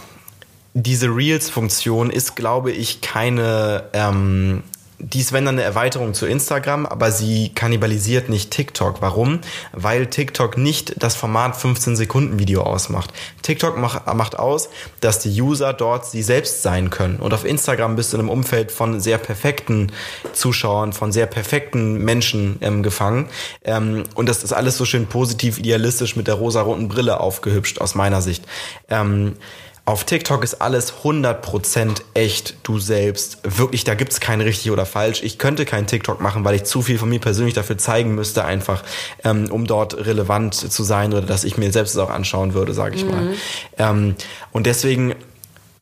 diese 0.76 1.08
Reels-Funktion 1.08 2.10
ist, 2.10 2.36
glaube 2.36 2.70
ich, 2.70 3.00
keine, 3.00 3.86
ähm, 3.94 4.62
die 5.00 5.22
ist, 5.22 5.32
wenn 5.32 5.46
dann 5.46 5.56
eine 5.56 5.64
Erweiterung 5.64 6.14
zu 6.14 6.26
Instagram, 6.26 6.86
aber 6.86 7.12
sie 7.12 7.50
kannibalisiert 7.56 8.28
nicht 8.28 8.52
TikTok. 8.52 9.02
Warum? 9.02 9.40
Weil 9.72 10.08
TikTok 10.08 10.58
nicht 10.58 11.02
das 11.02 11.16
Format 11.16 11.56
15 11.56 11.96
Sekunden 11.96 12.40
Video 12.40 12.64
ausmacht. 12.64 13.14
TikTok 13.42 13.78
mach, 13.78 14.14
macht 14.14 14.38
aus, 14.38 14.70
dass 15.00 15.20
die 15.20 15.42
User 15.42 15.72
dort 15.72 16.08
sie 16.08 16.22
selbst 16.22 16.62
sein 16.62 16.90
können. 16.90 17.20
Und 17.20 17.34
auf 17.34 17.46
Instagram 17.46 17.96
bist 17.96 18.12
du 18.12 18.18
in 18.18 18.22
einem 18.22 18.30
Umfeld 18.30 18.70
von 18.70 19.00
sehr 19.00 19.18
perfekten 19.18 19.94
Zuschauern, 20.34 20.92
von 20.92 21.14
sehr 21.14 21.26
perfekten 21.26 22.04
Menschen 22.04 22.58
ähm, 22.60 22.84
gefangen. 22.84 23.30
Ähm, 23.64 24.04
und 24.16 24.28
das 24.28 24.44
ist 24.44 24.52
alles 24.52 24.76
so 24.76 24.84
schön 24.84 25.08
positiv, 25.08 25.58
idealistisch 25.58 26.18
mit 26.18 26.28
der 26.28 26.36
rosa-roten 26.36 26.90
Brille 26.90 27.22
aufgehübscht 27.22 27.80
aus 27.80 27.96
meiner 27.96 28.22
Sicht. 28.22 28.44
Ähm, 28.90 29.38
auf 29.86 30.04
TikTok 30.04 30.44
ist 30.44 30.62
alles 30.62 30.94
100% 31.04 32.02
echt 32.16 32.56
du 32.64 32.80
selbst. 32.80 33.38
Wirklich, 33.44 33.84
da 33.84 33.94
gibt's 33.94 34.20
kein 34.20 34.42
richtig 34.42 34.72
oder 34.72 34.86
falsch. 34.86 35.22
Ich 35.22 35.38
könnte 35.38 35.66
kein 35.66 35.86
TikTok 35.86 36.20
machen, 36.22 36.44
weil 36.44 36.56
ich 36.56 36.64
zu 36.64 36.82
viel 36.82 36.98
von 36.98 37.08
mir 37.08 37.20
persönlich 37.20 37.54
dafür 37.54 37.78
zeigen 37.78 38.16
müsste, 38.16 38.46
einfach 38.46 38.84
ähm, 39.24 39.52
um 39.52 39.68
dort 39.68 39.96
relevant 40.08 40.56
zu 40.56 40.84
sein 40.84 41.14
oder 41.14 41.22
dass 41.22 41.44
ich 41.44 41.58
mir 41.58 41.72
selbst 41.72 41.98
auch 42.00 42.10
anschauen 42.10 42.56
würde, 42.56 42.74
sage 42.74 42.96
ich 42.96 43.06
mhm. 43.06 43.12
mal. 43.12 43.34
Ähm, 43.78 44.16
und 44.52 44.66
deswegen 44.66 45.14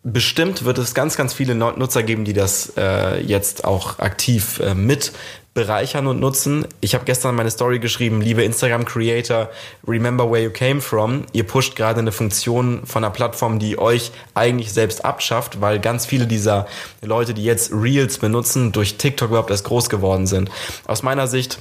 bestimmt 0.03 0.65
wird 0.65 0.79
es 0.79 0.93
ganz, 0.93 1.15
ganz 1.15 1.33
viele 1.33 1.55
Nutzer 1.55 2.03
geben, 2.03 2.25
die 2.25 2.33
das 2.33 2.73
äh, 2.75 3.21
jetzt 3.21 3.63
auch 3.63 3.99
aktiv 3.99 4.59
äh, 4.59 4.75
mit 4.75 5.13
bereichern 5.53 6.07
und 6.07 6.19
nutzen. 6.19 6.65
Ich 6.81 6.95
habe 6.95 7.05
gestern 7.05 7.35
meine 7.35 7.51
Story 7.51 7.79
geschrieben, 7.79 8.21
liebe 8.21 8.43
Instagram 8.43 8.85
Creator, 8.85 9.49
remember 9.87 10.29
where 10.29 10.43
you 10.43 10.49
came 10.49 10.81
from. 10.81 11.25
Ihr 11.31 11.43
pusht 11.43 11.75
gerade 11.75 11.99
eine 11.99 12.11
Funktion 12.11 12.81
von 12.85 13.03
einer 13.03 13.13
Plattform, 13.13 13.59
die 13.59 13.77
euch 13.77 14.11
eigentlich 14.33 14.73
selbst 14.73 15.05
abschafft, 15.05 15.61
weil 15.61 15.79
ganz 15.79 16.05
viele 16.05 16.25
dieser 16.25 16.65
Leute, 17.01 17.33
die 17.33 17.43
jetzt 17.43 17.71
Reels 17.71 18.17
benutzen, 18.17 18.71
durch 18.71 18.97
TikTok 18.97 19.29
überhaupt 19.29 19.51
erst 19.51 19.65
groß 19.65 19.89
geworden 19.89 20.25
sind. 20.25 20.49
Aus 20.85 21.03
meiner 21.03 21.27
Sicht 21.27 21.59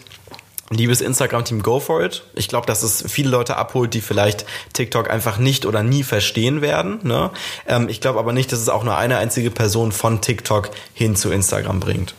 Liebes 0.71 1.03
Instagram-Team, 1.03 1.63
go 1.63 1.81
for 1.81 2.03
it. 2.03 2.25
Ich 2.35 2.49
glaube, 2.49 2.67
dass 2.67 2.83
es 2.83 3.05
viele 3.07 3.29
Leute 3.29 3.57
abholt, 3.57 3.93
die 3.93 4.01
vielleicht 4.01 4.47
TikTok 4.73 5.11
einfach 5.11 5.37
nicht 5.37 5.67
oder 5.67 5.83
nie 5.83 6.03
verstehen 6.03 6.63
werden. 6.63 7.01
Ne? 7.03 7.31
Ähm, 7.69 7.91
ich 7.91 8.01
glaube 8.01 8.19
aber 8.19 8.33
nicht, 8.33 8.53
dass 8.53 8.61
es 8.61 8.71
auch 8.71 8.83
nur 8.83 8.97
eine 8.97 9.19
einzige 9.19 9.51
Person 9.51 9.93
von 9.93 10.23
TikTok 10.23 10.71
hin 10.95 11.15
zu 11.15 11.31
Instagram 11.31 11.81
bringt. 11.81 12.15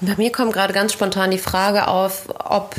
Bei 0.00 0.14
mir 0.16 0.30
kommt 0.30 0.52
gerade 0.52 0.72
ganz 0.72 0.92
spontan 0.92 1.30
die 1.30 1.38
Frage 1.38 1.88
auf, 1.88 2.28
ob 2.44 2.74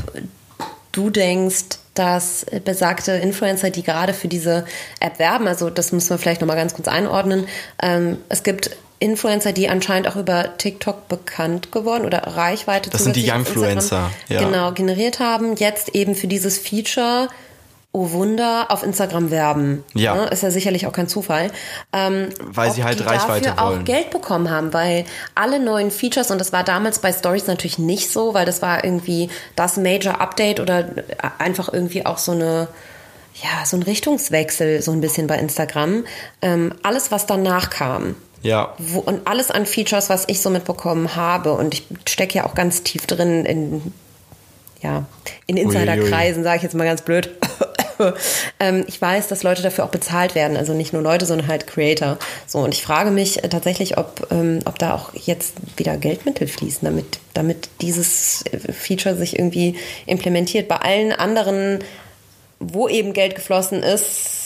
du 0.91 1.09
denkst, 1.09 1.80
dass 1.93 2.45
besagte 2.63 3.13
Influencer, 3.13 3.70
die 3.70 3.84
gerade 3.84 4.13
für 4.13 4.28
diese 4.28 4.65
App 4.99 5.20
werben, 5.20 5.47
also 5.47 5.70
das 5.70 5.91
müssen 5.91 6.11
wir 6.11 6.18
vielleicht 6.18 6.41
nochmal 6.41 6.57
ganz 6.57 6.76
kurz 6.76 6.88
einordnen, 6.88 7.47
ähm, 7.82 8.18
es 8.30 8.43
gibt 8.43 8.72
Influencer, 8.99 9.51
die 9.51 9.70
anscheinend 9.70 10.07
auch 10.07 10.15
über 10.15 10.57
TikTok 10.57 11.07
bekannt 11.07 11.72
geworden 11.72 12.05
oder 12.05 12.20
Reichweite 12.20 12.89
Das 12.89 13.03
sind 13.03 13.15
die 13.15 13.30
Youngfluencer, 13.30 14.09
ja. 14.28 14.43
Genau, 14.43 14.72
generiert 14.72 15.20
haben, 15.20 15.55
jetzt 15.55 15.89
eben 15.89 16.15
für 16.15 16.28
dieses 16.28 16.57
Feature 16.57 17.30
oh 17.97 18.11
Wunder, 18.11 18.67
auf 18.69 18.83
Instagram 18.83 19.31
werben. 19.31 19.83
Ja. 19.95 20.15
Ne? 20.15 20.27
Ist 20.27 20.43
ja 20.43 20.51
sicherlich 20.51 20.85
auch 20.85 20.91
kein 20.91 21.07
Zufall. 21.07 21.49
Ähm, 21.91 22.29
weil 22.41 22.71
sie 22.71 22.83
halt 22.83 23.03
Reichweite 23.03 23.49
dafür 23.49 23.65
wollen. 23.65 23.81
auch 23.81 23.85
Geld 23.85 24.11
bekommen 24.11 24.51
haben, 24.51 24.71
weil 24.71 25.05
alle 25.33 25.59
neuen 25.59 25.89
Features, 25.89 26.29
und 26.29 26.39
das 26.39 26.53
war 26.53 26.63
damals 26.63 26.99
bei 26.99 27.11
Stories 27.11 27.47
natürlich 27.47 27.79
nicht 27.79 28.11
so, 28.11 28.35
weil 28.35 28.45
das 28.45 28.61
war 28.61 28.83
irgendwie 28.83 29.29
das 29.55 29.77
Major 29.77 30.21
Update 30.21 30.59
oder 30.59 30.87
einfach 31.39 31.73
irgendwie 31.73 32.05
auch 32.05 32.19
so 32.19 32.33
eine, 32.33 32.67
ja, 33.41 33.65
so 33.65 33.77
ein 33.77 33.83
Richtungswechsel 33.83 34.81
so 34.83 34.91
ein 34.91 35.01
bisschen 35.01 35.25
bei 35.25 35.39
Instagram. 35.39 36.05
Ähm, 36.43 36.75
alles, 36.83 37.11
was 37.11 37.25
danach 37.25 37.71
kam, 37.71 38.15
ja. 38.43 38.75
Wo, 38.77 38.99
und 38.99 39.25
alles 39.25 39.49
an 39.49 39.65
Features, 39.65 40.09
was 40.09 40.25
ich 40.27 40.41
so 40.41 40.51
mitbekommen 40.51 41.15
habe, 41.15 41.53
und 41.53 41.73
ich 41.73 41.87
stecke 42.07 42.35
ja 42.35 42.45
auch 42.45 42.53
ganz 42.53 42.83
tief 42.83 43.07
drin 43.07 43.45
in, 43.45 43.93
ja, 44.81 45.05
in 45.47 45.57
Insiderkreisen, 45.57 46.43
sage 46.43 46.57
ich 46.57 46.63
jetzt 46.63 46.75
mal 46.75 46.85
ganz 46.85 47.01
blöd. 47.01 47.31
Ähm, 48.59 48.83
ich 48.87 49.01
weiß, 49.01 49.27
dass 49.27 49.43
Leute 49.43 49.61
dafür 49.61 49.85
auch 49.85 49.89
bezahlt 49.89 50.35
werden. 50.35 50.57
Also 50.57 50.73
nicht 50.73 50.93
nur 50.93 51.01
Leute, 51.01 51.25
sondern 51.25 51.47
halt 51.47 51.67
Creator. 51.67 52.17
So, 52.45 52.59
und 52.59 52.73
ich 52.73 52.81
frage 52.81 53.11
mich 53.11 53.43
äh, 53.43 53.49
tatsächlich, 53.49 53.97
ob, 53.97 54.27
ähm, 54.31 54.59
ob 54.65 54.79
da 54.79 54.93
auch 54.93 55.13
jetzt 55.13 55.55
wieder 55.77 55.97
Geldmittel 55.97 56.47
fließen, 56.47 56.81
damit, 56.83 57.19
damit 57.33 57.69
dieses 57.81 58.43
äh, 58.45 58.71
Feature 58.71 59.15
sich 59.15 59.37
irgendwie 59.37 59.75
implementiert. 60.05 60.67
Bei 60.67 60.77
allen 60.77 61.11
anderen, 61.11 61.79
wo 62.59 62.87
eben 62.87 63.13
Geld 63.13 63.35
geflossen 63.35 63.83
ist, 63.83 64.37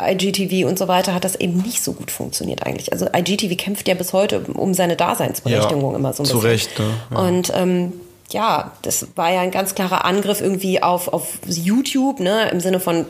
IGTV 0.00 0.66
und 0.66 0.78
so 0.78 0.88
weiter, 0.88 1.14
hat 1.14 1.24
das 1.24 1.36
eben 1.36 1.58
nicht 1.62 1.82
so 1.82 1.92
gut 1.92 2.10
funktioniert 2.10 2.66
eigentlich. 2.66 2.92
Also 2.92 3.06
IGTV 3.14 3.56
kämpft 3.56 3.86
ja 3.86 3.94
bis 3.94 4.12
heute 4.12 4.40
um 4.40 4.74
seine 4.74 4.96
Daseinsberechtigung 4.96 5.92
ja, 5.92 5.96
immer 5.96 6.12
so 6.12 6.22
ein 6.22 6.24
bisschen. 6.24 6.40
Zu 6.40 6.46
Recht, 6.46 6.78
ne? 6.78 6.90
ja. 7.12 7.18
Und 7.18 7.52
ähm, 7.54 7.92
ja, 8.30 8.72
das 8.82 9.08
war 9.16 9.32
ja 9.32 9.40
ein 9.40 9.50
ganz 9.50 9.74
klarer 9.74 10.04
Angriff 10.04 10.40
irgendwie 10.40 10.82
auf, 10.82 11.08
auf 11.08 11.38
YouTube, 11.46 12.20
ne, 12.20 12.48
im 12.50 12.60
Sinne 12.60 12.80
von 12.80 13.04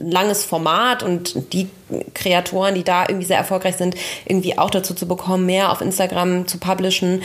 langes 0.00 0.44
Format 0.44 1.02
und 1.02 1.52
die 1.52 1.68
Kreatoren, 2.14 2.74
die 2.74 2.84
da 2.84 3.06
irgendwie 3.08 3.26
sehr 3.26 3.38
erfolgreich 3.38 3.76
sind, 3.76 3.94
irgendwie 4.26 4.58
auch 4.58 4.70
dazu 4.70 4.94
zu 4.94 5.06
bekommen, 5.06 5.46
mehr 5.46 5.72
auf 5.72 5.80
Instagram 5.80 6.46
zu 6.46 6.58
publishen, 6.58 7.22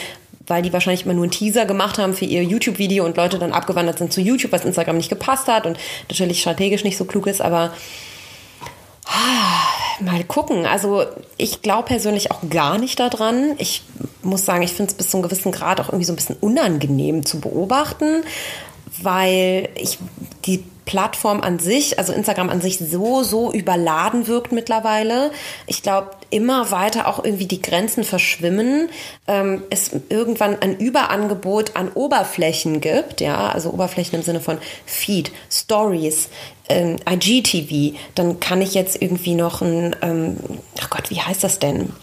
weil 0.47 0.61
die 0.61 0.71
wahrscheinlich 0.71 1.05
immer 1.05 1.13
nur 1.13 1.23
einen 1.23 1.31
Teaser 1.31 1.65
gemacht 1.65 1.97
haben 1.97 2.13
für 2.13 2.25
ihr 2.25 2.43
YouTube-Video 2.43 3.03
und 3.03 3.17
Leute 3.17 3.39
dann 3.39 3.51
abgewandert 3.51 3.97
sind 3.97 4.13
zu 4.13 4.21
YouTube, 4.21 4.51
was 4.51 4.63
Instagram 4.63 4.97
nicht 4.97 5.09
gepasst 5.09 5.47
hat 5.47 5.65
und 5.65 5.77
natürlich 6.09 6.41
strategisch 6.41 6.83
nicht 6.83 6.97
so 6.97 7.05
klug 7.05 7.27
ist, 7.27 7.41
aber 7.41 7.73
ah, 9.07 10.01
mal 10.01 10.23
gucken. 10.23 10.65
Also 10.65 11.05
ich 11.37 11.61
glaube 11.61 11.87
persönlich 11.87 12.31
auch 12.31 12.41
gar 12.49 12.77
nicht 12.77 12.99
daran. 12.99 13.55
Ich 13.57 13.83
muss 14.25 14.45
sagen, 14.45 14.63
ich 14.63 14.73
finde 14.73 14.91
es 14.91 14.97
bis 14.97 15.09
zu 15.09 15.17
einem 15.17 15.23
gewissen 15.23 15.51
Grad 15.51 15.79
auch 15.79 15.89
irgendwie 15.89 16.05
so 16.05 16.13
ein 16.13 16.17
bisschen 16.17 16.37
unangenehm 16.41 17.25
zu 17.25 17.39
beobachten, 17.39 18.23
weil 19.01 19.69
ich 19.75 19.99
die 20.45 20.63
Plattform 20.85 21.41
an 21.41 21.59
sich, 21.59 21.97
also 21.97 22.13
Instagram 22.13 22.49
an 22.49 22.61
sich 22.61 22.77
so, 22.77 23.23
so 23.23 23.51
überladen 23.51 24.27
wirkt 24.27 24.51
mittlerweile. 24.51 25.31
Ich 25.65 25.81
glaube, 25.81 26.11
immer 26.29 26.71
weiter 26.71 27.07
auch 27.07 27.23
irgendwie 27.23 27.47
die 27.47 27.61
Grenzen 27.61 28.03
verschwimmen, 28.03 28.89
ähm, 29.27 29.63
es 29.69 29.91
irgendwann 30.09 30.61
ein 30.61 30.77
Überangebot 30.77 31.75
an 31.75 31.91
Oberflächen 31.91 32.81
gibt, 32.81 33.19
ja, 33.19 33.49
also 33.49 33.71
Oberflächen 33.71 34.19
im 34.19 34.23
Sinne 34.23 34.41
von 34.41 34.59
Feed, 34.85 35.31
Stories, 35.51 36.29
ähm, 36.69 36.97
IGTV, 37.09 37.97
dann 38.13 38.39
kann 38.39 38.61
ich 38.61 38.75
jetzt 38.75 39.01
irgendwie 39.01 39.35
noch 39.35 39.61
ein, 39.61 39.95
ähm, 40.01 40.37
ach 40.79 40.89
Gott, 40.89 41.09
wie 41.09 41.19
heißt 41.19 41.43
das 41.43 41.59
denn? 41.59 41.93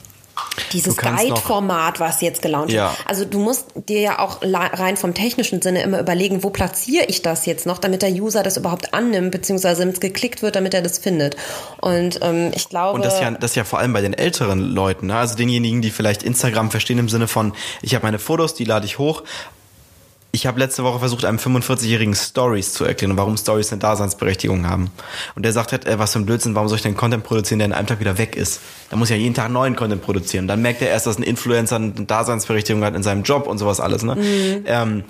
Dieses 0.73 0.97
Guide-Format, 0.97 1.99
was 2.01 2.21
jetzt 2.21 2.43
gelauncht 2.43 2.73
ja. 2.73 2.91
wird. 2.91 3.07
Also 3.07 3.25
du 3.25 3.39
musst 3.39 3.67
dir 3.75 4.01
ja 4.01 4.19
auch 4.19 4.39
rein 4.43 4.97
vom 4.97 5.15
technischen 5.15 5.63
Sinne 5.63 5.83
immer 5.83 5.99
überlegen, 5.99 6.43
wo 6.43 6.51
platziere 6.51 7.07
ich 7.07 7.23
das 7.23 7.47
jetzt 7.47 7.67
noch, 7.67 7.79
damit 7.79 8.03
der 8.03 8.11
User 8.11 8.43
das 8.43 8.57
überhaupt 8.57 8.93
annimmt, 8.93 9.31
beziehungsweise 9.31 9.81
damit 9.81 9.95
es 9.95 10.01
geklickt 10.01 10.43
wird, 10.43 10.57
damit 10.57 10.75
er 10.75 10.83
das 10.83 10.99
findet. 10.99 11.37
Und 11.81 12.21
ähm, 12.23 12.51
ich 12.55 12.69
glaube... 12.69 12.97
Und 12.97 13.05
das 13.05 13.21
ja, 13.21 13.31
das 13.31 13.55
ja 13.55 13.65
vor 13.65 13.79
allem 13.79 13.93
bei 13.93 14.03
den 14.03 14.15
älteren 14.15 14.61
Leuten, 14.61 15.07
ne? 15.07 15.17
also 15.17 15.37
denjenigen, 15.37 15.81
die 15.81 15.91
vielleicht 15.91 16.23
Instagram 16.23 16.71
verstehen 16.71 16.99
im 16.99 17.09
Sinne 17.09 17.29
von, 17.29 17.55
ich 17.81 17.95
habe 17.95 18.05
meine 18.05 18.19
Fotos, 18.19 18.55
die 18.55 18.65
lade 18.65 18.85
ich 18.85 18.99
hoch, 18.99 19.23
ich 20.35 20.47
habe 20.47 20.59
letzte 20.59 20.83
Woche 20.83 20.99
versucht, 20.99 21.27
einem 21.27 21.37
45-jährigen 21.37 22.15
Stories 22.15 22.73
zu 22.73 22.87
erklären, 22.87 23.19
warum 23.19 23.37
Stories 23.37 23.71
eine 23.71 23.81
Daseinsberechtigung 23.81 24.67
haben. 24.67 24.91
Und 25.35 25.45
der 25.45 25.53
sagt 25.53 25.73
halt, 25.73 25.87
äh, 25.87 25.99
was 25.99 26.15
für 26.15 26.21
ein 26.21 26.27
Blödsinn, 26.27 26.55
warum 26.55 26.69
soll 26.69 26.77
ich 26.77 26.83
denn 26.83 26.97
Content 26.97 27.23
produzieren, 27.23 27.59
der 27.59 27.67
in 27.67 27.75
einem 27.75 27.87
Tag 27.87 28.01
wieder 28.01 28.17
weg 28.17 28.35
ist? 28.35 28.61
Da 28.89 28.97
muss 28.97 29.11
ja 29.11 29.17
jeden 29.17 29.35
Tag 29.35 29.51
neuen 29.51 29.77
Content 29.77 30.01
produzieren. 30.01 30.49
Dann 30.49 30.63
merkt 30.63 30.81
er 30.81 30.89
erst, 30.89 31.07
dass 31.07 31.19
ein 31.19 31.23
Influencer 31.23 31.77
eine 31.77 31.93
Daseinsberechtigung 31.93 32.83
hat 32.83 32.95
in 32.95 33.03
seinem 33.03 33.25
Job 33.25 33.47
und 33.47 33.59
sowas 33.59 33.79
alles. 33.79 34.05
Ne? 34.05 34.15
Mhm. 34.15 34.65
Ähm, 34.65 35.05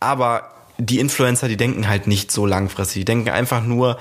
aber 0.00 0.50
die 0.78 0.98
Influencer, 0.98 1.46
die 1.48 1.58
denken 1.58 1.86
halt 1.86 2.06
nicht 2.06 2.32
so 2.32 2.46
langfristig. 2.46 3.02
Die 3.02 3.04
denken 3.04 3.28
einfach 3.28 3.62
nur, 3.62 3.98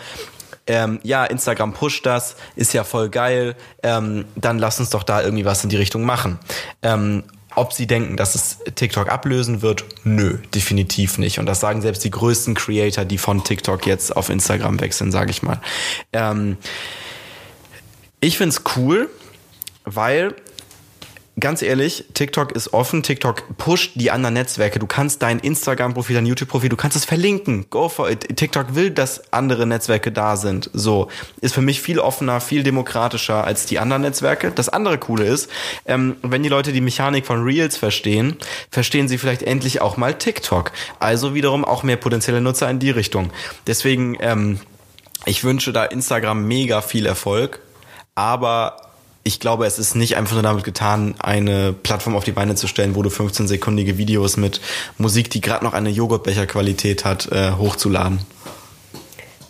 ähm, 0.65 0.99
ja, 1.03 1.26
Instagram 1.26 1.73
pusht 1.73 2.06
das, 2.06 2.38
ist 2.56 2.73
ja 2.73 2.85
voll 2.85 3.10
geil, 3.10 3.56
ähm, 3.84 4.23
dann 4.35 4.60
lass 4.60 4.80
uns 4.80 4.91
doch 4.91 5.03
da 5.03 5.22
irgendwie 5.22 5.44
was 5.44 5.61
in 5.64 5.69
die 5.69 5.76
Richtung 5.76 6.03
machen. 6.03 6.40
Ähm, 6.81 7.23
ob 7.56 7.74
sie 7.74 7.88
denken, 7.88 8.18
dass 8.18 8.36
es 8.36 8.60
TikTok 8.76 9.10
ablösen 9.10 9.62
wird, 9.62 9.86
nö, 10.04 10.38
definitiv 10.54 11.18
nicht. 11.18 11.40
Und 11.40 11.46
das 11.46 11.60
sagen 11.60 11.82
selbst 11.82 12.04
die 12.04 12.12
größten 12.12 12.54
Creator, 12.54 13.06
die 13.06 13.18
von 13.18 13.44
TikTok 13.44 13.86
jetzt 13.86 14.16
auf 14.16 14.30
Instagram 14.30 14.80
wechseln, 14.80 15.12
sage 15.12 15.32
ich 15.32 15.44
mal. 15.44 15.62
Ähm, 16.12 16.58
ich 18.20 18.38
find's 18.38 18.62
cool, 18.76 19.10
weil 19.86 20.36
ganz 21.40 21.62
ehrlich, 21.62 22.06
TikTok 22.14 22.52
ist 22.52 22.74
offen, 22.74 23.02
TikTok 23.02 23.58
pusht 23.58 23.94
die 23.96 24.12
anderen 24.12 24.36
Netzwerke. 24.36 24.80
Du 24.80 24.86
kannst 24.86 25.22
dein 25.22 25.40
Instagram-Profil, 25.40 26.16
dein 26.16 26.26
YouTube-Profil, 26.26 26.70
du 26.70 26.76
kannst 26.76 26.96
es 26.96 27.06
verlinken. 27.06 27.66
Go 27.70 27.90
for 27.90 28.10
it. 28.10 28.38
TikTok 28.38 28.76
will, 28.76 28.92
dass 28.92 29.34
andere 29.34 29.66
Netzwerke 29.66 30.12
da 30.12 30.38
sind. 30.38 30.70
So. 30.74 31.10
Ist 31.42 31.56
für 31.56 31.62
mich 31.62 31.82
viel 31.82 32.00
offener, 32.00 32.40
viel 32.40 32.64
demokratischer 32.64 33.44
als 33.44 33.66
die 33.66 33.80
anderen 33.80 34.04
Netzwerke. 34.04 34.52
Das 34.52 34.70
andere 34.70 34.98
Coole 34.98 35.26
ist, 35.26 35.50
ähm, 35.86 36.18
wenn 36.22 36.44
die 36.44 36.50
Leute 36.50 36.72
die 36.72 36.82
Mechanik 36.82 37.26
von 37.26 37.44
Reels 37.44 37.78
verstehen, 37.78 38.38
verstehen 38.70 39.08
sie 39.08 39.18
vielleicht 39.18 39.44
endlich 39.44 39.82
auch 39.82 39.98
mal 39.98 40.14
TikTok. 40.14 40.72
Also 41.00 41.34
wiederum 41.34 41.66
auch 41.66 41.84
mehr 41.84 41.98
potenzielle 41.98 42.42
Nutzer 42.42 42.70
in 42.70 42.80
die 42.80 42.92
Richtung. 42.92 43.32
Deswegen, 43.66 44.18
ähm, 44.20 44.60
ich 45.26 45.44
wünsche 45.44 45.74
da 45.74 45.86
Instagram 45.86 46.48
mega 46.48 46.82
viel 46.82 47.06
Erfolg. 47.06 47.60
Aber 48.16 48.93
ich 49.24 49.40
glaube, 49.40 49.66
es 49.66 49.80
ist 49.80 49.95
nicht 49.95 50.18
einfach 50.18 50.34
nur 50.34 50.44
damit 50.44 50.64
getan, 50.64 51.16
eine 51.20 51.72
Plattform 51.72 52.16
auf 52.16 52.26
die 52.26 52.34
Beine 52.34 52.56
zu 52.56 52.68
stellen, 52.68 52.95
wo 52.95 53.04
du 53.04 53.10
15-sekundige 53.10 53.98
Videos 53.98 54.36
mit 54.36 54.60
Musik, 54.98 55.30
die 55.30 55.40
gerade 55.40 55.64
noch 55.64 55.74
eine 55.74 55.90
Joghurtbecherqualität 55.90 57.06
hat, 57.06 57.32
äh, 57.32 57.52
hochzuladen. 57.54 58.20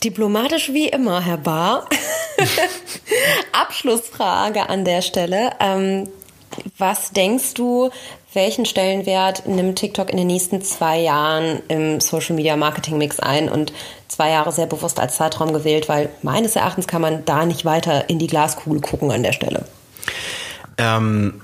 Diplomatisch 0.04 0.70
wie 0.74 0.90
immer, 0.90 1.22
Herr 1.22 1.38
Bahr. 1.38 1.88
Abschlussfrage 3.52 4.70
an 4.70 4.86
der 4.86 5.02
Stelle. 5.02 5.52
Ähm, 5.60 6.10
was 6.78 7.12
denkst 7.12 7.56
du, 7.56 7.90
welchen 8.34 8.66
Stellenwert 8.66 9.46
nimmt 9.48 9.78
TikTok 9.78 10.10
in 10.10 10.18
den 10.18 10.28
nächsten 10.28 10.62
zwei 10.62 11.00
Jahren 11.00 11.62
im 11.68 12.00
Social 12.00 12.36
Media 12.36 12.56
Marketing 12.56 12.98
Mix 12.98 13.20
ein? 13.20 13.50
Und 13.50 13.74
zwei 14.08 14.32
Jahre 14.32 14.52
sehr 14.52 14.66
bewusst 14.66 15.00
als 15.00 15.18
Zeitraum 15.18 15.54
gewählt, 15.54 15.90
weil 15.90 16.10
meines 16.22 16.56
Erachtens 16.56 16.88
kann 16.88 17.02
man 17.02 17.26
da 17.26 17.46
nicht 17.46 17.66
weiter 17.66 18.10
in 18.10 18.20
die 18.20 18.28
Glaskugel 18.28 18.82
gucken 18.82 19.12
an 19.12 19.24
der 19.24 19.34
Stelle. 19.34 19.66
Ähm, 20.78 21.42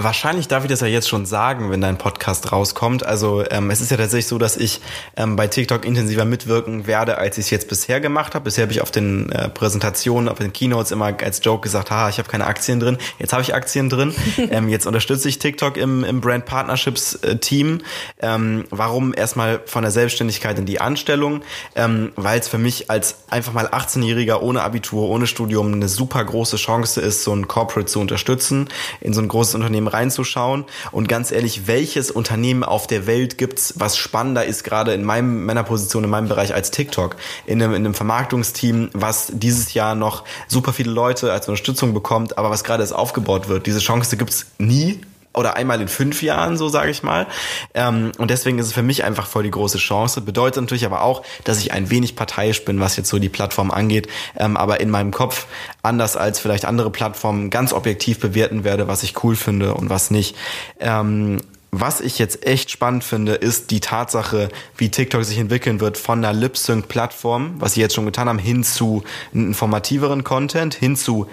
Wahrscheinlich 0.00 0.46
darf 0.46 0.62
ich 0.62 0.70
das 0.70 0.80
ja 0.80 0.86
jetzt 0.86 1.08
schon 1.08 1.26
sagen, 1.26 1.72
wenn 1.72 1.80
dein 1.80 1.98
Podcast 1.98 2.52
rauskommt. 2.52 3.04
Also 3.04 3.42
ähm, 3.50 3.68
es 3.68 3.80
ist 3.80 3.90
ja 3.90 3.96
tatsächlich 3.96 4.28
so, 4.28 4.38
dass 4.38 4.56
ich 4.56 4.80
ähm, 5.16 5.34
bei 5.34 5.48
TikTok 5.48 5.84
intensiver 5.84 6.24
mitwirken 6.24 6.86
werde, 6.86 7.18
als 7.18 7.36
ich 7.36 7.46
es 7.46 7.50
jetzt 7.50 7.68
bisher 7.68 8.00
gemacht 8.00 8.36
habe. 8.36 8.44
Bisher 8.44 8.62
habe 8.62 8.72
ich 8.72 8.80
auf 8.80 8.92
den 8.92 9.32
äh, 9.32 9.48
Präsentationen, 9.48 10.28
auf 10.28 10.38
den 10.38 10.52
Keynotes 10.52 10.92
immer 10.92 11.12
als 11.20 11.40
Joke 11.44 11.62
gesagt, 11.62 11.90
haha, 11.90 12.10
ich 12.10 12.18
habe 12.18 12.28
keine 12.28 12.46
Aktien 12.46 12.78
drin. 12.78 12.96
Jetzt 13.18 13.32
habe 13.32 13.42
ich 13.42 13.56
Aktien 13.56 13.88
drin. 13.88 14.14
ähm, 14.52 14.68
jetzt 14.68 14.86
unterstütze 14.86 15.28
ich 15.28 15.40
TikTok 15.40 15.76
im, 15.76 16.04
im 16.04 16.20
Brand 16.20 16.44
Partnerships 16.46 17.16
äh, 17.16 17.38
Team. 17.38 17.80
Ähm, 18.20 18.66
warum 18.70 19.12
erstmal 19.12 19.62
von 19.66 19.82
der 19.82 19.90
Selbstständigkeit 19.90 20.60
in 20.60 20.64
die 20.64 20.80
Anstellung? 20.80 21.42
Ähm, 21.74 22.12
Weil 22.14 22.38
es 22.38 22.46
für 22.46 22.58
mich 22.58 22.88
als 22.88 23.16
einfach 23.30 23.52
mal 23.52 23.66
18-Jähriger 23.66 24.42
ohne 24.42 24.62
Abitur, 24.62 25.08
ohne 25.08 25.26
Studium 25.26 25.72
eine 25.72 25.88
super 25.88 26.24
große 26.24 26.56
Chance 26.56 27.00
ist, 27.00 27.24
so 27.24 27.34
ein 27.34 27.48
Corporate 27.48 27.86
zu 27.86 27.98
unterstützen, 27.98 28.68
in 29.00 29.12
so 29.12 29.20
ein 29.20 29.26
großes 29.26 29.56
Unternehmen 29.56 29.87
reinzuschauen. 29.88 30.64
Und 30.92 31.08
ganz 31.08 31.30
ehrlich, 31.30 31.66
welches 31.66 32.10
Unternehmen 32.10 32.64
auf 32.64 32.86
der 32.86 33.06
Welt 33.06 33.38
gibt's, 33.38 33.74
was 33.76 33.96
spannender 33.96 34.44
ist, 34.44 34.64
gerade 34.64 34.94
in 34.94 35.04
meinem 35.04 35.44
Männerposition, 35.46 36.04
in 36.04 36.10
meinem 36.10 36.28
Bereich 36.28 36.54
als 36.54 36.70
TikTok? 36.70 37.16
In 37.46 37.62
einem, 37.62 37.74
in 37.74 37.84
einem 37.84 37.94
Vermarktungsteam, 37.94 38.90
was 38.92 39.32
dieses 39.34 39.74
Jahr 39.74 39.94
noch 39.94 40.24
super 40.46 40.72
viele 40.72 40.90
Leute 40.90 41.32
als 41.32 41.48
Unterstützung 41.48 41.94
bekommt, 41.94 42.38
aber 42.38 42.50
was 42.50 42.64
gerade 42.64 42.82
erst 42.82 42.94
aufgebaut 42.94 43.48
wird. 43.48 43.66
Diese 43.66 43.80
Chance 43.80 44.16
gibt's 44.16 44.46
nie 44.58 45.00
oder 45.38 45.56
einmal 45.56 45.80
in 45.80 45.88
fünf 45.88 46.22
Jahren, 46.22 46.56
so 46.56 46.68
sage 46.68 46.90
ich 46.90 47.02
mal. 47.02 47.26
Ähm, 47.74 48.12
und 48.18 48.30
deswegen 48.30 48.58
ist 48.58 48.66
es 48.66 48.72
für 48.72 48.82
mich 48.82 49.04
einfach 49.04 49.26
voll 49.26 49.44
die 49.44 49.50
große 49.50 49.78
Chance. 49.78 50.20
Bedeutet 50.20 50.62
natürlich 50.62 50.84
aber 50.84 51.02
auch, 51.02 51.22
dass 51.44 51.58
ich 51.58 51.72
ein 51.72 51.90
wenig 51.90 52.16
parteiisch 52.16 52.64
bin, 52.64 52.80
was 52.80 52.96
jetzt 52.96 53.08
so 53.08 53.18
die 53.18 53.28
Plattform 53.28 53.70
angeht, 53.70 54.08
ähm, 54.36 54.56
aber 54.56 54.80
in 54.80 54.90
meinem 54.90 55.12
Kopf 55.12 55.46
anders 55.82 56.16
als 56.16 56.40
vielleicht 56.40 56.64
andere 56.64 56.90
Plattformen 56.90 57.50
ganz 57.50 57.72
objektiv 57.72 58.18
bewerten 58.18 58.64
werde, 58.64 58.88
was 58.88 59.02
ich 59.02 59.22
cool 59.22 59.36
finde 59.36 59.74
und 59.74 59.88
was 59.88 60.10
nicht. 60.10 60.36
Ähm, 60.80 61.38
was 61.70 62.00
ich 62.00 62.18
jetzt 62.18 62.46
echt 62.46 62.70
spannend 62.70 63.04
finde, 63.04 63.34
ist 63.34 63.70
die 63.70 63.80
Tatsache, 63.80 64.48
wie 64.78 64.90
TikTok 64.90 65.22
sich 65.24 65.36
entwickeln 65.36 65.80
wird 65.80 65.98
von 65.98 66.24
einer 66.24 66.32
Lip-Sync-Plattform, 66.32 67.56
was 67.58 67.74
sie 67.74 67.80
jetzt 67.80 67.94
schon 67.94 68.06
getan 68.06 68.28
haben, 68.28 68.38
hin 68.38 68.64
zu 68.64 69.02
informativeren 69.34 70.24
Content, 70.24 70.74
hin 70.74 70.96
zu 70.96 71.26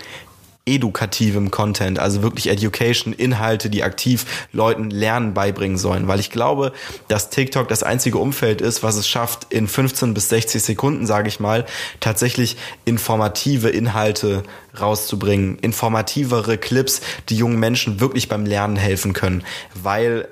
edukativem 0.66 1.52
Content, 1.52 2.00
also 2.00 2.24
wirklich 2.24 2.48
Education, 2.48 3.14
Inhalte, 3.14 3.70
die 3.70 3.84
aktiv 3.84 4.48
Leuten 4.52 4.90
Lernen 4.90 5.34
beibringen 5.34 5.78
sollen. 5.78 6.08
Weil 6.08 6.20
ich 6.20 6.32
glaube, 6.32 6.74
dass 7.08 7.30
TikTok 7.30 7.68
das 7.68 7.84
einzige 7.84 8.18
Umfeld 8.18 8.62
ist, 8.62 8.82
was 8.82 8.96
es 8.96 9.08
schafft, 9.08 9.54
in 9.54 9.68
15 9.68 10.14
bis 10.14 10.30
60 10.30 10.64
Sekunden, 10.64 11.06
sage 11.06 11.28
ich 11.28 11.40
mal, 11.40 11.66
tatsächlich 12.00 12.58
informative 12.84 13.70
Inhalte 13.70 14.44
rauszubringen. 14.80 15.60
Informativere 15.60 16.58
Clips, 16.58 17.02
die 17.30 17.38
jungen 17.38 17.60
Menschen 17.60 18.00
wirklich 18.00 18.28
beim 18.28 18.46
Lernen 18.46 18.76
helfen 18.76 19.14
können. 19.14 19.44
Weil 19.76 20.28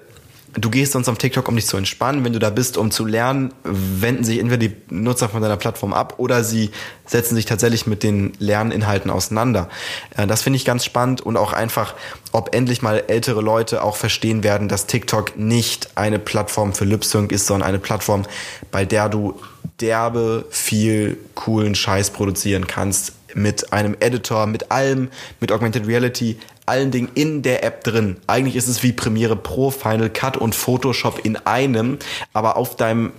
du 0.54 0.70
gehst 0.70 0.94
sonst 0.94 1.10
auf 1.10 1.18
TikTok, 1.18 1.48
um 1.48 1.56
dich 1.56 1.66
zu 1.66 1.78
entspannen. 1.78 2.24
Wenn 2.24 2.34
du 2.34 2.40
da 2.40 2.50
bist, 2.50 2.78
um 2.78 2.92
zu 2.92 3.06
lernen, 3.06 3.54
wenden 3.64 4.24
sich 4.24 4.40
entweder 4.40 4.58
die 4.58 4.76
Nutzer 4.90 5.30
von 5.30 5.42
deiner 5.42 5.58
Plattform 5.58 5.94
ab 5.94 6.16
oder 6.18 6.44
sie 6.44 6.72
setzen 7.06 7.36
sich 7.36 7.46
tatsächlich 7.46 7.88
mit 7.88 8.04
den 8.04 8.34
Lerninhalten 8.40 9.10
auseinander. 9.10 9.70
Äh, 10.16 10.28
das 10.28 10.42
finde 10.44 10.58
ich 10.58 10.66
ganz 10.66 10.86
spannend 10.86 11.22
und 11.22 11.38
auch 11.38 11.54
einfach, 11.54 11.96
ob 12.32 12.56
endlich 12.56 12.82
mal 12.82 13.04
ältere 13.08 13.42
Leute 13.42 13.84
auch 13.84 13.96
verstehen 13.96 14.44
werden, 14.44 14.68
dass 14.70 14.86
TikTok 14.86 15.38
nicht 15.38 15.98
eine 15.98 16.20
Plattform 16.20 16.74
für 16.74 16.86
Lip 16.86 17.04
Sync 17.04 17.32
ist, 17.32 17.48
sondern 17.48 17.68
eine 17.68 17.80
Plattform, 17.80 18.24
bei 18.72 18.86
der 18.86 19.10
du 19.10 19.40
derbe 19.80 20.46
viel 20.50 21.18
coolen 21.36 21.76
Scheiß 21.76 22.12
produzieren 22.12 22.68
kannst 22.68 23.14
mit 23.36 23.74
einem 23.74 23.96
Editor, 24.00 24.46
mit 24.46 24.72
allem, 24.72 25.10
mit 25.40 25.52
Augmented 25.52 25.88
Reality, 25.88 26.38
allen 26.66 26.92
Dingen 26.92 27.10
in 27.16 27.42
der 27.42 27.64
App 27.64 27.84
drin. 27.84 28.18
Eigentlich 28.28 28.56
ist 28.56 28.68
es 28.68 28.84
wie 28.84 28.94
Premiere 28.94 29.36
Pro, 29.36 29.72
Final 29.72 30.10
Cut 30.10 30.38
und 30.38 30.56
Photoshop 30.56 31.20
in 31.26 31.36
einem, 31.38 32.00
aber 32.34 32.58
auf 32.58 32.76
deinem 32.76 33.12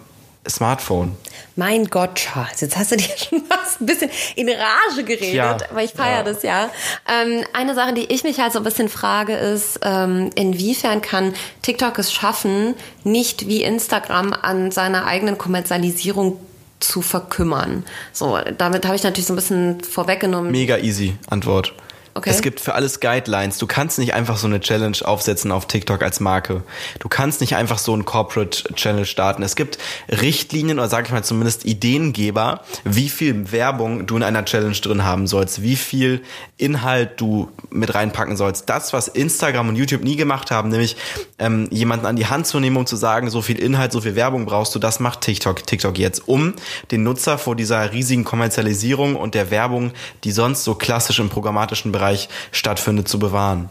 Smartphone. 0.49 1.17
Mein 1.57 1.87
Gott, 1.87 2.17
Charles, 2.17 2.61
jetzt 2.61 2.77
hast 2.77 2.93
du 2.93 2.97
dir 2.97 3.09
schon 3.17 3.43
fast 3.47 3.81
ein 3.81 3.87
bisschen 3.87 4.11
in 4.37 4.49
Rage 4.51 5.05
geredet, 5.05 5.33
Ja. 5.35 5.57
aber 5.71 5.83
ich 5.83 5.93
feiere 5.93 6.19
Ja. 6.19 6.23
das 6.23 6.43
ja. 6.43 6.71
Ähm, 7.11 7.45
eine 7.55 7.75
Sache, 7.75 7.95
die 7.95 8.13
ich 8.13 8.25
mich 8.25 8.41
halt 8.41 8.53
so 8.53 8.59
ein 8.59 8.65
bisschen 8.65 8.91
frage, 8.91 9.35
ist, 9.35 9.81
ähm, 9.83 10.31
inwiefern 10.35 11.01
kann 11.01 11.33
TikTok 11.63 11.99
es 11.99 12.13
schaffen, 12.13 12.75
nicht 13.05 13.49
wie 13.49 13.63
Instagram 13.63 14.35
an 14.35 14.71
seiner 14.71 15.07
eigenen 15.07 15.39
Kommerzialisierung 15.39 16.39
zu 16.81 17.01
verkümmern? 17.01 17.85
So, 18.13 18.39
damit 18.59 18.85
habe 18.85 18.97
ich 18.97 19.03
natürlich 19.03 19.27
so 19.27 19.33
ein 19.33 19.37
bisschen 19.37 19.81
vorweggenommen. 19.81 20.51
Mega 20.53 20.77
easy 20.77 21.15
Antwort. 21.31 21.73
Okay. 22.17 22.31
Es 22.31 22.43
gibt 22.43 22.61
für 22.61 22.75
alles 22.75 23.01
Guidelines. 23.01 23.59
Du 23.59 23.67
kannst 23.67 23.99
nicht 23.99 24.15
einfach 24.15 24.37
so 24.37 24.47
eine 24.47 24.61
Challenge 24.61 24.97
aufsetzen 25.05 25.51
auf 25.51 25.67
TikTok 25.67 26.01
als 26.01 26.21
Marke. 26.21 26.63
Du 27.01 27.09
kannst 27.09 27.41
nicht 27.41 27.57
einfach 27.57 27.79
so 27.79 27.93
einen 27.93 28.05
Corporate 28.05 28.73
Channel 28.75 29.05
starten. 29.05 29.43
Es 29.43 29.57
gibt 29.57 29.79
Richtlinien 30.09 30.79
oder 30.79 30.89
sag 30.89 31.07
ich 31.07 31.13
mal 31.13 31.25
zumindest 31.25 31.65
Ideengeber, 31.65 32.61
wie 32.85 33.09
viel 33.09 33.51
Werbung 33.51 34.07
du 34.07 34.17
in 34.17 34.23
einer 34.23 34.45
Challenge 34.45 34.77
drin 34.77 35.03
haben 35.03 35.27
sollst, 35.27 35.63
wie 35.63 35.75
viel 35.75 36.23
Inhalt 36.57 37.21
du 37.21 37.51
mit 37.71 37.97
reinpacken 37.97 38.37
sollst. 38.37 38.69
Das, 38.69 38.93
was 38.93 39.09
Instagram 39.09 39.71
und 39.71 39.77
YouTube 39.77 40.05
nie 40.05 40.15
gemacht 40.15 40.53
haben, 40.53 40.69
nämlich 40.69 40.97
ähm, 41.41 41.67
jemanden 41.73 42.07
an 42.07 42.15
die 42.15 42.27
Hand 42.27 42.47
zu 42.47 42.61
nehmen, 42.61 42.77
um 42.77 42.87
zu 42.87 42.95
sagen, 42.95 43.29
so 43.29 43.43
viel 43.43 43.59
Inhalt, 43.59 43.91
so 43.91 44.01
viel 44.01 44.15
Werbung 44.15 44.47
brauchst 44.47 44.73
du, 44.73 44.79
das 44.79 45.01
macht 45.01 45.23
TikTok, 45.23 45.67
TikTok 45.67 45.99
jetzt, 45.99 46.29
um 46.29 46.55
den 46.93 47.03
Nutzer 47.03 47.39
vor 47.39 47.57
dieser 47.57 47.93
riesigen 47.93 48.23
Kommerzialisierung 48.23 49.17
und 49.17 49.35
der 49.35 49.51
Werbung, 49.51 49.91
die 50.23 50.31
sonst 50.31 50.63
so 50.63 50.77
klassisch 50.77 51.19
im 51.19 51.29
programmatischen 51.29 51.91
Bereich 51.91 52.04
stattfindet, 52.53 53.09
zu 53.09 53.19
bewahren. 53.19 53.69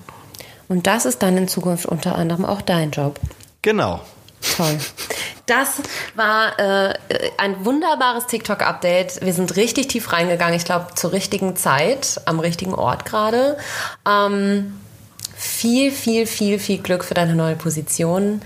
Und 0.68 0.88
das 0.88 1.06
ist 1.06 1.22
dann 1.22 1.38
in 1.38 1.48
Zukunft 1.48 1.86
unter 1.86 2.16
anderem 2.16 2.46
auch 2.46 2.62
dein 2.62 2.92
Job. 2.92 3.20
Genau. 3.62 4.02
Toll. 4.58 4.78
Das 5.46 5.82
war 6.16 6.60
äh, 6.60 6.94
ein 7.38 7.66
wunderbares 7.66 8.28
TikTok-Update. 8.28 9.22
Wir 9.22 9.34
sind 9.34 9.56
richtig 9.56 9.88
tief 9.88 10.12
reingegangen. 10.12 10.56
Ich 10.56 10.66
glaube, 10.66 10.88
zur 10.96 11.12
richtigen 11.12 11.56
Zeit, 11.56 12.22
am 12.26 12.40
richtigen 12.40 12.74
Ort 12.74 13.06
gerade. 13.06 13.58
Ähm, 14.08 14.80
viel, 15.36 15.92
viel, 15.92 16.28
viel, 16.28 16.60
viel 16.60 16.78
Glück 16.80 17.04
für 17.04 17.14
deine 17.14 17.36
neue 17.36 17.56
Position. 17.56 18.42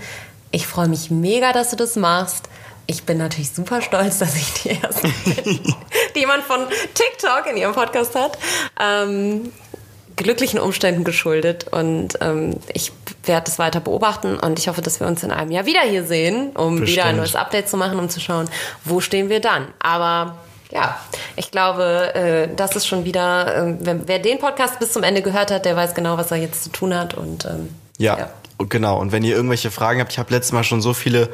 Ich 0.50 0.66
freue 0.66 0.88
mich 0.88 1.10
mega, 1.10 1.52
dass 1.52 1.70
du 1.70 1.76
das 1.76 1.96
machst. 1.96 2.48
Ich 2.86 3.04
bin 3.04 3.18
natürlich 3.18 3.50
super 3.50 3.82
stolz, 3.82 4.18
dass 4.18 4.34
ich 4.34 4.52
die 4.62 4.68
erste 4.70 5.08
bin, 5.24 5.74
die 6.14 6.20
jemand 6.20 6.44
von 6.44 6.66
TikTok 6.94 7.46
in 7.50 7.58
ihrem 7.58 7.74
Podcast 7.74 8.14
hat. 8.14 8.38
Ähm, 8.80 9.52
glücklichen 10.18 10.58
Umständen 10.60 11.04
geschuldet 11.04 11.66
und 11.70 12.18
ähm, 12.20 12.56
ich 12.74 12.92
werde 13.24 13.44
das 13.46 13.58
weiter 13.58 13.80
beobachten 13.80 14.36
und 14.38 14.58
ich 14.58 14.68
hoffe, 14.68 14.82
dass 14.82 15.00
wir 15.00 15.06
uns 15.06 15.22
in 15.22 15.30
einem 15.30 15.50
Jahr 15.50 15.64
wieder 15.64 15.80
hier 15.80 16.04
sehen, 16.04 16.50
um 16.50 16.74
wieder 16.74 17.04
ein 17.04 17.16
Bestimmt. 17.16 17.16
neues 17.16 17.36
Update 17.36 17.68
zu 17.68 17.76
machen, 17.76 17.98
um 17.98 18.08
zu 18.08 18.20
schauen, 18.20 18.48
wo 18.84 19.00
stehen 19.00 19.28
wir 19.28 19.40
dann. 19.40 19.68
Aber 19.78 20.38
ja, 20.70 20.98
ich 21.36 21.50
glaube, 21.50 22.14
äh, 22.14 22.48
das 22.54 22.76
ist 22.76 22.86
schon 22.86 23.04
wieder, 23.04 23.68
äh, 23.68 23.76
wer, 23.80 24.08
wer 24.08 24.18
den 24.18 24.38
Podcast 24.38 24.78
bis 24.78 24.92
zum 24.92 25.02
Ende 25.02 25.22
gehört 25.22 25.50
hat, 25.50 25.64
der 25.64 25.76
weiß 25.76 25.94
genau, 25.94 26.18
was 26.18 26.30
er 26.30 26.38
jetzt 26.38 26.64
zu 26.64 26.70
tun 26.70 26.94
hat 26.94 27.14
und 27.14 27.46
ähm, 27.46 27.68
Ja, 27.96 28.30
genau. 28.68 28.98
Und 28.98 29.12
wenn 29.12 29.22
ihr 29.24 29.34
irgendwelche 29.34 29.70
Fragen 29.70 30.00
habt, 30.00 30.12
ich 30.12 30.18
habe 30.18 30.32
letztes 30.32 30.52
Mal 30.52 30.64
schon 30.64 30.82
so 30.82 30.92
viele 30.92 31.30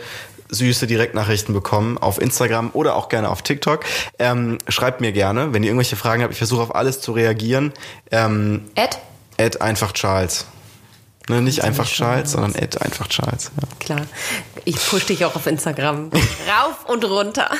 süße 0.48 0.86
Direktnachrichten 0.86 1.54
bekommen 1.54 1.98
auf 1.98 2.20
Instagram 2.20 2.70
oder 2.72 2.96
auch 2.96 3.08
gerne 3.08 3.28
auf 3.28 3.42
TikTok. 3.42 3.84
Ähm, 4.18 4.58
schreibt 4.68 5.00
mir 5.00 5.12
gerne, 5.12 5.52
wenn 5.52 5.62
ihr 5.62 5.70
irgendwelche 5.70 5.96
Fragen 5.96 6.22
habt. 6.22 6.32
Ich 6.32 6.38
versuche 6.38 6.62
auf 6.62 6.74
alles 6.74 7.00
zu 7.00 7.12
reagieren. 7.12 7.72
Ähm, 8.10 8.64
Ed, 8.74 8.98
Ed 9.36 9.60
einfach 9.60 9.92
Charles. 9.92 10.46
Ne, 11.28 11.40
nicht 11.40 11.64
einfach 11.64 11.86
schon 11.86 12.06
Charles, 12.06 12.32
sondern 12.32 12.54
Ed 12.54 12.82
einfach 12.82 13.08
Charles. 13.08 13.50
Ja. 13.56 13.68
klar. 13.80 14.06
Ich 14.66 14.76
push 14.76 15.06
dich 15.06 15.24
auch 15.24 15.34
auf 15.34 15.46
Instagram. 15.46 16.10
Rauf 16.12 16.84
und 16.86 17.04
runter. 17.04 17.50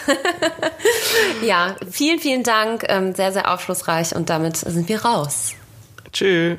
ja, 1.42 1.74
vielen, 1.90 2.18
vielen 2.18 2.42
Dank. 2.42 2.84
Ähm, 2.88 3.14
sehr, 3.14 3.32
sehr 3.32 3.50
aufschlussreich 3.50 4.14
und 4.14 4.28
damit 4.28 4.58
sind 4.58 4.88
wir 4.88 5.02
raus. 5.02 5.52
Tschüss. 6.12 6.58